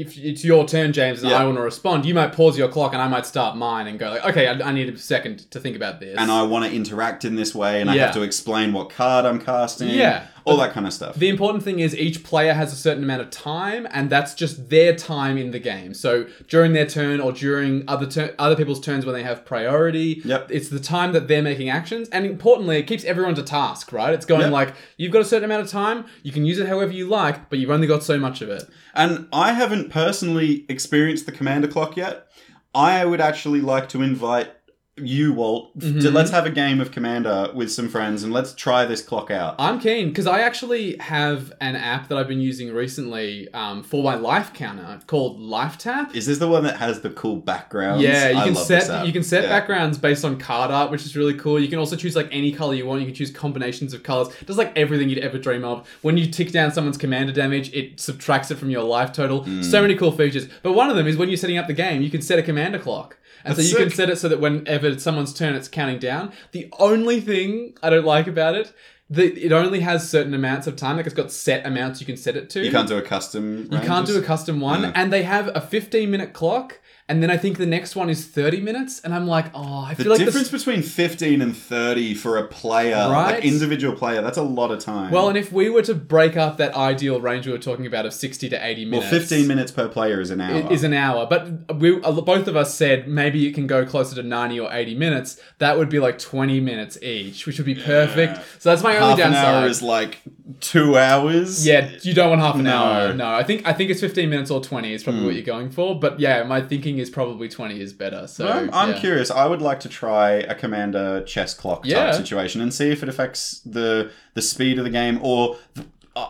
If 0.00 0.18
it's 0.18 0.44
your 0.44 0.66
turn, 0.66 0.92
James, 0.92 1.22
and 1.22 1.30
Yeah. 1.30 1.38
I 1.38 1.44
want 1.44 1.56
to 1.56 1.62
respond, 1.62 2.04
you 2.04 2.14
might 2.14 2.32
pause 2.32 2.56
your 2.58 2.68
clock 2.68 2.92
and 2.92 3.00
I 3.02 3.08
might 3.08 3.26
start 3.26 3.56
mine 3.56 3.86
and 3.86 3.98
go 3.98 4.10
like, 4.10 4.24
okay, 4.26 4.46
I, 4.48 4.68
I 4.68 4.72
need 4.72 4.88
a 4.88 4.96
second 4.98 5.50
to 5.50 5.60
think 5.60 5.74
about 5.76 6.00
this. 6.00 6.16
and 6.18 6.30
I 6.30 6.42
want 6.42 6.64
to 6.64 6.72
interact 6.74 7.24
in 7.24 7.36
this 7.36 7.54
way, 7.54 7.80
and 7.80 7.90
I 7.90 7.96
have 7.96 8.14
to 8.14 8.22
explain 8.22 8.72
what 8.72 8.90
card 8.90 9.24
I'm 9.24 9.40
casting. 9.40 9.88
Yeah. 9.90 10.26
All 10.46 10.56
that 10.58 10.72
kind 10.72 10.86
of 10.86 10.92
stuff. 10.92 11.16
The 11.16 11.28
important 11.28 11.64
thing 11.64 11.80
is 11.80 11.94
each 11.96 12.22
player 12.22 12.54
has 12.54 12.72
a 12.72 12.76
certain 12.76 13.02
amount 13.02 13.20
of 13.20 13.30
time, 13.30 13.86
and 13.90 14.08
that's 14.08 14.32
just 14.32 14.70
their 14.70 14.94
time 14.94 15.36
in 15.36 15.50
the 15.50 15.58
game. 15.58 15.92
So 15.92 16.26
during 16.48 16.72
their 16.72 16.86
turn 16.86 17.20
or 17.20 17.32
during 17.32 17.82
other 17.88 18.06
tur- 18.06 18.34
other 18.38 18.54
people's 18.54 18.80
turns 18.80 19.04
when 19.04 19.14
they 19.14 19.24
have 19.24 19.44
priority, 19.44 20.22
Yep. 20.24 20.48
it's 20.50 20.68
the 20.68 20.78
time 20.78 21.12
that 21.14 21.26
they're 21.26 21.42
making 21.42 21.68
actions. 21.68 22.08
And 22.10 22.24
importantly, 22.24 22.76
it 22.78 22.84
keeps 22.86 23.04
everyone 23.04 23.34
to 23.34 23.42
task, 23.42 23.92
right? 23.92 24.14
It's 24.14 24.24
going 24.24 24.42
Yep. 24.42 24.50
like 24.52 24.74
you've 24.96 25.12
got 25.12 25.20
a 25.22 25.24
certain 25.24 25.44
amount 25.44 25.62
of 25.64 25.68
time, 25.70 26.04
you 26.22 26.30
can 26.30 26.44
use 26.46 26.58
it 26.60 26.68
however 26.68 26.92
you 26.92 27.08
like, 27.08 27.50
but 27.50 27.58
you've 27.58 27.70
only 27.70 27.88
got 27.88 28.04
so 28.04 28.16
much 28.16 28.40
of 28.40 28.48
it. 28.48 28.64
And 28.94 29.26
I 29.32 29.52
haven't 29.52 29.90
personally 29.90 30.64
experienced 30.68 31.26
the 31.26 31.32
commander 31.32 31.66
clock 31.68 31.96
yet. 31.96 32.26
I 32.74 33.04
would 33.04 33.20
actually 33.20 33.60
like 33.62 33.88
to 33.90 34.02
invite 34.02 34.50
you, 34.96 35.32
Walt. 35.34 35.78
Mhm. 35.78 36.12
let's 36.12 36.30
have 36.30 36.46
a 36.46 36.50
game 36.50 36.80
of 36.80 36.90
Commander 36.90 37.50
with 37.54 37.70
some 37.70 37.88
friends, 37.88 38.22
and 38.22 38.32
let's 38.32 38.54
try 38.54 38.84
this 38.86 39.02
clock 39.02 39.30
out. 39.30 39.54
I'm 39.58 39.78
keen 39.78 40.08
because 40.08 40.26
I 40.26 40.40
actually 40.40 40.96
have 40.98 41.52
an 41.60 41.76
app 41.76 42.08
that 42.08 42.16
I've 42.16 42.28
been 42.28 42.40
using 42.40 42.72
recently 42.72 43.48
um, 43.52 43.82
for 43.82 44.02
my 44.02 44.14
life 44.14 44.54
counter 44.54 44.98
called 45.06 45.38
Life 45.38 45.76
Tap. 45.76 46.14
Is 46.16 46.24
this 46.26 46.38
the 46.38 46.48
one 46.48 46.64
that 46.64 46.76
has 46.76 47.00
the 47.00 47.10
cool 47.10 47.36
backgrounds? 47.36 48.02
Yeah, 48.02 48.30
you 48.30 48.38
I 48.38 48.44
can 48.44 48.54
set 48.54 49.06
you 49.06 49.12
can 49.12 49.22
set 49.22 49.44
Yeah. 49.44 49.48
backgrounds 49.50 49.98
based 49.98 50.24
on 50.24 50.38
card 50.38 50.70
art, 50.70 50.90
which 50.90 51.04
is 51.04 51.14
really 51.16 51.34
cool. 51.34 51.60
You 51.60 51.68
can 51.68 51.78
also 51.78 51.96
choose 51.96 52.16
like 52.16 52.28
any 52.32 52.50
color 52.52 52.74
you 52.74 52.86
want. 52.86 53.00
You 53.00 53.06
can 53.06 53.14
choose 53.14 53.30
combinations 53.30 53.92
of 53.92 54.02
colors. 54.02 54.28
It 54.40 54.46
does 54.46 54.56
like 54.58 54.72
everything 54.76 55.10
you'd 55.10 55.18
ever 55.18 55.36
dream 55.38 55.64
of. 55.64 55.86
When 56.02 56.16
you 56.16 56.26
tick 56.26 56.52
down 56.52 56.72
someone's 56.72 56.96
commander 56.96 57.32
damage, 57.32 57.72
it 57.74 58.00
subtracts 58.00 58.50
it 58.50 58.56
from 58.56 58.70
your 58.70 58.82
life 58.82 59.12
total. 59.12 59.44
Hmm. 59.44 59.62
So 59.62 59.82
many 59.82 59.94
cool 59.94 60.12
features. 60.12 60.48
But 60.62 60.72
one 60.72 60.88
of 60.88 60.96
them 60.96 61.06
is 61.06 61.16
when 61.18 61.28
you're 61.28 61.36
setting 61.36 61.58
up 61.58 61.66
the 61.66 61.74
game, 61.74 62.00
you 62.00 62.10
can 62.10 62.22
set 62.22 62.38
a 62.38 62.42
commander 62.42 62.78
clock. 62.78 63.18
And 63.46 63.56
That's 63.56 63.70
so 63.70 63.78
you 63.78 63.84
can 63.84 63.94
set 63.94 64.10
it 64.10 64.18
so 64.18 64.28
that 64.28 64.40
whenever 64.40 64.88
it's 64.88 65.04
someone's 65.04 65.32
turn, 65.32 65.54
it's 65.54 65.68
counting 65.68 66.00
down. 66.00 66.32
The 66.50 66.68
only 66.80 67.20
thing 67.20 67.76
I 67.80 67.90
don't 67.90 68.04
like 68.04 68.26
about 68.26 68.56
it, 68.56 68.72
that 69.10 69.38
it 69.38 69.52
only 69.52 69.80
has 69.80 70.10
certain 70.10 70.34
amounts 70.34 70.66
of 70.66 70.74
time. 70.74 70.96
Like 70.96 71.06
it's 71.06 71.14
got 71.14 71.30
set 71.30 71.64
amounts 71.64 72.00
you 72.00 72.06
can 72.06 72.16
set 72.16 72.36
it 72.36 72.50
to. 72.50 72.64
You 72.64 72.72
can't 72.72 72.88
do 72.88 72.98
a 72.98 73.02
custom. 73.02 73.68
You 73.70 73.78
can't 73.78 74.04
do 74.04 74.18
a 74.18 74.22
custom 74.22 74.58
one, 74.60 74.84
and 74.96 75.12
they 75.12 75.22
have 75.22 75.48
a 75.54 75.60
15 75.60 76.10
minute 76.10 76.32
clock, 76.32 76.80
and 77.08 77.22
then 77.22 77.30
I 77.30 77.36
think 77.36 77.58
the 77.58 77.66
next 77.66 77.94
one 77.94 78.10
is 78.10 78.24
30 78.26 78.60
minutes, 78.60 79.00
and 79.00 79.14
I'm 79.14 79.26
like, 79.28 79.46
oh, 79.54 79.84
I 79.84 79.94
The 79.94 80.02
feel 80.02 80.10
like 80.12 80.18
the 80.18 80.24
difference 80.24 80.48
this. 80.50 80.64
between 80.64 80.82
15 80.82 81.40
and 81.40 81.56
30 81.56 82.14
for 82.14 82.36
a 82.36 82.44
player, 82.48 82.96
Right? 83.10 83.34
like 83.36 83.44
individual 83.44 83.94
player, 83.94 84.22
that's 84.22 84.38
a 84.38 84.42
lot 84.42 84.72
of 84.72 84.80
time. 84.80 85.12
Well, 85.12 85.28
and 85.28 85.38
if 85.38 85.52
we 85.52 85.70
were 85.70 85.82
to 85.82 85.94
break 85.94 86.36
up 86.36 86.56
that 86.56 86.74
ideal 86.74 87.20
range 87.20 87.46
we 87.46 87.52
were 87.52 87.58
talking 87.58 87.86
about 87.86 88.06
of 88.06 88.12
60 88.12 88.48
to 88.48 88.56
80 88.56 88.84
minutes, 88.86 89.04
well, 89.04 89.12
minutes, 89.12 89.30
15 89.30 89.46
minutes 89.48 89.70
per 89.72 89.88
player 89.88 90.20
is 90.20 90.30
an 90.30 90.40
hour. 90.40 90.72
is 90.72 90.82
an 90.82 90.94
hour. 90.94 91.26
But 91.28 91.76
we 91.76 91.98
both 92.00 92.48
of 92.48 92.56
us 92.56 92.74
said 92.74 93.06
maybe 93.06 93.46
it 93.46 93.54
can 93.54 93.66
go 93.68 93.86
closer 93.86 94.16
to 94.16 94.22
90 94.24 94.58
or 94.60 94.72
80 94.72 94.94
minutes. 94.96 95.40
That 95.58 95.78
would 95.78 95.88
be 95.88 96.00
like 96.00 96.18
20 96.18 96.58
minutes 96.60 97.00
each, 97.02 97.46
which 97.46 97.58
would 97.58 97.66
be 97.66 97.74
perfect. 97.76 98.40
So 98.58 98.70
that's 98.70 98.82
my 98.82 98.94
Half 98.94 99.02
only 99.12 99.22
an 99.22 99.34
hour 99.34 99.66
is 99.68 99.80
like 99.80 100.22
two 100.60 100.96
hours. 100.96 101.66
Yeah, 101.66 101.90
you 102.02 102.14
don't 102.14 102.28
want 102.30 102.40
half 102.40 102.54
an 102.54 102.64
No. 102.64 102.76
hour. 102.76 103.12
No, 103.14 103.26
I 103.26 103.42
think 103.42 103.66
I 103.66 103.72
think 103.72 103.90
it's 103.90 104.00
15 104.00 104.30
minutes 104.30 104.50
or 104.50 104.60
20 104.62 104.92
is 104.92 105.02
probably 105.02 105.20
Hmm. 105.22 105.26
what 105.26 105.34
you're 105.34 105.44
going 105.44 105.70
for. 105.70 105.98
But 105.98 106.20
yeah, 106.20 106.42
my 106.44 106.60
thinking 106.60 106.98
is 106.98 107.10
probably 107.10 107.48
20 107.48 107.80
is 107.80 107.92
better. 107.92 108.26
So 108.26 108.46
I'm, 108.46 108.70
I'm 108.72 108.90
yeah. 108.90 108.98
curious. 109.00 109.30
I 109.30 109.46
would 109.46 109.60
like 109.62 109.80
to 109.80 109.88
try 109.88 110.30
a 110.32 110.54
commander 110.54 111.22
chess 111.24 111.52
clock 111.54 111.82
type 111.82 111.90
Yeah. 111.92 112.12
situation 112.12 112.60
and 112.60 112.72
see 112.72 112.90
if 112.90 113.02
it 113.02 113.08
affects 113.08 113.60
the 113.66 114.10
the 114.34 114.42
speed 114.42 114.78
of 114.78 114.84
the 114.84 114.90
game 114.90 115.18
or 115.22 115.56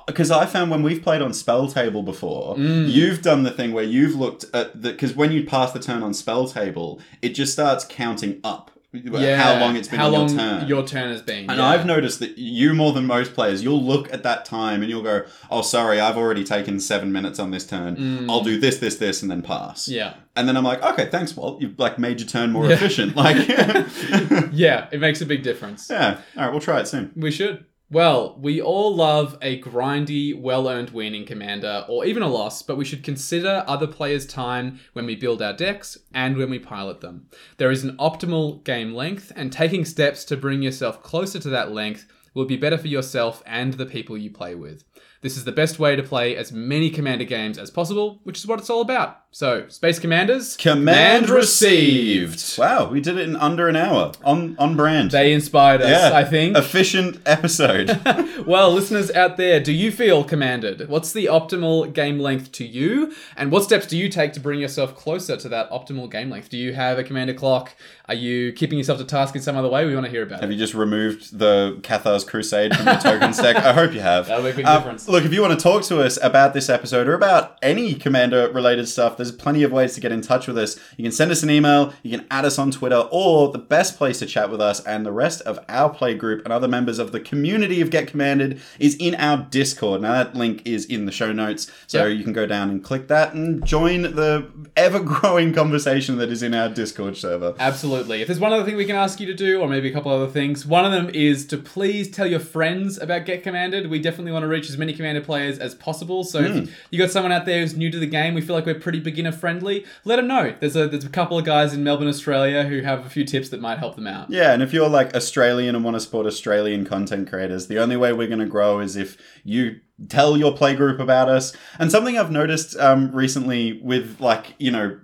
because 0.07 0.33
I 0.33 0.47
found 0.47 0.73
when 0.73 0.83
we've 0.83 1.01
played 1.01 1.23
on 1.23 1.31
SpellTable 1.31 2.05
before, 2.05 2.57
Mm. 2.57 2.91
you've 2.91 3.23
done 3.23 3.45
the 3.45 3.53
thing 3.53 3.73
where 3.73 3.85
you've 3.85 4.17
looked 4.17 4.45
at 4.53 4.83
the 4.83 4.91
because 4.91 5.15
when 5.15 5.31
you 5.31 5.45
pass 5.45 5.73
the 5.73 5.79
turn 5.79 6.03
on 6.03 6.13
SpellTable, 6.13 7.01
it 7.23 7.31
just 7.31 7.53
starts 7.53 7.85
counting 7.89 8.41
up 8.43 8.71
how 8.93 9.61
long 9.61 9.77
it's 9.77 9.89
been 9.89 9.99
how 9.99 10.09
long 10.09 10.29
your 10.29 10.39
turn. 10.39 10.69
your 10.69 10.87
turn 10.87 11.11
has 11.11 11.23
been. 11.23 11.51
And 11.51 11.59
yeah. 11.59 11.67
I've 11.67 11.85
noticed 11.87 12.21
that 12.21 12.39
you, 12.39 12.73
more 12.75 12.93
than 12.93 13.07
most 13.07 13.35
players, 13.35 13.63
you'll 13.63 13.83
look 13.83 14.13
at 14.13 14.23
that 14.23 14.45
time 14.45 14.81
and 14.83 14.91
you'll 14.91 15.03
go, 15.03 15.25
"Oh, 15.51 15.63
sorry, 15.63 16.01
I've 16.01 16.17
already 16.17 16.45
taken 16.45 16.81
seven 16.81 17.13
minutes 17.13 17.39
on 17.39 17.51
this 17.51 17.67
turn. 17.67 17.97
Mm. 17.97 18.31
I'll 18.31 18.43
do 18.43 18.59
this, 18.59 18.79
this, 18.79 18.97
this, 18.97 19.23
and 19.23 19.31
then 19.31 19.43
pass." 19.43 19.89
Yeah, 19.89 20.15
And 20.35 20.49
then 20.49 20.57
I'm 20.57 20.65
like, 20.65 20.83
"Okay, 20.83 21.07
thanks, 21.11 21.37
Walt. 21.37 21.61
You've 21.61 21.79
like 21.79 21.99
made 21.99 22.21
your 22.21 22.29
turn 22.29 22.53
more 22.53 22.67
Yeah. 22.67 22.75
efficient." 22.75 23.17
Like, 23.17 23.37
yeah, 24.53 24.89
it 24.93 25.01
makes 25.01 25.21
a 25.21 25.27
big 25.27 25.43
difference. 25.43 25.89
yeah. 25.91 26.19
All 26.37 26.43
right, 26.45 26.51
we'll 26.51 26.61
try 26.61 26.81
it 26.81 26.89
soon. 26.89 27.13
We 27.17 27.31
should. 27.31 27.65
Well, 27.89 28.37
we 28.41 28.61
all 28.61 28.97
love 28.97 29.39
a 29.41 29.61
grindy, 29.61 30.37
well 30.37 30.69
earned 30.69 30.91
win 30.91 31.15
in 31.15 31.25
Commander, 31.25 31.85
or 31.89 32.05
even 32.05 32.25
a 32.25 32.29
loss, 32.29 32.61
but 32.61 32.77
we 32.77 32.85
should 32.85 33.05
consider 33.05 33.63
other 33.69 33.87
players' 33.87 34.27
time 34.27 34.81
when 34.93 35.07
we 35.07 35.15
build 35.15 35.41
our 35.41 35.53
decks 35.53 35.97
and 36.13 36.37
when 36.37 36.51
we 36.51 36.59
pilot 36.59 37.01
them. 37.01 37.29
There 37.59 37.71
is 37.71 37.85
an 37.85 37.97
optimal 37.99 38.65
game 38.65 38.93
length, 38.93 39.31
and 39.37 39.53
taking 39.53 39.85
steps 39.85 40.25
to 40.25 40.37
bring 40.37 40.63
yourself 40.63 41.01
closer 41.01 41.39
to 41.39 41.49
that 41.51 41.71
length 41.71 42.09
will 42.35 42.45
be 42.45 42.57
better 42.57 42.77
for 42.77 42.89
yourself 42.89 43.41
and 43.47 43.75
the 43.75 43.87
people 43.87 44.19
you 44.19 44.31
play 44.31 44.57
with. 44.57 44.83
This 45.21 45.37
is 45.37 45.45
the 45.45 45.53
best 45.53 45.79
way 45.79 45.95
to 45.95 46.03
play 46.03 46.35
as 46.35 46.51
many 46.51 46.91
Commander 46.91 47.25
games 47.25 47.57
as 47.57 47.71
possible, 47.71 48.21
which 48.25 48.39
is 48.39 48.49
what 48.49 48.59
it's 48.59 48.69
all 48.69 48.81
about. 48.81 49.26
So, 49.39 49.69
Space 49.69 49.99
Commanders, 49.99 50.57
Command 50.57 51.29
received. 51.29 52.59
Wow, 52.59 52.89
we 52.89 53.03
did 53.03 53.19
it 53.19 53.29
in 53.29 53.37
under 53.37 53.69
an 53.69 53.77
hour 53.77 54.13
on 54.25 54.57
on 54.59 54.77
brand. 54.77 55.11
They 55.11 55.35
inspired 55.35 55.83
us, 55.83 55.91
yeah, 55.91 56.17
I 56.17 56.25
think. 56.25 56.57
efficient 56.57 57.21
episode. 57.27 58.01
well, 58.47 58.73
listeners 58.73 59.11
out 59.11 59.37
there, 59.37 59.61
do 59.61 59.73
you 59.75 59.93
feel 59.93 60.25
commanded? 60.25 60.89
What's 60.89 61.13
the 61.13 61.27
optimal 61.27 61.93
game 61.93 62.19
length 62.19 62.51
to 62.53 62.65
you? 62.67 63.13
And 63.37 63.53
what 63.53 63.63
steps 63.63 63.87
do 63.87 63.99
you 63.99 64.09
take 64.09 64.33
to 64.33 64.41
bring 64.41 64.59
yourself 64.59 64.97
closer 64.97 65.37
to 65.37 65.51
that 65.51 65.71
optimal 65.71 66.11
game 66.11 66.31
length? 66.31 66.49
Do 66.49 66.57
you 66.57 66.73
have 66.73 66.99
a 66.99 67.05
commander 67.05 67.35
clock? 67.35 67.73
Are 68.09 68.15
you 68.15 68.55
keeping 68.55 68.79
yourself 68.79 68.99
to 69.01 69.05
task 69.05 69.37
in 69.37 69.43
some 69.43 69.55
other 69.57 69.69
way? 69.69 69.85
We 69.85 69.93
want 69.93 70.07
to 70.07 70.11
hear 70.11 70.23
about 70.23 70.41
have 70.41 70.49
it. 70.51 70.55
you 70.55 70.59
just 70.59 70.73
removed 70.73 71.39
the 71.39 71.79
Cathar's 71.83 72.25
Crusade 72.25 72.75
from 72.75 72.87
your 72.87 72.97
token 73.01 73.35
stack? 73.35 73.57
I 73.57 73.75
hope 73.75 73.93
you 73.93 74.01
have. 74.01 74.29
That'll 74.29 74.45
make 74.45 74.55
a 74.55 74.57
big 74.57 74.67
Um, 74.67 74.79
difference. 74.79 75.09
Look, 75.09 75.27
if 75.27 75.33
you 75.35 75.43
want 75.43 75.59
to 75.59 75.63
talk 75.63 75.83
to 75.85 76.01
us 76.03 76.19
about 76.23 76.55
this 76.55 76.71
episode 76.71 77.07
or 77.07 77.13
about 77.15 77.59
any 77.61 77.93
Commander 77.95 78.51
related 78.51 78.89
stuff, 78.89 79.19
there's 79.27 79.37
plenty 79.41 79.63
of 79.63 79.73
ways 79.73 79.95
to 79.95 80.01
get 80.01 80.13
in 80.13 80.21
touch 80.21 80.47
with 80.47 80.57
us. 80.59 80.79
You 80.97 81.03
can 81.05 81.13
send 81.13 81.31
us 81.31 81.43
an 81.43 81.51
email, 81.51 81.93
you 82.03 82.17
can 82.17 82.27
add 82.31 82.45
us 82.45 82.59
on 82.59 82.71
Twitter, 82.71 83.07
or 83.11 83.51
the 83.53 83.59
best 83.59 83.97
place 83.97 84.19
to 84.21 84.27
chat 84.27 84.51
with 84.51 84.61
us 84.61 84.85
and 84.85 85.05
the 85.05 85.13
rest 85.13 85.41
of 85.43 85.59
our 85.69 85.91
play 85.91 86.15
group 86.15 86.45
and 86.45 86.53
other 86.53 86.69
members 86.69 86.99
of 86.99 87.13
the 87.13 87.21
community 87.21 87.81
of 87.81 87.91
Get 87.91 88.07
Commanded 88.09 88.61
is 88.79 88.97
in 88.97 89.15
our 89.17 89.39
Discord. 89.51 90.03
Now, 90.03 90.13
that 90.13 90.35
link 90.35 90.63
is 90.65 90.85
in 90.87 91.07
the 91.07 91.13
show 91.13 91.33
notes, 91.33 91.71
so 91.87 92.07
Yep. 92.07 92.19
you 92.19 92.25
can 92.25 92.33
go 92.33 92.47
down 92.47 92.71
and 92.71 92.83
click 92.83 93.09
that 93.09 93.35
and 93.35 93.65
join 93.67 94.03
the 94.03 94.47
ever 94.77 95.01
growing 95.01 95.53
conversation 95.61 96.19
that 96.19 96.31
is 96.31 96.43
in 96.43 96.55
our 96.55 96.69
Discord 96.69 97.17
server. 97.17 97.55
Absolutely. 97.59 98.21
If 98.21 98.29
there's 98.29 98.41
one 98.41 98.53
other 98.53 98.65
thing 98.65 98.77
we 98.77 98.85
can 98.85 98.97
ask 98.97 99.21
you 99.21 99.27
to 99.27 99.35
do, 99.35 99.61
or 99.61 99.69
maybe 99.69 99.89
a 99.89 99.93
couple 99.93 100.13
other 100.13 100.27
things, 100.29 100.65
one 100.67 100.85
of 100.85 100.93
them 100.93 101.11
is 101.15 101.47
to 101.47 101.57
please 101.57 102.11
tell 102.11 102.27
your 102.27 102.41
friends 102.41 102.99
about 102.99 103.25
Get 103.27 103.43
Commanded. 103.43 103.89
We 103.91 103.99
definitely 104.01 104.33
want 104.33 104.43
to 104.43 104.49
reach 104.49 104.69
as 104.71 104.77
many 104.79 104.93
Commander 104.93 105.21
players 105.21 105.59
as 105.59 105.75
possible. 105.75 106.25
So 106.25 106.43
Hmm. 106.43 106.59
if 106.59 106.71
you 106.91 106.99
got 106.99 107.11
someone 107.11 107.33
out 107.33 107.47
there 107.47 107.61
who's 107.61 107.77
new 107.77 107.91
to 107.91 107.99
the 107.99 108.07
game, 108.07 108.35
we 108.35 108.41
feel 108.41 108.55
like 108.55 108.67
we're 108.67 108.75
pretty 108.75 109.01
beginner 109.17 109.33
friendly. 109.33 109.85
Let 110.05 110.17
them 110.17 110.27
know. 110.29 110.55
There's 110.61 110.77
a 110.77 110.87
there's 110.89 111.05
a 111.05 111.09
couple 111.09 111.39
of 111.39 111.45
guys 111.47 111.73
in 111.73 111.83
Melbourne, 111.83 112.07
Australia, 112.09 112.65
who 112.65 112.83
have 112.83 113.07
a 113.07 113.09
few 113.09 113.25
tips 113.25 113.49
that 113.49 113.61
might 113.61 113.79
help 113.79 113.97
them 113.97 114.07
out. 114.07 114.31
Yeah, 114.31 114.53
and 114.53 114.63
if 114.63 114.73
you're 114.75 114.89
like 114.89 115.15
Australian 115.15 115.75
and 115.75 115.83
want 115.85 115.95
to 115.97 116.01
support 116.01 116.27
Australian 116.27 116.85
content 116.85 117.29
creators, 117.31 117.67
the 117.69 117.79
only 117.79 117.97
way 117.97 118.13
we're 118.13 118.29
going 118.29 118.41
to 118.41 118.47
grow 118.47 118.81
is 118.81 118.95
if 118.97 119.17
you 119.43 119.81
tell 120.11 120.37
your 120.37 120.53
playgroup 120.55 121.01
about 121.01 121.31
us. 121.31 121.57
And 121.79 121.91
something 121.91 122.19
I've 122.19 122.31
noticed 122.31 122.77
um, 122.79 123.11
recently 123.13 123.81
with 123.83 124.21
like, 124.21 124.55
you 124.59 124.71
know, 124.71 124.99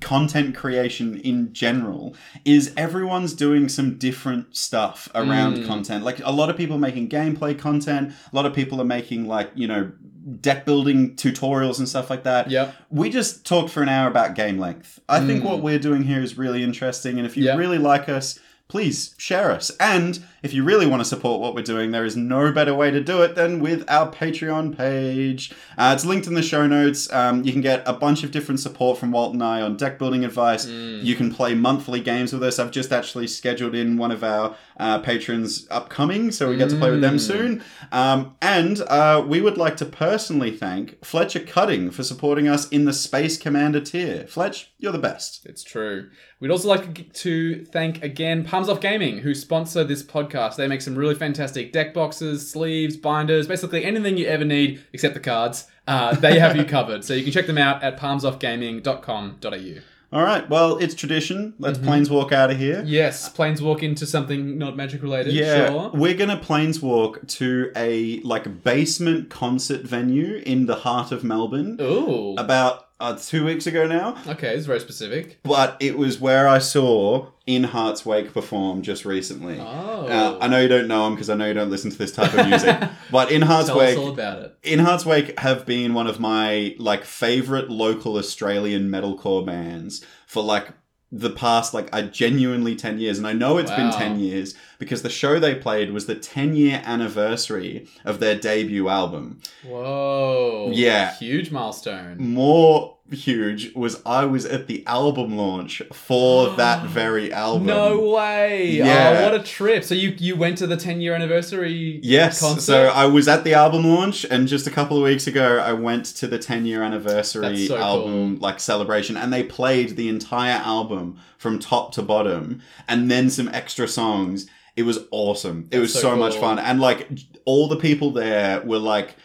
content 0.00 0.54
creation 0.54 1.18
in 1.20 1.50
general 1.54 2.14
is 2.44 2.74
everyone's 2.76 3.32
doing 3.32 3.70
some 3.70 3.96
different 3.96 4.54
stuff 4.54 5.08
around 5.14 5.56
Mm. 5.56 5.66
content. 5.66 6.04
Like 6.04 6.20
a 6.22 6.30
lot 6.30 6.50
of 6.50 6.58
people 6.58 6.76
making 6.76 7.08
gameplay 7.08 7.58
content, 7.58 8.12
a 8.30 8.36
lot 8.36 8.44
of 8.44 8.52
people 8.52 8.80
are 8.82 8.84
making 8.98 9.26
like, 9.26 9.50
you 9.54 9.66
know, 9.66 9.92
deck 10.40 10.64
building 10.64 11.14
tutorials 11.16 11.78
and 11.78 11.88
stuff 11.88 12.08
like 12.10 12.22
that. 12.22 12.50
Yeah. 12.50 12.72
We 12.90 13.10
just 13.10 13.44
talked 13.44 13.70
for 13.70 13.82
an 13.82 13.88
hour 13.88 14.08
about 14.08 14.34
game 14.34 14.58
length. 14.58 14.98
I 15.08 15.20
think 15.20 15.42
Mm. 15.42 15.46
what 15.46 15.60
we're 15.62 15.78
doing 15.78 16.04
here 16.04 16.22
is 16.22 16.38
really 16.38 16.62
interesting, 16.62 17.18
and 17.18 17.26
if 17.26 17.36
you 17.36 17.44
Yeah. 17.44 17.56
really 17.56 17.78
like 17.78 18.08
us, 18.08 18.38
please 18.68 19.14
share 19.18 19.50
us. 19.50 19.70
And 19.78 20.20
if 20.44 20.52
you 20.52 20.62
really 20.62 20.86
want 20.86 21.00
to 21.00 21.04
support 21.06 21.40
what 21.40 21.54
we're 21.54 21.62
doing, 21.62 21.90
there 21.90 22.04
is 22.04 22.16
no 22.16 22.52
better 22.52 22.74
way 22.74 22.90
to 22.90 23.00
do 23.00 23.22
it 23.22 23.34
than 23.34 23.60
with 23.60 23.82
our 23.88 24.12
Patreon 24.12 24.76
page. 24.76 25.50
Uh, 25.78 25.92
it's 25.94 26.04
linked 26.04 26.26
in 26.26 26.34
the 26.34 26.42
show 26.42 26.66
notes. 26.66 27.10
Um, 27.12 27.42
you 27.44 27.50
can 27.52 27.62
get 27.62 27.82
a 27.86 27.94
bunch 27.94 28.22
of 28.24 28.30
different 28.30 28.60
support 28.60 28.98
from 28.98 29.10
Walt 29.10 29.32
and 29.32 29.42
I 29.42 29.62
on 29.62 29.78
deck 29.78 29.98
building 29.98 30.22
advice. 30.22 30.66
Mm. 30.66 31.02
You 31.02 31.14
can 31.16 31.32
play 31.34 31.54
monthly 31.54 32.00
games 32.00 32.32
with 32.34 32.42
us. 32.42 32.58
I've 32.58 32.70
just 32.70 32.92
actually 32.92 33.26
scheduled 33.26 33.74
in 33.74 33.96
one 33.96 34.10
of 34.10 34.22
our 34.22 34.54
uh, 34.78 34.98
patrons 34.98 35.66
upcoming, 35.70 36.30
so 36.30 36.50
we 36.50 36.56
get 36.56 36.68
to 36.70 36.76
play 36.76 36.90
with 36.90 37.00
them 37.00 37.16
Mm. 37.16 37.20
soon. 37.20 37.64
Um, 37.90 38.36
and 38.42 38.80
uh, 38.82 39.24
we 39.26 39.40
would 39.40 39.56
like 39.56 39.76
to 39.78 39.86
personally 39.86 40.50
thank 40.50 41.02
Fletcher 41.04 41.40
Cutting 41.40 41.90
for 41.90 42.02
supporting 42.02 42.48
us 42.48 42.68
in 42.68 42.84
the 42.84 42.92
Space 42.92 43.38
Commander 43.38 43.80
tier. 43.80 44.26
Fletch, 44.26 44.72
you're 44.78 44.92
the 44.92 44.98
best. 44.98 45.46
It's 45.46 45.62
true. 45.64 46.10
We'd 46.40 46.50
also 46.50 46.68
like 46.68 47.12
to 47.14 47.64
thank 47.64 48.02
again 48.04 48.44
Palms 48.44 48.68
Off 48.68 48.80
Gaming, 48.80 49.18
who 49.18 49.34
sponsor 49.34 49.84
this 49.84 50.02
podcast. 50.02 50.33
They 50.56 50.68
make 50.68 50.82
some 50.82 50.94
really 50.96 51.14
fantastic 51.14 51.72
deck 51.72 51.94
boxes, 51.94 52.50
sleeves, 52.50 52.96
binders, 52.96 53.46
basically 53.46 53.84
anything 53.84 54.16
you 54.16 54.26
ever 54.26 54.44
need 54.44 54.82
except 54.92 55.14
the 55.14 55.20
cards. 55.20 55.66
Uh, 55.86 56.14
they 56.14 56.38
have 56.38 56.56
you 56.56 56.64
covered. 56.76 57.04
So 57.04 57.14
you 57.14 57.22
can 57.22 57.32
check 57.32 57.46
them 57.46 57.58
out 57.58 57.82
at 57.82 57.98
palmsoffgaming.com.au. 57.98 59.80
All 60.12 60.22
right, 60.22 60.48
well, 60.48 60.76
it's 60.78 60.94
tradition. 60.94 61.54
Let's 61.58 61.78
Mm-hmm. 61.78 61.88
planeswalk 61.88 62.30
out 62.30 62.50
of 62.52 62.56
here. 62.56 62.84
Yes, 62.86 63.28
planeswalk 63.32 63.82
into 63.82 64.06
something 64.06 64.56
not 64.58 64.76
magic 64.76 65.02
related. 65.02 65.32
Yeah, 65.32 65.68
Sure. 65.70 65.90
we're 65.92 66.14
gonna 66.14 66.36
planeswalk 66.38 67.26
to 67.38 67.72
a 67.74 68.20
like 68.20 68.62
basement 68.62 69.28
concert 69.28 69.80
venue 69.82 70.36
in 70.46 70.66
the 70.66 70.76
heart 70.76 71.10
of 71.10 71.24
Melbourne. 71.24 71.78
Ooh. 71.80 72.36
About 72.38 72.86
uh, 73.00 73.16
two 73.16 73.44
weeks 73.44 73.66
ago 73.66 73.88
now, 73.88 74.16
Okay, 74.28 74.54
it's 74.54 74.66
very 74.66 74.78
specific. 74.78 75.40
but 75.42 75.76
it 75.80 75.98
was 75.98 76.20
where 76.20 76.46
I 76.46 76.58
saw 76.58 77.30
In 77.46 77.64
Heart's 77.64 78.06
Wake 78.06 78.32
perform 78.32 78.80
just 78.80 79.04
recently. 79.04 79.58
Oh. 79.60 80.06
Uh, 80.06 80.38
I 80.40 80.48
know 80.48 80.60
you 80.60 80.68
don't 80.68 80.88
know 80.88 81.06
him 81.06 81.14
because 81.14 81.28
I 81.28 81.34
know 81.34 81.46
you 81.46 81.52
don't 81.52 81.70
listen 81.70 81.90
to 81.90 81.98
this 81.98 82.12
type 82.12 82.32
of 82.32 82.48
music, 82.48 82.78
but 83.10 83.30
In 83.30 83.42
Heart's 83.42 83.68
Tell 83.68 83.78
Wake, 83.78 83.98
us 83.98 84.02
all 84.02 84.08
about 84.08 84.38
it. 84.38 84.56
In 84.62 84.78
Heart's 84.78 85.04
Wake 85.04 85.38
have 85.38 85.66
been 85.66 85.92
one 85.92 86.06
of 86.06 86.18
my 86.18 86.74
like 86.78 87.04
favorite 87.04 87.68
local 87.70 88.16
Australian 88.16 88.88
metalcore 88.88 89.44
bands 89.44 90.02
for 90.26 90.42
like 90.42 90.68
the 91.16 91.30
past 91.30 91.72
like 91.72 91.94
I 91.94 92.02
genuinely 92.02 92.74
10 92.74 92.98
years 92.98 93.18
and 93.18 93.26
I 93.26 93.32
know 93.34 93.56
it's 93.58 93.70
been 93.70 93.92
10 93.92 94.18
years 94.18 94.56
because 94.80 95.02
the 95.02 95.10
show 95.10 95.38
they 95.38 95.54
played 95.54 95.92
was 95.92 96.06
the 96.06 96.16
10 96.16 96.56
year 96.56 96.82
anniversary 96.84 97.86
of 98.04 98.18
their 98.18 98.34
debut 98.34 98.88
album. 98.88 99.40
Whoa. 99.64 100.70
Yeah. 100.72 101.14
Huge 101.14 101.52
milestone. 101.52 102.16
More 102.18 102.93
huge 103.10 103.74
was 103.74 104.00
I 104.06 104.24
was 104.24 104.46
at 104.46 104.66
the 104.66 104.86
album 104.86 105.36
launch 105.36 105.82
for 105.92 106.50
that 106.56 106.86
very 106.88 107.32
album. 107.32 107.66
No 107.66 108.10
way! 108.10 108.70
Yeah. 108.70 109.18
Oh, 109.18 109.22
what 109.24 109.34
a 109.34 109.42
trip! 109.42 109.84
So 109.84 109.94
you 109.94 110.14
you 110.18 110.36
went 110.36 110.58
to 110.58 110.66
the 110.66 110.76
ten 110.76 111.00
year 111.00 111.14
anniversary? 111.14 112.00
Yes. 112.02 112.40
concert? 112.40 112.62
So 112.62 112.86
I 112.86 113.06
was 113.06 113.28
at 113.28 113.44
the 113.44 113.54
album 113.54 113.84
launch, 113.84 114.24
and 114.24 114.48
just 114.48 114.66
a 114.66 114.70
couple 114.70 114.96
of 114.96 115.02
weeks 115.02 115.26
ago, 115.26 115.58
I 115.58 115.72
went 115.72 116.06
to 116.06 116.26
the 116.26 116.38
10 116.38 116.66
year 116.66 116.82
anniversary 116.82 117.66
so 117.66 117.76
album 117.76 118.38
like 118.40 118.60
celebration, 118.60 119.16
and 119.16 119.32
they 119.32 119.42
played 119.42 119.96
the 119.96 120.08
entire 120.08 120.60
album 120.60 121.18
from 121.38 121.58
top 121.58 121.92
to 121.92 122.02
bottom, 122.02 122.62
and 122.88 123.10
then 123.10 123.30
some 123.30 123.48
extra 123.48 123.86
songs. 123.86 124.46
It 124.76 124.82
was 124.82 124.98
awesome. 125.12 125.68
It 125.70 125.78
was 125.78 125.92
so 125.92 126.00
so, 126.00 126.16
much 126.16 126.36
fun, 126.36 126.58
and 126.58 126.80
like 126.80 127.08
all 127.44 127.68
the 127.68 127.76
people 127.76 128.10
there 128.12 128.60
were 128.62 128.78
like. 128.78 129.16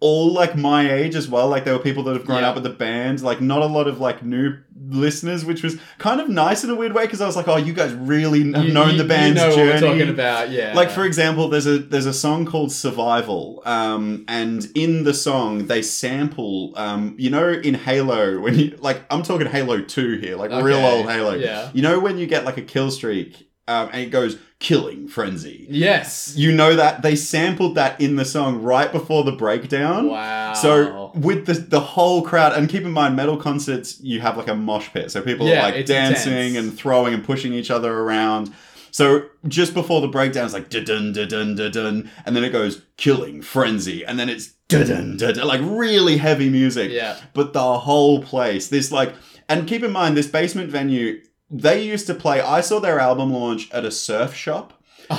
All 0.00 0.32
like 0.32 0.54
my 0.56 0.92
age 0.92 1.16
as 1.16 1.28
well. 1.28 1.48
Like 1.48 1.64
there 1.64 1.74
were 1.74 1.80
people 1.82 2.04
that 2.04 2.14
have 2.14 2.24
grown 2.24 2.42
Yeah. 2.42 2.50
up 2.50 2.54
with 2.54 2.62
the 2.64 2.70
band. 2.70 3.20
Like 3.20 3.40
not 3.40 3.62
a 3.62 3.66
lot 3.66 3.88
of 3.88 3.98
like 4.00 4.24
new 4.24 4.56
listeners, 4.90 5.44
which 5.44 5.64
was 5.64 5.76
kind 5.98 6.20
of 6.20 6.28
nice 6.28 6.62
in 6.62 6.70
a 6.70 6.74
weird 6.76 6.92
way 6.94 7.04
because 7.04 7.20
I 7.20 7.26
was 7.26 7.34
like, 7.34 7.48
oh, 7.48 7.56
you 7.56 7.72
guys 7.72 7.92
really 7.94 8.52
have 8.52 8.64
You- 8.64 8.72
known 8.72 8.92
you- 8.92 8.98
the 8.98 9.04
band's 9.04 9.40
You 9.42 9.48
know 9.48 9.54
journey. 9.56 9.80
talking 9.80 10.08
about, 10.08 10.50
yeah. 10.52 10.72
Like 10.74 10.90
for 10.90 11.04
example, 11.04 11.48
there's 11.48 11.66
a 11.66 11.78
there's 11.80 12.06
a 12.06 12.12
song 12.14 12.46
called 12.46 12.70
Survival, 12.70 13.60
um, 13.66 14.24
and 14.28 14.68
in 14.76 15.02
the 15.02 15.12
song 15.14 15.66
they 15.66 15.82
sample, 15.82 16.74
um, 16.76 17.16
you 17.18 17.28
know, 17.30 17.48
in 17.50 17.74
Halo 17.74 18.38
when 18.40 18.56
you 18.56 18.76
like 18.80 19.02
I'm 19.10 19.24
talking 19.24 19.48
Halo 19.48 19.80
Two 19.80 20.16
here, 20.18 20.36
like 20.36 20.50
real 20.64 20.78
old 20.78 21.06
Halo. 21.10 21.34
yeah. 21.34 21.70
You 21.74 21.82
know 21.82 21.98
when 21.98 22.18
you 22.18 22.26
get 22.26 22.44
like 22.44 22.56
a 22.56 22.62
kill 22.62 22.92
streak, 22.92 23.50
um, 23.66 23.88
and 23.92 24.02
it 24.02 24.10
goes 24.10 24.38
killing 24.60 25.06
frenzy. 25.06 25.66
yes. 25.70 26.34
You 26.36 26.50
know 26.52 26.74
that 26.74 27.02
they 27.02 27.14
sampled 27.14 27.76
that 27.76 28.00
in 28.00 28.16
the 28.16 28.24
song 28.24 28.60
right 28.62 28.90
before 28.90 29.22
the 29.22 29.32
breakdown. 29.32 30.08
Wow. 30.10 30.52
So 30.54 31.12
with 31.14 31.46
the 31.46 31.54
the 31.54 31.80
whole 31.80 32.22
crowd, 32.22 32.52
and 32.56 32.68
keep 32.68 32.82
in 32.82 32.90
mind, 32.90 33.14
metal 33.14 33.36
concerts 33.36 34.00
you 34.00 34.20
have 34.20 34.36
like 34.36 34.48
a 34.48 34.54
mosh 34.56 34.88
pit, 34.92 35.10
so 35.10 35.22
people 35.22 35.46
Yeah, 35.46 35.60
are 35.68 35.72
like 35.72 35.86
dancing 35.86 36.32
intense. 36.32 36.56
and 36.56 36.76
throwing 36.78 37.14
and 37.14 37.24
pushing 37.24 37.52
each 37.52 37.70
other 37.70 37.92
around. 38.00 38.52
So 38.90 39.26
just 39.46 39.74
before 39.74 40.00
the 40.00 40.08
breakdown, 40.08 40.46
it's 40.46 40.54
like 40.54 40.70
dun 40.70 40.84
dun 40.84 41.12
dun 41.12 41.54
dun 41.54 41.70
dun, 41.70 42.10
and 42.26 42.34
then 42.34 42.42
it 42.42 42.50
goes 42.50 42.82
killing 42.96 43.42
frenzy, 43.42 44.04
and 44.04 44.18
then 44.18 44.28
it's 44.28 44.54
dun 44.68 44.88
dun 44.88 45.16
dun, 45.18 45.46
like 45.46 45.60
really 45.62 46.16
heavy 46.16 46.48
music. 46.50 46.90
yeah. 46.90 47.16
But 47.32 47.52
the 47.52 47.78
whole 47.78 48.22
place, 48.22 48.68
this 48.68 48.90
like, 48.90 49.14
and 49.48 49.68
keep 49.68 49.84
in 49.84 49.92
mind, 49.92 50.16
this 50.16 50.26
basement 50.26 50.70
venue, 50.70 51.20
they 51.50 51.82
used 51.82 52.06
to 52.08 52.14
play. 52.14 52.40
I 52.40 52.60
saw 52.60 52.78
their 52.80 52.98
album 53.00 53.32
launch 53.32 53.70
at 53.72 53.84
a 53.84 53.90
surf 53.90 54.34
shop. 54.34 54.74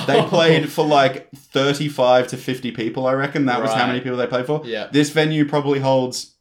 They 0.06 0.22
played 0.28 0.70
for 0.70 0.84
like 0.86 1.28
35 1.34 2.28
to 2.28 2.36
50 2.36 2.70
people, 2.72 3.06
I 3.06 3.12
reckon. 3.14 3.46
That 3.46 3.60
was 3.60 3.70
how 3.72 3.80
Right. 3.80 3.86
many 3.88 4.00
people 4.00 4.16
they 4.18 4.26
played 4.26 4.46
for. 4.46 4.62
Yeah. 4.64 4.88
This 4.92 5.10
venue 5.10 5.44
probably 5.48 5.80
holds, 5.80 6.34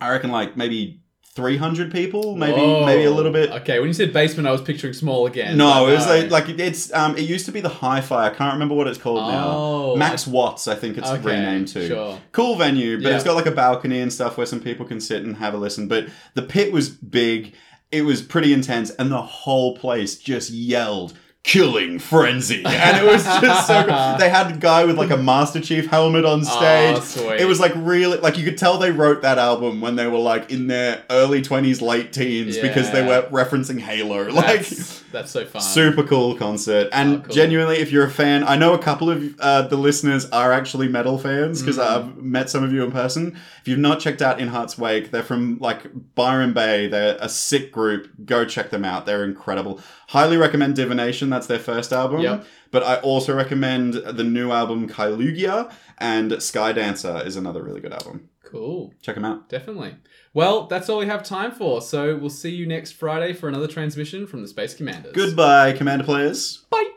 I 0.00 0.10
reckon, 0.10 0.30
like 0.30 0.56
maybe 0.56 1.00
300 1.36 1.92
people, 1.92 2.36
maybe 2.36 2.52
Whoa. 2.60 2.84
maybe 2.84 3.04
a 3.04 3.10
little 3.10 3.32
bit. 3.32 3.50
Okay, 3.50 3.78
when 3.78 3.88
you 3.88 3.94
said 3.94 4.12
basement, 4.12 4.48
I 4.48 4.50
was 4.50 4.60
picturing 4.60 4.92
small 4.92 5.26
again. 5.26 5.56
No, 5.56 5.86
it 5.86 5.92
was 5.94 6.06
like, 6.06 6.30
like 6.30 6.48
it's 6.58 6.92
um 6.92 7.16
it 7.16 7.22
used 7.22 7.46
to 7.46 7.52
be 7.52 7.60
the 7.60 7.68
Hi-Fi. 7.68 8.26
I 8.26 8.30
can't 8.30 8.52
remember 8.52 8.74
what 8.74 8.88
it's 8.88 8.98
called 8.98 9.20
Oh, 9.20 9.92
now. 9.92 9.94
Max 9.96 10.26
Watts, 10.26 10.66
I 10.68 10.74
think 10.74 10.98
it's 10.98 11.08
okay, 11.08 11.22
renamed 11.24 11.68
to. 11.68 11.86
Sure. 11.86 12.18
Cool 12.32 12.56
venue, 12.56 13.00
but 13.00 13.08
Yeah. 13.10 13.14
it's 13.14 13.24
got 13.24 13.36
like 13.36 13.46
a 13.46 13.52
balcony 13.52 14.00
and 14.00 14.12
stuff 14.12 14.36
where 14.36 14.46
some 14.46 14.60
people 14.60 14.84
can 14.84 15.00
sit 15.00 15.22
and 15.22 15.36
have 15.36 15.54
a 15.54 15.56
listen. 15.56 15.86
But 15.88 16.08
the 16.34 16.42
pit 16.42 16.72
was 16.72 16.90
big. 16.90 17.54
It 17.92 18.02
was 18.02 18.22
pretty 18.22 18.52
intense, 18.52 18.90
and 18.90 19.10
the 19.10 19.22
whole 19.22 19.76
place 19.76 20.16
just 20.16 20.50
yelled 20.50 21.14
killing 21.42 21.98
frenzy. 21.98 22.62
And 22.66 22.96
it 22.98 23.10
was 23.10 23.24
just 23.24 23.66
so 23.66 23.82
they 24.18 24.28
had 24.28 24.52
a 24.54 24.56
guy 24.58 24.84
with 24.84 24.98
like 24.98 25.10
a 25.10 25.16
master 25.16 25.58
chief 25.60 25.86
helmet 25.86 26.24
on 26.26 26.44
stage. 26.44 26.96
Oh, 26.98 27.00
sweet. 27.00 27.40
it 27.40 27.46
was 27.46 27.58
like 27.58 27.72
really 27.76 28.18
like 28.18 28.36
you 28.36 28.44
could 28.44 28.58
tell 28.58 28.76
they 28.78 28.90
wrote 28.90 29.22
that 29.22 29.38
album 29.38 29.80
when 29.80 29.96
they 29.96 30.06
were 30.06 30.18
like 30.18 30.50
in 30.50 30.66
their 30.66 31.02
early 31.08 31.40
20s 31.40 31.80
late 31.80 32.12
teens 32.12 32.58
because 32.58 32.90
they 32.90 33.02
were 33.06 33.22
referencing 33.30 33.80
halo. 33.80 34.30
Like 34.40 34.60
That's, 34.66 35.00
that's 35.12 35.30
so 35.32 35.44
fun. 35.46 35.62
super 35.62 36.02
cool 36.02 36.36
concert. 36.36 36.88
And 36.92 37.16
Oh, 37.16 37.20
cool. 37.22 37.34
genuinely 37.34 37.76
if 37.78 37.90
you're 37.90 38.04
a 38.06 38.10
fan 38.10 38.44
i 38.44 38.54
know 38.56 38.74
a 38.74 38.78
couple 38.78 39.10
of 39.10 39.34
uh, 39.40 39.62
the 39.62 39.76
listeners 39.76 40.28
are 40.30 40.52
actually 40.52 40.88
metal 40.88 41.18
fans 41.18 41.60
because 41.62 41.78
Mm. 41.78 41.86
i've 41.86 42.16
met 42.18 42.50
some 42.50 42.62
of 42.62 42.72
you 42.72 42.84
in 42.84 42.92
person. 42.92 43.36
If 43.62 43.68
you've 43.68 43.78
not 43.78 44.00
checked 44.00 44.22
out 44.22 44.40
in 44.40 44.48
Hearts 44.48 44.76
Wake 44.78 45.10
they're 45.10 45.22
from 45.22 45.58
like 45.58 45.86
byron 46.14 46.52
bay. 46.52 46.86
They're 46.88 47.16
a 47.20 47.28
sick 47.28 47.72
group. 47.72 48.10
Go 48.24 48.44
check 48.44 48.70
them 48.70 48.84
out. 48.84 49.06
They're 49.06 49.24
incredible 49.24 49.80
highly 50.14 50.36
recommend 50.36 50.74
divination 50.76 51.30
that's 51.30 51.46
their 51.46 51.58
first 51.58 51.92
album 51.92 52.20
Yep. 52.20 52.44
but 52.70 52.82
i 52.82 52.96
also 52.96 53.34
recommend 53.34 53.94
the 53.94 54.24
new 54.24 54.50
album 54.52 54.88
Kaliyuga 54.88 55.72
and 55.98 56.42
sky 56.42 56.72
dancer 56.72 57.22
is 57.24 57.36
another 57.36 57.62
really 57.62 57.80
good 57.80 57.92
album 57.92 58.28
Cool. 58.44 58.92
check 59.02 59.14
them 59.14 59.24
out 59.24 59.48
Definitely. 59.48 59.94
Well, 60.34 60.66
that's 60.66 60.88
all 60.88 60.98
we 60.98 61.06
have 61.06 61.22
time 61.24 61.50
for. 61.52 61.80
So 61.82 62.16
we'll 62.16 62.30
see 62.30 62.50
you 62.50 62.64
next 62.66 62.92
Friday 62.92 63.32
for 63.32 63.48
another 63.48 63.66
transmission 63.68 64.26
from 64.28 64.42
the 64.42 64.48
Space 64.48 64.74
Commanders. 64.74 65.12
goodbye 65.14 65.72
commander 65.72 66.04
players 66.04 66.64
Bye. 66.70 66.90